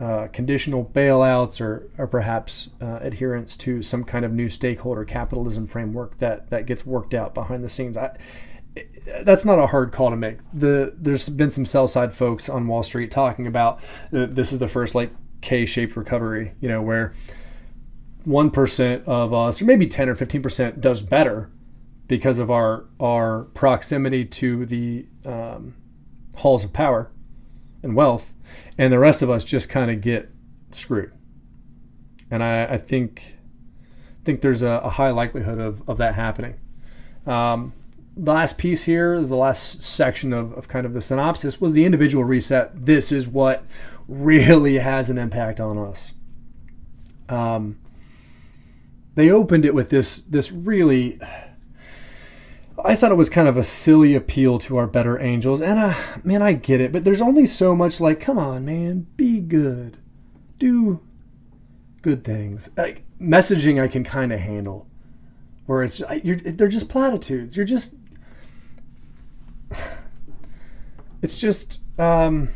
uh, 0.00 0.26
conditional 0.32 0.84
bailouts 0.84 1.60
or, 1.60 1.88
or 1.98 2.06
perhaps 2.06 2.70
uh, 2.80 2.98
adherence 3.00 3.56
to 3.56 3.82
some 3.82 4.02
kind 4.02 4.24
of 4.24 4.32
new 4.32 4.48
stakeholder 4.48 5.04
capitalism 5.04 5.66
framework 5.66 6.16
that, 6.18 6.50
that 6.50 6.66
gets 6.66 6.84
worked 6.84 7.14
out 7.14 7.34
behind 7.34 7.62
the 7.62 7.68
scenes. 7.68 7.96
I, 7.96 8.16
that's 9.22 9.44
not 9.44 9.60
a 9.60 9.68
hard 9.68 9.92
call 9.92 10.10
to 10.10 10.16
make. 10.16 10.38
The 10.52 10.94
there's 10.96 11.28
been 11.28 11.50
some 11.50 11.64
sell 11.64 11.86
side 11.86 12.12
folks 12.12 12.48
on 12.48 12.66
Wall 12.66 12.82
Street 12.82 13.10
talking 13.10 13.46
about 13.46 13.78
uh, 14.12 14.26
this 14.28 14.52
is 14.52 14.58
the 14.58 14.66
first 14.66 14.96
like 14.96 15.12
K-shaped 15.42 15.96
recovery, 15.96 16.54
you 16.60 16.68
know, 16.68 16.82
where 16.82 17.12
one 18.24 18.50
percent 18.50 19.06
of 19.06 19.32
us, 19.32 19.62
or 19.62 19.66
maybe 19.66 19.86
ten 19.86 20.08
or 20.08 20.16
fifteen 20.16 20.42
percent, 20.42 20.80
does 20.80 21.02
better 21.02 21.50
because 22.06 22.38
of 22.38 22.50
our 22.50 22.86
our 23.00 23.44
proximity 23.54 24.24
to 24.24 24.66
the 24.66 25.06
um, 25.24 25.74
halls 26.36 26.64
of 26.64 26.72
power 26.72 27.10
and 27.82 27.94
wealth, 27.94 28.32
and 28.78 28.92
the 28.92 28.98
rest 28.98 29.22
of 29.22 29.30
us 29.30 29.44
just 29.44 29.68
kind 29.68 29.90
of 29.90 30.00
get 30.00 30.30
screwed. 30.70 31.12
And 32.30 32.42
I, 32.42 32.64
I 32.64 32.78
think 32.78 33.36
think 34.24 34.40
there's 34.40 34.62
a, 34.62 34.80
a, 34.82 34.88
high 34.88 35.10
likelihood 35.10 35.58
of, 35.58 35.86
of 35.86 35.98
that 35.98 36.14
happening. 36.14 36.54
Um, 37.26 37.74
the 38.16 38.32
last 38.32 38.56
piece 38.56 38.84
here, 38.84 39.20
the 39.20 39.36
last 39.36 39.82
section 39.82 40.32
of, 40.32 40.52
of 40.54 40.66
kind 40.66 40.86
of 40.86 40.94
the 40.94 41.02
synopsis 41.02 41.60
was 41.60 41.74
the 41.74 41.84
individual 41.84 42.24
reset. 42.24 42.86
This 42.86 43.12
is 43.12 43.28
what 43.28 43.64
really 44.08 44.78
has 44.78 45.10
an 45.10 45.18
impact 45.18 45.60
on 45.60 45.76
us. 45.76 46.12
Um, 47.28 47.78
they 49.14 49.30
opened 49.30 49.64
it 49.64 49.74
with 49.74 49.90
this 49.90 50.20
this 50.22 50.50
really 50.50 51.20
I 52.84 52.96
thought 52.96 53.12
it 53.12 53.16
was 53.16 53.30
kind 53.30 53.48
of 53.48 53.56
a 53.56 53.64
silly 53.64 54.14
appeal 54.14 54.58
to 54.60 54.76
our 54.76 54.86
better 54.86 55.20
angels, 55.20 55.62
and 55.62 55.78
uh, 55.78 55.94
man, 56.22 56.42
I 56.42 56.52
get 56.52 56.82
it, 56.82 56.92
but 56.92 57.02
there's 57.04 57.22
only 57.22 57.46
so 57.46 57.74
much 57.74 57.98
like, 57.98 58.20
come 58.20 58.38
on, 58.38 58.64
man, 58.66 59.06
be 59.16 59.40
good, 59.40 59.96
do 60.58 61.00
good 62.02 62.24
things. 62.24 62.68
Like 62.76 63.04
messaging, 63.18 63.82
I 63.82 63.88
can 63.88 64.04
kind 64.04 64.32
of 64.32 64.40
handle, 64.40 64.86
where 65.66 65.82
it's 65.82 66.02
they're 66.24 66.68
just 66.68 66.90
platitudes. 66.90 67.56
You're 67.56 67.64
just 67.64 67.96
it's 71.22 71.38
just 71.38 71.80
um, 71.98 72.50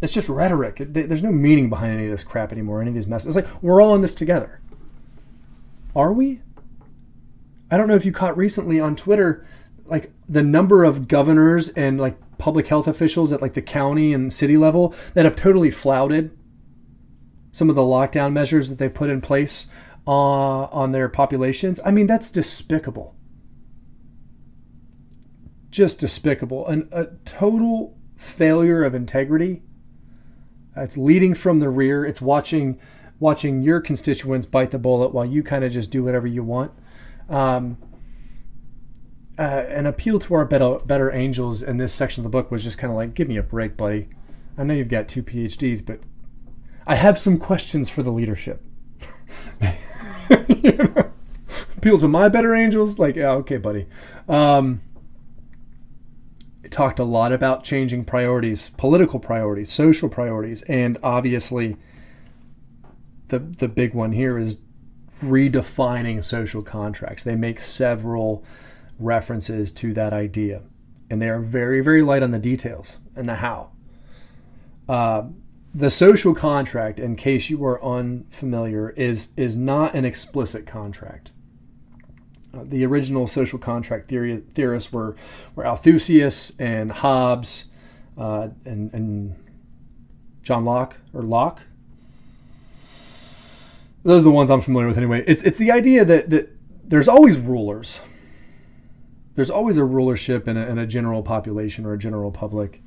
it's 0.00 0.14
just 0.14 0.30
rhetoric. 0.30 0.76
There's 0.78 1.22
no 1.22 1.30
meaning 1.30 1.68
behind 1.68 1.92
any 1.92 2.06
of 2.06 2.10
this 2.10 2.24
crap 2.24 2.52
anymore. 2.52 2.80
Any 2.80 2.88
of 2.88 2.94
these 2.94 3.06
messages. 3.06 3.36
It's 3.36 3.46
like 3.46 3.62
we're 3.62 3.82
all 3.82 3.94
in 3.94 4.00
this 4.00 4.14
together. 4.14 4.60
Are 5.94 6.12
we? 6.12 6.40
I 7.72 7.76
don't 7.76 7.88
know 7.88 7.96
if 7.96 8.04
you 8.04 8.12
caught 8.12 8.36
recently 8.36 8.78
on 8.78 8.94
Twitter, 8.94 9.46
like 9.86 10.12
the 10.28 10.42
number 10.42 10.84
of 10.84 11.08
governors 11.08 11.70
and 11.70 12.00
like 12.00 12.16
public 12.38 12.68
health 12.68 12.86
officials 12.86 13.32
at 13.32 13.42
like 13.42 13.54
the 13.54 13.62
county 13.62 14.12
and 14.12 14.32
city 14.32 14.56
level 14.56 14.94
that 15.14 15.24
have 15.24 15.34
totally 15.34 15.70
flouted 15.70 16.36
some 17.50 17.68
of 17.68 17.74
the 17.74 17.82
lockdown 17.82 18.32
measures 18.32 18.68
that 18.68 18.78
they've 18.78 18.94
put 18.94 19.10
in 19.10 19.20
place 19.20 19.66
uh, 20.06 20.10
on 20.10 20.92
their 20.92 21.08
populations. 21.08 21.80
I 21.84 21.90
mean, 21.90 22.06
that's 22.06 22.30
despicable 22.30 23.16
just 25.72 25.98
despicable. 25.98 26.68
and 26.68 26.86
a 26.92 27.06
total 27.24 27.98
failure 28.14 28.84
of 28.84 28.94
integrity. 28.94 29.62
It's 30.76 30.96
leading 30.96 31.34
from 31.34 31.58
the 31.58 31.68
rear. 31.68 32.04
It's 32.04 32.20
watching 32.20 32.78
watching 33.18 33.62
your 33.62 33.80
constituents 33.80 34.46
bite 34.46 34.70
the 34.70 34.78
bullet 34.78 35.12
while 35.12 35.24
you 35.24 35.42
kind 35.42 35.64
of 35.64 35.72
just 35.72 35.90
do 35.90 36.04
whatever 36.04 36.26
you 36.26 36.44
want. 36.44 36.72
Um, 37.28 37.78
uh, 39.38 39.42
an 39.42 39.86
appeal 39.86 40.18
to 40.18 40.34
our 40.34 40.44
better, 40.44 40.78
better 40.84 41.10
angels 41.10 41.62
in 41.62 41.78
this 41.78 41.92
section 41.92 42.20
of 42.20 42.30
the 42.30 42.36
book 42.36 42.50
was 42.50 42.62
just 42.62 42.78
kind 42.78 42.90
of 42.90 42.96
like, 42.96 43.14
give 43.14 43.28
me 43.28 43.36
a 43.36 43.42
break, 43.42 43.76
buddy. 43.76 44.08
I 44.58 44.64
know 44.64 44.74
you've 44.74 44.88
got 44.88 45.08
two 45.08 45.22
PhDs, 45.22 45.84
but 45.84 46.00
I 46.86 46.96
have 46.96 47.16
some 47.18 47.38
questions 47.38 47.88
for 47.88 48.02
the 48.02 48.12
leadership. 48.12 48.62
you 50.48 50.72
know? 50.72 51.10
Appeal 51.76 51.98
to 51.98 52.08
my 52.08 52.28
better 52.28 52.54
angels, 52.54 52.98
like, 52.98 53.16
yeah, 53.16 53.30
okay, 53.30 53.56
buddy. 53.56 53.86
Um, 54.28 54.80
talked 56.72 56.98
a 56.98 57.04
lot 57.04 57.32
about 57.32 57.62
changing 57.62 58.04
priorities, 58.04 58.70
political 58.70 59.20
priorities, 59.20 59.70
social 59.70 60.08
priorities, 60.08 60.62
and 60.62 60.98
obviously 61.02 61.76
the 63.28 63.38
the 63.38 63.68
big 63.68 63.94
one 63.94 64.12
here 64.12 64.38
is 64.38 64.58
redefining 65.22 66.24
social 66.24 66.62
contracts. 66.62 67.24
They 67.24 67.36
make 67.36 67.60
several 67.60 68.44
references 68.98 69.72
to 69.72 69.94
that 69.94 70.12
idea, 70.12 70.62
and 71.08 71.22
they 71.22 71.28
are 71.28 71.40
very, 71.40 71.80
very 71.80 72.02
light 72.02 72.22
on 72.22 72.30
the 72.30 72.38
details 72.38 73.00
and 73.16 73.28
the 73.28 73.36
how. 73.36 73.70
Uh, 74.88 75.24
the 75.74 75.90
social 75.90 76.34
contract, 76.34 76.98
in 76.98 77.16
case 77.16 77.48
you 77.48 77.64
are 77.64 77.82
unfamiliar, 77.82 78.90
is 78.90 79.30
is 79.36 79.56
not 79.56 79.94
an 79.94 80.04
explicit 80.04 80.66
contract. 80.66 81.30
Uh, 82.52 82.64
the 82.64 82.84
original 82.84 83.26
social 83.26 83.58
contract 83.58 84.08
theory, 84.08 84.42
theorists 84.52 84.92
were 84.92 85.16
were 85.54 85.64
Althusius 85.64 86.54
and 86.58 86.92
Hobbes 86.92 87.66
uh, 88.18 88.48
and, 88.66 88.92
and 88.92 89.34
John 90.42 90.64
Locke 90.64 90.98
or 91.14 91.22
Locke. 91.22 91.62
Those 94.04 94.22
are 94.22 94.24
the 94.24 94.30
ones 94.30 94.50
I'm 94.50 94.60
familiar 94.60 94.88
with 94.88 94.98
anyway. 94.98 95.24
It's 95.26 95.42
it's 95.42 95.58
the 95.58 95.70
idea 95.70 96.04
that 96.04 96.30
that 96.30 96.50
there's 96.84 97.08
always 97.08 97.38
rulers. 97.38 98.00
There's 99.34 99.50
always 99.50 99.78
a 99.78 99.84
rulership 99.84 100.46
in 100.46 100.56
a, 100.56 100.66
in 100.66 100.78
a 100.78 100.86
general 100.86 101.22
population 101.22 101.86
or 101.86 101.94
a 101.94 101.98
general 101.98 102.30
public 102.30 102.82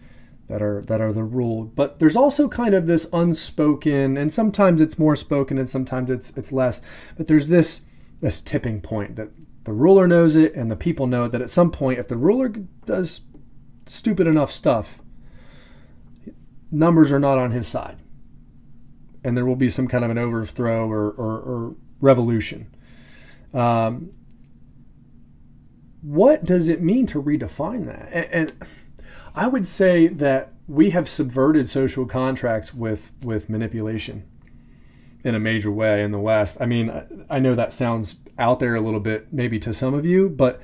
that 0.48 0.62
are 0.62 0.82
that 0.84 1.02
are 1.02 1.12
the 1.12 1.24
rule. 1.24 1.64
But 1.64 2.00
there's 2.00 2.16
also 2.16 2.48
kind 2.48 2.76
of 2.76 2.86
this 2.86 3.10
unspoken, 3.12 4.18
and 4.18 4.32
sometimes 4.32 4.82
it's 4.82 5.00
more 5.00 5.16
spoken, 5.16 5.58
and 5.58 5.70
sometimes 5.70 6.12
it's 6.12 6.32
it's 6.38 6.52
less. 6.52 6.82
But 7.18 7.28
there's 7.28 7.48
this 7.48 7.86
this 8.22 8.42
tipping 8.42 8.82
point 8.82 9.16
that 9.16 9.30
the 9.64 9.74
ruler 9.74 10.08
knows 10.08 10.36
it, 10.36 10.54
and 10.54 10.70
the 10.70 10.76
people 10.76 11.08
know 11.08 11.26
it, 11.26 11.32
that 11.32 11.42
at 11.42 11.50
some 11.50 11.72
point, 11.72 12.00
if 12.00 12.08
the 12.08 12.18
ruler 12.18 12.50
does 12.86 13.22
stupid 13.88 14.28
enough 14.28 14.52
stuff, 14.52 15.02
numbers 16.72 17.12
are 17.12 17.20
not 17.20 17.38
on 17.38 17.52
his 17.52 17.68
side, 17.68 17.98
and 19.26 19.36
there 19.36 19.46
will 19.46 19.56
be 19.56 19.70
some 19.70 19.88
kind 19.88 20.06
of 20.06 20.12
an 20.12 20.18
overthrow 20.18 20.90
or 20.90 21.12
or, 21.12 21.40
or 21.40 21.76
revolution. 22.00 22.68
Um, 23.54 24.12
what 26.02 26.46
does 26.46 26.70
it 26.70 26.82
mean 26.82 27.08
to 27.08 27.22
redefine 27.22 27.86
that? 27.88 28.10
and, 28.14 28.28
and 28.32 28.54
I 29.34 29.48
would 29.48 29.68
say 29.68 30.08
that 30.08 30.54
we 30.68 30.92
have 30.92 31.10
subverted 31.10 31.68
social 31.68 32.06
contracts 32.06 32.74
with 32.74 33.12
with 33.22 33.50
manipulation 33.50 34.24
in 35.24 35.36
a 35.36 35.40
major 35.40 35.72
way 35.72 36.04
in 36.04 36.12
the 36.12 36.20
West. 36.20 36.62
I 36.62 36.68
mean, 36.68 37.26
I 37.30 37.40
know 37.40 37.56
that 37.56 37.74
sounds 37.74 38.18
out 38.38 38.60
there 38.60 38.76
a 38.76 38.82
little 38.82 39.00
bit, 39.00 39.34
maybe 39.34 39.60
to 39.60 39.74
some 39.74 39.94
of 39.94 40.06
you, 40.06 40.30
but 40.30 40.62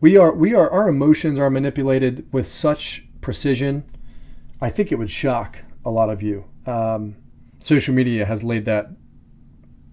we 0.00 0.16
are 0.16 0.32
we 0.32 0.54
are 0.54 0.70
our 0.70 0.88
emotions 0.88 1.38
are 1.38 1.48
manipulated 1.48 2.26
with 2.32 2.48
such 2.48 3.06
precision. 3.20 3.84
I 4.60 4.68
think 4.68 4.92
it 4.92 4.96
would 4.96 5.10
shock 5.10 5.62
a 5.84 5.90
lot 5.90 6.10
of 6.10 6.22
you. 6.22 6.44
Um, 6.66 7.16
social 7.64 7.94
media 7.94 8.26
has 8.26 8.44
laid 8.44 8.66
that 8.66 8.90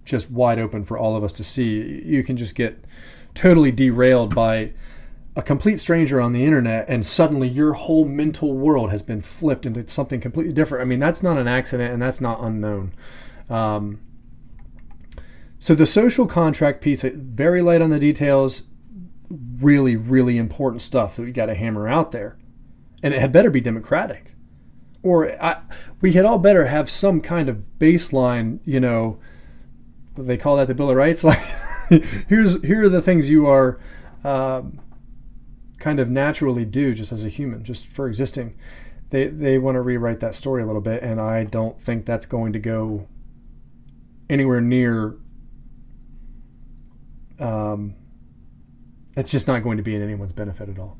just 0.04 0.30
wide 0.30 0.58
open 0.58 0.84
for 0.84 0.98
all 0.98 1.16
of 1.16 1.24
us 1.24 1.32
to 1.32 1.42
see. 1.42 2.02
You 2.04 2.22
can 2.22 2.36
just 2.36 2.54
get 2.54 2.84
totally 3.34 3.72
derailed 3.72 4.34
by 4.34 4.72
a 5.34 5.40
complete 5.40 5.80
stranger 5.80 6.20
on 6.20 6.32
the 6.32 6.44
internet 6.44 6.84
and 6.86 7.06
suddenly 7.06 7.48
your 7.48 7.72
whole 7.72 8.04
mental 8.04 8.52
world 8.52 8.90
has 8.90 9.00
been 9.00 9.22
flipped 9.22 9.64
into 9.64 9.88
something 9.88 10.20
completely 10.20 10.52
different. 10.52 10.82
I 10.82 10.84
mean, 10.84 10.98
that's 10.98 11.22
not 11.22 11.38
an 11.38 11.48
accident 11.48 11.94
and 11.94 12.02
that's 12.02 12.20
not 12.20 12.42
unknown. 12.42 12.92
Um, 13.48 14.00
so 15.58 15.74
the 15.74 15.86
social 15.86 16.26
contract 16.26 16.82
piece, 16.82 17.02
very 17.02 17.62
light 17.62 17.80
on 17.80 17.88
the 17.88 17.98
details, 17.98 18.64
really, 19.30 19.96
really 19.96 20.36
important 20.36 20.82
stuff 20.82 21.16
that 21.16 21.22
we 21.22 21.32
got 21.32 21.46
to 21.46 21.54
hammer 21.54 21.88
out 21.88 22.12
there. 22.12 22.36
And 23.02 23.14
it 23.14 23.20
had 23.20 23.32
better 23.32 23.48
be 23.48 23.62
democratic. 23.62 24.31
Or 25.02 25.42
I, 25.42 25.62
we 26.00 26.12
had 26.12 26.24
all 26.24 26.38
better 26.38 26.66
have 26.66 26.88
some 26.88 27.20
kind 27.20 27.48
of 27.48 27.62
baseline, 27.78 28.60
you 28.64 28.78
know, 28.80 29.18
they 30.16 30.36
call 30.36 30.56
that 30.56 30.68
the 30.68 30.74
Bill 30.74 30.90
of 30.90 30.96
Rights. 30.96 31.24
Like, 31.90 32.04
here's 32.28 32.62
here 32.62 32.84
are 32.84 32.88
the 32.88 33.02
things 33.02 33.28
you 33.28 33.46
are 33.46 33.78
um, 34.24 34.80
kind 35.78 36.00
of 36.00 36.08
naturally 36.08 36.64
do 36.64 36.94
just 36.94 37.12
as 37.12 37.22
a 37.24 37.28
human, 37.28 37.64
just 37.64 37.86
for 37.86 38.08
existing. 38.08 38.56
They 39.10 39.26
they 39.26 39.58
want 39.58 39.74
to 39.74 39.82
rewrite 39.82 40.20
that 40.20 40.34
story 40.34 40.62
a 40.62 40.66
little 40.66 40.80
bit, 40.80 41.02
and 41.02 41.20
I 41.20 41.44
don't 41.44 41.78
think 41.78 42.06
that's 42.06 42.24
going 42.24 42.54
to 42.54 42.58
go 42.58 43.08
anywhere 44.30 44.62
near. 44.62 45.16
Um, 47.38 47.94
it's 49.16 49.30
just 49.30 49.46
not 49.46 49.62
going 49.62 49.76
to 49.76 49.82
be 49.82 49.94
in 49.94 50.02
anyone's 50.02 50.32
benefit 50.32 50.70
at 50.70 50.78
all. 50.78 50.96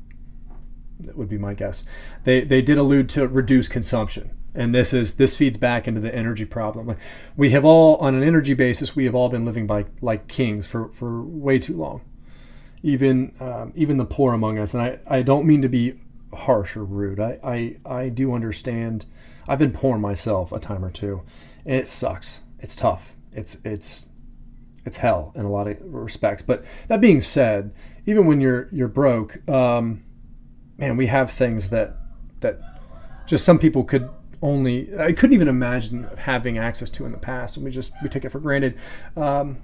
That 0.99 1.17
would 1.17 1.29
be 1.29 1.37
my 1.37 1.53
guess. 1.53 1.85
They 2.23 2.41
they 2.41 2.61
did 2.61 2.77
allude 2.77 3.09
to 3.09 3.27
reduce 3.27 3.67
consumption, 3.67 4.31
and 4.53 4.73
this 4.73 4.93
is 4.93 5.15
this 5.15 5.35
feeds 5.37 5.57
back 5.57 5.87
into 5.87 6.01
the 6.01 6.13
energy 6.13 6.45
problem. 6.45 6.95
We 7.35 7.49
have 7.51 7.65
all, 7.65 7.97
on 7.97 8.15
an 8.15 8.23
energy 8.23 8.53
basis, 8.53 8.95
we 8.95 9.05
have 9.05 9.15
all 9.15 9.29
been 9.29 9.45
living 9.45 9.67
by 9.67 9.85
like 10.01 10.27
kings 10.27 10.67
for 10.67 10.89
for 10.89 11.23
way 11.23 11.59
too 11.59 11.77
long 11.77 12.01
even 12.83 13.31
um, 13.39 13.71
even 13.75 13.97
the 13.97 14.05
poor 14.05 14.33
among 14.33 14.59
us. 14.59 14.73
And 14.73 14.83
I, 14.83 14.99
I 15.07 15.21
don't 15.21 15.45
mean 15.45 15.61
to 15.61 15.69
be 15.69 15.99
harsh 16.33 16.75
or 16.75 16.83
rude. 16.83 17.19
I, 17.19 17.39
I, 17.43 17.77
I 17.85 18.09
do 18.09 18.33
understand. 18.33 19.05
I've 19.47 19.59
been 19.59 19.71
poor 19.71 19.97
myself 19.97 20.51
a 20.51 20.59
time 20.59 20.83
or 20.83 20.91
two. 20.91 21.21
And 21.65 21.75
it 21.75 21.87
sucks. 21.87 22.41
It's 22.59 22.75
tough. 22.75 23.15
It's 23.31 23.57
it's 23.63 24.07
it's 24.85 24.97
hell 24.97 25.31
in 25.35 25.45
a 25.45 25.49
lot 25.49 25.67
of 25.67 25.77
respects. 25.81 26.43
But 26.43 26.65
that 26.87 27.01
being 27.01 27.21
said, 27.21 27.73
even 28.05 28.25
when 28.25 28.41
you're 28.41 28.69
you're 28.71 28.89
broke, 28.89 29.47
um, 29.49 30.03
man, 30.77 30.97
we 30.97 31.07
have 31.07 31.31
things 31.31 31.69
that 31.69 31.95
that 32.39 32.59
just 33.25 33.45
some 33.45 33.59
people 33.59 33.83
could 33.83 34.09
only 34.41 34.89
I 34.99 35.13
couldn't 35.13 35.33
even 35.33 35.47
imagine 35.47 36.07
having 36.17 36.57
access 36.57 36.89
to 36.91 37.05
in 37.05 37.11
the 37.11 37.17
past, 37.17 37.57
and 37.57 37.65
we 37.65 37.71
just 37.71 37.93
we 38.01 38.09
take 38.09 38.25
it 38.25 38.29
for 38.29 38.39
granted. 38.39 38.77
Um, 39.15 39.57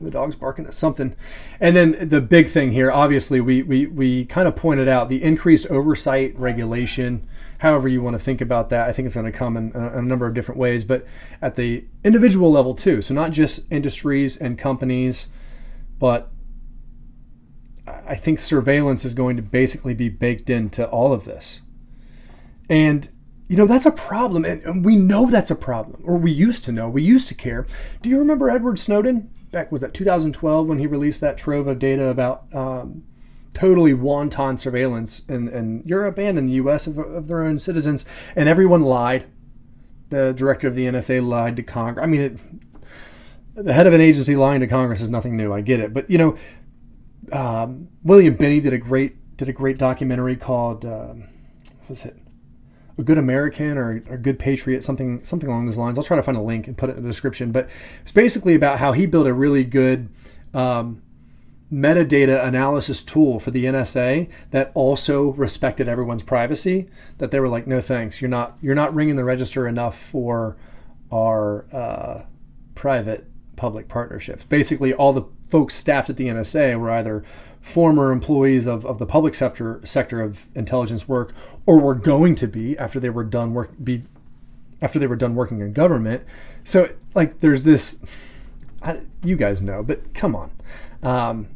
the 0.00 0.10
dog's 0.10 0.36
barking 0.36 0.66
at 0.66 0.74
something. 0.74 1.14
And 1.60 1.74
then 1.74 2.08
the 2.08 2.20
big 2.20 2.48
thing 2.48 2.72
here, 2.72 2.90
obviously, 2.90 3.40
we, 3.40 3.62
we, 3.62 3.86
we 3.86 4.24
kind 4.26 4.46
of 4.46 4.54
pointed 4.54 4.88
out 4.88 5.08
the 5.08 5.22
increased 5.22 5.66
oversight 5.68 6.38
regulation, 6.38 7.26
however 7.58 7.88
you 7.88 8.02
want 8.02 8.14
to 8.14 8.18
think 8.18 8.40
about 8.40 8.70
that. 8.70 8.88
I 8.88 8.92
think 8.92 9.06
it's 9.06 9.16
going 9.16 9.30
to 9.30 9.36
come 9.36 9.56
in 9.56 9.72
a, 9.74 9.98
a 9.98 10.02
number 10.02 10.26
of 10.26 10.34
different 10.34 10.58
ways, 10.58 10.84
but 10.84 11.06
at 11.42 11.56
the 11.56 11.84
individual 12.04 12.50
level 12.52 12.74
too. 12.74 13.02
So 13.02 13.14
not 13.14 13.32
just 13.32 13.70
industries 13.72 14.36
and 14.36 14.56
companies, 14.58 15.28
but 15.98 16.30
I 18.06 18.14
think 18.14 18.40
surveillance 18.40 19.04
is 19.04 19.14
going 19.14 19.36
to 19.36 19.42
basically 19.42 19.94
be 19.94 20.08
baked 20.08 20.50
into 20.50 20.88
all 20.88 21.12
of 21.12 21.24
this. 21.24 21.62
And 22.68 23.08
you 23.48 23.56
know 23.56 23.66
that's 23.66 23.86
a 23.86 23.90
problem 23.90 24.44
and 24.44 24.84
we 24.84 24.94
know 24.94 25.30
that's 25.30 25.50
a 25.50 25.56
problem 25.56 26.02
or 26.04 26.18
we 26.18 26.30
used 26.30 26.64
to 26.64 26.70
know 26.70 26.86
we 26.86 27.02
used 27.02 27.28
to 27.28 27.34
care 27.34 27.66
do 28.02 28.10
you 28.10 28.18
remember 28.18 28.50
edward 28.50 28.78
snowden 28.78 29.30
back 29.50 29.72
was 29.72 29.80
that 29.80 29.94
2012 29.94 30.66
when 30.66 30.78
he 30.78 30.86
released 30.86 31.22
that 31.22 31.38
trove 31.38 31.66
of 31.66 31.78
data 31.78 32.08
about 32.08 32.44
um, 32.54 33.04
totally 33.54 33.92
wanton 33.94 34.56
surveillance 34.56 35.22
in, 35.28 35.48
in 35.48 35.82
Europe 35.84 36.18
and 36.18 36.38
in 36.38 36.46
the 36.46 36.52
U.S. 36.54 36.86
Of, 36.86 36.98
of, 36.98 37.28
their 37.28 37.42
own 37.42 37.58
citizens, 37.58 38.04
and 38.36 38.48
everyone 38.48 38.82
lied. 38.82 39.26
The 40.10 40.32
director 40.32 40.68
of 40.68 40.74
the 40.74 40.86
NSA 40.86 41.26
lied 41.26 41.56
to 41.56 41.62
Congress. 41.62 42.02
I 42.02 42.06
mean, 42.06 42.20
it, 42.20 42.38
the 43.54 43.72
head 43.72 43.86
of 43.86 43.92
an 43.92 44.00
agency 44.00 44.36
lying 44.36 44.60
to 44.60 44.66
Congress 44.66 45.02
is 45.02 45.10
nothing 45.10 45.36
new. 45.36 45.52
I 45.52 45.60
get 45.60 45.80
it, 45.80 45.92
but 45.92 46.08
you 46.08 46.18
know, 46.18 46.36
um, 47.32 47.88
William 48.02 48.34
Binney 48.34 48.60
did 48.60 48.72
a 48.72 48.78
great 48.78 49.36
did 49.36 49.48
a 49.48 49.52
great 49.52 49.78
documentary 49.78 50.36
called 50.36 50.84
um, 50.84 51.24
was 51.88 52.04
it 52.04 52.16
a 52.98 53.02
good 53.02 53.18
American 53.18 53.78
or 53.78 54.02
a 54.08 54.18
good 54.18 54.38
patriot, 54.38 54.82
something 54.82 55.24
something 55.24 55.48
along 55.48 55.66
those 55.66 55.76
lines. 55.76 55.96
I'll 55.96 56.04
try 56.04 56.16
to 56.16 56.22
find 56.22 56.36
a 56.36 56.42
link 56.42 56.66
and 56.66 56.76
put 56.76 56.90
it 56.90 56.96
in 56.96 57.02
the 57.02 57.08
description. 57.08 57.52
But 57.52 57.70
it's 58.02 58.12
basically 58.12 58.54
about 58.54 58.78
how 58.78 58.92
he 58.92 59.06
built 59.06 59.26
a 59.26 59.32
really 59.32 59.64
good 59.64 60.08
um, 60.52 61.02
metadata 61.72 62.44
analysis 62.44 63.02
tool 63.04 63.38
for 63.38 63.52
the 63.52 63.66
NSA 63.66 64.28
that 64.50 64.72
also 64.74 65.32
respected 65.32 65.86
everyone's 65.86 66.24
privacy. 66.24 66.88
That 67.18 67.30
they 67.30 67.38
were 67.38 67.48
like, 67.48 67.66
no 67.66 67.80
thanks, 67.80 68.20
you're 68.20 68.28
not 68.28 68.58
you're 68.60 68.74
not 68.74 68.94
ringing 68.94 69.16
the 69.16 69.24
register 69.24 69.68
enough 69.68 69.96
for 69.96 70.56
our 71.12 71.66
uh, 71.72 72.22
private 72.74 73.26
public 73.58 73.88
partnerships. 73.88 74.44
Basically, 74.44 74.94
all 74.94 75.12
the 75.12 75.24
folks 75.48 75.74
staffed 75.74 76.08
at 76.08 76.16
the 76.16 76.28
NSA 76.28 76.78
were 76.78 76.90
either 76.90 77.24
former 77.60 78.12
employees 78.12 78.66
of, 78.66 78.86
of 78.86 78.98
the 78.98 79.06
public 79.06 79.34
sector 79.34 79.80
sector 79.84 80.22
of 80.22 80.46
intelligence 80.54 81.08
work 81.08 81.34
or 81.66 81.78
were 81.78 81.94
going 81.94 82.34
to 82.36 82.46
be 82.46 82.78
after 82.78 82.98
they 83.00 83.10
were 83.10 83.24
done 83.24 83.52
work 83.52 83.70
be 83.82 84.04
after 84.80 84.98
they 84.98 85.08
were 85.08 85.16
done 85.16 85.34
working 85.34 85.60
in 85.60 85.72
government 85.72 86.22
so 86.62 86.88
like 87.14 87.40
there's 87.40 87.64
this 87.64 88.16
I, 88.80 89.00
you 89.24 89.36
guys 89.36 89.60
know 89.60 89.82
but 89.82 90.14
come 90.14 90.36
on 90.36 90.52
um, 91.02 91.48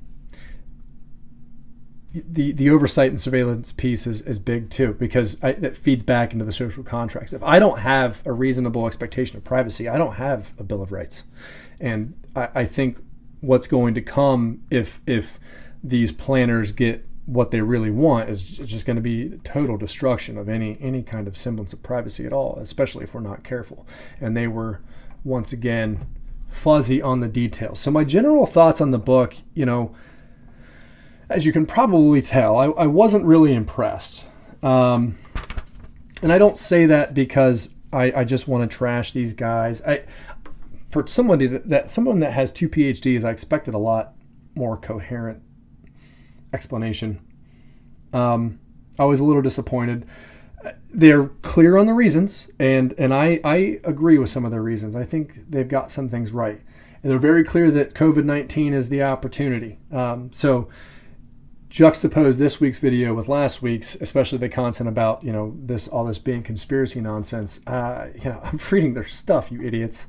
the 2.12 2.53
the 2.53 2.70
oversight 2.70 3.11
and 3.11 3.20
surveillance 3.20 3.72
piece 3.72 4.07
is, 4.07 4.20
is 4.22 4.38
big 4.38 4.70
too 4.70 4.94
because 4.94 5.42
I, 5.42 5.50
it 5.50 5.76
feeds 5.76 6.03
back 6.03 6.32
into 6.32 6.44
the 6.44 6.53
social 6.53 6.82
contracts. 6.82 7.32
If 7.32 7.42
I 7.42 7.59
don't 7.59 7.78
have 7.78 8.22
a 8.26 8.32
reasonable 8.32 8.86
expectation 8.86 9.38
of 9.38 9.44
privacy, 9.44 9.88
I 9.88 9.96
don't 9.96 10.14
have 10.14 10.53
a 10.59 10.62
bill 10.62 10.82
of 10.82 10.92
rights, 10.92 11.24
and 11.82 12.14
I, 12.34 12.48
I 12.54 12.64
think 12.64 12.98
what's 13.40 13.66
going 13.66 13.92
to 13.94 14.00
come 14.00 14.62
if 14.70 15.02
if 15.06 15.38
these 15.84 16.12
planners 16.12 16.72
get 16.72 17.04
what 17.26 17.50
they 17.50 17.60
really 17.60 17.90
want 17.90 18.28
is 18.28 18.58
just 18.58 18.86
going 18.86 18.96
to 18.96 19.02
be 19.02 19.38
total 19.44 19.76
destruction 19.76 20.38
of 20.38 20.48
any 20.48 20.78
any 20.80 21.02
kind 21.02 21.28
of 21.28 21.36
semblance 21.36 21.72
of 21.72 21.82
privacy 21.82 22.24
at 22.24 22.32
all, 22.32 22.58
especially 22.60 23.04
if 23.04 23.14
we're 23.14 23.20
not 23.20 23.44
careful. 23.44 23.86
And 24.20 24.36
they 24.36 24.46
were 24.46 24.80
once 25.24 25.52
again 25.52 26.06
fuzzy 26.48 27.02
on 27.02 27.20
the 27.20 27.28
details. 27.28 27.80
So 27.80 27.90
my 27.90 28.04
general 28.04 28.46
thoughts 28.46 28.80
on 28.80 28.90
the 28.90 28.98
book, 28.98 29.34
you 29.54 29.66
know, 29.66 29.94
as 31.28 31.46
you 31.46 31.52
can 31.52 31.66
probably 31.66 32.22
tell, 32.22 32.56
I, 32.56 32.66
I 32.66 32.86
wasn't 32.86 33.24
really 33.24 33.54
impressed. 33.54 34.26
Um, 34.62 35.16
and 36.22 36.32
I 36.32 36.38
don't 36.38 36.58
say 36.58 36.86
that 36.86 37.14
because 37.14 37.74
I, 37.92 38.12
I 38.12 38.24
just 38.24 38.48
want 38.48 38.68
to 38.68 38.76
trash 38.76 39.12
these 39.12 39.32
guys. 39.32 39.82
I 39.82 40.04
for 40.93 41.07
somebody 41.07 41.47
that, 41.47 41.68
that 41.70 41.90
someone 41.90 42.20
that 42.20 42.32
has 42.32 42.53
two 42.53 42.68
PhDs, 42.68 43.24
I 43.24 43.30
expected 43.30 43.72
a 43.72 43.78
lot 43.78 44.14
more 44.55 44.76
coherent 44.76 45.43
explanation. 46.53 47.18
Um, 48.12 48.61
I 48.99 49.07
was 49.07 49.18
a 49.18 49.24
little 49.24 49.40
disappointed. 49.40 50.07
They're 50.93 51.28
clear 51.40 51.78
on 51.78 51.86
the 51.86 51.95
reasons, 51.95 52.51
and 52.61 52.95
and 52.99 53.12
I 53.14 53.40
I 53.43 53.80
agree 53.84 54.18
with 54.18 54.28
some 54.28 54.45
of 54.45 54.51
their 54.51 54.62
reasons. 54.62 54.95
I 54.95 55.05
think 55.05 55.51
they've 55.51 55.66
got 55.66 55.90
some 55.90 56.11
things 56.11 56.30
right, 56.32 56.61
and 57.03 57.11
they're 57.11 57.18
very 57.18 57.43
clear 57.43 57.70
that 57.70 57.95
COVID 57.95 58.24
nineteen 58.24 58.74
is 58.74 58.90
the 58.90 59.03
opportunity. 59.03 59.78
Um, 59.90 60.30
so 60.32 60.68
juxtapose 61.70 62.38
this 62.38 62.61
week's 62.61 62.78
video 62.78 63.14
with 63.14 63.28
last 63.28 63.62
week's, 63.62 63.95
especially 63.97 64.36
the 64.36 64.51
content 64.51 64.90
about 64.90 65.24
you 65.24 65.32
know 65.32 65.57
this 65.59 65.88
all 65.88 66.05
this 66.05 66.18
being 66.18 66.43
conspiracy 66.43 67.01
nonsense. 67.01 67.66
Uh, 67.66 68.09
you 68.14 68.28
know, 68.28 68.40
I'm 68.45 68.61
reading 68.70 68.93
their 68.93 69.07
stuff, 69.07 69.51
you 69.51 69.62
idiots. 69.62 70.07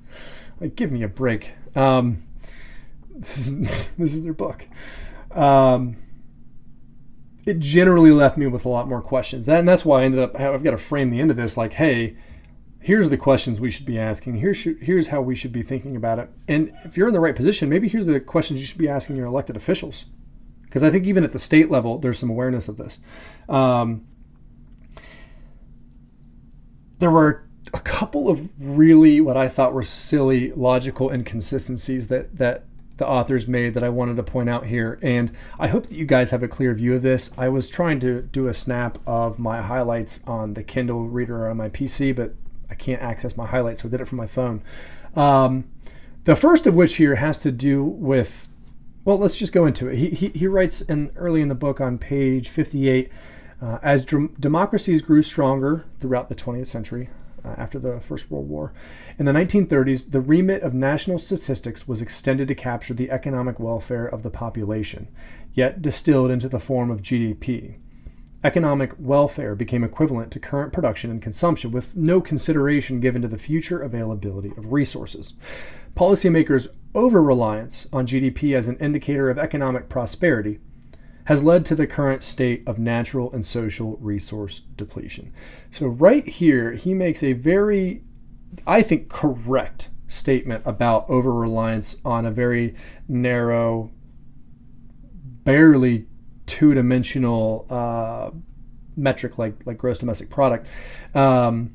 Like, 0.63 0.77
give 0.77 0.93
me 0.93 1.03
a 1.03 1.09
break. 1.09 1.51
Um, 1.75 2.23
this 3.15 3.37
is 3.37 3.89
this 3.97 4.13
is 4.15 4.23
their 4.23 4.33
book. 4.33 4.65
Um, 5.31 5.97
it 7.45 7.59
generally 7.59 8.11
left 8.11 8.37
me 8.37 8.47
with 8.47 8.63
a 8.63 8.69
lot 8.69 8.87
more 8.87 9.01
questions, 9.01 9.49
and 9.49 9.67
that's 9.67 9.83
why 9.83 10.01
I 10.01 10.05
ended 10.05 10.21
up. 10.21 10.39
I've 10.39 10.63
got 10.63 10.71
to 10.71 10.77
frame 10.77 11.11
the 11.11 11.19
end 11.19 11.29
of 11.29 11.37
this 11.37 11.57
like, 11.57 11.73
hey. 11.73 12.17
Here's 12.85 13.09
the 13.09 13.15
questions 13.15 13.61
we 13.61 13.71
should 13.71 13.85
be 13.85 13.97
asking. 13.97 14.35
Here's 14.35 14.61
here's 14.61 15.07
how 15.07 15.21
we 15.21 15.35
should 15.35 15.53
be 15.53 15.61
thinking 15.61 15.95
about 15.95 16.19
it. 16.19 16.29
And 16.49 16.73
if 16.83 16.97
you're 16.97 17.07
in 17.07 17.13
the 17.13 17.19
right 17.21 17.33
position, 17.33 17.69
maybe 17.69 17.87
here's 17.87 18.07
the 18.07 18.19
questions 18.19 18.59
you 18.59 18.65
should 18.65 18.77
be 18.77 18.89
asking 18.89 19.15
your 19.15 19.25
elected 19.25 19.55
officials 19.55 20.05
because 20.65 20.83
I 20.83 20.89
think 20.89 21.05
even 21.05 21.23
at 21.23 21.31
the 21.31 21.39
state 21.39 21.71
level, 21.71 21.97
there's 21.97 22.19
some 22.19 22.29
awareness 22.29 22.67
of 22.67 22.75
this. 22.75 22.99
Um, 23.47 24.05
there 26.99 27.09
were 27.09 27.47
a 27.73 27.79
couple 27.79 28.29
of 28.29 28.49
really 28.59 29.19
what 29.19 29.37
I 29.37 29.47
thought 29.47 29.73
were 29.73 29.83
silly 29.83 30.51
logical 30.51 31.09
inconsistencies 31.09 32.07
that 32.09 32.37
that 32.37 32.65
the 32.97 33.07
authors 33.07 33.47
made 33.47 33.73
that 33.73 33.83
I 33.83 33.89
wanted 33.89 34.17
to 34.17 34.23
point 34.23 34.49
out 34.49 34.67
here, 34.67 34.99
and 35.01 35.31
I 35.57 35.67
hope 35.67 35.87
that 35.87 35.95
you 35.95 36.05
guys 36.05 36.29
have 36.29 36.43
a 36.43 36.47
clear 36.47 36.75
view 36.75 36.93
of 36.93 37.01
this. 37.01 37.31
I 37.37 37.49
was 37.49 37.67
trying 37.67 37.99
to 38.01 38.21
do 38.21 38.47
a 38.47 38.53
snap 38.53 38.99
of 39.07 39.39
my 39.39 39.63
highlights 39.63 40.19
on 40.27 40.53
the 40.53 40.63
Kindle 40.63 41.07
reader 41.07 41.49
on 41.49 41.57
my 41.57 41.69
PC, 41.69 42.15
but 42.15 42.35
I 42.69 42.75
can't 42.75 43.01
access 43.01 43.35
my 43.35 43.47
highlights, 43.47 43.81
so 43.81 43.87
I 43.87 43.91
did 43.91 44.01
it 44.01 44.07
from 44.07 44.19
my 44.19 44.27
phone. 44.27 44.61
Um, 45.15 45.65
the 46.25 46.35
first 46.35 46.67
of 46.67 46.75
which 46.75 46.97
here 46.97 47.15
has 47.15 47.41
to 47.41 47.51
do 47.51 47.83
with 47.83 48.47
well, 49.05 49.17
let's 49.17 49.37
just 49.37 49.51
go 49.51 49.65
into 49.65 49.89
it. 49.89 49.97
He, 49.97 50.09
he, 50.11 50.27
he 50.29 50.47
writes 50.47 50.81
in, 50.81 51.11
early 51.15 51.41
in 51.41 51.49
the 51.49 51.55
book 51.55 51.81
on 51.81 51.97
page 51.97 52.47
58 52.47 53.11
uh, 53.61 53.79
as 53.81 54.05
democracies 54.05 55.01
grew 55.01 55.21
stronger 55.21 55.85
throughout 55.99 56.29
the 56.29 56.35
20th 56.35 56.67
century, 56.67 57.09
Uh, 57.45 57.55
after 57.57 57.77
the 57.77 57.99
First 57.99 58.31
World 58.31 58.47
War, 58.47 58.73
in 59.19 59.25
the 59.25 59.33
1930s, 59.33 60.11
the 60.11 60.21
remit 60.21 60.61
of 60.61 60.73
national 60.73 61.19
statistics 61.19 61.87
was 61.87 62.01
extended 62.01 62.47
to 62.47 62.55
capture 62.55 62.93
the 62.93 63.11
economic 63.11 63.59
welfare 63.59 64.05
of 64.05 64.23
the 64.23 64.29
population, 64.29 65.09
yet 65.53 65.81
distilled 65.81 66.31
into 66.31 66.47
the 66.47 66.59
form 66.59 66.89
of 66.89 67.01
GDP. 67.01 67.75
Economic 68.45 68.93
welfare 68.97 69.55
became 69.55 69.83
equivalent 69.83 70.31
to 70.31 70.39
current 70.39 70.73
production 70.73 71.11
and 71.11 71.21
consumption 71.21 71.71
with 71.71 71.95
no 71.95 72.19
consideration 72.19 72.99
given 72.99 73.21
to 73.21 73.27
the 73.27 73.37
future 73.37 73.81
availability 73.81 74.51
of 74.57 74.71
resources. 74.73 75.33
Policymakers' 75.95 76.67
over 76.95 77.21
reliance 77.21 77.87
on 77.93 78.07
GDP 78.07 78.55
as 78.55 78.67
an 78.67 78.77
indicator 78.77 79.29
of 79.29 79.37
economic 79.37 79.89
prosperity 79.89 80.59
has 81.25 81.43
led 81.43 81.65
to 81.65 81.75
the 81.75 81.87
current 81.87 82.23
state 82.23 82.63
of 82.67 82.77
natural 82.77 83.31
and 83.31 83.45
social 83.45 83.97
resource 83.97 84.61
depletion. 84.75 85.33
So, 85.71 85.87
right 85.87 86.27
here, 86.27 86.73
he 86.73 86.93
makes 86.93 87.23
a 87.23 87.33
very, 87.33 88.03
I 88.67 88.81
think, 88.81 89.09
correct 89.09 89.89
statement 90.07 90.63
about 90.65 91.09
over 91.09 91.33
reliance 91.33 91.97
on 92.03 92.25
a 92.25 92.31
very 92.31 92.75
narrow, 93.07 93.91
barely 95.43 96.07
two 96.45 96.73
dimensional 96.73 97.65
uh, 97.69 98.31
metric 98.95 99.37
like, 99.37 99.65
like 99.65 99.77
gross 99.77 99.99
domestic 99.99 100.29
product. 100.29 100.67
Um, 101.15 101.73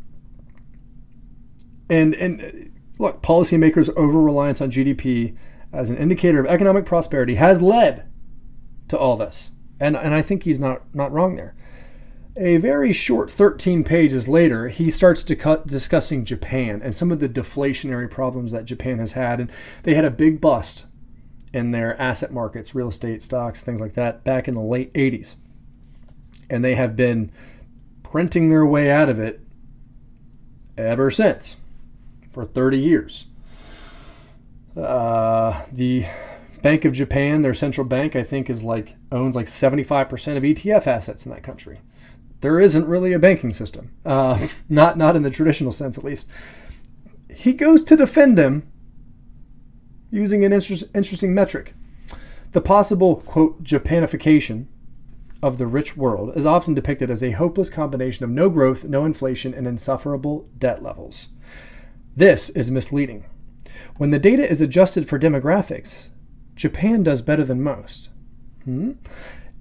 and, 1.91 2.15
and 2.15 2.71
look, 2.99 3.23
policymakers' 3.23 3.95
over 3.97 4.21
reliance 4.21 4.61
on 4.61 4.71
GDP 4.71 5.37
as 5.73 5.91
an 5.91 5.97
indicator 5.97 6.41
of 6.41 6.47
economic 6.47 6.85
prosperity 6.87 7.35
has 7.37 7.61
led 7.63 8.08
to 8.89 8.99
all 8.99 9.17
this. 9.17 9.51
And, 9.81 9.97
and 9.97 10.15
I 10.15 10.23
think 10.23 10.43
he's 10.43 10.61
not, 10.61 10.83
not 10.95 11.13
wrong 11.13 11.37
there. 11.37 11.55
A 12.37 12.57
very 12.59 12.93
short 12.93 13.31
13 13.31 13.83
pages 13.85 14.29
later, 14.29 14.69
he 14.69 14.91
starts 14.91 15.23
to 15.25 15.37
cut, 15.37 15.67
discussing 15.67 16.25
Japan 16.25 16.81
and 16.83 16.95
some 16.95 17.11
of 17.11 17.21
the 17.21 17.29
deflationary 17.29 18.11
problems 18.11 18.53
that 18.53 18.65
Japan 18.65 18.99
has 18.99 19.13
had. 19.13 19.41
And 19.41 19.51
they 19.83 19.95
had 19.95 20.05
a 20.05 20.11
big 20.11 20.41
bust 20.41 20.87
in 21.53 21.73
their 21.73 22.01
asset 22.01 22.33
markets, 22.33 22.75
real 22.75 22.89
estate, 22.89 23.23
stocks, 23.23 23.65
things 23.65 23.81
like 23.81 23.95
that, 23.95 24.23
back 24.23 24.47
in 24.47 24.55
the 24.55 24.61
late 24.61 24.93
80s. 24.95 25.37
And 26.49 26.65
they 26.65 26.75
have 26.77 26.95
been 26.95 27.33
printing 28.03 28.51
their 28.51 28.65
way 28.65 28.91
out 28.91 29.09
of 29.09 29.19
it 29.19 29.41
ever 30.77 31.11
since 31.11 31.57
for 32.31 32.45
30 32.45 32.79
years. 32.79 33.27
Uh, 34.77 35.65
the 35.73 36.07
Bank 36.63 36.85
of 36.85 36.93
Japan, 36.93 37.43
their 37.43 37.55
central 37.55 37.87
bank, 37.87 38.17
I 38.17 38.23
think 38.23 38.51
is 38.51 38.63
like 38.63 38.97
owns 39.13 39.37
like 39.37 39.47
75% 39.47 40.37
of 40.37 40.43
ETF 40.43 40.87
assets 40.87 41.25
in 41.25 41.33
that 41.33 41.43
country. 41.43 41.81
There 42.41 42.61
isn't 42.61 42.87
really 42.87 43.13
a 43.13 43.19
banking 43.19 43.53
system, 43.53 43.93
uh, 44.05 44.47
not 44.69 44.97
not 44.97 45.17
in 45.17 45.23
the 45.23 45.31
traditional 45.31 45.73
sense 45.73 45.99
at 45.99 46.05
least. 46.05 46.29
He 47.35 47.53
goes 47.53 47.85
to 47.85 47.97
defend 47.97 48.37
them 48.37 48.71
using 50.11 50.45
an 50.45 50.53
interest, 50.53 50.85
interesting 50.95 51.35
metric. 51.35 51.75
The 52.53 52.61
possible 52.61 53.17
quote 53.17 53.63
Japanification 53.63 54.67
of 55.43 55.59
the 55.59 55.67
rich 55.67 55.97
world 55.97 56.37
is 56.37 56.47
often 56.47 56.75
depicted 56.75 57.11
as 57.11 57.23
a 57.23 57.33
hopeless 57.33 57.71
combination 57.71 58.25
of 58.25 58.31
no 58.31 58.51
growth, 58.51 58.85
no 58.85 59.05
inflation, 59.05 59.55
and 59.55 59.67
insufferable 59.67 60.49
debt 60.59 60.83
levels. 60.83 61.29
This 62.17 62.51
is 62.51 62.71
misleading. 62.71 63.25
When 63.99 64.11
the 64.11 64.19
data 64.19 64.49
is 64.49 64.61
adjusted 64.61 65.09
for 65.09 65.19
demographics, 65.19 66.11
Japan 66.59 67.05
does 67.05 67.23
better 67.23 67.45
than 67.45 67.63
most. 67.63 68.11
Hmm? 68.65 68.93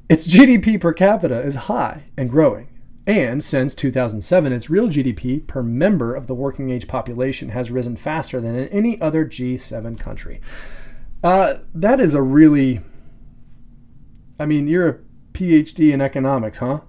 Its 0.10 0.28
GDP 0.28 0.82
per 0.82 0.94
capita 0.94 1.40
is 1.42 1.56
high 1.56 2.06
and 2.18 2.30
growing. 2.30 2.70
And 3.06 3.42
since 3.42 3.76
2007, 3.76 4.52
its 4.52 4.70
real 4.70 4.88
GDP 4.90 5.46
per 5.46 5.64
member 5.64 6.16
of 6.16 6.28
the 6.28 6.34
working 6.34 6.72
age 6.72 6.88
population 6.88 7.50
has 7.50 7.72
risen 7.72 7.96
faster 7.96 8.42
than 8.42 8.56
in 8.56 8.68
any 8.70 9.00
other 9.00 9.26
G7 9.26 9.98
country. 10.00 10.42
Uh, 11.24 11.60
that 11.74 12.00
is 12.00 12.16
a 12.16 12.22
really. 12.22 12.82
I 14.40 14.46
mean, 14.46 14.68
you're 14.68 14.90
a 14.90 15.00
PhD 15.34 15.94
in 15.94 16.02
economics, 16.02 16.58
huh? 16.58 16.82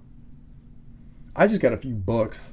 I 1.37 1.47
just 1.47 1.61
got 1.61 1.73
a 1.73 1.79
few 1.79 1.95
books 1.95 2.53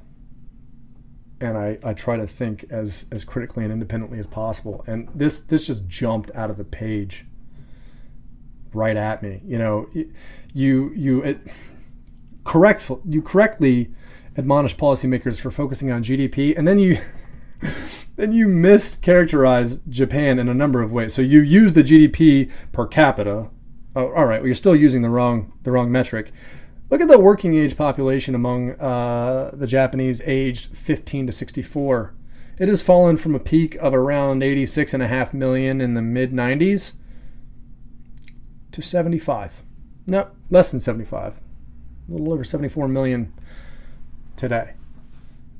and 1.40 1.58
I, 1.58 1.78
I 1.82 1.92
try 1.92 2.16
to 2.16 2.26
think 2.26 2.66
as 2.70 3.06
as 3.10 3.24
critically 3.24 3.64
and 3.64 3.72
independently 3.72 4.18
as 4.18 4.26
possible. 4.26 4.84
And 4.86 5.08
this 5.14 5.40
this 5.40 5.66
just 5.66 5.88
jumped 5.88 6.30
out 6.34 6.50
of 6.50 6.56
the 6.56 6.64
page 6.64 7.26
right 8.76 8.96
at 8.96 9.22
me. 9.22 9.40
You 9.44 9.58
know, 9.58 9.88
you 10.52 10.92
you 10.94 11.22
it, 11.22 11.38
correct 12.44 12.90
you 13.04 13.22
correctly 13.22 13.90
admonish 14.36 14.76
policymakers 14.76 15.40
for 15.40 15.50
focusing 15.50 15.90
on 15.90 16.02
GDP, 16.02 16.56
and 16.56 16.68
then 16.68 16.78
you 16.78 16.98
then 18.16 18.32
you 18.32 18.46
mischaracterize 18.46 19.86
Japan 19.88 20.38
in 20.38 20.48
a 20.48 20.54
number 20.54 20.82
of 20.82 20.92
ways. 20.92 21.14
So 21.14 21.22
you 21.22 21.40
use 21.40 21.72
the 21.72 21.82
GDP 21.82 22.50
per 22.72 22.86
capita. 22.86 23.48
Oh, 23.94 24.12
all 24.12 24.26
right, 24.26 24.40
well, 24.40 24.46
you're 24.46 24.54
still 24.54 24.76
using 24.76 25.02
the 25.02 25.10
wrong 25.10 25.52
the 25.62 25.72
wrong 25.72 25.90
metric. 25.90 26.32
Look 26.88 27.00
at 27.00 27.08
the 27.08 27.18
working 27.18 27.56
age 27.56 27.76
population 27.76 28.36
among 28.36 28.72
uh, 28.72 29.50
the 29.52 29.66
Japanese 29.66 30.22
aged 30.24 30.76
15 30.76 31.26
to 31.26 31.32
64. 31.32 32.14
It 32.58 32.68
has 32.68 32.80
fallen 32.80 33.16
from 33.16 33.34
a 33.34 33.40
peak 33.40 33.74
of 33.76 33.92
around 33.92 34.42
86.5 34.42 35.34
million 35.34 35.80
in 35.80 35.94
the 35.94 36.02
mid 36.02 36.32
90s 36.32 36.92
to 38.76 38.82
75. 38.82 39.62
No, 40.06 40.28
less 40.50 40.70
than 40.70 40.80
75. 40.80 41.40
A 42.08 42.12
little 42.12 42.30
over 42.30 42.44
74 42.44 42.88
million 42.88 43.32
today. 44.36 44.74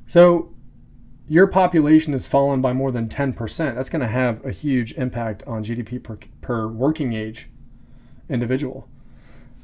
So 0.05 0.53
your 1.27 1.47
population 1.47 2.13
has 2.13 2.27
fallen 2.27 2.61
by 2.61 2.73
more 2.73 2.91
than 2.91 3.09
10%. 3.09 3.73
That's 3.73 3.89
going 3.89 4.01
to 4.01 4.07
have 4.07 4.45
a 4.45 4.51
huge 4.51 4.93
impact 4.93 5.41
on 5.47 5.63
GDP 5.63 6.01
per, 6.01 6.19
per 6.41 6.67
working 6.67 7.13
age 7.13 7.49
individual. 8.29 8.87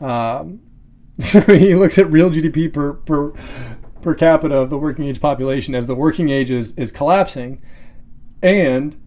Um, 0.02 0.62
so 1.20 1.40
he 1.42 1.76
looks 1.76 2.00
at 2.00 2.12
real 2.12 2.32
GDP 2.32 2.74
per 2.74 2.94
per 2.94 3.34
per 4.02 4.16
capita 4.16 4.56
of 4.56 4.72
the 4.72 4.78
working 4.80 5.06
age 5.06 5.22
population 5.22 5.76
as 5.76 5.86
the 5.86 5.96
working 5.96 6.30
age 6.30 6.50
is, 6.50 6.76
is 6.76 6.92
collapsing, 6.92 7.62
and 8.42 8.98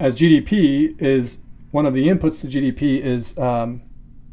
as 0.00 0.16
GDP 0.16 1.00
is 1.00 1.42
one 1.76 1.84
of 1.84 1.92
the 1.92 2.08
inputs 2.08 2.40
to 2.40 2.46
GDP 2.46 3.02
is 3.02 3.36
um, 3.36 3.82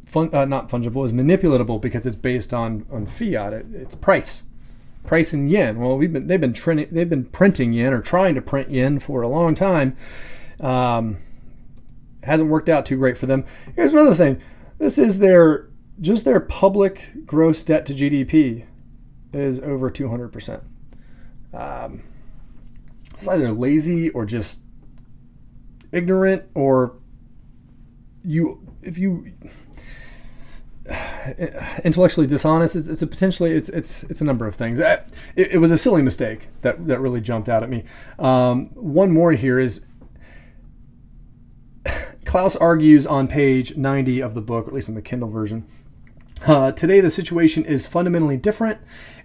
fun, 0.05 0.33
uh, 0.33 0.45
not 0.45 0.69
fungible, 0.69 1.03
is 1.03 1.11
manipulatable 1.11 1.81
because 1.81 2.05
it's 2.05 2.15
based 2.15 2.53
on 2.53 2.85
on 2.89 3.05
fiat. 3.05 3.51
It, 3.51 3.65
it's 3.73 3.95
price, 3.95 4.43
price 5.03 5.33
in 5.33 5.49
yen. 5.49 5.77
Well, 5.77 5.97
we've 5.97 6.13
been 6.13 6.27
they've 6.27 6.39
been 6.39 6.53
they've 6.89 7.09
been 7.09 7.25
printing 7.25 7.73
yen 7.73 7.91
or 7.91 7.99
trying 8.01 8.35
to 8.35 8.41
print 8.41 8.69
yen 8.71 8.97
for 8.97 9.23
a 9.23 9.27
long 9.27 9.55
time. 9.55 9.97
Um, 10.61 11.17
hasn't 12.23 12.49
worked 12.49 12.69
out 12.69 12.85
too 12.85 12.95
great 12.95 13.17
for 13.17 13.25
them. 13.25 13.43
Here's 13.75 13.91
another 13.91 14.15
thing. 14.15 14.41
This 14.77 14.97
is 14.97 15.19
their 15.19 15.67
just 15.99 16.23
their 16.23 16.39
public 16.39 17.25
gross 17.25 17.61
debt 17.61 17.85
to 17.87 17.93
GDP 17.93 18.65
is 19.33 19.59
over 19.59 19.91
200 19.91 20.29
percent. 20.29 20.63
Um, 21.53 22.03
it's 23.15 23.27
either 23.27 23.51
lazy 23.51 24.11
or 24.11 24.25
just 24.25 24.61
ignorant 25.91 26.45
or 26.55 27.02
you 28.23 28.61
if 28.81 28.97
you 28.97 29.33
intellectually 31.83 32.27
dishonest 32.27 32.75
it's, 32.75 32.87
it's 32.87 33.01
a 33.01 33.07
potentially 33.07 33.51
it's 33.51 33.69
it's 33.69 34.03
it's 34.03 34.21
a 34.21 34.25
number 34.25 34.47
of 34.47 34.55
things. 34.55 34.79
It, 34.79 35.07
it, 35.35 35.61
was 35.61 35.71
a 35.71 35.77
silly 35.77 36.01
mistake 36.01 36.49
that 36.61 36.87
that 36.87 36.99
really 36.99 37.21
jumped 37.21 37.47
out 37.49 37.63
at 37.63 37.69
me. 37.69 37.83
Um, 38.19 38.67
one 38.73 39.11
more 39.11 39.31
here 39.31 39.59
is 39.59 39.85
klaus 42.25 42.55
argues 42.55 43.07
on 43.07 43.27
page 43.27 43.77
90 43.77 44.21
of 44.21 44.33
the 44.33 44.41
book 44.41 44.65
or 44.65 44.69
at 44.69 44.73
least 44.73 44.89
in 44.89 44.95
the 44.95 45.01
kindle 45.01 45.29
version 45.29 45.65
uh, 46.45 46.71
today, 46.71 46.99
the 46.99 47.11
situation 47.11 47.65
is 47.65 47.85
fundamentally 47.85 48.37
different. 48.37 48.79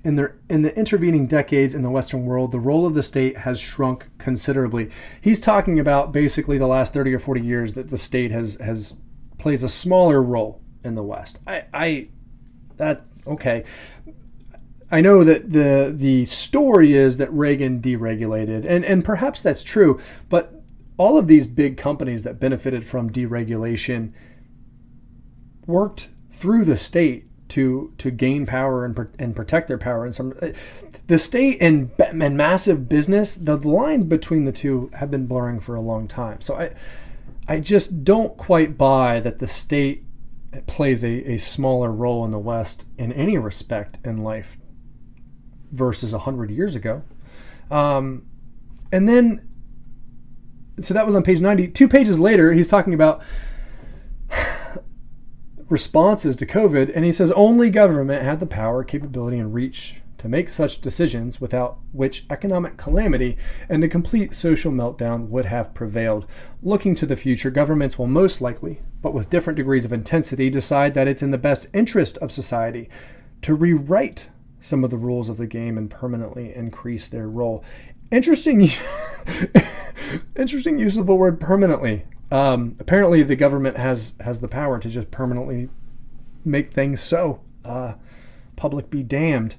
In 0.05 0.15
the, 0.15 0.33
in 0.49 0.63
the 0.63 0.77
intervening 0.79 1.27
decades 1.27 1.75
in 1.75 1.83
the 1.83 1.91
Western 1.91 2.25
world, 2.25 2.53
the 2.53 2.61
role 2.61 2.87
of 2.87 2.95
the 2.95 3.03
state 3.03 3.39
has 3.39 3.59
shrunk 3.59 4.09
considerably. 4.19 4.91
He's 5.21 5.41
talking 5.41 5.81
about 5.81 6.13
basically 6.13 6.57
the 6.57 6.69
last 6.69 6.95
30 6.95 7.15
or 7.15 7.19
40 7.19 7.41
years 7.41 7.75
that 7.75 7.91
the 7.91 7.97
state 7.97 8.31
has, 8.31 8.55
has 8.57 8.95
plays 9.39 9.63
a 9.63 9.69
smaller 9.69 10.23
role 10.23 10.61
in 10.85 10.95
the 10.95 11.03
West. 11.03 11.41
I, 11.47 11.65
I 11.73 12.09
that 12.77 13.05
okay. 13.27 13.65
I 14.91 15.01
know 15.01 15.23
that 15.23 15.51
the 15.51 15.93
the 15.95 16.25
story 16.25 16.95
is 16.95 17.19
that 17.19 17.31
Reagan 17.33 17.81
deregulated, 17.81 18.65
and 18.67 18.85
and 18.85 19.05
perhaps 19.05 19.43
that's 19.43 19.63
true. 19.63 20.01
But 20.29 20.63
all 20.97 21.19
of 21.19 21.27
these 21.27 21.47
big 21.47 21.77
companies 21.77 22.25
that 22.25 22.41
benefited 22.41 22.85
from 22.85 23.11
deregulation 23.11 24.13
worked 25.67 26.09
through 26.39 26.65
the 26.65 26.77
state 26.77 27.25
to 27.49 27.93
to 27.99 28.11
gain 28.11 28.47
power 28.47 28.85
and, 28.85 29.09
and 29.19 29.35
protect 29.35 29.69
their 29.69 29.79
power 29.79 30.05
and 30.05 30.15
some 30.15 30.35
the 31.07 31.19
state 31.19 31.57
and 31.61 31.91
and 31.99 32.37
massive 32.37 32.89
business 32.89 33.35
the 33.35 33.57
lines 33.57 34.05
between 34.05 34.45
the 34.45 34.53
two 34.53 34.91
have 34.95 35.11
been 35.11 35.27
blurring 35.27 35.59
for 35.59 35.75
a 35.75 35.81
long 35.81 36.07
time. 36.07 36.41
So 36.41 36.57
i 36.57 36.71
i 37.49 37.59
just 37.59 38.05
don't 38.05 38.37
quite 38.37 38.79
buy 38.79 39.21
that 39.21 39.39
the 39.39 39.47
state 39.47 40.05
plays 40.67 41.03
a, 41.03 41.33
a 41.33 41.39
smaller 41.39 41.91
role 41.91 42.25
in 42.25 42.31
the 42.31 42.39
west 42.39 42.87
in 42.97 43.13
any 43.13 43.37
respect 43.37 43.99
in 44.05 44.19
life 44.19 44.57
versus 45.73 46.13
100 46.13 46.51
years 46.51 46.75
ago. 46.75 47.03
Um, 47.71 48.27
and 48.93 49.09
then 49.09 49.49
so 50.81 50.95
that 50.95 51.05
was 51.05 51.17
on 51.17 51.23
page 51.23 51.41
90 51.41 51.69
two 51.69 51.89
pages 51.89 52.21
later 52.21 52.53
he's 52.53 52.69
talking 52.69 52.95
about 52.95 53.21
responses 55.69 56.37
to 56.37 56.47
COVID, 56.47 56.91
and 56.95 57.05
he 57.05 57.13
says 57.13 57.31
only 57.33 57.71
government 57.71 58.23
had 58.23 58.41
the 58.41 58.47
power, 58.47 58.85
capability, 58.85 59.39
and 59.39 59.53
reach 59.53 60.01
to 60.19 60.29
make 60.29 60.49
such 60.49 60.81
decisions 60.81 61.41
without 61.41 61.79
which 61.93 62.27
economic 62.29 62.77
calamity 62.77 63.37
and 63.69 63.83
a 63.85 63.89
complete 63.89 64.35
social 64.35 64.73
meltdown 64.73 65.29
would 65.29 65.45
have 65.45 65.75
prevailed. 65.75 66.27
Looking 66.63 66.95
to 66.97 67.07
the 67.07 67.17
future, 67.17 67.51
governments 67.51 67.99
will 67.99 68.09
most 68.09 68.41
likely, 68.41 68.81
but 69.01 69.15
with 69.15 69.31
different 69.31 69.57
degrees 69.57 69.85
of 69.85 69.93
intensity, 69.93 70.51
decide 70.51 70.95
that 70.95 71.07
it's 71.07 71.23
in 71.23 71.31
the 71.31 71.39
best 71.39 71.69
interest 71.73 72.19
of 72.19 72.33
society 72.33 72.89
to 73.43 73.55
rewrite 73.55 74.29
some 74.61 74.83
of 74.83 74.91
the 74.91 74.97
rules 74.97 75.29
of 75.29 75.37
the 75.37 75.47
game 75.47 75.79
and 75.79 75.89
permanently 75.89 76.53
increase 76.53 77.07
their 77.07 77.29
role. 77.29 77.65
Interesting, 78.11 78.69
interesting 80.37 80.79
use 80.79 80.97
of 80.97 81.07
the 81.07 81.15
word 81.15 81.39
permanently. 81.39 82.05
Um, 82.31 82.77
apparently, 82.79 83.23
the 83.23 83.37
government 83.37 83.77
has 83.77 84.15
has 84.21 84.41
the 84.41 84.49
power 84.49 84.79
to 84.79 84.89
just 84.89 85.11
permanently 85.11 85.69
make 86.45 86.73
things 86.73 87.01
so. 87.01 87.41
Uh, 87.65 87.95
public 88.57 88.91
be 88.91 89.03
damned. 89.03 89.57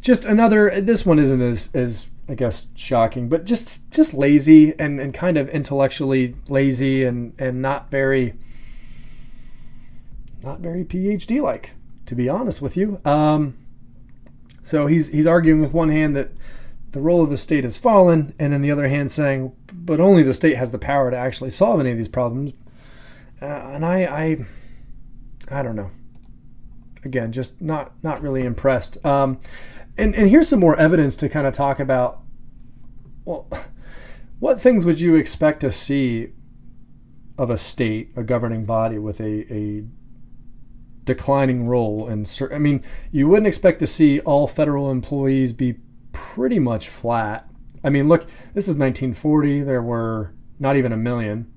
Just 0.00 0.24
another. 0.24 0.80
This 0.80 1.06
one 1.06 1.18
isn't 1.18 1.40
as 1.40 1.74
as 1.74 2.08
I 2.28 2.34
guess 2.34 2.68
shocking, 2.74 3.28
but 3.28 3.44
just 3.44 3.90
just 3.90 4.14
lazy 4.14 4.78
and 4.78 5.00
and 5.00 5.14
kind 5.14 5.36
of 5.36 5.48
intellectually 5.48 6.36
lazy 6.48 7.04
and 7.04 7.32
and 7.38 7.62
not 7.62 7.90
very 7.90 8.34
not 10.42 10.60
very 10.60 10.84
PhD 10.84 11.40
like, 11.42 11.74
to 12.06 12.14
be 12.14 12.28
honest 12.28 12.62
with 12.62 12.76
you. 12.76 13.00
Um, 13.04 13.58
so 14.62 14.86
he's 14.86 15.08
he's 15.08 15.26
arguing 15.26 15.60
with 15.60 15.72
one 15.72 15.88
hand 15.88 16.14
that 16.16 16.30
the 16.92 17.00
role 17.00 17.22
of 17.22 17.30
the 17.30 17.38
state 17.38 17.64
has 17.64 17.76
fallen, 17.76 18.34
and 18.38 18.52
on 18.52 18.62
the 18.62 18.70
other 18.70 18.88
hand, 18.88 19.10
saying, 19.10 19.52
but 19.72 20.00
only 20.00 20.22
the 20.22 20.32
state 20.32 20.56
has 20.56 20.72
the 20.72 20.78
power 20.78 21.10
to 21.10 21.16
actually 21.16 21.50
solve 21.50 21.80
any 21.80 21.90
of 21.90 21.96
these 21.96 22.08
problems. 22.08 22.52
Uh, 23.40 23.46
and 23.46 23.84
I, 23.84 24.04
I, 24.04 24.46
I 25.50 25.62
don't 25.62 25.76
know. 25.76 25.90
Again, 27.04 27.32
just 27.32 27.62
not 27.62 27.92
not 28.02 28.20
really 28.20 28.42
impressed. 28.42 29.02
Um, 29.06 29.40
and 29.96 30.14
and 30.14 30.28
here's 30.28 30.48
some 30.48 30.60
more 30.60 30.76
evidence 30.76 31.16
to 31.16 31.28
kind 31.28 31.46
of 31.46 31.54
talk 31.54 31.80
about. 31.80 32.20
Well, 33.24 33.48
what 34.38 34.60
things 34.60 34.84
would 34.84 35.00
you 35.00 35.14
expect 35.14 35.60
to 35.60 35.70
see 35.70 36.32
of 37.38 37.50
a 37.50 37.56
state, 37.56 38.12
a 38.16 38.22
governing 38.22 38.66
body 38.66 38.98
with 38.98 39.20
a, 39.20 39.52
a 39.52 39.84
declining 41.04 41.66
role? 41.66 42.06
And 42.08 42.30
I 42.52 42.58
mean, 42.58 42.84
you 43.12 43.28
wouldn't 43.28 43.46
expect 43.46 43.78
to 43.80 43.86
see 43.86 44.20
all 44.20 44.46
federal 44.46 44.90
employees 44.90 45.52
be 45.52 45.76
pretty 46.12 46.58
much 46.58 46.88
flat. 46.88 47.49
I 47.82 47.90
mean, 47.90 48.08
look, 48.08 48.22
this 48.54 48.68
is 48.68 48.76
1940. 48.76 49.62
There 49.62 49.82
were 49.82 50.32
not 50.58 50.76
even 50.76 50.92
a 50.92 50.96
million. 50.96 51.52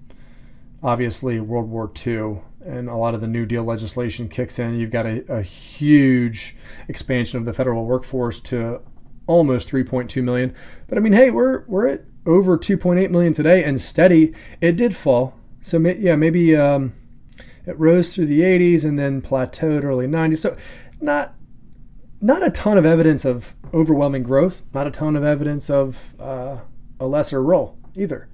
Obviously, 0.81 1.39
World 1.39 1.69
War 1.69 1.91
II 2.05 2.41
and 2.65 2.89
a 2.89 2.95
lot 2.95 3.13
of 3.13 3.21
the 3.21 3.27
New 3.27 3.45
Deal 3.45 3.63
legislation 3.63 4.29
kicks 4.29 4.59
in. 4.59 4.79
You've 4.79 4.91
got 4.91 5.05
a, 5.05 5.23
a 5.31 5.41
huge 5.41 6.55
expansion 6.87 7.39
of 7.39 7.45
the 7.45 7.53
federal 7.53 7.85
workforce 7.85 8.39
to 8.41 8.81
almost 9.27 9.69
3.2 9.69 10.23
million. 10.23 10.53
But 10.87 10.97
I 10.97 11.01
mean, 11.01 11.13
hey, 11.13 11.29
we're 11.29 11.63
we're 11.67 11.87
at 11.87 12.03
over 12.25 12.57
2.8 12.57 13.09
million 13.09 13.33
today 13.33 13.63
and 13.63 13.79
steady. 13.79 14.33
It 14.61 14.77
did 14.77 14.95
fall. 14.95 15.35
So 15.61 15.77
yeah, 15.79 16.15
maybe 16.15 16.55
um, 16.55 16.93
it 17.65 17.77
rose 17.79 18.13
through 18.13 18.27
the 18.27 18.41
80s 18.41 18.85
and 18.85 18.99
then 18.99 19.21
plateaued 19.21 19.83
early 19.83 20.07
90s. 20.07 20.39
So 20.39 20.57
not 20.99 21.35
not 22.23 22.41
a 22.41 22.49
ton 22.49 22.77
of 22.77 22.85
evidence 22.85 23.25
of 23.25 23.53
overwhelming 23.73 24.23
growth, 24.23 24.61
not 24.73 24.87
a 24.87 24.91
ton 24.91 25.15
of 25.17 25.23
evidence 25.25 25.69
of 25.69 26.15
uh, 26.19 26.57
a 26.99 27.05
lesser 27.05 27.43
role 27.43 27.77
either. 27.95 28.29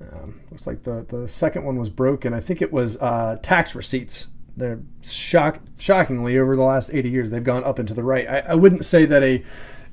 Um, 0.00 0.40
looks 0.50 0.66
like 0.66 0.82
the, 0.82 1.06
the 1.08 1.28
second 1.28 1.64
one 1.64 1.78
was 1.78 1.88
broken. 1.88 2.34
I 2.34 2.40
think 2.40 2.60
it 2.60 2.72
was 2.72 2.96
uh, 2.98 3.38
tax 3.42 3.74
receipts. 3.74 4.26
They're 4.56 4.80
shock, 5.02 5.60
shockingly 5.78 6.36
over 6.36 6.56
the 6.56 6.62
last 6.62 6.90
80 6.92 7.08
years, 7.08 7.30
they've 7.30 7.44
gone 7.44 7.62
up 7.62 7.78
and 7.78 7.86
to 7.88 7.94
the 7.94 8.02
right. 8.02 8.28
I, 8.28 8.38
I 8.40 8.54
wouldn't 8.54 8.84
say 8.84 9.06
that 9.06 9.22
a, 9.22 9.44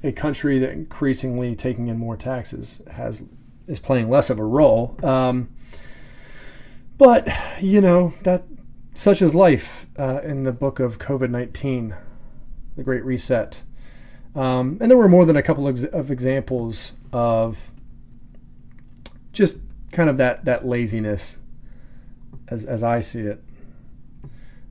a 0.04 0.12
country 0.12 0.58
that 0.60 0.72
increasingly 0.72 1.56
taking 1.56 1.88
in 1.88 1.98
more 1.98 2.18
taxes 2.18 2.82
has 2.92 3.24
is 3.68 3.80
playing 3.80 4.10
less 4.10 4.30
of 4.30 4.40
a 4.40 4.44
role. 4.44 4.98
Um, 5.04 5.50
but 6.98 7.28
you 7.62 7.80
know 7.80 8.14
that 8.24 8.44
such 8.94 9.22
is 9.22 9.34
life 9.34 9.88
uh, 9.98 10.22
in 10.22 10.44
the 10.44 10.52
book 10.52 10.80
of 10.80 11.00
COVID 11.00 11.30
19 11.30 11.96
the 12.76 12.84
Great 12.84 13.04
Reset. 13.06 13.62
Um, 14.36 14.78
and 14.82 14.90
there 14.90 14.98
were 14.98 15.10
more 15.10 15.26
than 15.26 15.36
a 15.36 15.44
couple 15.44 15.68
of, 15.68 15.84
of 15.86 16.10
examples 16.10 16.94
of 17.12 17.72
just 19.32 19.60
kind 19.92 20.10
of 20.10 20.18
that, 20.18 20.46
that 20.46 20.66
laziness 20.66 21.40
as, 22.48 22.66
as 22.66 22.84
I 22.84 23.00
see 23.00 23.22
it. 23.22 23.44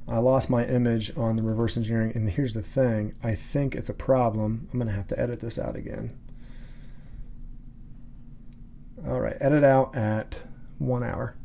I 0.09 0.18
lost 0.18 0.50
my 0.50 0.64
image 0.64 1.16
on 1.16 1.36
the 1.36 1.42
reverse 1.42 1.76
engineering, 1.76 2.12
and 2.14 2.28
here's 2.28 2.55
the 2.55 2.62
thing 2.62 3.14
I 3.22 3.34
think 3.34 3.74
it's 3.74 3.88
a 3.88 3.94
problem. 3.94 4.68
I'm 4.72 4.78
going 4.78 4.88
to 4.88 4.94
have 4.94 5.07
to 5.09 5.18
edit 5.18 5.40
this 5.40 5.59
out 5.59 5.76
again. 5.76 6.12
All 9.07 9.20
right, 9.20 9.36
edit 9.40 9.64
out 9.64 9.96
at 9.96 10.40
one 10.78 11.03
hour. 11.03 11.36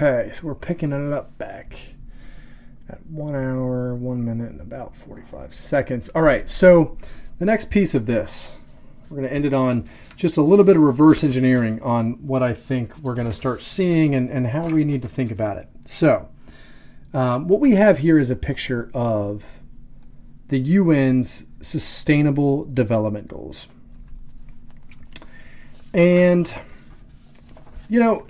Okay, 0.00 0.30
so 0.32 0.46
we're 0.46 0.54
picking 0.54 0.92
it 0.92 1.12
up 1.12 1.36
back 1.38 1.76
at 2.88 3.04
one 3.06 3.34
hour, 3.34 3.96
one 3.96 4.24
minute, 4.24 4.52
and 4.52 4.60
about 4.60 4.94
45 4.94 5.52
seconds. 5.52 6.08
All 6.10 6.22
right, 6.22 6.48
so 6.48 6.96
the 7.40 7.44
next 7.44 7.68
piece 7.68 7.96
of 7.96 8.06
this, 8.06 8.54
we're 9.10 9.16
going 9.16 9.28
to 9.28 9.34
end 9.34 9.44
it 9.44 9.52
on 9.52 9.88
just 10.14 10.36
a 10.36 10.42
little 10.42 10.64
bit 10.64 10.76
of 10.76 10.82
reverse 10.82 11.24
engineering 11.24 11.82
on 11.82 12.12
what 12.24 12.44
I 12.44 12.54
think 12.54 12.96
we're 12.98 13.16
going 13.16 13.26
to 13.26 13.34
start 13.34 13.60
seeing 13.60 14.14
and, 14.14 14.30
and 14.30 14.46
how 14.46 14.68
we 14.68 14.84
need 14.84 15.02
to 15.02 15.08
think 15.08 15.32
about 15.32 15.56
it. 15.56 15.68
So, 15.84 16.28
um, 17.12 17.48
what 17.48 17.58
we 17.58 17.72
have 17.74 17.98
here 17.98 18.20
is 18.20 18.30
a 18.30 18.36
picture 18.36 18.92
of 18.94 19.62
the 20.46 20.76
UN's 20.76 21.44
Sustainable 21.60 22.66
Development 22.66 23.26
Goals. 23.26 23.66
And, 25.92 26.54
you 27.88 27.98
know, 27.98 28.24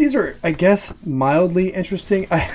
these 0.00 0.16
are, 0.16 0.34
I 0.42 0.52
guess, 0.52 0.94
mildly 1.04 1.74
interesting. 1.74 2.26
I, 2.30 2.50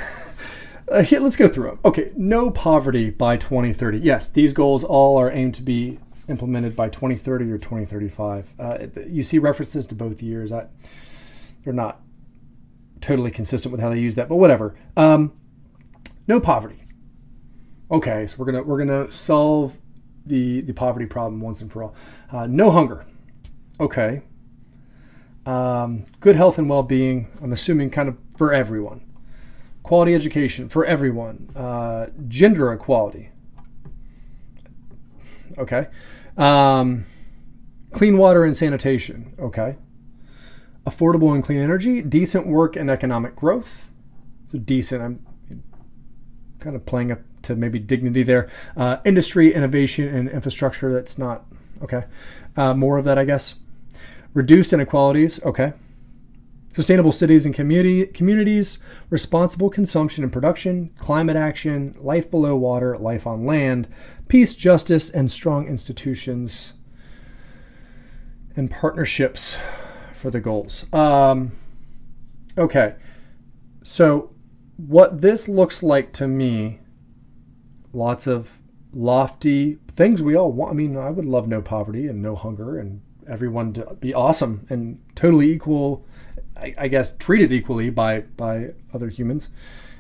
uh, 0.92 1.04
here, 1.04 1.20
let's 1.20 1.38
go 1.38 1.48
through 1.48 1.68
them. 1.68 1.80
Okay, 1.86 2.12
no 2.18 2.50
poverty 2.50 3.12
by 3.12 3.38
2030. 3.38 4.00
Yes, 4.00 4.30
these 4.30 4.52
goals 4.52 4.84
all 4.84 5.18
are 5.18 5.32
aimed 5.32 5.54
to 5.56 5.62
be 5.62 6.00
implemented 6.28 6.76
by 6.76 6.90
2030 6.90 7.52
or 7.52 7.60
2035. 7.60 8.56
Uh, 8.60 8.78
you 9.08 9.22
see 9.22 9.38
references 9.38 9.86
to 9.86 9.94
both 9.94 10.24
years. 10.24 10.52
I, 10.52 10.66
they're 11.64 11.72
not 11.72 12.02
totally 13.00 13.30
consistent 13.30 13.72
with 13.72 13.80
how 13.80 13.92
they 13.92 14.00
use 14.00 14.16
that, 14.16 14.28
but 14.28 14.38
whatever. 14.38 14.76
Um, 14.98 15.34
no 16.28 16.40
poverty. 16.40 16.82
Okay, 17.92 18.26
so 18.26 18.38
we're 18.40 18.52
gonna 18.52 18.64
we're 18.64 18.80
gonna 18.80 19.12
solve 19.12 19.78
the 20.26 20.62
the 20.62 20.74
poverty 20.74 21.06
problem 21.06 21.40
once 21.40 21.62
and 21.62 21.72
for 21.72 21.84
all. 21.84 21.96
Uh, 22.32 22.48
no 22.48 22.72
hunger. 22.72 23.06
Okay. 23.80 24.24
Um, 25.46 26.06
good 26.20 26.36
health 26.36 26.58
and 26.58 26.70
well-being. 26.70 27.30
I'm 27.42 27.54
assuming 27.54 27.90
kind 27.92 28.10
of 28.10 28.18
for 28.36 28.54
everyone. 28.54 29.02
Quality 29.84 30.16
education 30.16 30.70
for 30.70 30.86
everyone. 30.86 31.50
Uh, 31.56 32.08
gender 32.28 32.74
equality. 32.74 33.30
Okay. 35.58 35.88
Um, 36.38 37.06
clean 37.92 38.18
water 38.18 38.44
and 38.44 38.58
sanitation. 38.58 39.34
Okay. 39.40 39.76
Affordable 40.88 41.34
and 41.34 41.44
clean 41.44 41.60
energy. 41.60 42.02
Decent 42.02 42.48
work 42.48 42.76
and 42.76 42.90
economic 42.90 43.36
growth. 43.36 43.92
So 44.52 44.58
decent. 44.58 45.02
I'm 45.04 45.26
kind 46.60 46.76
of 46.76 46.86
playing 46.86 47.12
up 47.12 47.20
to 47.44 47.56
maybe 47.56 47.78
dignity 47.78 48.24
there. 48.24 48.50
Uh, 48.76 48.98
industry, 49.06 49.54
innovation, 49.54 50.08
and 50.14 50.30
infrastructure. 50.30 50.92
That's 50.92 51.18
not 51.18 51.46
okay. 51.84 52.06
Uh, 52.58 52.74
more 52.74 52.98
of 52.98 53.06
that, 53.06 53.18
I 53.20 53.26
guess. 53.26 53.56
Reduced 54.36 54.74
inequalities. 54.74 55.44
Okay. 55.44 55.74
Sustainable 56.74 57.14
cities 57.14 57.46
and 57.46 57.56
community 57.56 58.06
communities, 58.06 58.80
responsible 59.10 59.70
consumption 59.70 60.26
and 60.26 60.34
production, 60.34 60.92
climate 61.00 61.38
action, 61.38 61.96
life 62.00 62.30
below 62.30 62.54
water, 62.58 62.98
life 62.98 63.26
on 63.26 63.46
land, 63.46 63.88
peace, 64.28 64.58
justice, 64.58 65.10
and 65.10 65.32
strong 65.32 65.68
institutions 65.68 66.74
and 68.58 68.70
partnerships 68.70 69.58
for 70.12 70.30
the 70.30 70.42
goals. 70.42 70.92
Um, 70.92 71.54
okay, 72.58 72.96
so 73.82 74.34
what 74.76 75.22
this 75.22 75.48
looks 75.48 75.82
like 75.82 76.12
to 76.14 76.28
me, 76.28 76.80
lots 77.94 78.28
of 78.28 78.60
lofty 78.92 79.78
things 79.88 80.22
we 80.22 80.36
all 80.36 80.52
want. 80.52 80.72
I 80.72 80.76
mean, 80.76 80.98
I 80.98 81.10
would 81.10 81.24
love 81.24 81.48
no 81.48 81.62
poverty 81.62 82.08
and 82.08 82.22
no 82.22 82.36
hunger 82.36 82.78
and 82.78 83.02
everyone 83.28 83.74
to 83.74 83.96
be 84.00 84.14
awesome 84.14 84.66
and 84.70 85.00
totally 85.16 85.52
equal 85.52 86.06
I, 86.58 86.74
I 86.78 86.88
guess 86.88 87.16
treated 87.16 87.52
equally 87.52 87.90
by 87.90 88.22
by 88.22 88.74
other 88.94 89.10
humans 89.10 89.50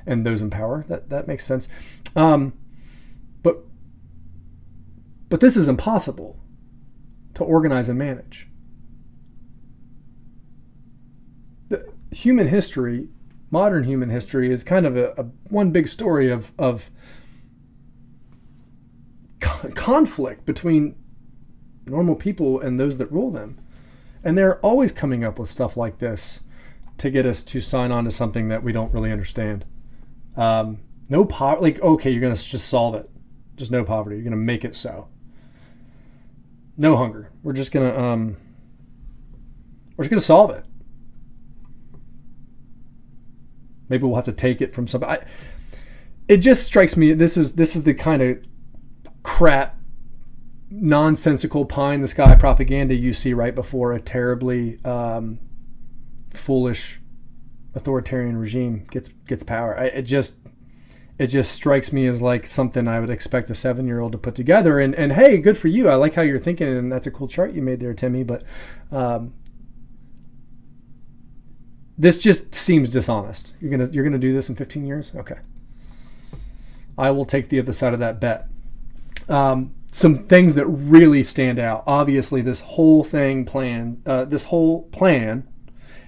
and 0.07 0.25
those 0.25 0.41
in 0.41 0.49
power. 0.49 0.85
That 0.87 1.09
that 1.09 1.27
makes 1.27 1.45
sense. 1.45 1.67
Um, 2.15 2.53
but 3.43 3.59
but 5.29 5.39
this 5.39 5.57
is 5.57 5.67
impossible 5.67 6.39
to 7.33 7.43
organize 7.43 7.89
and 7.89 7.99
manage. 7.99 8.47
The 11.67 11.91
human 12.11 12.47
history, 12.47 13.09
modern 13.51 13.83
human 13.83 14.09
history, 14.09 14.51
is 14.51 14.63
kind 14.63 14.85
of 14.85 14.95
a, 14.95 15.13
a 15.17 15.23
one 15.49 15.71
big 15.71 15.87
story 15.87 16.31
of 16.31 16.53
of 16.57 16.89
conflict 19.39 20.45
between 20.45 20.95
normal 21.85 22.15
people 22.15 22.59
and 22.59 22.79
those 22.79 22.97
that 22.97 23.11
rule 23.11 23.31
them. 23.31 23.59
And 24.23 24.37
they're 24.37 24.59
always 24.59 24.91
coming 24.91 25.23
up 25.23 25.37
with 25.37 25.49
stuff 25.49 25.77
like 25.77 25.99
this 25.99 26.41
to 26.97 27.09
get 27.09 27.25
us 27.25 27.43
to 27.43 27.61
sign 27.61 27.91
on 27.91 28.05
to 28.05 28.11
something 28.11 28.47
that 28.47 28.63
we 28.63 28.71
don't 28.71 28.93
really 28.93 29.11
understand. 29.11 29.65
Um, 30.35 30.79
no 31.09 31.25
poverty, 31.25 31.73
like, 31.73 31.81
okay, 31.81 32.09
you're 32.09 32.21
going 32.21 32.33
to 32.33 32.41
just 32.41 32.67
solve 32.67 32.95
it. 32.95 33.09
Just 33.55 33.71
no 33.71 33.83
poverty. 33.83 34.15
You're 34.15 34.23
going 34.23 34.31
to 34.31 34.37
make 34.37 34.65
it 34.65 34.75
so. 34.75 35.07
No 36.77 36.95
hunger. 36.95 37.31
We're 37.43 37.53
just 37.53 37.71
going 37.71 37.91
to, 37.91 38.01
um, 38.01 38.37
we're 39.95 40.03
just 40.03 40.09
going 40.09 40.19
to 40.19 40.25
solve 40.25 40.51
it. 40.51 40.65
Maybe 43.87 44.03
we'll 44.03 44.15
have 44.15 44.25
to 44.25 44.33
take 44.33 44.61
it 44.61 44.73
from 44.73 44.87
somebody. 44.87 45.21
I, 45.21 45.25
it 46.27 46.37
just 46.37 46.63
strikes 46.63 46.97
me 46.97 47.13
this 47.13 47.37
is 47.37 47.53
this 47.53 47.75
is 47.75 47.83
the 47.83 47.93
kind 47.93 48.21
of 48.21 48.39
crap 49.23 49.77
nonsensical 50.69 51.65
pie 51.65 51.93
in 51.93 52.01
the 52.01 52.07
sky 52.07 52.35
propaganda 52.35 52.95
you 52.95 53.13
see 53.13 53.33
right 53.33 53.53
before 53.53 53.93
a 53.93 54.01
terribly 54.01 54.83
um, 54.83 55.39
foolish 56.31 56.99
authoritarian 57.75 58.37
regime 58.37 58.87
gets 58.89 59.09
gets 59.27 59.43
power. 59.43 59.77
I, 59.77 59.85
it 59.85 60.01
just 60.03 60.35
it 61.17 61.27
just 61.27 61.53
strikes 61.53 61.93
me 61.93 62.07
as 62.07 62.21
like 62.21 62.45
something 62.45 62.87
I 62.87 62.99
would 62.99 63.09
expect 63.09 63.49
a 63.49 63.55
seven 63.55 63.87
year 63.87 63.99
old 63.99 64.13
to 64.13 64.17
put 64.17 64.35
together. 64.35 64.79
And 64.79 64.95
and 64.95 65.13
hey, 65.13 65.37
good 65.37 65.57
for 65.57 65.67
you. 65.67 65.89
I 65.89 65.95
like 65.95 66.15
how 66.15 66.21
you're 66.21 66.39
thinking, 66.39 66.67
and 66.67 66.91
that's 66.91 67.07
a 67.07 67.11
cool 67.11 67.27
chart 67.27 67.53
you 67.53 67.61
made 67.61 67.79
there, 67.79 67.93
Timmy. 67.93 68.23
But 68.23 68.43
um, 68.91 69.33
this 71.97 72.17
just 72.17 72.53
seems 72.53 72.89
dishonest. 72.89 73.55
You're 73.61 73.71
gonna 73.71 73.89
you're 73.91 74.03
gonna 74.03 74.17
do 74.17 74.33
this 74.33 74.49
in 74.49 74.55
15 74.55 74.85
years? 74.85 75.13
Okay. 75.15 75.37
I 76.97 77.11
will 77.11 77.25
take 77.25 77.49
the 77.49 77.59
other 77.59 77.73
side 77.73 77.93
of 77.93 77.99
that 77.99 78.21
bet. 78.21 78.47
Um, 79.27 79.73
some 79.95 80.17
things 80.17 80.55
that 80.55 80.65
really 80.65 81.23
stand 81.23 81.57
out. 81.57 81.81
Obviously, 81.87 82.41
this 82.41 82.59
whole 82.59 83.01
thing 83.01 83.45
plan, 83.45 84.01
uh, 84.05 84.25
this 84.25 84.43
whole 84.43 84.89
plan 84.89 85.47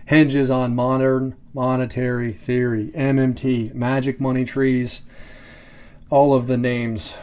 hinges 0.06 0.52
on 0.52 0.76
modern 0.76 1.38
monetary 1.54 2.34
theory, 2.34 2.92
MMT, 2.94 3.74
magic 3.74 4.20
money 4.20 4.44
trees, 4.44 5.04
all 6.10 6.34
of 6.34 6.48
the 6.48 6.58
names 6.58 7.18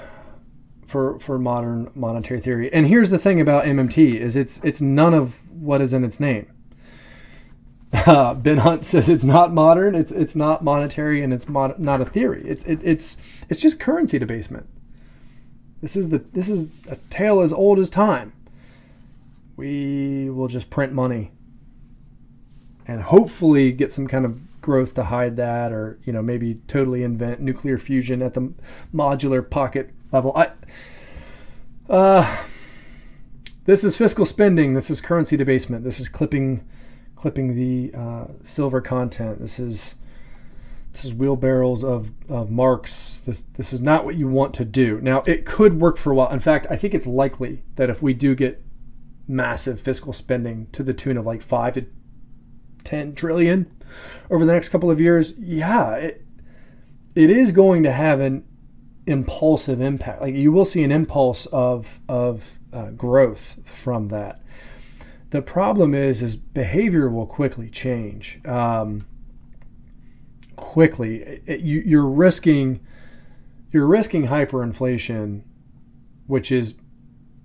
for 0.87 1.19
for 1.19 1.39
modern 1.39 1.91
monetary 1.95 2.41
theory. 2.41 2.73
And 2.73 2.87
here's 2.87 3.11
the 3.11 3.19
thing 3.19 3.43
about 3.43 3.67
MMT 3.67 4.19
is 4.19 4.35
it's 4.35 4.65
it's 4.65 4.81
none 4.81 5.13
of 5.13 5.51
what 5.51 5.83
is 5.83 5.93
in 5.93 6.03
its 6.03 6.19
name. 6.19 6.51
Uh, 7.93 8.33
ben 8.33 8.57
Hunt 8.57 8.87
says 8.87 9.11
it's 9.11 9.23
not 9.23 9.53
modern, 9.53 9.95
it's 9.95 10.13
it's 10.13 10.35
not 10.35 10.65
monetary, 10.65 11.23
and 11.23 11.31
it's 11.31 11.47
mod- 11.47 11.79
not 11.79 12.01
a 12.01 12.07
theory. 12.07 12.43
It's 12.47 12.65
it, 12.65 12.81
it's 12.83 13.19
it's 13.51 13.61
just 13.61 13.79
currency 13.79 14.19
debasement. 14.19 14.67
This 15.85 15.97
is 15.97 16.09
the 16.09 16.25
this 16.33 16.49
is 16.49 16.71
a 16.89 16.97
tale 17.11 17.41
as 17.41 17.53
old 17.53 17.79
as 17.79 17.91
time. 17.91 18.33
We 19.55 20.31
will 20.31 20.49
just 20.49 20.71
print 20.71 20.95
money 20.95 21.31
and 22.89 23.03
hopefully 23.03 23.71
get 23.71 23.93
some 23.93 24.07
kind 24.07 24.25
of 24.25 24.41
growth 24.63 24.95
to 24.95 25.05
hide 25.05 25.37
that 25.37 25.73
or 25.73 25.99
you 26.05 26.13
know 26.15 26.23
maybe 26.23 26.55
totally 26.69 27.03
invent 27.03 27.43
nuclear 27.43 27.77
fusion 27.77 28.23
at 28.23 28.33
the 28.33 28.51
modular 28.95 29.49
pocket 29.49 29.91
level. 30.11 30.33
I 30.35 30.53
uh, 31.91 32.45
this 33.67 33.85
is 33.85 33.95
fiscal 33.99 34.25
spending. 34.25 34.73
This 34.73 34.89
is 34.89 35.03
currency 35.03 35.37
debasement. 35.37 35.85
This 35.85 36.01
is 36.01 36.09
clipping 36.09 36.67
clipping 37.15 37.57
the 37.57 37.95
uh, 37.95 38.25
silver 38.43 38.81
content. 38.81 39.39
This 39.39 39.61
is 39.61 39.97
this 40.95 41.05
is 41.05 41.13
wheelbarrows 41.13 41.85
of, 41.85 42.11
of 42.29 42.51
marks 42.51 43.19
this 43.27 43.43
this 43.43 43.73
is 43.73 43.83
not 43.83 44.05
what 44.05 44.17
you 44.17 44.27
want 44.27 44.55
to 44.55 44.65
do 44.65 45.01
now 45.01 45.23
it 45.27 45.45
could 45.45 45.81
work 45.81 45.97
for 45.97 46.13
a 46.13 46.15
while 46.15 46.31
in 46.31 46.41
fact 46.41 46.67
i 46.71 46.77
think 46.77 46.95
it's 46.95 47.07
likely 47.07 47.63
that 47.75 47.91
if 47.91 48.01
we 48.01 48.15
do 48.15 48.35
get 48.35 48.65
massive 49.27 49.81
fiscal 49.81 50.13
spending 50.13 50.67
to 50.73 50.83
the 50.83 50.95
tune 50.95 51.17
of 51.17 51.27
like 51.27 51.43
5 51.43 51.75
to 51.75 51.87
10 52.85 53.15
trillion 53.15 53.71
over 54.31 54.45
the 54.45 54.53
next 54.53 54.69
couple 54.69 54.91
of 54.91 55.01
years, 55.01 55.35
yeah, 55.39 55.95
it, 55.95 56.25
it 57.15 57.31
is 57.31 57.53
going 57.53 57.83
to 57.83 57.93
have 57.93 58.21
an 58.21 58.45
impulsive 59.07 59.81
impact. 59.81 60.21
Like 60.21 60.35
you 60.35 60.53
will 60.53 60.65
see 60.65 60.83
an 60.83 60.93
impulse 60.93 61.47
of 61.47 62.01
of 62.09 62.59
uh, 62.73 62.91
growth 62.91 63.59
from 63.65 64.09
that. 64.09 64.41
The 65.31 65.43
problem 65.43 65.95
is, 65.95 66.23
is 66.23 66.37
behavior 66.37 67.09
will 67.09 67.27
quickly 67.27 67.69
change. 67.69 68.41
Um, 68.47 69.07
quickly, 70.57 71.41
it, 71.47 71.61
you, 71.61 71.83
you're 71.85 72.07
risking 72.07 72.81
you're 73.75 73.87
risking 73.87 74.29
hyperinflation, 74.29 75.43
which 76.29 76.53
is 76.53 76.77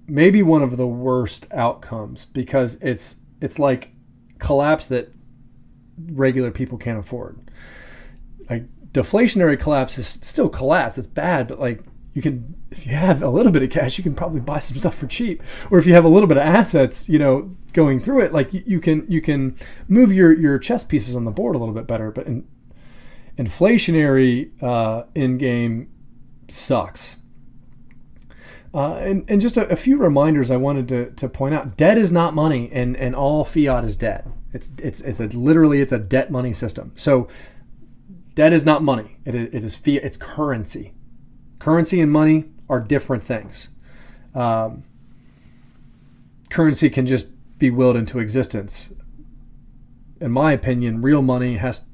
maybe 0.07 0.43
one 0.43 0.61
of 0.61 0.77
the 0.77 0.87
worst 0.87 1.47
outcomes 1.51 2.25
because 2.25 2.75
it's 2.75 3.21
it's 3.41 3.57
like 3.57 3.89
collapse 4.37 4.87
that 4.87 5.11
regular 6.11 6.51
people 6.51 6.77
can't 6.77 6.99
afford. 6.99 7.51
Like 8.49 8.65
deflationary 8.91 9.59
collapse 9.59 9.97
is 9.97 10.07
still 10.07 10.49
collapse. 10.49 10.97
It's 10.97 11.07
bad, 11.07 11.47
but 11.47 11.59
like 11.59 11.83
you 12.13 12.21
can 12.21 12.55
if 12.71 12.85
you 12.85 12.93
have 12.93 13.23
a 13.23 13.29
little 13.29 13.51
bit 13.51 13.63
of 13.63 13.71
cash, 13.71 13.97
you 13.97 14.03
can 14.03 14.13
probably 14.13 14.39
buy 14.39 14.59
some 14.59 14.77
stuff 14.77 14.95
for 14.95 15.07
cheap. 15.07 15.41
Or 15.71 15.79
if 15.79 15.87
you 15.87 15.93
have 15.93 16.05
a 16.05 16.09
little 16.09 16.27
bit 16.27 16.37
of 16.37 16.43
assets, 16.43 17.09
you 17.09 17.17
know, 17.17 17.55
going 17.73 17.99
through 17.99 18.21
it, 18.21 18.33
like 18.33 18.53
you, 18.53 18.63
you 18.65 18.79
can 18.79 19.05
you 19.09 19.21
can 19.21 19.55
move 19.87 20.13
your 20.13 20.31
your 20.31 20.59
chess 20.59 20.83
pieces 20.83 21.15
on 21.15 21.25
the 21.25 21.31
board 21.31 21.55
a 21.55 21.59
little 21.59 21.73
bit 21.73 21.87
better. 21.87 22.11
But 22.11 22.27
in, 22.27 22.47
inflationary 23.39 24.51
uh, 24.61 25.03
in 25.15 25.37
game 25.37 25.89
sucks. 26.49 27.15
Uh, 28.71 28.95
and, 28.95 29.27
and 29.29 29.41
just 29.41 29.57
a, 29.57 29.67
a, 29.69 29.75
few 29.75 29.97
reminders 29.97 30.51
I 30.51 30.57
wanted 30.57 30.87
to, 30.89 31.11
to 31.11 31.27
point 31.27 31.55
out. 31.55 31.75
Debt 31.75 31.97
is 31.97 32.11
not 32.11 32.35
money, 32.35 32.69
and, 32.71 32.95
and 32.97 33.15
all 33.15 33.43
fiat 33.43 33.83
is 33.83 33.97
debt. 33.97 34.27
It's 34.53 34.69
it's 34.77 35.01
it's 35.01 35.19
a, 35.19 35.27
literally 35.27 35.81
it's 35.81 35.91
a 35.91 35.97
debt 35.97 36.29
money 36.29 36.53
system. 36.53 36.91
So 36.95 37.27
debt 38.35 38.53
is 38.53 38.65
not 38.65 38.83
money. 38.83 39.17
It 39.25 39.33
is, 39.33 39.53
it 39.53 39.63
is 39.63 39.75
fiat. 39.75 40.03
It's 40.03 40.17
currency. 40.17 40.93
Currency 41.57 41.99
and 41.99 42.11
money 42.11 42.45
are 42.67 42.79
different 42.79 43.23
things. 43.23 43.69
Um, 44.35 44.83
currency 46.51 46.91
can 46.91 47.07
just 47.07 47.29
be 47.57 47.71
willed 47.71 47.95
into 47.95 48.19
existence. 48.19 48.91
In 50.21 50.31
my 50.31 50.51
opinion, 50.51 51.01
real 51.01 51.23
money 51.23 51.57
has 51.57 51.85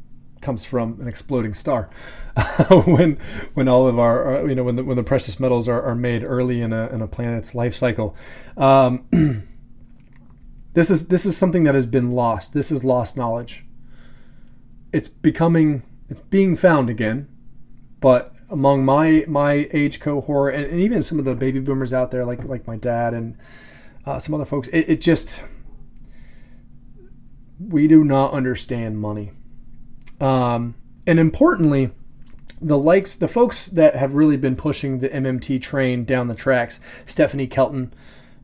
comes 0.46 0.64
from 0.64 1.02
an 1.02 1.08
exploding 1.08 1.54
star. 1.54 1.90
when 2.86 3.18
when 3.54 3.68
all 3.68 3.88
of 3.88 3.98
our 3.98 4.38
uh, 4.38 4.46
you 4.46 4.56
know 4.56 4.64
when 4.64 4.76
the, 4.76 4.84
when 4.84 4.96
the 4.96 5.04
precious 5.04 5.40
metals 5.40 5.68
are, 5.68 5.82
are 5.82 5.96
made 5.96 6.24
early 6.24 6.62
in 6.62 6.72
a, 6.72 6.88
in 6.88 7.02
a 7.02 7.08
planet's 7.08 7.56
life 7.56 7.74
cycle. 7.74 8.16
Um, 8.56 9.08
this 10.74 10.90
is 10.90 11.08
this 11.08 11.26
is 11.26 11.36
something 11.36 11.64
that 11.64 11.76
has 11.76 11.88
been 11.88 12.12
lost. 12.12 12.54
This 12.54 12.72
is 12.72 12.84
lost 12.84 13.18
knowledge. 13.18 13.66
It's 14.94 15.08
becoming 15.08 15.84
it's 16.10 16.22
being 16.22 16.56
found 16.56 16.90
again, 16.90 17.28
but 18.00 18.34
among 18.50 18.86
my 18.86 19.26
my 19.28 19.68
age 19.74 20.00
cohort 20.00 20.54
and, 20.54 20.66
and 20.66 20.80
even 20.80 21.02
some 21.02 21.18
of 21.18 21.26
the 21.26 21.34
baby 21.34 21.60
boomers 21.60 21.94
out 21.94 22.12
there 22.12 22.26
like 22.26 22.44
like 22.44 22.68
my 22.68 22.76
dad 22.78 23.14
and 23.14 23.38
uh, 24.06 24.20
some 24.20 24.36
other 24.36 24.46
folks, 24.46 24.68
it, 24.68 24.90
it 24.90 25.02
just 25.02 25.42
we 27.60 27.88
do 27.88 28.04
not 28.04 28.34
understand 28.34 29.00
money. 29.00 29.32
Um, 30.20 30.76
and 31.08 31.20
importantly, 31.20 31.92
the 32.62 32.78
likes, 32.78 33.16
the 33.16 33.28
folks 33.28 33.68
that 33.68 33.96
have 33.96 34.16
really 34.16 34.38
been 34.38 34.56
pushing 34.56 35.00
the 35.00 35.10
MMT 35.10 35.62
train 35.62 36.06
down 36.06 36.28
the 36.28 36.36
tracks, 36.36 36.80
Stephanie 37.06 37.48
Kelton 37.48 37.94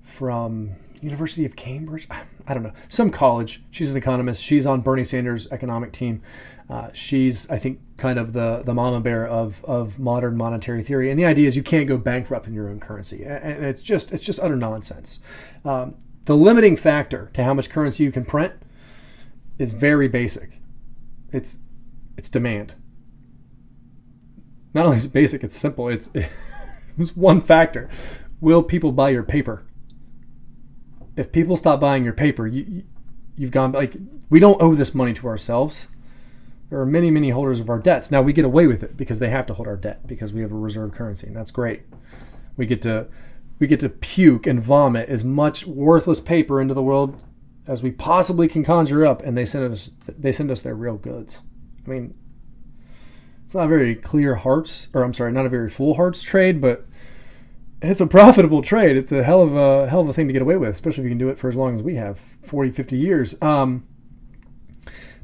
from 0.01 0.71
University 1.01 1.45
of 1.45 1.55
Cambridge, 1.55 2.07
I 2.47 2.53
don't 2.53 2.63
know, 2.63 2.73
some 2.89 3.09
college. 3.09 3.63
She's 3.71 3.91
an 3.91 3.97
economist. 3.97 4.43
She's 4.43 4.67
on 4.67 4.81
Bernie 4.81 5.03
Sanders' 5.03 5.47
economic 5.51 5.91
team. 5.91 6.21
Uh, 6.69 6.89
she's, 6.93 7.49
I 7.49 7.57
think, 7.57 7.79
kind 7.97 8.17
of 8.17 8.33
the, 8.33 8.61
the 8.65 8.73
mama 8.73 9.01
bear 9.01 9.27
of, 9.27 9.63
of 9.65 9.99
modern 9.99 10.37
monetary 10.37 10.83
theory. 10.83 11.09
And 11.09 11.19
the 11.19 11.25
idea 11.25 11.47
is 11.47 11.57
you 11.57 11.63
can't 11.63 11.87
go 11.87 11.97
bankrupt 11.97 12.47
in 12.47 12.53
your 12.53 12.69
own 12.69 12.79
currency, 12.79 13.23
and 13.25 13.65
it's 13.65 13.83
just 13.83 14.13
it's 14.13 14.23
just 14.23 14.39
utter 14.39 14.55
nonsense. 14.55 15.19
Um, 15.65 15.95
the 16.25 16.35
limiting 16.35 16.77
factor 16.77 17.29
to 17.33 17.43
how 17.43 17.53
much 17.53 17.69
currency 17.69 18.03
you 18.03 18.11
can 18.11 18.23
print 18.23 18.53
is 19.57 19.71
very 19.73 20.07
basic. 20.07 20.60
It's 21.31 21.59
it's 22.17 22.29
demand 22.29 22.75
not 24.73 24.85
only 24.85 24.97
is 24.97 25.05
it 25.05 25.13
basic, 25.13 25.43
it's 25.43 25.55
simple. 25.55 25.89
It's 25.89 26.11
it's 26.97 27.15
one 27.15 27.41
factor. 27.41 27.89
Will 28.39 28.63
people 28.63 28.91
buy 28.91 29.09
your 29.09 29.23
paper? 29.23 29.63
If 31.15 31.31
people 31.31 31.57
stop 31.57 31.79
buying 31.79 32.03
your 32.03 32.13
paper, 32.13 32.47
you 32.47 32.83
you've 33.35 33.51
gone 33.51 33.71
like 33.71 33.95
we 34.29 34.39
don't 34.39 34.61
owe 34.61 34.75
this 34.75 34.95
money 34.95 35.13
to 35.15 35.27
ourselves. 35.27 35.87
There 36.69 36.79
are 36.79 36.85
many, 36.85 37.11
many 37.11 37.31
holders 37.31 37.59
of 37.59 37.69
our 37.69 37.79
debts. 37.79 38.11
Now 38.11 38.21
we 38.21 38.31
get 38.31 38.45
away 38.45 38.65
with 38.65 38.81
it 38.81 38.95
because 38.95 39.19
they 39.19 39.29
have 39.29 39.45
to 39.47 39.53
hold 39.53 39.67
our 39.67 39.75
debt 39.75 40.07
because 40.07 40.31
we 40.31 40.41
have 40.41 40.53
a 40.53 40.55
reserve 40.55 40.93
currency, 40.93 41.27
and 41.27 41.35
that's 41.35 41.51
great. 41.51 41.81
We 42.55 42.65
get 42.65 42.81
to 42.83 43.07
we 43.59 43.67
get 43.67 43.81
to 43.81 43.89
puke 43.89 44.47
and 44.47 44.63
vomit 44.63 45.09
as 45.09 45.23
much 45.23 45.67
worthless 45.67 46.21
paper 46.21 46.61
into 46.61 46.73
the 46.73 46.81
world 46.81 47.19
as 47.71 47.81
we 47.81 47.89
possibly 47.89 48.49
can 48.49 48.63
conjure 48.63 49.05
up, 49.05 49.23
and 49.23 49.37
they 49.37 49.45
send 49.45 49.71
us 49.71 49.91
they 50.07 50.33
send 50.33 50.51
us 50.51 50.61
their 50.61 50.75
real 50.75 50.97
goods. 50.97 51.41
I 51.85 51.89
mean, 51.89 52.13
it's 53.45 53.55
not 53.55 53.65
a 53.65 53.69
very 53.69 53.95
clear 53.95 54.35
hearts, 54.35 54.89
or 54.93 55.03
I'm 55.03 55.13
sorry, 55.13 55.31
not 55.31 55.45
a 55.45 55.49
very 55.49 55.69
full 55.69 55.93
hearts 55.93 56.21
trade, 56.21 56.59
but 56.59 56.85
it's 57.81 58.01
a 58.01 58.07
profitable 58.07 58.61
trade. 58.61 58.97
It's 58.97 59.13
a 59.13 59.23
hell 59.23 59.41
of 59.41 59.55
a 59.55 59.87
hell 59.89 60.01
of 60.01 60.09
a 60.09 60.13
thing 60.13 60.27
to 60.27 60.33
get 60.33 60.41
away 60.41 60.57
with, 60.57 60.71
especially 60.71 61.03
if 61.03 61.05
you 61.05 61.11
can 61.11 61.17
do 61.17 61.29
it 61.29 61.39
for 61.39 61.47
as 61.47 61.55
long 61.55 61.73
as 61.73 61.81
we 61.81 61.95
have, 61.95 62.19
40, 62.19 62.71
50 62.71 62.97
years. 62.97 63.41
Um, 63.41 63.87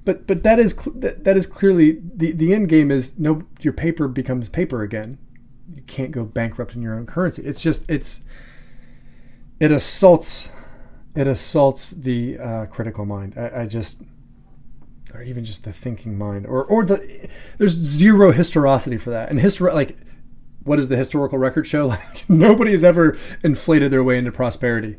but 0.06 0.26
but 0.26 0.44
that 0.44 0.57
is 0.57 0.74
that, 0.95 1.26
that 1.26 1.36
is 1.36 1.45
clearly 1.45 1.99
the 2.02 2.32
the 2.32 2.53
end 2.53 2.69
game 2.69 2.91
is 2.91 3.19
no 3.19 3.44
your 3.60 3.74
paper 3.74 4.07
becomes 4.07 4.48
paper 4.48 4.84
again. 4.84 5.18
You 5.76 5.82
can't 5.82 6.11
go 6.11 6.24
bankrupt 6.24 6.76
in 6.76 6.82
your 6.82 6.95
own 6.95 7.06
currency. 7.07 7.44
It's 7.44 7.61
just 7.61 7.90
it's 7.90 8.24
it 9.60 9.69
assaults 9.69 10.49
it 11.18 11.26
assaults 11.27 11.91
the 11.91 12.38
uh, 12.38 12.65
critical 12.68 13.03
mind. 13.03 13.34
I, 13.35 13.61
I 13.61 13.65
just 13.65 14.02
or 15.15 15.23
even 15.23 15.44
just 15.44 15.64
the 15.64 15.73
thinking 15.73 16.15
mind, 16.15 16.45
or 16.45 16.64
or 16.64 16.85
the 16.85 17.30
there's 17.57 17.73
zero 17.73 18.31
historicity 18.31 18.98
for 18.98 19.10
that. 19.10 19.30
And 19.30 19.39
history, 19.39 19.73
like, 19.73 19.98
what 20.64 20.76
does 20.76 20.89
the 20.89 20.95
historical 20.95 21.39
record 21.39 21.65
show? 21.65 21.88
Like, 21.98 22.30
nobody 22.30 22.72
has 22.72 22.84
ever 22.84 23.18
inflated 23.44 23.91
their 23.91 24.03
way 24.03 24.19
into 24.19 24.31
prosperity, 24.31 24.98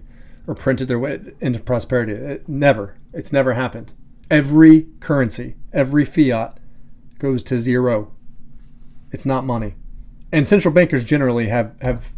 or 0.49 0.57
printed 0.57 0.89
their 0.89 0.99
way 0.99 1.21
into 1.41 1.61
prosperity. 1.61 2.15
It, 2.15 2.49
never. 2.49 2.99
It's 3.13 3.33
never 3.33 3.55
happened. 3.55 3.93
Every 4.29 4.89
currency, 4.99 5.55
every 5.73 6.05
fiat, 6.05 6.59
goes 7.21 7.45
to 7.45 7.59
zero. 7.59 8.13
It's 9.13 9.25
not 9.25 9.45
money, 9.45 9.77
and 10.33 10.49
central 10.49 10.75
bankers 10.75 11.05
generally 11.05 11.47
have 11.47 11.77
have 11.81 12.13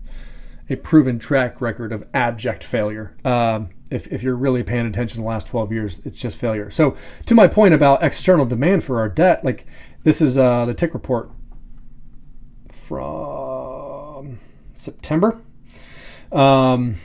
a 0.70 0.76
proven 0.76 1.18
track 1.18 1.60
record 1.60 1.92
of 1.92 2.08
abject 2.14 2.64
failure. 2.64 3.14
Um, 3.26 3.70
if, 3.90 4.06
if 4.12 4.22
you're 4.22 4.36
really 4.36 4.62
paying 4.62 4.86
attention 4.86 5.20
the 5.22 5.28
last 5.28 5.48
12 5.48 5.72
years, 5.72 6.00
it's 6.04 6.20
just 6.20 6.36
failure. 6.36 6.70
So, 6.70 6.96
to 7.26 7.34
my 7.34 7.48
point 7.48 7.74
about 7.74 8.02
external 8.02 8.46
demand 8.46 8.84
for 8.84 9.00
our 9.00 9.08
debt, 9.08 9.44
like 9.44 9.66
this 10.04 10.22
is 10.22 10.38
uh, 10.38 10.64
the 10.64 10.74
TIC 10.74 10.94
report 10.94 11.30
from 12.70 14.38
September. 14.74 15.40
Um, 16.32 16.96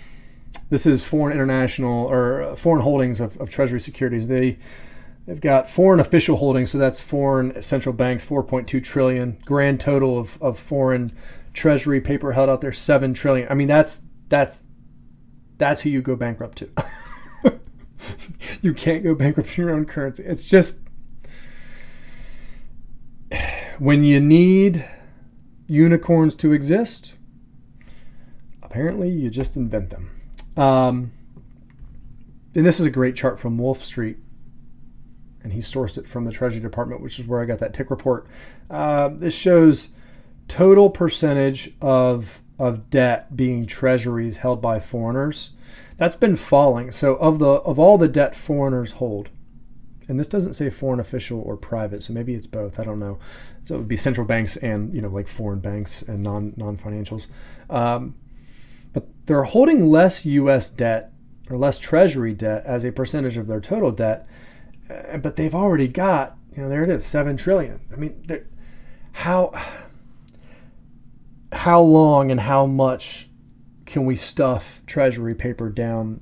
this 0.70 0.86
is 0.86 1.03
foreign 1.03 1.34
international 1.34 2.10
or 2.10 2.56
foreign 2.56 2.82
holdings 2.82 3.20
of, 3.22 3.38
of 3.38 3.49
Treasury 3.49 3.80
securities. 3.80 4.28
They 4.28 4.57
they've 5.26 5.41
got 5.41 5.70
foreign 5.70 5.99
official 5.99 6.38
holdings, 6.38 6.72
so 6.72 6.78
that's 6.78 7.02
foreign 7.02 7.62
central 7.62 7.94
banks, 7.94 8.28
4.2 8.28 8.84
trillion. 8.84 9.38
Grand 9.45 9.80
total 9.80 10.18
of, 10.18 10.41
of 10.41 10.57
foreign 10.60 11.12
Treasury 11.53 12.02
paper 12.02 12.34
held 12.34 12.49
out 12.49 12.62
there, 12.62 12.74
seven 12.74 13.14
trillion. 13.14 13.48
I 13.49 13.53
mean, 13.53 13.68
that's 13.68 14.02
that's 14.30 14.65
that's 15.57 15.82
who 15.82 15.90
you 15.90 16.02
go 16.02 16.15
bankrupt 16.15 16.57
to. 16.60 16.69
you 18.61 18.73
can't 18.73 19.03
go 19.03 19.15
bankrupt 19.15 19.57
in 19.57 19.65
your 19.65 19.73
own 19.73 19.86
currency. 19.86 20.23
It's 20.23 20.48
just 20.48 20.80
when 23.80 24.03
you 24.03 24.19
need 24.19 24.88
unicorns 25.68 26.36
to 26.38 26.53
exist, 26.53 27.15
apparently 28.61 29.10
you 29.10 29.30
just 29.30 29.56
invent 29.56 29.90
them. 29.90 30.10
Um, 30.57 31.11
and 32.56 32.65
this 32.65 32.80
is 32.80 32.86
a 32.86 32.91
great 32.91 33.15
chart 33.15 33.40
from 33.40 33.57
Wolf 33.57 33.84
Street, 33.84 34.18
and 35.44 35.52
he 35.52 35.60
sourced 35.60 35.98
it 35.98 36.07
from 36.07 36.26
the 36.26 36.32
Treasury 36.32 36.61
Department, 36.61 37.02
which 37.02 37.19
is 37.19 37.27
where 37.27 37.41
I 37.41 37.45
got 37.45 37.60
that 37.60 37.73
TIC 37.73 37.90
report. 37.90 38.27
Uh, 38.69 39.10
this 39.10 39.38
shows 39.38 39.90
total 40.48 40.90
percentage 40.90 41.73
of 41.82 42.41
of 42.57 42.90
debt 42.90 43.36
being 43.36 43.65
treasuries 43.65 44.38
held 44.38 44.61
by 44.61 44.80
foreigners, 44.80 45.52
that's 45.98 46.15
been 46.15 46.38
falling. 46.38 46.91
So 46.91 47.15
of 47.15 47.40
the 47.40 47.48
of 47.48 47.80
all 47.80 47.98
the 47.98 48.07
debt 48.07 48.36
foreigners 48.36 48.94
hold, 48.94 49.30
and 50.07 50.19
this 50.19 50.27
doesn't 50.27 50.53
say 50.53 50.69
foreign 50.69 50.99
official 50.99 51.41
or 51.41 51.57
private, 51.57 52.03
so 52.03 52.14
maybe 52.14 52.34
it's 52.34 52.48
both. 52.48 52.80
I 52.80 52.84
don't 52.84 52.99
know. 52.99 53.19
So 53.65 53.76
it 53.76 53.77
would 53.80 53.88
be 53.88 53.98
central 53.98 54.27
banks 54.27 54.57
and 54.57 54.94
you 54.94 55.02
know 55.02 55.10
like 55.10 55.27
foreign 55.27 55.60
banks 55.60 56.02
and 56.02 56.23
non 56.23 56.53
non 56.57 56.77
financials, 56.77 57.27
um, 57.69 58.15
but 58.94 59.07
they're 59.26 59.44
holding 59.44 59.90
less 59.90 60.26
U.S. 60.26 60.69
debt 60.69 61.11
or 61.49 61.57
less 61.57 61.80
Treasury 61.80 62.34
debt 62.34 62.64
as 62.65 62.86
a 62.86 62.91
percentage 62.91 63.38
of 63.38 63.48
their 63.48 63.61
total 63.61 63.91
debt, 63.91 64.27
uh, 64.90 65.18
but 65.18 65.36
they've 65.36 65.56
already 65.56 65.88
got 65.88 66.38
you 66.56 66.64
know 66.64 66.69
there 66.69 66.84
it 66.84 66.90
is 66.90 67.06
seven 67.06 67.38
trillion. 67.38 67.80
I 67.91 67.95
mean, 67.95 68.44
how 69.14 69.53
how 71.51 71.81
long 71.81 72.31
and 72.31 72.39
how 72.39 72.65
much 72.65 73.30
can 73.85 74.05
we 74.05 74.15
stuff 74.15 74.81
treasury 74.85 75.35
paper 75.35 75.69
down 75.69 76.22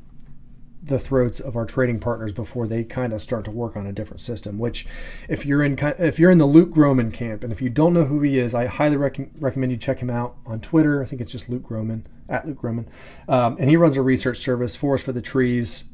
the 0.85 0.99
throats 0.99 1.39
of 1.39 1.55
our 1.55 1.65
trading 1.65 1.97
partners 1.97 2.33
before 2.33 2.67
they 2.67 2.83
kind 2.83 3.13
of 3.13 3.21
start 3.21 3.45
to 3.45 3.51
work 3.51 3.77
on 3.77 3.87
a 3.87 3.93
different 3.93 4.19
system 4.19 4.59
which 4.59 4.85
if 5.29 5.45
you're 5.45 5.63
in 5.63 5.77
if 5.97 6.19
you're 6.19 6.31
in 6.31 6.39
the 6.39 6.45
Luke 6.45 6.71
Gromen 6.71 7.09
camp 7.09 7.43
and 7.43 7.53
if 7.53 7.61
you 7.61 7.69
don't 7.69 7.93
know 7.93 8.03
who 8.03 8.21
he 8.21 8.37
is 8.37 8.53
I 8.53 8.65
highly 8.65 8.97
rec- 8.97 9.29
recommend 9.39 9.71
you 9.71 9.77
check 9.77 9.99
him 9.99 10.09
out 10.09 10.35
on 10.45 10.59
Twitter 10.59 11.01
I 11.01 11.05
think 11.05 11.21
it's 11.21 11.31
just 11.31 11.49
Luke 11.49 11.63
Gromen 11.63 12.05
at 12.27 12.45
Luke 12.45 12.57
Gromen, 12.57 12.87
um, 13.27 13.57
and 13.59 13.69
he 13.69 13.77
runs 13.77 13.97
a 13.97 14.01
research 14.01 14.37
service 14.37 14.75
Forest 14.75 15.05
for 15.05 15.11
the 15.13 15.21
Trees 15.21 15.85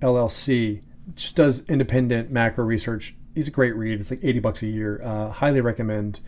LLC 0.00 0.82
just 1.14 1.36
does 1.36 1.68
independent 1.68 2.30
macro 2.30 2.64
research. 2.64 3.14
He's 3.34 3.48
a 3.48 3.50
great 3.50 3.74
read. 3.74 4.00
It's 4.00 4.10
like 4.10 4.20
80 4.22 4.38
bucks 4.40 4.62
a 4.62 4.66
year. 4.66 5.02
Uh, 5.02 5.30
highly 5.30 5.60
recommend. 5.60 6.20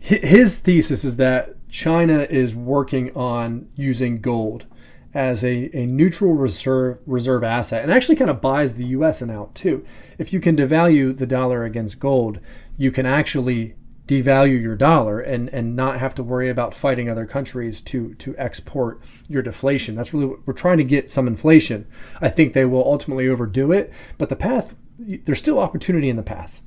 His 0.00 0.58
thesis 0.58 1.04
is 1.04 1.16
that 1.16 1.56
China 1.68 2.20
is 2.20 2.54
working 2.54 3.14
on 3.16 3.68
using 3.74 4.20
gold 4.20 4.66
as 5.14 5.44
a, 5.44 5.76
a 5.76 5.86
neutral 5.86 6.34
reserve 6.34 6.98
reserve 7.06 7.42
asset 7.42 7.82
and 7.82 7.92
actually 7.92 8.16
kind 8.16 8.30
of 8.30 8.40
buys 8.40 8.74
the 8.74 8.86
US 8.86 9.22
and 9.22 9.30
out 9.30 9.54
too. 9.54 9.84
If 10.18 10.32
you 10.32 10.40
can 10.40 10.56
devalue 10.56 11.16
the 11.16 11.26
dollar 11.26 11.64
against 11.64 11.98
gold, 11.98 12.40
you 12.76 12.90
can 12.90 13.06
actually 13.06 13.74
devalue 14.06 14.60
your 14.60 14.74
dollar 14.74 15.20
and, 15.20 15.50
and 15.50 15.76
not 15.76 15.98
have 15.98 16.14
to 16.14 16.22
worry 16.22 16.48
about 16.48 16.74
fighting 16.74 17.10
other 17.10 17.26
countries 17.26 17.82
to 17.82 18.14
to 18.14 18.34
export 18.38 19.02
your 19.28 19.42
deflation. 19.42 19.94
That's 19.94 20.14
really 20.14 20.26
what 20.26 20.46
we're 20.46 20.54
trying 20.54 20.78
to 20.78 20.84
get 20.84 21.10
some 21.10 21.26
inflation. 21.26 21.86
I 22.20 22.28
think 22.28 22.52
they 22.52 22.64
will 22.64 22.84
ultimately 22.84 23.28
overdo 23.28 23.72
it, 23.72 23.92
but 24.16 24.28
the 24.28 24.36
path 24.36 24.74
there's 24.98 25.38
still 25.38 25.58
opportunity 25.58 26.08
in 26.08 26.16
the 26.16 26.22
path. 26.22 26.60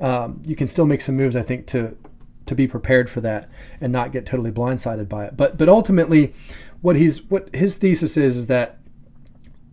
Um, 0.00 0.42
you 0.46 0.54
can 0.54 0.68
still 0.68 0.86
make 0.86 1.00
some 1.00 1.16
moves, 1.16 1.34
I 1.36 1.42
think, 1.42 1.66
to 1.68 1.96
to 2.48 2.54
be 2.54 2.66
prepared 2.66 3.08
for 3.08 3.20
that 3.20 3.48
and 3.80 3.92
not 3.92 4.12
get 4.12 4.26
totally 4.26 4.50
blindsided 4.50 5.08
by 5.08 5.26
it. 5.26 5.36
But 5.36 5.56
but 5.56 5.68
ultimately, 5.68 6.34
what 6.80 6.96
he's 6.96 7.22
what 7.24 7.54
his 7.54 7.76
thesis 7.76 8.16
is 8.16 8.36
is 8.36 8.46
that 8.48 8.78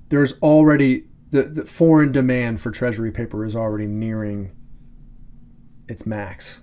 there's 0.09 0.39
already 0.41 1.05
the, 1.31 1.43
the 1.43 1.65
foreign 1.65 2.11
demand 2.11 2.61
for 2.61 2.71
treasury 2.71 3.11
paper 3.11 3.43
is 3.43 3.55
already 3.55 3.87
nearing 3.87 4.51
its 5.87 6.05
max. 6.05 6.61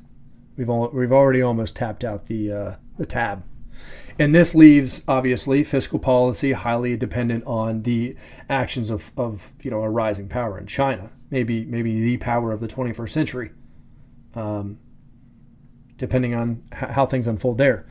We've 0.56 0.70
all, 0.70 0.90
we've 0.92 1.12
already 1.12 1.42
almost 1.42 1.76
tapped 1.76 2.04
out 2.04 2.26
the 2.26 2.52
uh, 2.52 2.74
the 2.98 3.06
tab. 3.06 3.44
And 4.18 4.34
this 4.34 4.54
leaves 4.54 5.02
obviously 5.08 5.64
fiscal 5.64 5.98
policy 5.98 6.52
highly 6.52 6.96
dependent 6.96 7.44
on 7.46 7.82
the 7.82 8.16
actions 8.48 8.90
of, 8.90 9.10
of 9.16 9.52
you 9.62 9.70
know 9.70 9.82
a 9.82 9.90
rising 9.90 10.28
power 10.28 10.58
in 10.58 10.66
China, 10.66 11.10
maybe 11.30 11.64
maybe 11.64 12.00
the 12.00 12.18
power 12.18 12.52
of 12.52 12.60
the 12.60 12.68
21st 12.68 13.08
century, 13.08 13.50
um, 14.34 14.78
depending 16.02 16.34
on 16.34 16.62
how 16.72 17.06
things 17.06 17.26
unfold 17.26 17.56
there. 17.56 17.86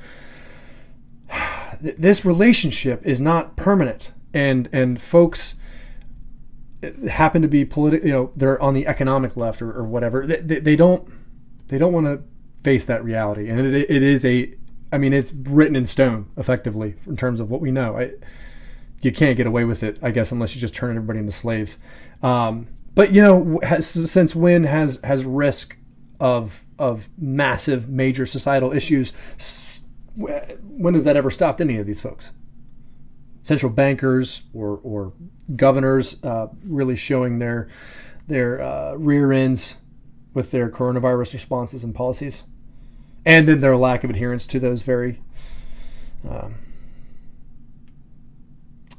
This 1.81 2.23
relationship 2.25 3.01
is 3.03 3.19
not 3.19 3.55
permanent, 3.55 4.11
and 4.33 4.69
and 4.71 5.01
folks 5.01 5.55
happen 7.09 7.41
to 7.41 7.47
be 7.47 7.65
political. 7.65 8.05
You 8.07 8.13
know, 8.13 8.31
they're 8.35 8.61
on 8.61 8.75
the 8.75 8.85
economic 8.85 9.35
left 9.35 9.61
or, 9.63 9.71
or 9.71 9.83
whatever. 9.83 10.27
They, 10.27 10.41
they, 10.41 10.59
they 10.59 10.75
don't 10.75 11.09
they 11.69 11.79
don't 11.79 11.93
want 11.93 12.05
to 12.05 12.21
face 12.63 12.85
that 12.85 13.03
reality, 13.03 13.49
and 13.49 13.61
it, 13.61 13.89
it 13.89 14.03
is 14.03 14.23
a 14.25 14.53
I 14.91 14.97
mean, 14.97 15.13
it's 15.13 15.31
written 15.31 15.75
in 15.75 15.85
stone, 15.85 16.29
effectively, 16.35 16.95
in 17.07 17.15
terms 17.15 17.39
of 17.39 17.49
what 17.49 17.61
we 17.61 17.71
know. 17.71 17.97
I, 17.97 18.11
you 19.01 19.11
can't 19.11 19.38
get 19.38 19.47
away 19.47 19.63
with 19.63 19.81
it, 19.81 19.97
I 20.03 20.11
guess, 20.11 20.31
unless 20.31 20.53
you 20.53 20.61
just 20.61 20.75
turn 20.75 20.95
everybody 20.95 21.19
into 21.19 21.31
slaves. 21.31 21.77
Um, 22.21 22.67
but 22.93 23.13
you 23.13 23.21
know, 23.21 23.59
has, 23.63 23.88
since 23.88 24.35
when 24.35 24.65
has 24.65 24.99
has 25.03 25.23
risk 25.23 25.77
of 26.19 26.63
of 26.81 27.09
massive, 27.17 27.87
major 27.87 28.25
societal 28.25 28.73
issues? 28.73 29.13
When 30.15 30.93
has 30.93 31.03
that 31.03 31.15
ever 31.15 31.29
stopped 31.29 31.61
any 31.61 31.77
of 31.77 31.85
these 31.85 32.01
folks? 32.01 32.33
Central 33.43 33.71
bankers 33.71 34.41
or 34.53 34.79
or 34.83 35.13
governors 35.55 36.21
uh, 36.23 36.47
really 36.63 36.95
showing 36.95 37.39
their 37.39 37.69
their 38.27 38.61
uh, 38.61 38.93
rear 38.95 39.31
ends 39.31 39.75
with 40.33 40.51
their 40.51 40.69
coronavirus 40.69 41.33
responses 41.33 41.83
and 41.83 41.93
policies 41.93 42.43
and 43.25 43.47
then 43.47 43.59
their 43.59 43.75
lack 43.75 44.03
of 44.03 44.09
adherence 44.09 44.47
to 44.47 44.59
those 44.59 44.83
very 44.83 45.21
um, 46.29 46.55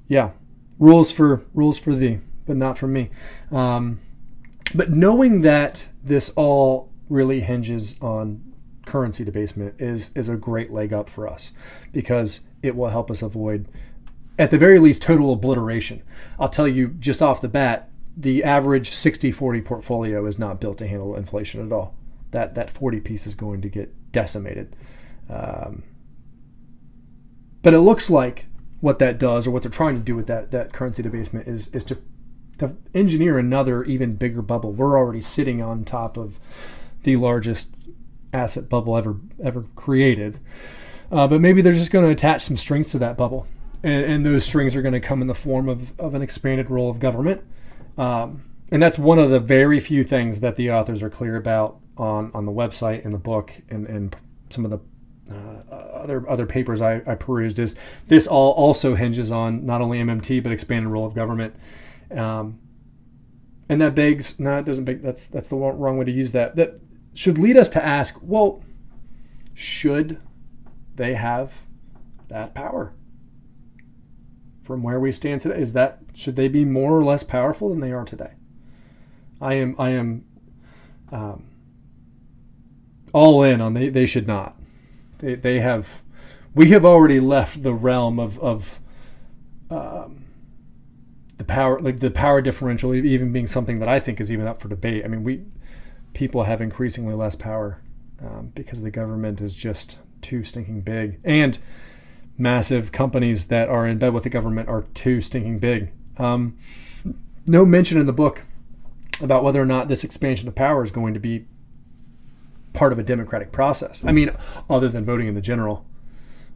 yeah 0.08 0.30
rules 0.78 1.10
for 1.10 1.44
rules 1.54 1.78
for 1.78 1.94
thee 1.94 2.18
but 2.46 2.56
not 2.56 2.76
for 2.76 2.86
me 2.86 3.10
um, 3.50 3.98
but 4.74 4.90
knowing 4.90 5.40
that 5.42 5.88
this 6.02 6.30
all 6.30 6.91
really 7.12 7.40
hinges 7.40 7.96
on 8.00 8.42
currency 8.86 9.24
debasement 9.24 9.80
is 9.80 10.10
is 10.16 10.28
a 10.28 10.36
great 10.36 10.72
leg 10.72 10.92
up 10.92 11.08
for 11.08 11.28
us 11.28 11.52
because 11.92 12.40
it 12.62 12.74
will 12.74 12.88
help 12.88 13.10
us 13.10 13.22
avoid 13.22 13.68
at 14.38 14.50
the 14.50 14.58
very 14.58 14.80
least 14.80 15.00
total 15.00 15.32
obliteration 15.32 16.02
i'll 16.40 16.48
tell 16.48 16.66
you 16.66 16.88
just 16.98 17.22
off 17.22 17.40
the 17.40 17.46
bat 17.46 17.88
the 18.16 18.42
average 18.42 18.90
60-40 18.90 19.64
portfolio 19.64 20.26
is 20.26 20.36
not 20.36 20.60
built 20.60 20.78
to 20.78 20.88
handle 20.88 21.14
inflation 21.14 21.64
at 21.64 21.72
all 21.72 21.94
that 22.32 22.54
that 22.56 22.70
40 22.70 23.00
piece 23.00 23.26
is 23.26 23.34
going 23.34 23.62
to 23.62 23.68
get 23.68 23.94
decimated. 24.10 24.74
Um, 25.30 25.84
but 27.62 27.72
it 27.72 27.80
looks 27.80 28.10
like 28.10 28.46
what 28.80 28.98
that 28.98 29.18
does, 29.18 29.46
or 29.46 29.52
what 29.52 29.62
they're 29.62 29.70
trying 29.70 29.94
to 29.94 30.02
do 30.02 30.16
with 30.16 30.26
that 30.26 30.50
that 30.50 30.72
currency 30.72 31.02
debasement, 31.02 31.46
is 31.46 31.68
is 31.68 31.84
to 31.86 31.98
to 32.58 32.76
engineer 32.94 33.38
another 33.38 33.84
even 33.84 34.16
bigger 34.16 34.42
bubble. 34.42 34.72
We're 34.72 34.98
already 34.98 35.20
sitting 35.20 35.62
on 35.62 35.84
top 35.84 36.16
of 36.16 36.40
the 37.02 37.16
largest 37.16 37.70
asset 38.32 38.68
bubble 38.68 38.96
ever 38.96 39.16
ever 39.42 39.66
created, 39.76 40.38
uh, 41.10 41.26
but 41.26 41.40
maybe 41.40 41.62
they're 41.62 41.72
just 41.72 41.90
going 41.90 42.04
to 42.04 42.10
attach 42.10 42.42
some 42.42 42.56
strings 42.56 42.90
to 42.92 42.98
that 42.98 43.16
bubble, 43.16 43.46
and, 43.82 44.04
and 44.04 44.26
those 44.26 44.44
strings 44.44 44.74
are 44.76 44.82
going 44.82 44.94
to 44.94 45.00
come 45.00 45.20
in 45.20 45.28
the 45.28 45.34
form 45.34 45.68
of 45.68 45.98
of 46.00 46.14
an 46.14 46.22
expanded 46.22 46.70
role 46.70 46.90
of 46.90 47.00
government. 47.00 47.42
Um, 47.98 48.44
and 48.70 48.82
that's 48.82 48.98
one 48.98 49.18
of 49.18 49.30
the 49.30 49.38
very 49.38 49.78
few 49.80 50.02
things 50.02 50.40
that 50.40 50.56
the 50.56 50.72
authors 50.72 51.02
are 51.02 51.10
clear 51.10 51.36
about 51.36 51.78
on 51.98 52.30
on 52.34 52.46
the 52.46 52.52
website 52.52 53.04
and 53.04 53.12
the 53.12 53.18
book 53.18 53.52
and 53.68 53.86
and 53.86 54.16
some 54.48 54.64
of 54.64 54.70
the 54.70 54.80
uh, 55.30 55.74
other 55.94 56.28
other 56.28 56.46
papers 56.46 56.80
I, 56.80 57.02
I, 57.06 57.14
perused 57.14 57.58
is 57.58 57.76
this 58.08 58.26
all 58.26 58.52
also 58.52 58.94
hinges 58.94 59.30
on 59.30 59.64
not 59.64 59.80
only 59.80 59.98
MMT 59.98 60.42
but 60.42 60.52
expanded 60.52 60.90
role 60.90 61.06
of 61.06 61.14
government, 61.14 61.54
um, 62.10 62.58
and 63.68 63.80
that 63.80 63.94
begs 63.94 64.38
no 64.38 64.58
it 64.58 64.64
doesn't 64.64 64.84
beg 64.84 65.02
that's 65.02 65.28
that's 65.28 65.48
the 65.48 65.56
wrong 65.56 65.98
way 65.98 66.04
to 66.04 66.10
use 66.10 66.32
that. 66.32 66.56
That 66.56 66.80
should 67.14 67.38
lead 67.38 67.56
us 67.56 67.68
to 67.68 67.84
ask 67.84 68.18
well 68.22 68.62
should 69.54 70.20
they 70.94 71.14
have 71.14 71.66
that 72.28 72.54
power 72.54 72.94
from 74.62 74.82
where 74.82 75.00
we 75.00 75.12
stand 75.12 75.40
today 75.40 75.60
is 75.60 75.72
that 75.72 75.98
should 76.14 76.36
they 76.36 76.48
be 76.48 76.64
more 76.64 76.96
or 76.96 77.04
less 77.04 77.22
powerful 77.22 77.68
than 77.68 77.80
they 77.80 77.92
are 77.92 78.04
today 78.04 78.32
I 79.40 79.54
am 79.54 79.76
I 79.78 79.90
am 79.90 80.24
um, 81.10 81.44
all 83.12 83.42
in 83.42 83.60
on 83.60 83.74
they, 83.74 83.88
they 83.88 84.06
should 84.06 84.26
not. 84.26 84.56
They, 85.18 85.34
they 85.34 85.60
have, 85.60 86.02
we 86.54 86.70
have 86.70 86.84
already 86.84 87.20
left 87.20 87.62
the 87.62 87.74
realm 87.74 88.18
of, 88.18 88.38
of 88.40 88.80
um, 89.70 90.24
the 91.38 91.44
power, 91.44 91.78
like 91.78 92.00
the 92.00 92.10
power 92.10 92.40
differential, 92.40 92.94
even 92.94 93.32
being 93.32 93.46
something 93.46 93.78
that 93.78 93.88
I 93.88 94.00
think 94.00 94.20
is 94.20 94.32
even 94.32 94.46
up 94.46 94.60
for 94.60 94.68
debate. 94.68 95.04
I 95.04 95.08
mean, 95.08 95.22
we, 95.22 95.44
people 96.14 96.44
have 96.44 96.60
increasingly 96.60 97.14
less 97.14 97.34
power 97.34 97.82
um, 98.20 98.52
because 98.54 98.82
the 98.82 98.90
government 98.90 99.40
is 99.40 99.56
just 99.56 99.98
too 100.20 100.44
stinking 100.44 100.82
big. 100.82 101.18
And 101.24 101.58
massive 102.38 102.92
companies 102.92 103.46
that 103.46 103.68
are 103.68 103.86
in 103.86 103.98
bed 103.98 104.12
with 104.12 104.24
the 104.24 104.30
government 104.30 104.68
are 104.68 104.82
too 104.94 105.20
stinking 105.20 105.58
big. 105.58 105.92
Um, 106.18 106.56
no 107.46 107.64
mention 107.64 107.98
in 107.98 108.06
the 108.06 108.12
book 108.12 108.42
about 109.20 109.44
whether 109.44 109.60
or 109.60 109.66
not 109.66 109.88
this 109.88 110.04
expansion 110.04 110.48
of 110.48 110.54
power 110.54 110.82
is 110.82 110.90
going 110.90 111.14
to 111.14 111.20
be 111.20 111.46
part 112.72 112.92
of 112.92 112.98
a 112.98 113.02
democratic 113.02 113.52
process. 113.52 114.04
I 114.04 114.12
mean, 114.12 114.30
other 114.70 114.88
than 114.88 115.04
voting 115.04 115.28
in 115.28 115.34
the 115.34 115.40
general 115.40 115.84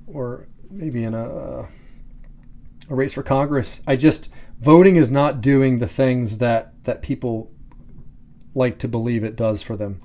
or 0.07 0.47
maybe 0.71 1.05
in 1.05 1.15
a, 1.15 1.67
a 2.89 2.95
race 2.95 3.13
for 3.13 3.23
Congress. 3.23 3.81
I 3.87 3.97
just 3.97 4.31
voting 4.61 4.97
is 4.97 5.11
not 5.11 5.41
doing 5.41 5.79
the 5.79 5.87
things 5.87 6.39
that 6.39 6.73
that 6.85 7.03
people 7.03 7.51
like 8.57 8.79
to 8.79 8.89
believe 8.89 9.23
it 9.23 9.37
does 9.37 9.63
for 9.63 9.77
them 9.77 10.01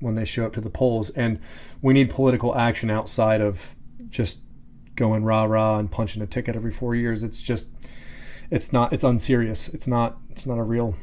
when 0.00 0.14
they 0.16 0.24
show 0.24 0.44
up 0.44 0.52
to 0.52 0.60
the 0.60 0.68
polls. 0.68 1.10
And 1.10 1.40
we 1.80 1.94
need 1.94 2.10
political 2.10 2.54
action 2.54 2.90
outside 2.90 3.40
of 3.40 3.76
just 4.10 4.42
going 4.96 5.24
rah 5.24 5.44
rah 5.44 5.78
and 5.78 5.90
punching 5.90 6.20
a 6.20 6.26
ticket 6.26 6.56
every 6.56 6.72
four 6.72 6.94
years. 6.94 7.22
It's 7.22 7.40
just 7.40 7.70
it's 8.50 8.72
not 8.72 8.92
it's 8.92 9.04
unserious. 9.04 9.68
It's 9.68 9.86
not 9.86 10.18
it's 10.30 10.46
not 10.46 10.58
a 10.58 10.62
real 10.62 10.94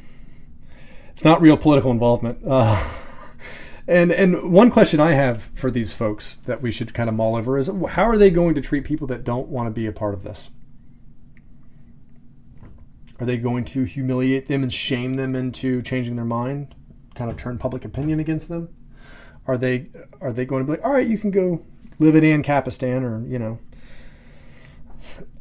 it's 1.09 1.23
not 1.23 1.41
real 1.41 1.57
political 1.57 1.91
involvement. 1.91 2.39
Uh, 2.45 2.77
and 3.87 4.11
and 4.11 4.51
one 4.51 4.69
question 4.69 4.99
I 4.99 5.13
have 5.13 5.43
for 5.55 5.71
these 5.71 5.93
folks 5.93 6.37
that 6.37 6.61
we 6.61 6.71
should 6.71 6.93
kind 6.93 7.09
of 7.09 7.15
mull 7.15 7.35
over 7.35 7.57
is 7.57 7.67
how 7.67 8.03
are 8.03 8.17
they 8.17 8.29
going 8.29 8.55
to 8.55 8.61
treat 8.61 8.83
people 8.83 9.07
that 9.07 9.23
don't 9.23 9.47
want 9.47 9.67
to 9.67 9.71
be 9.71 9.85
a 9.85 9.93
part 9.93 10.13
of 10.13 10.23
this? 10.23 10.49
Are 13.19 13.25
they 13.25 13.37
going 13.37 13.65
to 13.65 13.83
humiliate 13.83 14.47
them 14.47 14.63
and 14.63 14.73
shame 14.73 15.15
them 15.15 15.35
into 15.35 15.81
changing 15.81 16.15
their 16.15 16.25
mind, 16.25 16.75
kind 17.15 17.31
of 17.31 17.37
turn 17.37 17.57
public 17.57 17.85
opinion 17.85 18.19
against 18.19 18.49
them? 18.49 18.69
Are 19.47 19.57
they 19.57 19.89
are 20.21 20.33
they 20.33 20.45
going 20.45 20.65
to 20.65 20.71
be 20.71 20.77
like, 20.77 20.85
all 20.85 20.93
right, 20.93 21.07
you 21.07 21.17
can 21.17 21.31
go 21.31 21.63
live 21.99 22.15
in 22.15 22.23
Ancapistan 22.23 23.03
or 23.03 23.25
you 23.27 23.39
know? 23.39 23.59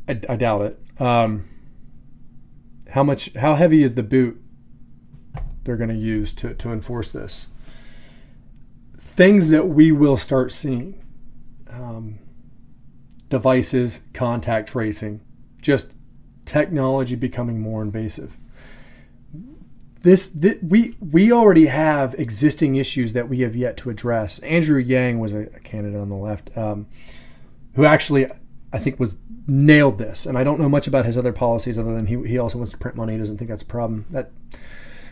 I, 0.08 0.20
I 0.28 0.36
doubt 0.36 0.62
it. 0.62 1.00
Um, 1.00 1.48
how 2.90 3.02
much? 3.02 3.32
How 3.34 3.54
heavy 3.54 3.82
is 3.82 3.94
the 3.94 4.02
boot 4.02 4.40
they're 5.64 5.76
going 5.76 5.88
to 5.90 5.96
use 5.96 6.34
to 6.34 6.54
to 6.54 6.70
enforce 6.70 7.10
this? 7.10 7.48
things 9.14 9.50
that 9.50 9.68
we 9.68 9.92
will 9.92 10.16
start 10.16 10.50
seeing 10.50 11.00
um, 11.70 12.18
devices, 13.28 14.02
contact 14.12 14.68
tracing, 14.70 15.20
just 15.62 15.92
technology 16.44 17.14
becoming 17.16 17.60
more 17.60 17.82
invasive. 17.82 18.36
this, 20.02 20.28
thi- 20.28 20.58
we 20.62 20.94
we 21.00 21.32
already 21.32 21.66
have 21.66 22.14
existing 22.14 22.76
issues 22.76 23.14
that 23.14 23.28
we 23.28 23.40
have 23.40 23.56
yet 23.56 23.76
to 23.78 23.90
address. 23.90 24.38
Andrew 24.40 24.78
Yang 24.78 25.18
was 25.18 25.32
a, 25.32 25.40
a 25.40 25.60
candidate 25.60 25.98
on 25.98 26.10
the 26.10 26.14
left 26.14 26.56
um, 26.56 26.86
who 27.74 27.84
actually 27.84 28.26
I 28.72 28.78
think 28.78 29.00
was 29.00 29.18
nailed 29.46 29.98
this, 29.98 30.26
and 30.26 30.36
I 30.36 30.44
don't 30.44 30.60
know 30.60 30.68
much 30.68 30.86
about 30.86 31.06
his 31.06 31.16
other 31.16 31.32
policies 31.32 31.78
other 31.78 31.94
than 31.94 32.06
he 32.06 32.22
he 32.28 32.38
also 32.38 32.58
wants 32.58 32.72
to 32.72 32.78
print 32.78 32.96
money. 32.96 33.14
He 33.14 33.18
doesn't 33.18 33.38
think 33.38 33.48
that's 33.48 33.62
a 33.62 33.66
problem. 33.66 34.04
That 34.10 34.30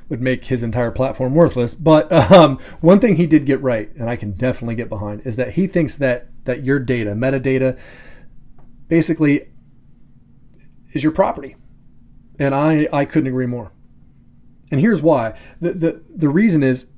would 0.09 0.21
make 0.21 0.45
his 0.45 0.63
entire 0.63 0.91
platform 0.91 1.35
worthless. 1.35 1.75
But 1.75 2.13
um, 2.31 2.59
one 2.83 3.01
thing 3.01 3.17
he 3.17 3.27
did 3.27 3.47
get 3.47 3.63
right, 3.63 3.91
and 3.97 4.11
I 4.11 4.17
can 4.17 4.33
definitely 4.33 4.75
get 4.75 4.91
behind, 4.91 5.23
is 5.25 5.37
that 5.37 5.55
he 5.55 5.67
thinks 5.67 5.97
that 5.97 6.29
that 6.45 6.65
your 6.65 6.79
data, 6.79 7.13
metadata, 7.13 7.79
basically 8.89 9.52
is 10.93 11.03
your 11.03 11.13
property, 11.13 11.57
and 12.39 12.55
I 12.55 12.89
I 12.93 13.05
couldn't 13.05 13.29
agree 13.29 13.47
more. 13.47 13.73
And 14.71 14.81
here's 14.81 15.03
why. 15.03 15.39
The, 15.61 15.73
the, 15.73 16.03
the 16.09 16.31
reason 16.31 16.63
is 16.63 16.93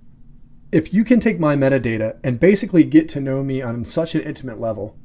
if 0.71 0.95
you 0.95 1.05
can 1.05 1.19
take 1.19 1.41
my 1.41 1.57
metadata 1.57 2.19
and 2.23 2.39
basically 2.39 2.85
get 2.85 3.09
to 3.11 3.21
know 3.21 3.43
me 3.43 3.63
on 3.63 3.85
such 3.85 4.15
an 4.15 4.23
intimate 4.23 4.61
level 4.61 4.97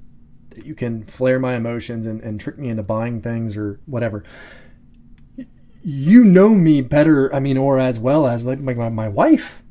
that 0.51 0.65
you 0.65 0.75
can 0.75 1.03
flare 1.03 1.39
my 1.39 1.55
emotions 1.55 2.05
and, 2.05 2.21
and 2.21 2.39
trick 2.39 2.59
me 2.59 2.69
into 2.69 2.83
buying 2.83 3.21
things 3.21 3.57
or 3.57 3.79
whatever, 3.87 4.23
you 5.83 6.23
know 6.23 6.49
me 6.49 6.81
better, 6.81 7.33
I 7.33 7.39
mean, 7.39 7.57
or 7.57 7.79
as 7.79 7.97
well 7.97 8.27
as 8.27 8.45
like 8.45 8.59
my, 8.59 8.75
my, 8.75 8.89
my 8.89 9.07
wife. 9.07 9.63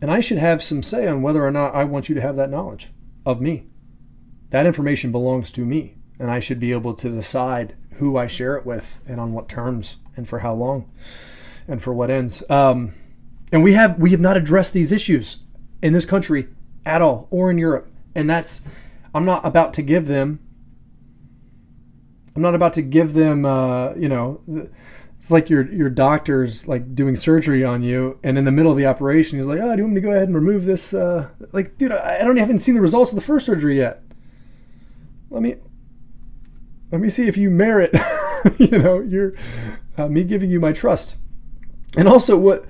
And 0.00 0.10
I 0.10 0.18
should 0.20 0.38
have 0.38 0.62
some 0.62 0.82
say 0.82 1.06
on 1.06 1.22
whether 1.22 1.44
or 1.44 1.52
not 1.52 1.74
I 1.74 1.84
want 1.84 2.08
you 2.08 2.16
to 2.16 2.20
have 2.20 2.34
that 2.36 2.50
knowledge 2.50 2.90
of 3.24 3.40
me. 3.40 3.68
That 4.48 4.66
information 4.66 5.12
belongs 5.12 5.52
to 5.52 5.64
me, 5.64 5.98
and 6.18 6.30
I 6.30 6.40
should 6.40 6.58
be 6.58 6.72
able 6.72 6.94
to 6.94 7.10
decide 7.10 7.76
who 8.00 8.16
I 8.16 8.26
share 8.26 8.56
it 8.56 8.66
with 8.66 9.02
and 9.06 9.20
on 9.20 9.32
what 9.32 9.48
terms 9.48 9.98
and 10.16 10.28
for 10.28 10.40
how 10.40 10.54
long 10.54 10.90
and 11.68 11.82
for 11.82 11.94
what 11.94 12.10
ends. 12.10 12.42
Um, 12.50 12.92
and 13.52 13.62
we 13.62 13.74
have 13.74 13.98
we 13.98 14.10
have 14.10 14.20
not 14.20 14.36
addressed 14.36 14.74
these 14.74 14.90
issues 14.90 15.38
in 15.82 15.92
this 15.92 16.04
country 16.04 16.48
at 16.84 17.02
all 17.02 17.28
or 17.30 17.50
in 17.50 17.58
Europe. 17.58 17.88
And 18.14 18.28
that's 18.28 18.62
I'm 19.14 19.24
not 19.24 19.44
about 19.44 19.74
to 19.74 19.82
give 19.82 20.06
them. 20.06 20.40
I'm 22.34 22.42
not 22.42 22.54
about 22.54 22.72
to 22.74 22.82
give 22.82 23.14
them. 23.14 23.44
Uh, 23.44 23.94
you 23.94 24.08
know, 24.08 24.40
it's 25.16 25.30
like 25.30 25.50
your 25.50 25.70
your 25.70 25.90
doctor's 25.90 26.66
like 26.66 26.94
doing 26.94 27.16
surgery 27.16 27.64
on 27.64 27.82
you, 27.82 28.18
and 28.22 28.38
in 28.38 28.44
the 28.44 28.52
middle 28.52 28.70
of 28.70 28.78
the 28.78 28.86
operation, 28.86 29.38
he's 29.38 29.46
like, 29.46 29.60
"Oh, 29.60 29.72
do 29.72 29.78
you 29.78 29.84
want 29.84 29.94
me 29.94 30.00
to 30.00 30.06
go 30.06 30.12
ahead 30.12 30.28
and 30.28 30.34
remove 30.34 30.64
this?" 30.64 30.94
Uh, 30.94 31.28
like, 31.52 31.76
dude, 31.76 31.92
I, 31.92 32.20
I 32.20 32.24
don't 32.24 32.38
even 32.38 32.58
seen 32.58 32.74
the 32.74 32.80
results 32.80 33.10
of 33.10 33.16
the 33.16 33.20
first 33.20 33.46
surgery 33.46 33.76
yet. 33.76 34.02
Let 35.28 35.42
me 35.42 35.56
let 36.90 37.00
me 37.00 37.08
see 37.08 37.28
if 37.28 37.36
you 37.36 37.50
merit, 37.50 37.94
you 38.58 38.78
know, 38.78 39.00
your 39.00 39.34
uh, 39.96 40.08
me 40.08 40.24
giving 40.24 40.50
you 40.50 40.60
my 40.60 40.72
trust. 40.72 41.16
And 41.96 42.08
also, 42.08 42.36
what 42.36 42.64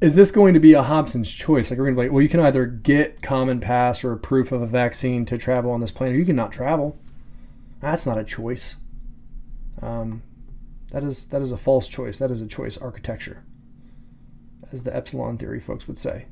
is 0.00 0.16
this 0.16 0.30
going 0.30 0.54
to 0.54 0.60
be 0.60 0.72
a 0.72 0.82
Hobson's 0.82 1.32
choice? 1.32 1.70
Like 1.70 1.78
we're 1.78 1.90
to 1.90 1.92
be 1.92 2.02
like, 2.02 2.12
well, 2.12 2.22
you 2.22 2.28
can 2.28 2.40
either 2.40 2.66
get 2.66 3.20
CommonPass 3.20 4.04
or 4.04 4.16
proof 4.16 4.52
of 4.52 4.62
a 4.62 4.66
vaccine 4.66 5.24
to 5.26 5.38
travel 5.38 5.70
on 5.70 5.80
this 5.80 5.90
plane, 5.90 6.12
or 6.12 6.16
you 6.16 6.24
cannot 6.24 6.52
travel. 6.52 6.98
That's 7.80 8.06
not 8.06 8.18
a 8.18 8.24
choice. 8.24 8.76
Um, 9.82 10.22
that 10.90 11.04
is 11.04 11.26
that 11.26 11.42
is 11.42 11.52
a 11.52 11.56
false 11.56 11.88
choice. 11.88 12.18
That 12.18 12.30
is 12.30 12.40
a 12.40 12.46
choice 12.46 12.76
architecture, 12.78 13.44
as 14.72 14.82
the 14.82 14.94
epsilon 14.94 15.38
theory 15.38 15.60
folks 15.60 15.86
would 15.86 15.98
say. 15.98 16.26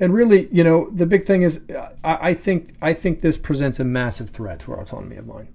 And 0.00 0.14
really, 0.14 0.48
you 0.50 0.64
know, 0.64 0.90
the 0.90 1.06
big 1.06 1.24
thing 1.24 1.42
is, 1.42 1.64
I, 2.02 2.30
I 2.30 2.34
think 2.34 2.74
I 2.80 2.92
think 2.92 3.20
this 3.20 3.38
presents 3.38 3.78
a 3.78 3.84
massive 3.84 4.30
threat 4.30 4.60
to 4.60 4.72
our 4.72 4.80
autonomy 4.80 5.16
of 5.16 5.26
mind. 5.26 5.48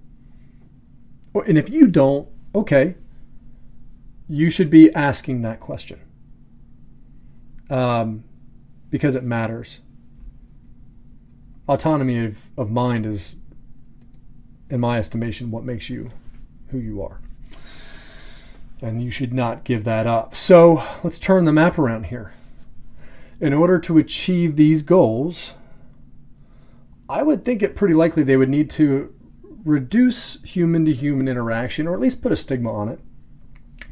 And 1.46 1.58
if 1.58 1.68
you 1.70 1.86
don't, 1.86 2.28
okay, 2.54 2.94
you 4.28 4.50
should 4.50 4.70
be 4.70 4.92
asking 4.94 5.42
that 5.42 5.60
question 5.60 6.00
um, 7.70 8.24
because 8.90 9.14
it 9.14 9.24
matters. 9.24 9.80
Autonomy 11.68 12.24
of, 12.24 12.46
of 12.56 12.70
mind 12.70 13.06
is, 13.06 13.36
in 14.70 14.80
my 14.80 14.98
estimation, 14.98 15.50
what 15.50 15.64
makes 15.64 15.90
you 15.90 16.10
who 16.70 16.78
you 16.78 17.02
are. 17.02 17.20
And 18.80 19.02
you 19.02 19.10
should 19.10 19.34
not 19.34 19.64
give 19.64 19.84
that 19.84 20.06
up. 20.06 20.36
So 20.36 20.82
let's 21.02 21.18
turn 21.18 21.44
the 21.44 21.52
map 21.52 21.78
around 21.78 22.06
here. 22.06 22.32
In 23.40 23.52
order 23.52 23.78
to 23.80 23.98
achieve 23.98 24.56
these 24.56 24.82
goals, 24.82 25.54
I 27.08 27.22
would 27.22 27.44
think 27.44 27.62
it 27.62 27.76
pretty 27.76 27.94
likely 27.94 28.22
they 28.22 28.36
would 28.36 28.48
need 28.48 28.70
to 28.70 29.14
reduce 29.68 30.42
human 30.42 30.84
to 30.86 30.92
human 30.92 31.28
interaction, 31.28 31.86
or 31.86 31.94
at 31.94 32.00
least 32.00 32.22
put 32.22 32.32
a 32.32 32.36
stigma 32.36 32.72
on 32.72 32.88
it. 32.88 33.00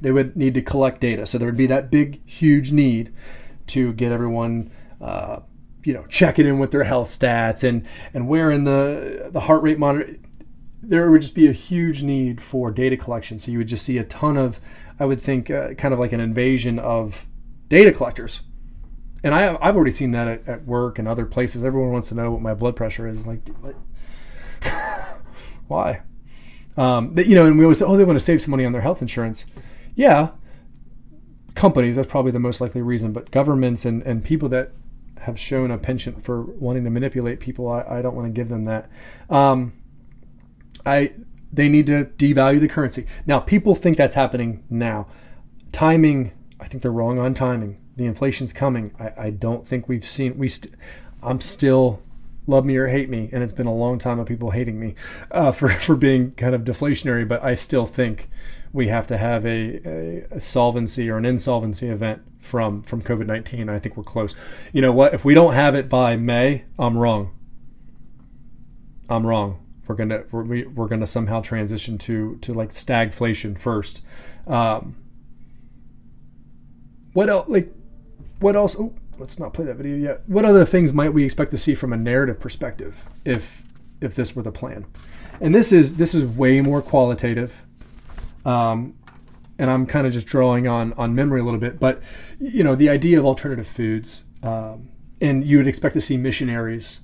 They 0.01 0.11
would 0.11 0.36
need 0.36 0.55
to 0.55 0.62
collect 0.62 1.01
data. 1.01 1.27
So 1.27 1.39
there 1.39 1.47
would 1.47 1.57
be 1.57 1.66
that 1.66 1.90
big, 1.90 2.27
huge 2.28 2.73
need 2.73 3.12
to 3.69 3.93
get 3.93 4.12
everyone, 4.12 4.70
uh, 5.01 5.40
you 5.85 5.93
know, 5.93 6.05
checking 6.09 6.47
in 6.47 6.59
with 6.59 6.70
their 6.70 6.85
health 6.85 7.09
stats 7.09 7.62
and 7.62 7.86
and 8.12 8.28
wearing 8.28 8.65
the 8.65 9.28
the 9.31 9.40
heart 9.40 9.62
rate 9.62 9.78
monitor. 9.78 10.15
There 10.82 11.11
would 11.11 11.23
just 11.23 11.35
be 11.35 11.48
a 11.48 11.53
huge 11.53 12.03
need 12.03 12.40
for 12.40 12.70
data 12.70 12.97
collection. 12.97 13.39
So 13.39 13.51
you 13.51 13.59
would 13.59 13.69
just 13.69 13.85
see 13.85 13.98
a 13.98 14.05
ton 14.05 14.36
of, 14.36 14.61
I 15.01 15.05
would 15.05 15.20
think, 15.20 15.51
uh, 15.51 15.74
kind 15.74 15.93
of 15.93 15.98
like 15.98 16.12
an 16.12 16.20
invasion 16.20 16.78
of 16.78 17.27
data 17.69 17.90
collectors. 17.93 18.43
And 19.24 19.35
I 19.35 19.43
have, 19.43 19.59
I've 19.61 19.74
already 19.74 19.90
seen 19.90 20.12
that 20.12 20.28
at, 20.28 20.48
at 20.48 20.65
work 20.65 21.01
and 21.01 21.09
other 21.09 21.27
places. 21.27 21.65
Everyone 21.65 21.90
wants 21.90 22.11
to 22.11 22.15
know 22.15 22.31
what 22.31 22.43
my 22.43 22.55
blood 22.55 22.77
pressure 22.77 23.09
is. 23.09 23.27
Like, 23.27 23.48
what? 23.61 23.74
why? 25.68 26.02
Um, 26.76 27.14
you 27.16 27.34
know, 27.34 27.47
and 27.47 27.59
we 27.59 27.64
always 27.64 27.78
say, 27.78 27.84
oh, 27.84 27.97
they 27.97 28.05
want 28.05 28.18
to 28.18 28.24
save 28.24 28.43
some 28.43 28.51
money 28.51 28.64
on 28.64 28.72
their 28.72 28.82
health 28.82 29.01
insurance. 29.01 29.47
Yeah, 29.94 30.30
companies, 31.55 31.97
that's 31.97 32.09
probably 32.09 32.32
the 32.32 32.38
most 32.38 32.60
likely 32.60 32.82
reason, 32.82 33.12
but 33.12 33.30
governments 33.30 33.84
and, 33.84 34.02
and 34.02 34.22
people 34.22 34.48
that 34.51 34.72
have 35.20 35.40
shown 35.40 35.70
a 35.70 35.78
penchant 35.78 36.22
for 36.22 36.43
wanting 36.43 36.84
to 36.84 36.90
manipulate 36.90 37.40
people, 37.40 37.68
I, 37.68 37.82
I 37.82 38.02
don't 38.02 38.14
want 38.14 38.28
to 38.28 38.32
give 38.32 38.48
them 38.48 38.64
that. 38.64 38.88
Um, 39.28 39.72
I 40.84 41.14
they 41.52 41.68
need 41.68 41.86
to 41.86 42.05
devalue 42.05 42.60
the 42.60 42.68
currency. 42.68 43.06
Now, 43.24 43.40
people 43.40 43.74
think 43.74 43.97
that's 43.97 44.14
happening 44.14 44.62
now. 44.68 45.06
Timing, 45.72 46.32
I 46.60 46.66
think 46.66 46.82
they're 46.82 46.93
wrong 46.93 47.18
on 47.18 47.34
timing. 47.34 47.80
The 47.97 48.05
inflation's 48.05 48.52
coming. 48.52 48.94
I, 49.01 49.12
I 49.26 49.30
don't 49.30 49.66
think 49.66 49.88
we've 49.88 50.06
seen 50.06 50.36
we. 50.36 50.48
St- 50.48 50.74
I'm 51.22 51.40
still 51.40 52.02
love 52.47 52.64
me 52.64 52.77
or 52.77 52.89
hate 52.89 53.09
me, 53.09 53.28
and 53.32 53.43
it's 53.43 53.52
been 53.52 53.66
a 53.66 53.74
long 53.74 53.98
time 53.98 54.18
of 54.18 54.27
people 54.27 54.51
hating 54.51 54.78
me 54.78 54.94
uh, 55.31 55.51
for 55.52 55.68
for 55.68 55.97
being 55.97 56.32
kind 56.32 56.55
of 56.55 56.62
deflationary. 56.62 57.27
But 57.27 57.43
I 57.43 57.55
still 57.55 57.86
think 57.86 58.28
we 58.73 58.89
have 58.89 59.06
to 59.06 59.16
have 59.16 59.47
a, 59.47 60.24
a, 60.31 60.40
solvency 60.40 61.09
or 61.09 61.16
an 61.16 61.24
insolvency 61.24 61.89
event 61.89 62.23
from 62.39 62.82
from 62.82 63.02
COVID 63.02 63.27
nineteen. 63.27 63.68
I 63.68 63.78
think 63.78 63.97
we're 63.97 64.05
close. 64.05 64.35
You 64.73 64.82
know 64.82 64.93
what? 64.93 65.14
If 65.14 65.24
we 65.24 65.35
don't 65.35 65.55
have 65.55 65.74
it 65.74 65.89
by 65.89 66.16
May, 66.16 66.64
I'm 66.78 66.97
wrong. 66.97 67.31
I'm 69.09 69.27
wrong. 69.27 69.62
We're 69.86 69.94
gonna 69.94 70.24
we're, 70.31 70.68
we're 70.68 70.89
gonna 70.89 71.06
somehow 71.06 71.40
transition 71.40 71.98
to 71.98 72.36
to 72.43 72.52
like 72.52 72.70
stagflation 72.70 73.59
first. 73.59 74.05
Um, 74.47 74.97
what 77.12 77.31
else? 77.31 77.48
Like 77.48 77.73
what 78.40 78.56
else? 78.56 78.77
Oh, 78.78 78.93
let's 79.18 79.38
not 79.38 79.55
play 79.55 79.64
that 79.64 79.76
video 79.76 79.97
yet. 79.97 80.22
What 80.26 80.44
other 80.44 80.64
things 80.64 80.93
might 80.93 81.12
we 81.12 81.24
expect 81.24 81.51
to 81.52 81.59
see 81.59 81.74
from 81.74 81.93
a 81.93 81.97
narrative 81.97 82.40
perspective 82.40 83.05
if 83.24 83.62
if 84.01 84.14
this 84.14 84.36
were 84.36 84.43
the 84.43 84.52
plan? 84.52 84.86
And 85.40 85.55
this 85.55 85.72
is 85.72 85.97
this 85.97 86.14
is 86.14 86.36
way 86.36 86.60
more 86.60 86.82
qualitative. 86.82 87.62
Um, 88.44 88.94
and 89.59 89.70
I'm 89.70 89.86
kind 89.86 90.06
of 90.06 90.12
just 90.12 90.26
drawing 90.26 90.68
on 90.68 90.93
on 90.94 91.14
memory 91.14 91.40
a 91.40 91.44
little 91.44 91.60
bit, 91.60 91.80
but 91.80 92.02
you 92.38 92.62
know 92.62 92.74
the 92.74 92.88
idea 92.88 93.18
of 93.18 93.24
alternative 93.24 93.66
foods, 93.66 94.24
um, 94.43 94.88
and 95.20 95.44
you 95.44 95.59
would 95.59 95.66
expect 95.66 95.94
to 95.94 96.01
see 96.01 96.16
missionaries 96.16 97.01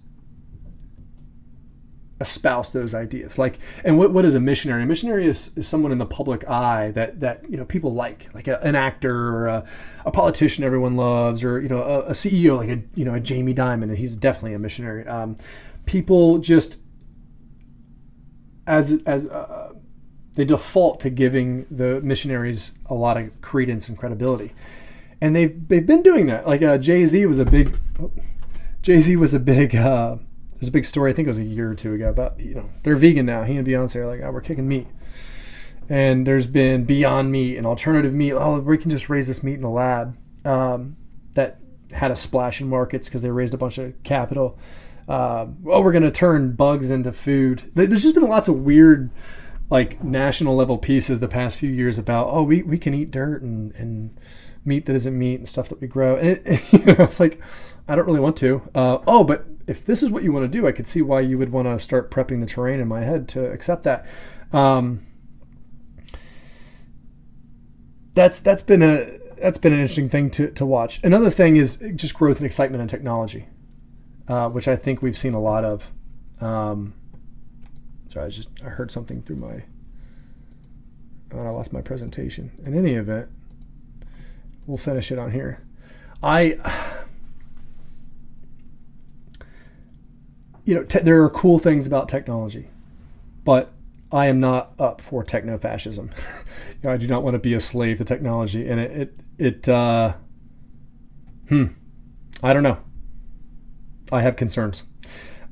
espouse 2.23 2.70
those 2.70 2.94
ideas. 2.94 3.39
Like, 3.39 3.59
and 3.85 3.99
what, 3.99 4.12
what 4.12 4.24
is 4.24 4.35
a 4.35 4.40
missionary? 4.40 4.82
A 4.82 4.86
missionary 4.86 5.27
is, 5.27 5.57
is 5.59 5.69
someone 5.69 5.93
in 5.93 5.99
the 5.99 6.07
public 6.07 6.49
eye 6.49 6.90
that 6.93 7.20
that 7.20 7.49
you 7.51 7.59
know 7.59 7.66
people 7.66 7.93
like, 7.93 8.35
like 8.35 8.49
a, 8.49 8.59
an 8.62 8.74
actor 8.74 9.15
or 9.15 9.49
a, 9.49 9.65
a, 10.07 10.11
politician 10.11 10.65
everyone 10.65 10.97
loves, 10.97 11.44
or 11.44 11.61
you 11.61 11.69
know 11.69 11.82
a, 11.82 12.01
a, 12.01 12.12
CEO 12.12 12.57
like 12.57 12.70
a 12.70 12.82
you 12.94 13.05
know 13.05 13.15
a 13.15 13.20
Jamie 13.20 13.55
Dimon, 13.55 13.85
and 13.85 13.99
he's 13.99 14.16
definitely 14.16 14.55
a 14.55 14.59
missionary. 14.59 15.07
Um, 15.07 15.36
people 15.85 16.39
just 16.39 16.78
as 18.66 19.03
as 19.05 19.27
uh, 19.27 19.73
they 20.35 20.47
default 20.47 21.01
to 21.01 21.11
giving 21.11 21.66
the 21.70 22.01
missionaries 22.01 22.73
a 22.86 22.94
lot 22.94 23.19
of 23.19 23.40
credence 23.43 23.89
and 23.89 23.99
credibility, 23.99 24.53
and 25.20 25.36
they've 25.36 25.69
they've 25.69 25.86
been 25.86 26.03
doing 26.03 26.27
that. 26.27 26.47
Like 26.47 26.62
uh, 26.62 26.78
Jay 26.78 27.05
Z 27.05 27.27
was 27.27 27.39
a 27.39 27.44
big 27.44 27.78
Jay 28.82 28.99
Z 28.99 29.16
was 29.16 29.35
a 29.35 29.40
big. 29.40 29.77
Uh, 29.77 30.16
there's 30.62 30.68
a 30.68 30.72
big 30.72 30.84
story. 30.84 31.10
I 31.10 31.12
think 31.12 31.26
it 31.26 31.30
was 31.30 31.40
a 31.40 31.44
year 31.44 31.72
or 31.72 31.74
two 31.74 31.93
ago 31.94 32.09
about 32.09 32.39
you 32.39 32.55
know 32.55 32.70
they're 32.84 32.94
vegan 32.94 33.26
now. 33.26 33.43
He 33.43 33.56
and 33.56 33.66
Beyonce 33.66 33.97
are 33.97 34.06
like, 34.06 34.20
oh, 34.22 34.30
we're 34.30 34.40
kicking 34.40 34.68
meat. 34.68 34.86
And 35.89 36.24
there's 36.24 36.47
been 36.47 36.84
Beyond 36.84 37.32
Meat 37.32 37.56
and 37.56 37.66
alternative 37.66 38.12
meat. 38.12 38.32
Oh, 38.32 38.60
we 38.60 38.78
can 38.78 38.89
just 38.89 39.10
raise 39.10 39.26
this 39.26 39.43
meat 39.43 39.55
in 39.55 39.62
the 39.62 39.68
lab. 39.68 40.16
Um, 40.44 40.97
that 41.32 41.59
had 41.90 42.12
a 42.12 42.16
splash 42.16 42.60
in 42.60 42.68
markets 42.68 43.09
because 43.09 43.22
they 43.22 43.30
raised 43.32 43.55
a 43.55 43.59
bunch 43.59 43.78
of 43.78 44.01
capital. 44.05 44.56
Uh, 45.09 45.47
oh, 45.66 45.80
we're 45.80 45.90
going 45.90 46.05
to 46.05 46.12
turn 46.12 46.52
bugs 46.52 46.93
into 46.93 47.12
food. 47.12 47.68
There's 47.74 48.05
just 48.05 48.14
been 48.14 48.28
lots 48.28 48.47
of 48.47 48.60
weird 48.60 49.10
like 49.68 50.05
national 50.05 50.55
level 50.55 50.78
pieces 50.78 51.18
the 51.18 51.26
past 51.26 51.56
few 51.56 51.70
years 51.70 51.98
about 51.98 52.28
oh 52.28 52.43
we, 52.43 52.62
we 52.62 52.76
can 52.76 52.93
eat 52.93 53.10
dirt 53.10 53.40
and, 53.40 53.74
and 53.74 54.20
meat 54.66 54.84
that 54.84 54.94
isn't 54.94 55.18
meat 55.18 55.36
and 55.36 55.48
stuff 55.48 55.70
that 55.70 55.80
we 55.80 55.86
grow 55.86 56.14
and 56.16 56.28
it, 56.28 56.72
you 56.72 56.84
know, 56.84 56.97
it's 56.98 57.18
like 57.18 57.40
I 57.89 57.94
don't 57.94 58.06
really 58.06 58.20
want 58.20 58.36
to. 58.39 58.62
Uh, 58.74 58.98
oh, 59.06 59.24
but 59.24 59.44
if 59.66 59.84
this 59.84 60.02
is 60.02 60.10
what 60.10 60.22
you 60.22 60.32
want 60.32 60.44
to 60.44 60.48
do, 60.48 60.66
I 60.66 60.72
could 60.72 60.86
see 60.86 61.02
why 61.02 61.20
you 61.20 61.39
would 61.39 61.51
want 61.51 61.66
to 61.66 61.78
start 61.78 62.10
prepping 62.10 62.40
the 62.40 62.47
terrain 62.47 62.80
in 62.80 62.89
my 62.89 63.01
head 63.01 63.28
to 63.30 63.51
accept 63.51 63.84
that. 63.84 64.06
Um, 64.52 65.01
that's 68.14 68.40
that's 68.40 68.62
been 68.62 68.82
a 68.82 69.18
that's 69.39 69.59
been 69.59 69.72
an 69.72 69.80
interesting 69.80 70.09
thing 70.09 70.30
to, 70.30 70.51
to 70.52 70.64
watch. 70.64 71.02
Another 71.02 71.30
thing 71.30 71.56
is 71.56 71.82
just 71.97 72.14
growth 72.14 72.39
and 72.39 72.47
excitement 72.47 72.80
in 72.80 72.89
technology, 72.89 73.47
uh, 74.28 74.48
which 74.48 74.68
I 74.68 74.76
think 74.76 75.02
we've 75.02 75.18
seen 75.18 75.34
a 75.34 75.40
lot 75.40 75.64
of. 75.64 75.90
Um, 76.40 76.94
sorry, 78.09 78.26
I 78.26 78.28
just 78.28 78.51
I 78.64 78.68
heard 78.68 78.90
something 78.90 79.22
through 79.22 79.36
my. 79.36 79.64
Oh, 81.34 81.39
I 81.39 81.51
lost 81.51 81.72
my 81.72 81.80
presentation. 81.80 82.52
In 82.64 82.76
any 82.76 82.93
event, 82.93 83.28
we'll 84.66 84.76
finish 84.76 85.10
it 85.10 85.18
on 85.18 85.32
here. 85.32 85.66
I, 86.22 86.56
you 90.64 90.74
know, 90.74 90.84
te- 90.84 91.01
there 91.01 91.22
are 91.22 91.30
cool 91.30 91.59
things 91.59 91.86
about 91.86 92.09
technology, 92.09 92.68
but 93.44 93.72
I 94.10 94.26
am 94.26 94.40
not 94.40 94.72
up 94.78 95.01
for 95.01 95.24
techno 95.24 95.59
fascism. 95.59 96.10
you 96.68 96.74
know, 96.84 96.93
I 96.93 96.97
do 96.97 97.06
not 97.06 97.22
want 97.22 97.34
to 97.34 97.39
be 97.39 97.55
a 97.55 97.60
slave 97.60 97.98
to 97.98 98.05
technology, 98.05 98.68
and 98.68 98.80
it 98.80 98.90
it, 98.90 99.16
it 99.39 99.68
uh, 99.68 100.14
hmm, 101.48 101.66
I 102.43 102.52
don't 102.52 102.62
know. 102.62 102.78
I 104.12 104.20
have 104.20 104.36
concerns. 104.36 104.84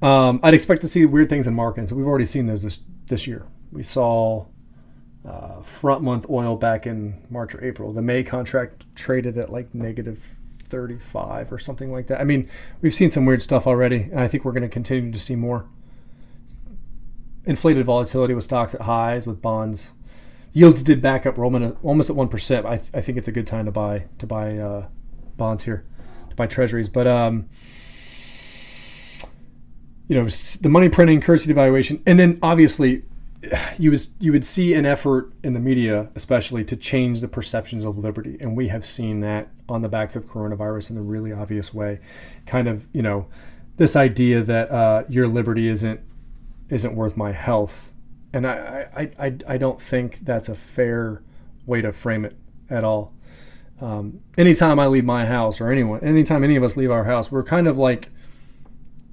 Um, 0.02 0.40
I'd 0.42 0.54
expect 0.54 0.82
to 0.82 0.88
see 0.88 1.04
weird 1.06 1.28
things 1.28 1.46
in 1.46 1.54
markets. 1.54 1.92
We've 1.92 2.06
already 2.06 2.24
seen 2.24 2.46
those 2.46 2.62
this 2.62 2.80
this 3.06 3.26
year. 3.26 3.46
We 3.72 3.82
saw 3.82 4.46
uh, 5.26 5.62
front 5.62 6.02
month 6.02 6.28
oil 6.30 6.56
back 6.56 6.86
in 6.86 7.26
March 7.30 7.54
or 7.54 7.64
April. 7.64 7.92
The 7.92 8.02
May 8.02 8.22
contract 8.22 8.84
traded 8.94 9.38
at 9.38 9.50
like 9.50 9.74
negative 9.74 10.36
35 10.70 11.52
or 11.52 11.58
something 11.58 11.92
like 11.92 12.06
that. 12.06 12.20
I 12.20 12.24
mean, 12.24 12.48
we've 12.80 12.94
seen 12.94 13.10
some 13.10 13.26
weird 13.26 13.42
stuff 13.42 13.66
already, 13.66 14.08
and 14.10 14.20
I 14.20 14.28
think 14.28 14.44
we're 14.44 14.52
going 14.52 14.62
to 14.62 14.68
continue 14.68 15.12
to 15.12 15.18
see 15.18 15.36
more. 15.36 15.66
Inflated 17.44 17.84
volatility 17.84 18.34
with 18.34 18.44
stocks 18.44 18.74
at 18.74 18.82
highs, 18.82 19.26
with 19.26 19.42
bonds. 19.42 19.92
Yields 20.52 20.82
did 20.82 21.00
back 21.02 21.26
up. 21.26 21.38
Almost 21.38 22.10
at 22.10 22.16
one 22.16 22.28
percent. 22.28 22.66
I, 22.66 22.76
th- 22.76 22.90
I 22.94 23.00
think 23.00 23.18
it's 23.18 23.28
a 23.28 23.32
good 23.32 23.46
time 23.46 23.66
to 23.66 23.72
buy 23.72 24.04
to 24.18 24.26
buy 24.26 24.58
uh, 24.58 24.86
bonds 25.36 25.64
here, 25.64 25.84
to 26.28 26.36
buy 26.36 26.46
treasuries. 26.46 26.88
But 26.88 27.06
um, 27.06 27.48
you 30.08 30.16
know, 30.16 30.24
the 30.24 30.68
money 30.68 30.88
printing, 30.88 31.20
currency 31.20 31.52
devaluation, 31.52 32.02
and 32.04 32.18
then 32.18 32.38
obviously 32.42 33.04
you 33.78 33.90
would 33.90 34.00
you 34.18 34.32
would 34.32 34.44
see 34.44 34.74
an 34.74 34.84
effort 34.84 35.32
in 35.42 35.54
the 35.54 35.60
media, 35.60 36.08
especially, 36.14 36.64
to 36.64 36.76
change 36.76 37.20
the 37.20 37.28
perceptions 37.28 37.84
of 37.84 37.96
liberty, 37.96 38.36
and 38.40 38.56
we 38.56 38.68
have 38.68 38.84
seen 38.84 39.20
that 39.20 39.48
on 39.68 39.82
the 39.82 39.88
backs 39.88 40.14
of 40.14 40.26
coronavirus 40.26 40.90
in 40.90 40.98
a 40.98 41.02
really 41.02 41.32
obvious 41.32 41.72
way. 41.72 42.00
Kind 42.46 42.68
of, 42.68 42.86
you 42.92 43.02
know, 43.02 43.26
this 43.76 43.96
idea 43.96 44.42
that 44.42 44.70
uh, 44.70 45.04
your 45.08 45.26
liberty 45.26 45.68
isn't 45.68 46.00
isn't 46.68 46.94
worth 46.94 47.16
my 47.16 47.32
health, 47.32 47.92
and 48.32 48.46
I, 48.46 48.88
I 48.94 49.26
I 49.26 49.36
I 49.48 49.56
don't 49.56 49.80
think 49.80 50.18
that's 50.20 50.48
a 50.48 50.54
fair 50.54 51.22
way 51.64 51.80
to 51.80 51.92
frame 51.92 52.24
it 52.24 52.36
at 52.68 52.84
all. 52.84 53.14
Um, 53.80 54.20
anytime 54.36 54.78
I 54.78 54.86
leave 54.86 55.04
my 55.06 55.24
house, 55.24 55.62
or 55.62 55.70
anyone, 55.70 56.00
anytime 56.00 56.44
any 56.44 56.56
of 56.56 56.62
us 56.62 56.76
leave 56.76 56.90
our 56.90 57.04
house, 57.04 57.32
we're 57.32 57.42
kind 57.42 57.66
of 57.66 57.78
like 57.78 58.10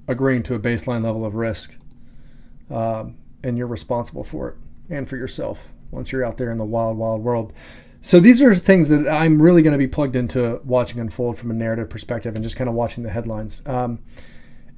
agreeing 0.06 0.42
to 0.42 0.54
a 0.54 0.58
baseline 0.58 1.02
level 1.02 1.24
of 1.24 1.34
risk. 1.34 1.74
Um, 2.70 3.16
and 3.42 3.56
you're 3.56 3.66
responsible 3.66 4.24
for 4.24 4.48
it 4.48 4.56
and 4.90 5.08
for 5.08 5.16
yourself 5.16 5.72
once 5.90 6.12
you're 6.12 6.24
out 6.24 6.36
there 6.36 6.50
in 6.50 6.58
the 6.58 6.64
wild, 6.64 6.96
wild 6.96 7.22
world. 7.22 7.52
So 8.00 8.20
these 8.20 8.42
are 8.42 8.54
things 8.54 8.88
that 8.90 9.08
I'm 9.08 9.40
really 9.42 9.62
going 9.62 9.72
to 9.72 9.78
be 9.78 9.88
plugged 9.88 10.16
into 10.16 10.60
watching 10.64 11.00
unfold 11.00 11.36
from 11.36 11.50
a 11.50 11.54
narrative 11.54 11.90
perspective 11.90 12.34
and 12.34 12.44
just 12.44 12.56
kind 12.56 12.68
of 12.68 12.74
watching 12.74 13.02
the 13.02 13.10
headlines. 13.10 13.62
Um, 13.66 13.98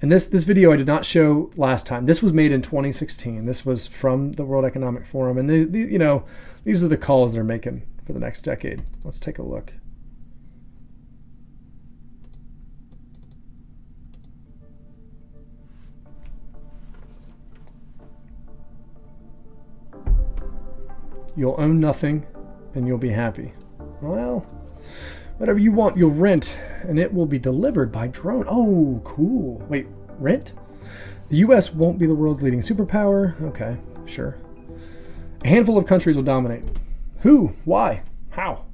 and 0.03 0.11
this 0.11 0.27
this 0.27 0.45
video 0.45 0.73
I 0.73 0.77
did 0.77 0.87
not 0.87 1.05
show 1.05 1.51
last 1.57 1.87
time. 1.87 2.07
This 2.07 2.23
was 2.23 2.33
made 2.33 2.53
in 2.53 2.63
2016. 2.63 3.45
This 3.45 3.67
was 3.67 3.87
from 3.87 4.33
the 4.33 4.45
World 4.45 4.65
Economic 4.65 5.05
Forum, 5.05 5.37
and 5.37 5.51
these, 5.51 5.67
you 5.93 5.99
know 5.99 6.25
these 6.65 6.83
are 6.83 6.89
the 6.89 6.97
calls 6.97 7.35
they're 7.35 7.45
making 7.45 7.83
for 8.07 8.15
the 8.15 8.21
next 8.21 8.43
decade. 8.43 8.83
Let's 9.05 9.21
take 9.21 9.39
a 9.39 9.43
look. 9.43 9.75
You'll 21.41 21.55
own 21.57 21.81
nothing 21.81 22.27
and 22.75 22.87
you'll 22.87 22.99
be 22.99 23.09
happy. 23.09 23.55
Well, 24.03 24.41
whatever 25.39 25.59
you 25.59 25.73
want, 25.73 25.97
you'll 25.97 26.11
rent 26.11 26.59
and 26.83 26.99
it 26.99 27.11
will 27.11 27.25
be 27.25 27.39
delivered 27.39 27.91
by 27.91 28.09
drone. 28.09 28.45
Oh, 28.47 29.01
cool. 29.05 29.57
Wait, 29.67 29.87
rent? 30.19 30.53
The 31.31 31.39
US 31.39 31.73
won't 31.73 31.99
be 31.99 32.05
the 32.05 32.15
world's 32.15 32.43
leading 32.43 32.61
superpower. 32.61 33.41
Okay, 33.41 33.79
sure. 34.05 34.37
A 35.43 35.49
handful 35.49 35.79
of 35.79 35.87
countries 35.87 36.15
will 36.15 36.25
dominate. 36.25 36.63
Who? 37.21 37.47
Why? 37.65 38.03
How? 38.29 38.67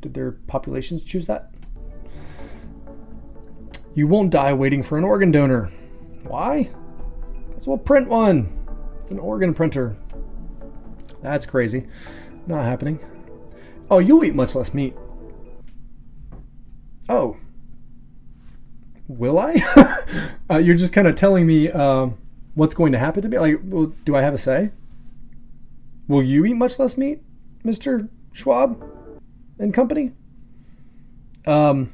Did 0.00 0.14
their 0.14 0.32
populations 0.32 1.04
choose 1.04 1.26
that? 1.26 1.50
You 3.94 4.06
won't 4.06 4.30
die 4.30 4.54
waiting 4.54 4.82
for 4.82 4.96
an 4.96 5.04
organ 5.04 5.30
donor. 5.30 5.66
Why? 6.22 6.70
Because 7.48 7.66
we'll 7.66 7.76
print 7.76 8.08
one. 8.08 8.48
It's 9.02 9.10
an 9.10 9.18
organ 9.18 9.52
printer. 9.52 9.98
That's 11.24 11.46
crazy. 11.46 11.86
Not 12.46 12.66
happening. 12.66 13.00
Oh, 13.90 13.98
you'll 13.98 14.22
eat 14.24 14.34
much 14.34 14.54
less 14.54 14.74
meat. 14.74 14.94
Oh. 17.08 17.38
Will 19.08 19.38
I? 19.38 19.56
uh, 20.50 20.58
you're 20.58 20.74
just 20.74 20.92
kind 20.92 21.08
of 21.08 21.14
telling 21.14 21.46
me 21.46 21.70
uh, 21.70 22.08
what's 22.54 22.74
going 22.74 22.92
to 22.92 22.98
happen 22.98 23.22
to 23.22 23.28
me? 23.30 23.38
Like, 23.38 23.58
well, 23.64 23.86
do 24.04 24.14
I 24.14 24.20
have 24.20 24.34
a 24.34 24.38
say? 24.38 24.72
Will 26.08 26.22
you 26.22 26.44
eat 26.44 26.54
much 26.54 26.78
less 26.78 26.98
meat, 26.98 27.22
Mr. 27.64 28.06
Schwab 28.34 28.84
and 29.58 29.72
company? 29.72 30.12
Um, 31.46 31.90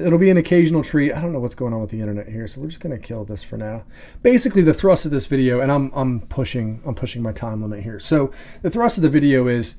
it'll 0.00 0.18
be 0.18 0.30
an 0.30 0.36
occasional 0.36 0.82
treat. 0.82 1.12
I 1.12 1.20
don't 1.20 1.32
know 1.32 1.40
what's 1.40 1.54
going 1.54 1.72
on 1.72 1.80
with 1.80 1.90
the 1.90 2.00
internet 2.00 2.28
here, 2.28 2.46
so 2.46 2.60
we're 2.60 2.68
just 2.68 2.80
gonna 2.80 2.98
kill 2.98 3.24
this 3.24 3.42
for 3.42 3.56
now. 3.56 3.84
Basically, 4.22 4.62
the 4.62 4.74
thrust 4.74 5.04
of 5.04 5.10
this 5.10 5.26
video, 5.26 5.60
and 5.60 5.70
I'm 5.70 5.92
I'm 5.94 6.20
pushing 6.20 6.82
I'm 6.86 6.94
pushing 6.94 7.22
my 7.22 7.32
time 7.32 7.62
limit 7.62 7.82
here. 7.82 7.98
So 8.00 8.32
the 8.62 8.70
thrust 8.70 8.98
of 8.98 9.02
the 9.02 9.08
video 9.08 9.46
is 9.48 9.76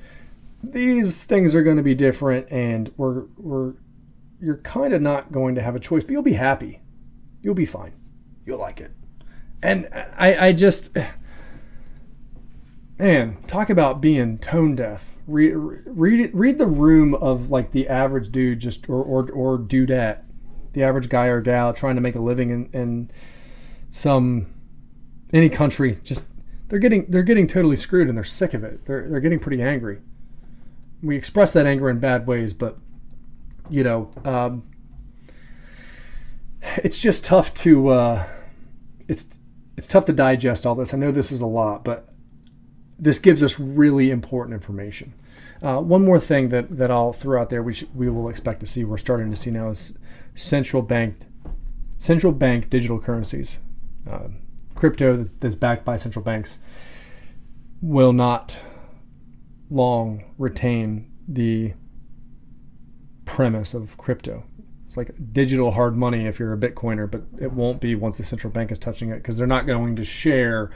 these 0.62 1.24
things 1.24 1.54
are 1.54 1.62
going 1.62 1.76
to 1.76 1.82
be 1.82 1.94
different, 1.94 2.50
and 2.50 2.92
we're 2.96 3.24
we're 3.36 3.74
you're 4.40 4.58
kind 4.58 4.92
of 4.92 5.02
not 5.02 5.32
going 5.32 5.54
to 5.54 5.62
have 5.62 5.76
a 5.76 5.80
choice, 5.80 6.04
but 6.04 6.12
you'll 6.12 6.22
be 6.22 6.32
happy. 6.34 6.80
You'll 7.42 7.54
be 7.54 7.66
fine. 7.66 7.94
You'll 8.44 8.58
like 8.58 8.80
it. 8.80 8.92
And 9.62 9.88
I 10.16 10.48
I 10.48 10.52
just 10.52 10.96
man, 13.02 13.36
talk 13.48 13.68
about 13.68 14.00
being 14.00 14.38
tone 14.38 14.76
deaf. 14.76 15.16
Read, 15.26 15.54
read 15.56 16.30
read 16.32 16.58
the 16.58 16.66
room 16.66 17.14
of 17.14 17.50
like 17.50 17.72
the 17.72 17.88
average 17.88 18.30
dude 18.30 18.60
just 18.60 18.88
or 18.88 19.02
or 19.02 19.28
or 19.30 19.58
dudette, 19.58 20.22
the 20.72 20.84
average 20.84 21.08
guy 21.08 21.26
or 21.26 21.40
gal 21.40 21.72
trying 21.74 21.96
to 21.96 22.00
make 22.00 22.14
a 22.14 22.20
living 22.20 22.50
in, 22.50 22.70
in 22.72 23.10
some 23.90 24.46
any 25.32 25.48
country. 25.48 25.98
Just 26.04 26.26
they're 26.68 26.78
getting 26.78 27.10
they're 27.10 27.24
getting 27.24 27.48
totally 27.48 27.76
screwed 27.76 28.08
and 28.08 28.16
they're 28.16 28.24
sick 28.24 28.54
of 28.54 28.62
it. 28.62 28.84
They're 28.86 29.08
they're 29.08 29.20
getting 29.20 29.40
pretty 29.40 29.60
angry. 29.60 29.98
We 31.02 31.16
express 31.16 31.52
that 31.54 31.66
anger 31.66 31.90
in 31.90 31.98
bad 31.98 32.28
ways, 32.28 32.54
but 32.54 32.78
you 33.68 33.82
know, 33.82 34.10
um, 34.24 34.62
it's 36.76 36.98
just 36.98 37.24
tough 37.24 37.52
to 37.54 37.88
uh, 37.88 38.26
it's 39.08 39.28
it's 39.76 39.88
tough 39.88 40.04
to 40.04 40.12
digest 40.12 40.66
all 40.66 40.76
this. 40.76 40.94
I 40.94 40.98
know 40.98 41.10
this 41.10 41.32
is 41.32 41.40
a 41.40 41.46
lot, 41.46 41.82
but 41.82 42.11
this 43.02 43.18
gives 43.18 43.42
us 43.42 43.58
really 43.58 44.10
important 44.10 44.54
information. 44.54 45.12
Uh, 45.60 45.80
one 45.80 46.04
more 46.04 46.20
thing 46.20 46.48
that, 46.50 46.76
that 46.76 46.90
I'll 46.90 47.12
throw 47.12 47.40
out 47.40 47.50
there, 47.50 47.62
we, 47.62 47.74
we 47.94 48.08
will 48.08 48.28
expect 48.28 48.60
to 48.60 48.66
see, 48.66 48.84
we're 48.84 48.96
starting 48.96 49.28
to 49.30 49.36
see 49.36 49.50
now, 49.50 49.70
is 49.70 49.98
central 50.34 50.82
bank 50.82 51.16
central 51.98 52.32
bank 52.32 52.68
digital 52.68 52.98
currencies. 52.98 53.60
Uh, 54.10 54.28
crypto 54.74 55.16
that's, 55.16 55.34
that's 55.34 55.54
backed 55.54 55.84
by 55.84 55.96
central 55.96 56.24
banks 56.24 56.58
will 57.80 58.12
not 58.12 58.56
long 59.70 60.24
retain 60.38 61.10
the 61.28 61.72
premise 63.24 63.74
of 63.74 63.96
crypto. 63.98 64.44
It's 64.84 64.96
like 64.96 65.14
digital 65.32 65.70
hard 65.70 65.96
money 65.96 66.26
if 66.26 66.38
you're 66.40 66.52
a 66.52 66.58
Bitcoiner, 66.58 67.08
but 67.10 67.22
it 67.40 67.52
won't 67.52 67.80
be 67.80 67.94
once 67.94 68.18
the 68.18 68.24
central 68.24 68.52
bank 68.52 68.72
is 68.72 68.78
touching 68.78 69.10
it 69.10 69.16
because 69.16 69.38
they're 69.38 69.46
not 69.46 69.66
going 69.66 69.96
to 69.96 70.04
share 70.04 70.70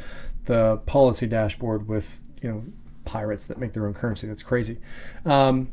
the 0.46 0.78
policy 0.86 1.26
dashboard 1.26 1.88
with 1.88 2.20
you 2.42 2.50
know 2.50 2.64
pirates 3.04 3.44
that 3.46 3.58
make 3.58 3.72
their 3.72 3.86
own 3.86 3.94
currency. 3.94 4.26
That's 4.26 4.42
crazy. 4.42 4.78
Um, 5.24 5.68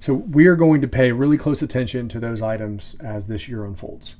so 0.00 0.14
we 0.14 0.46
are 0.46 0.54
going 0.56 0.80
to 0.80 0.88
pay 0.88 1.10
really 1.10 1.36
close 1.36 1.60
attention 1.60 2.08
to 2.10 2.20
those 2.20 2.40
items 2.40 2.96
as 3.00 3.26
this 3.26 3.48
year 3.48 3.64
unfolds. 3.64 4.16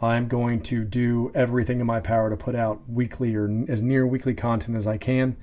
I'm 0.00 0.28
going 0.28 0.62
to 0.64 0.84
do 0.84 1.30
everything 1.34 1.80
in 1.80 1.86
my 1.86 2.00
power 2.00 2.28
to 2.28 2.36
put 2.36 2.54
out 2.54 2.82
weekly 2.88 3.34
or 3.34 3.64
as 3.68 3.82
near 3.82 4.06
weekly 4.06 4.34
content 4.34 4.76
as 4.76 4.86
I 4.86 4.98
can. 4.98 5.36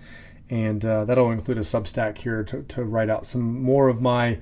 And 0.49 0.83
uh, 0.85 1.05
that'll 1.05 1.31
include 1.31 1.57
a 1.57 1.61
Substack 1.61 2.19
here 2.19 2.43
to, 2.43 2.61
to 2.63 2.83
write 2.83 3.09
out 3.09 3.25
some 3.25 3.63
more 3.63 3.87
of 3.87 4.01
my 4.01 4.39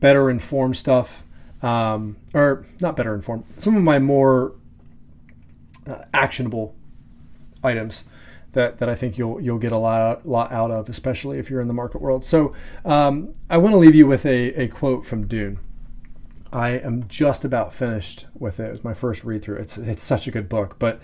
better 0.00 0.28
informed 0.28 0.76
stuff. 0.76 1.24
Um, 1.62 2.16
or 2.34 2.66
not 2.80 2.94
better 2.94 3.14
informed, 3.14 3.44
some 3.56 3.74
of 3.74 3.82
my 3.82 3.98
more 3.98 4.52
uh, 5.86 6.04
actionable 6.12 6.74
items 7.62 8.04
that, 8.54 8.78
that 8.78 8.88
I 8.88 8.94
think 8.94 9.18
you'll 9.18 9.40
you'll 9.40 9.58
get 9.58 9.72
a 9.72 9.78
lot 9.78 10.26
lot 10.26 10.50
out 10.50 10.70
of, 10.70 10.88
especially 10.88 11.38
if 11.38 11.50
you're 11.50 11.60
in 11.60 11.68
the 11.68 11.74
market 11.74 12.00
world. 12.00 12.24
So 12.24 12.54
um, 12.84 13.32
I 13.50 13.58
want 13.58 13.74
to 13.74 13.78
leave 13.78 13.94
you 13.94 14.06
with 14.06 14.26
a, 14.26 14.54
a 14.54 14.68
quote 14.68 15.04
from 15.04 15.26
Dune. 15.26 15.60
I 16.52 16.70
am 16.70 17.06
just 17.08 17.44
about 17.44 17.74
finished 17.74 18.26
with 18.34 18.60
it. 18.60 18.66
It 18.66 18.70
was 18.70 18.84
my 18.84 18.94
first 18.94 19.24
read 19.24 19.42
through. 19.42 19.56
It's 19.56 19.76
it's 19.78 20.02
such 20.02 20.26
a 20.26 20.30
good 20.30 20.48
book, 20.48 20.78
but 20.78 21.00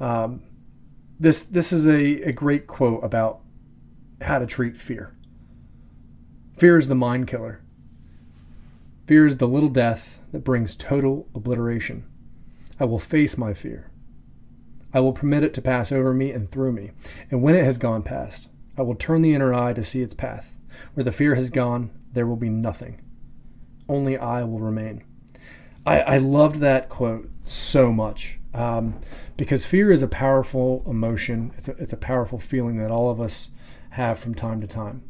um, 0.00 0.42
this 1.20 1.44
this 1.44 1.72
is 1.72 1.86
a, 1.86 2.22
a 2.22 2.32
great 2.32 2.66
quote 2.66 3.04
about 3.04 3.40
how 4.20 4.38
to 4.38 4.46
treat 4.46 4.76
fear. 4.76 5.14
Fear 6.56 6.78
is 6.78 6.88
the 6.88 6.94
mind 6.94 7.28
killer. 7.28 7.60
Fear 9.06 9.26
is 9.26 9.36
the 9.38 9.48
little 9.48 9.68
death 9.68 10.20
that 10.32 10.44
brings 10.44 10.76
total 10.76 11.28
obliteration. 11.34 12.04
I 12.78 12.84
will 12.84 12.98
face 12.98 13.36
my 13.36 13.52
fear. 13.52 13.91
I 14.94 15.00
will 15.00 15.12
permit 15.12 15.42
it 15.42 15.54
to 15.54 15.62
pass 15.62 15.90
over 15.92 16.12
me 16.12 16.30
and 16.30 16.50
through 16.50 16.72
me. 16.72 16.90
And 17.30 17.42
when 17.42 17.54
it 17.54 17.64
has 17.64 17.78
gone 17.78 18.02
past, 18.02 18.48
I 18.76 18.82
will 18.82 18.94
turn 18.94 19.22
the 19.22 19.34
inner 19.34 19.54
eye 19.54 19.72
to 19.72 19.84
see 19.84 20.02
its 20.02 20.14
path. 20.14 20.54
Where 20.94 21.04
the 21.04 21.12
fear 21.12 21.34
has 21.34 21.50
gone, 21.50 21.90
there 22.12 22.26
will 22.26 22.36
be 22.36 22.48
nothing. 22.48 23.00
Only 23.88 24.16
I 24.18 24.44
will 24.44 24.60
remain. 24.60 25.04
I, 25.84 26.00
I 26.00 26.16
loved 26.18 26.56
that 26.56 26.88
quote 26.88 27.28
so 27.44 27.92
much 27.92 28.38
um, 28.54 29.00
because 29.36 29.64
fear 29.64 29.90
is 29.90 30.02
a 30.02 30.08
powerful 30.08 30.84
emotion. 30.86 31.52
It's 31.56 31.68
a, 31.68 31.72
it's 31.72 31.92
a 31.92 31.98
powerful 31.98 32.38
feeling 32.38 32.78
that 32.78 32.90
all 32.90 33.10
of 33.10 33.20
us 33.20 33.50
have 33.90 34.18
from 34.18 34.34
time 34.34 34.60
to 34.60 34.66
time. 34.66 35.02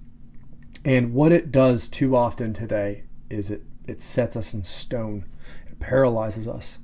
And 0.85 1.15
what 1.15 1.33
it 1.33 1.53
does 1.53 1.89
too 1.89 2.17
often 2.17 2.53
today 2.53 3.05
is 3.31 3.51
it, 3.51 3.63
it 3.87 4.01
sets 4.01 4.37
us 4.37 4.55
in 4.55 4.65
stone, 4.65 5.27
it 5.69 5.79
paralyzes 5.79 6.49
us 6.49 6.79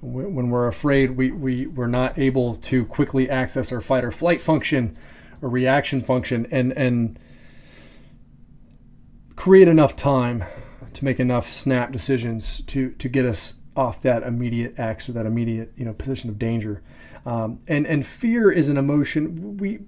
when 0.00 0.50
we're 0.50 0.68
afraid, 0.68 1.12
we, 1.12 1.30
we, 1.32 1.66
we're 1.66 1.86
not 1.86 2.18
able 2.18 2.54
to 2.54 2.84
quickly 2.86 3.28
access 3.28 3.72
our 3.72 3.80
fight 3.80 4.04
or 4.04 4.12
flight 4.12 4.40
function 4.40 4.96
or 5.42 5.48
reaction 5.48 6.00
function 6.00 6.46
and, 6.50 6.72
and 6.72 7.18
create 9.34 9.68
enough 9.68 9.96
time 9.96 10.44
to 10.94 11.04
make 11.04 11.18
enough 11.18 11.52
snap 11.52 11.92
decisions 11.92 12.60
to, 12.62 12.90
to 12.92 13.08
get 13.08 13.24
us 13.24 13.54
off 13.76 14.02
that 14.02 14.22
immediate 14.22 14.78
X 14.78 15.08
or 15.08 15.12
that 15.12 15.26
immediate 15.26 15.72
you 15.76 15.84
know 15.84 15.92
position 15.92 16.30
of 16.30 16.38
danger. 16.38 16.82
Um, 17.26 17.60
and, 17.66 17.86
and 17.86 18.04
fear 18.04 18.50
is 18.50 18.68
an 18.68 18.76
emotion. 18.76 19.56
We, 19.58 19.80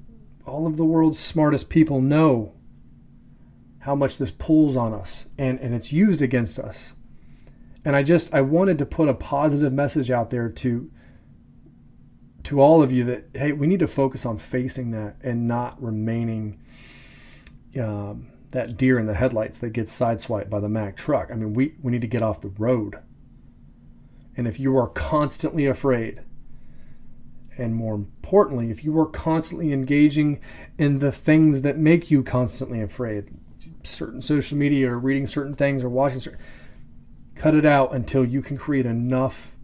all 0.47 0.67
of 0.67 0.77
the 0.77 0.85
world's 0.85 1.19
smartest 1.19 1.71
people 1.71 2.01
know 2.01 2.55
how 3.81 3.95
much 3.95 4.19
this 4.19 4.31
pulls 4.31 4.77
on 4.77 4.93
us 4.93 5.27
and, 5.39 5.59
and 5.61 5.75
it's 5.75 5.93
used 5.93 6.21
against 6.21 6.59
us 6.59 6.95
and 7.85 7.97
I 7.97 8.03
just 8.03 8.33
I 8.35 8.41
wanted 8.41 8.79
to 8.79 8.87
put 8.87 9.09
a 9.09 9.15
positive 9.15 9.73
message 9.73 10.11
out 10.11 10.31
there 10.31 10.49
to 10.49 10.91
to 12.45 12.61
all 12.61 12.83
of 12.83 12.93
you 12.93 13.05
that 13.05 13.29
hey 13.35 13.53
we 13.53 13.67
need 13.67 13.81
to 13.81 13.87
focus 13.87 14.27
on 14.27 14.39
facing 14.39 14.91
that 14.93 15.17
and 15.23 15.47
not 15.47 15.81
remaining 15.83 16.61
um, 17.81 18.29
that 18.51 18.77
deer 18.77 18.99
in 18.99 19.07
the 19.07 19.15
headlights 19.15 19.59
that 19.59 19.71
gets 19.71 19.99
sideswiped 19.99 20.51
by 20.51 20.61
the 20.61 20.69
Mack 20.69 20.97
truck. 20.97 21.31
I 21.31 21.35
mean 21.35 21.55
we 21.55 21.75
we 21.83 21.93
need 21.93 22.03
to 22.03 22.07
get 22.07 22.23
off 22.23 22.41
the 22.41 22.49
road. 22.49 22.97
And 24.37 24.47
if 24.47 24.61
you 24.61 24.77
are 24.77 24.89
constantly 24.89 25.67
afraid, 25.67 26.21
and 27.59 27.75
more 27.75 27.95
importantly, 27.95 28.71
if 28.71 28.85
you 28.85 28.99
are 28.99 29.07
constantly 29.07 29.73
engaging 29.73 30.41
in 30.79 30.99
the 30.99 31.13
things 31.13 31.61
that 31.63 31.77
make 31.77 32.11
you 32.11 32.23
constantly 32.23 32.81
afraid, 32.81 33.35
certain 33.83 34.23
social 34.23 34.57
media 34.57 34.91
or 34.91 34.99
reading 34.99 35.27
certain 35.27 35.53
things 35.53 35.83
or 35.83 35.89
watching 35.89 36.21
certain 36.21 36.41
cut 37.41 37.55
it 37.55 37.65
out 37.65 37.95
until 37.95 38.23
you 38.23 38.43
can 38.43 38.59
create 38.59 38.85
enough 38.85 39.57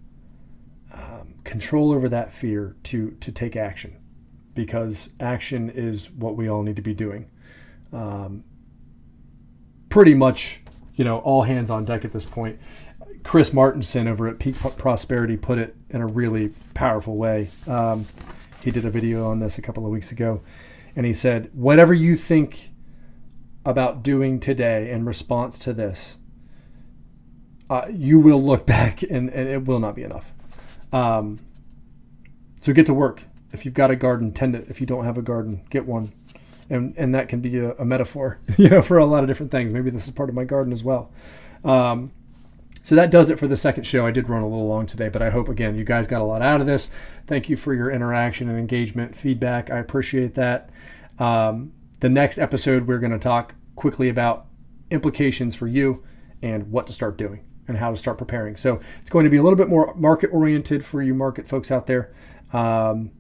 um, 0.94 1.34
control 1.44 1.92
over 1.92 2.08
that 2.08 2.32
fear 2.32 2.74
to 2.84 3.10
to 3.20 3.30
take 3.30 3.54
action. 3.54 3.98
Because 4.54 5.10
action 5.20 5.68
is 5.68 6.10
what 6.10 6.36
we 6.36 6.48
all 6.48 6.62
need 6.62 6.76
to 6.76 6.82
be 6.82 6.94
doing. 6.94 7.30
Um, 7.92 8.44
pretty 9.90 10.14
much 10.14 10.62
you 10.94 11.04
know 11.04 11.18
all 11.18 11.42
hands 11.42 11.68
on 11.70 11.84
deck 11.84 12.06
at 12.06 12.14
this 12.14 12.24
point. 12.24 12.58
Chris 13.24 13.50
Martenson 13.50 14.06
over 14.08 14.26
at 14.26 14.38
peak 14.38 14.56
prosperity 14.78 15.36
put 15.36 15.58
it 15.58 15.76
in 15.90 16.00
a 16.00 16.06
really 16.06 16.54
powerful 16.72 17.16
way. 17.16 17.50
Um, 17.66 18.06
he 18.64 18.70
did 18.70 18.86
a 18.86 18.90
video 18.90 19.28
on 19.28 19.38
this 19.38 19.58
a 19.58 19.62
couple 19.62 19.84
of 19.84 19.92
weeks 19.92 20.12
ago 20.12 20.40
and 20.94 21.04
he 21.04 21.12
said 21.12 21.50
whatever 21.52 21.92
you 21.92 22.16
think 22.16 22.70
about 23.66 24.02
doing 24.02 24.40
today 24.40 24.90
in 24.90 25.04
response 25.04 25.58
to 25.58 25.74
this 25.74 26.16
uh, 27.68 27.86
you 27.90 28.18
will 28.18 28.42
look 28.42 28.66
back 28.66 29.02
and, 29.02 29.30
and 29.30 29.48
it 29.48 29.64
will 29.64 29.80
not 29.80 29.94
be 29.94 30.02
enough. 30.02 30.32
Um, 30.92 31.38
so 32.60 32.72
get 32.72 32.86
to 32.86 32.94
work. 32.94 33.24
If 33.52 33.64
you've 33.64 33.74
got 33.74 33.90
a 33.90 33.96
garden, 33.96 34.32
tend 34.32 34.54
it. 34.54 34.66
If 34.68 34.80
you 34.80 34.86
don't 34.86 35.04
have 35.04 35.18
a 35.18 35.22
garden, 35.22 35.62
get 35.70 35.86
one. 35.86 36.12
And, 36.68 36.94
and 36.96 37.14
that 37.14 37.28
can 37.28 37.40
be 37.40 37.58
a, 37.58 37.72
a 37.74 37.84
metaphor, 37.84 38.38
you 38.56 38.68
know, 38.68 38.82
for 38.82 38.98
a 38.98 39.06
lot 39.06 39.22
of 39.22 39.28
different 39.28 39.52
things. 39.52 39.72
Maybe 39.72 39.90
this 39.90 40.06
is 40.06 40.12
part 40.12 40.28
of 40.28 40.34
my 40.34 40.44
garden 40.44 40.72
as 40.72 40.82
well. 40.82 41.10
Um, 41.64 42.12
so 42.82 42.94
that 42.94 43.10
does 43.10 43.30
it 43.30 43.38
for 43.38 43.48
the 43.48 43.56
second 43.56 43.84
show. 43.84 44.06
I 44.06 44.12
did 44.12 44.28
run 44.28 44.42
a 44.42 44.48
little 44.48 44.68
long 44.68 44.86
today, 44.86 45.08
but 45.08 45.20
I 45.20 45.30
hope 45.30 45.48
again 45.48 45.76
you 45.76 45.82
guys 45.82 46.06
got 46.06 46.20
a 46.20 46.24
lot 46.24 46.40
out 46.40 46.60
of 46.60 46.68
this. 46.68 46.90
Thank 47.26 47.48
you 47.48 47.56
for 47.56 47.74
your 47.74 47.90
interaction 47.90 48.48
and 48.48 48.58
engagement, 48.58 49.16
feedback. 49.16 49.72
I 49.72 49.78
appreciate 49.78 50.34
that. 50.34 50.70
Um, 51.18 51.72
the 51.98 52.08
next 52.08 52.38
episode, 52.38 52.86
we're 52.86 53.00
going 53.00 53.12
to 53.12 53.18
talk 53.18 53.54
quickly 53.74 54.08
about 54.08 54.46
implications 54.90 55.56
for 55.56 55.66
you 55.66 56.04
and 56.42 56.70
what 56.70 56.86
to 56.86 56.92
start 56.92 57.16
doing 57.18 57.45
and 57.68 57.76
how 57.76 57.90
to 57.90 57.96
start 57.96 58.18
preparing. 58.18 58.56
So 58.56 58.80
it's 59.00 59.10
going 59.10 59.24
to 59.24 59.30
be 59.30 59.36
a 59.36 59.42
little 59.42 59.56
bit 59.56 59.68
more 59.68 59.94
market 59.94 60.30
oriented 60.32 60.84
for 60.84 61.02
you 61.02 61.14
market 61.14 61.46
folks 61.46 61.70
out 61.70 61.86
there. 61.86 62.12
Um, 62.52 63.10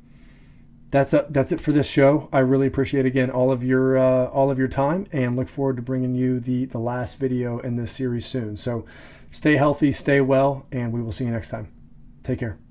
that's 0.90 1.12
a, 1.12 1.26
that's 1.30 1.52
it 1.52 1.60
for 1.60 1.72
this 1.72 1.88
show. 1.88 2.28
I 2.32 2.38
really 2.38 2.66
appreciate 2.66 3.06
again 3.06 3.30
all 3.30 3.50
of 3.50 3.64
your 3.64 3.98
uh, 3.98 4.26
all 4.26 4.50
of 4.50 4.58
your 4.58 4.68
time 4.68 5.06
and 5.12 5.36
look 5.36 5.48
forward 5.48 5.76
to 5.76 5.82
bringing 5.82 6.14
you 6.14 6.40
the 6.40 6.66
the 6.66 6.78
last 6.78 7.18
video 7.18 7.58
in 7.58 7.76
this 7.76 7.92
series 7.92 8.26
soon. 8.26 8.56
So 8.56 8.86
stay 9.30 9.56
healthy, 9.56 9.92
stay 9.92 10.20
well, 10.20 10.66
and 10.70 10.92
we 10.92 11.02
will 11.02 11.12
see 11.12 11.24
you 11.24 11.32
next 11.32 11.50
time. 11.50 11.72
Take 12.22 12.38
care. 12.38 12.65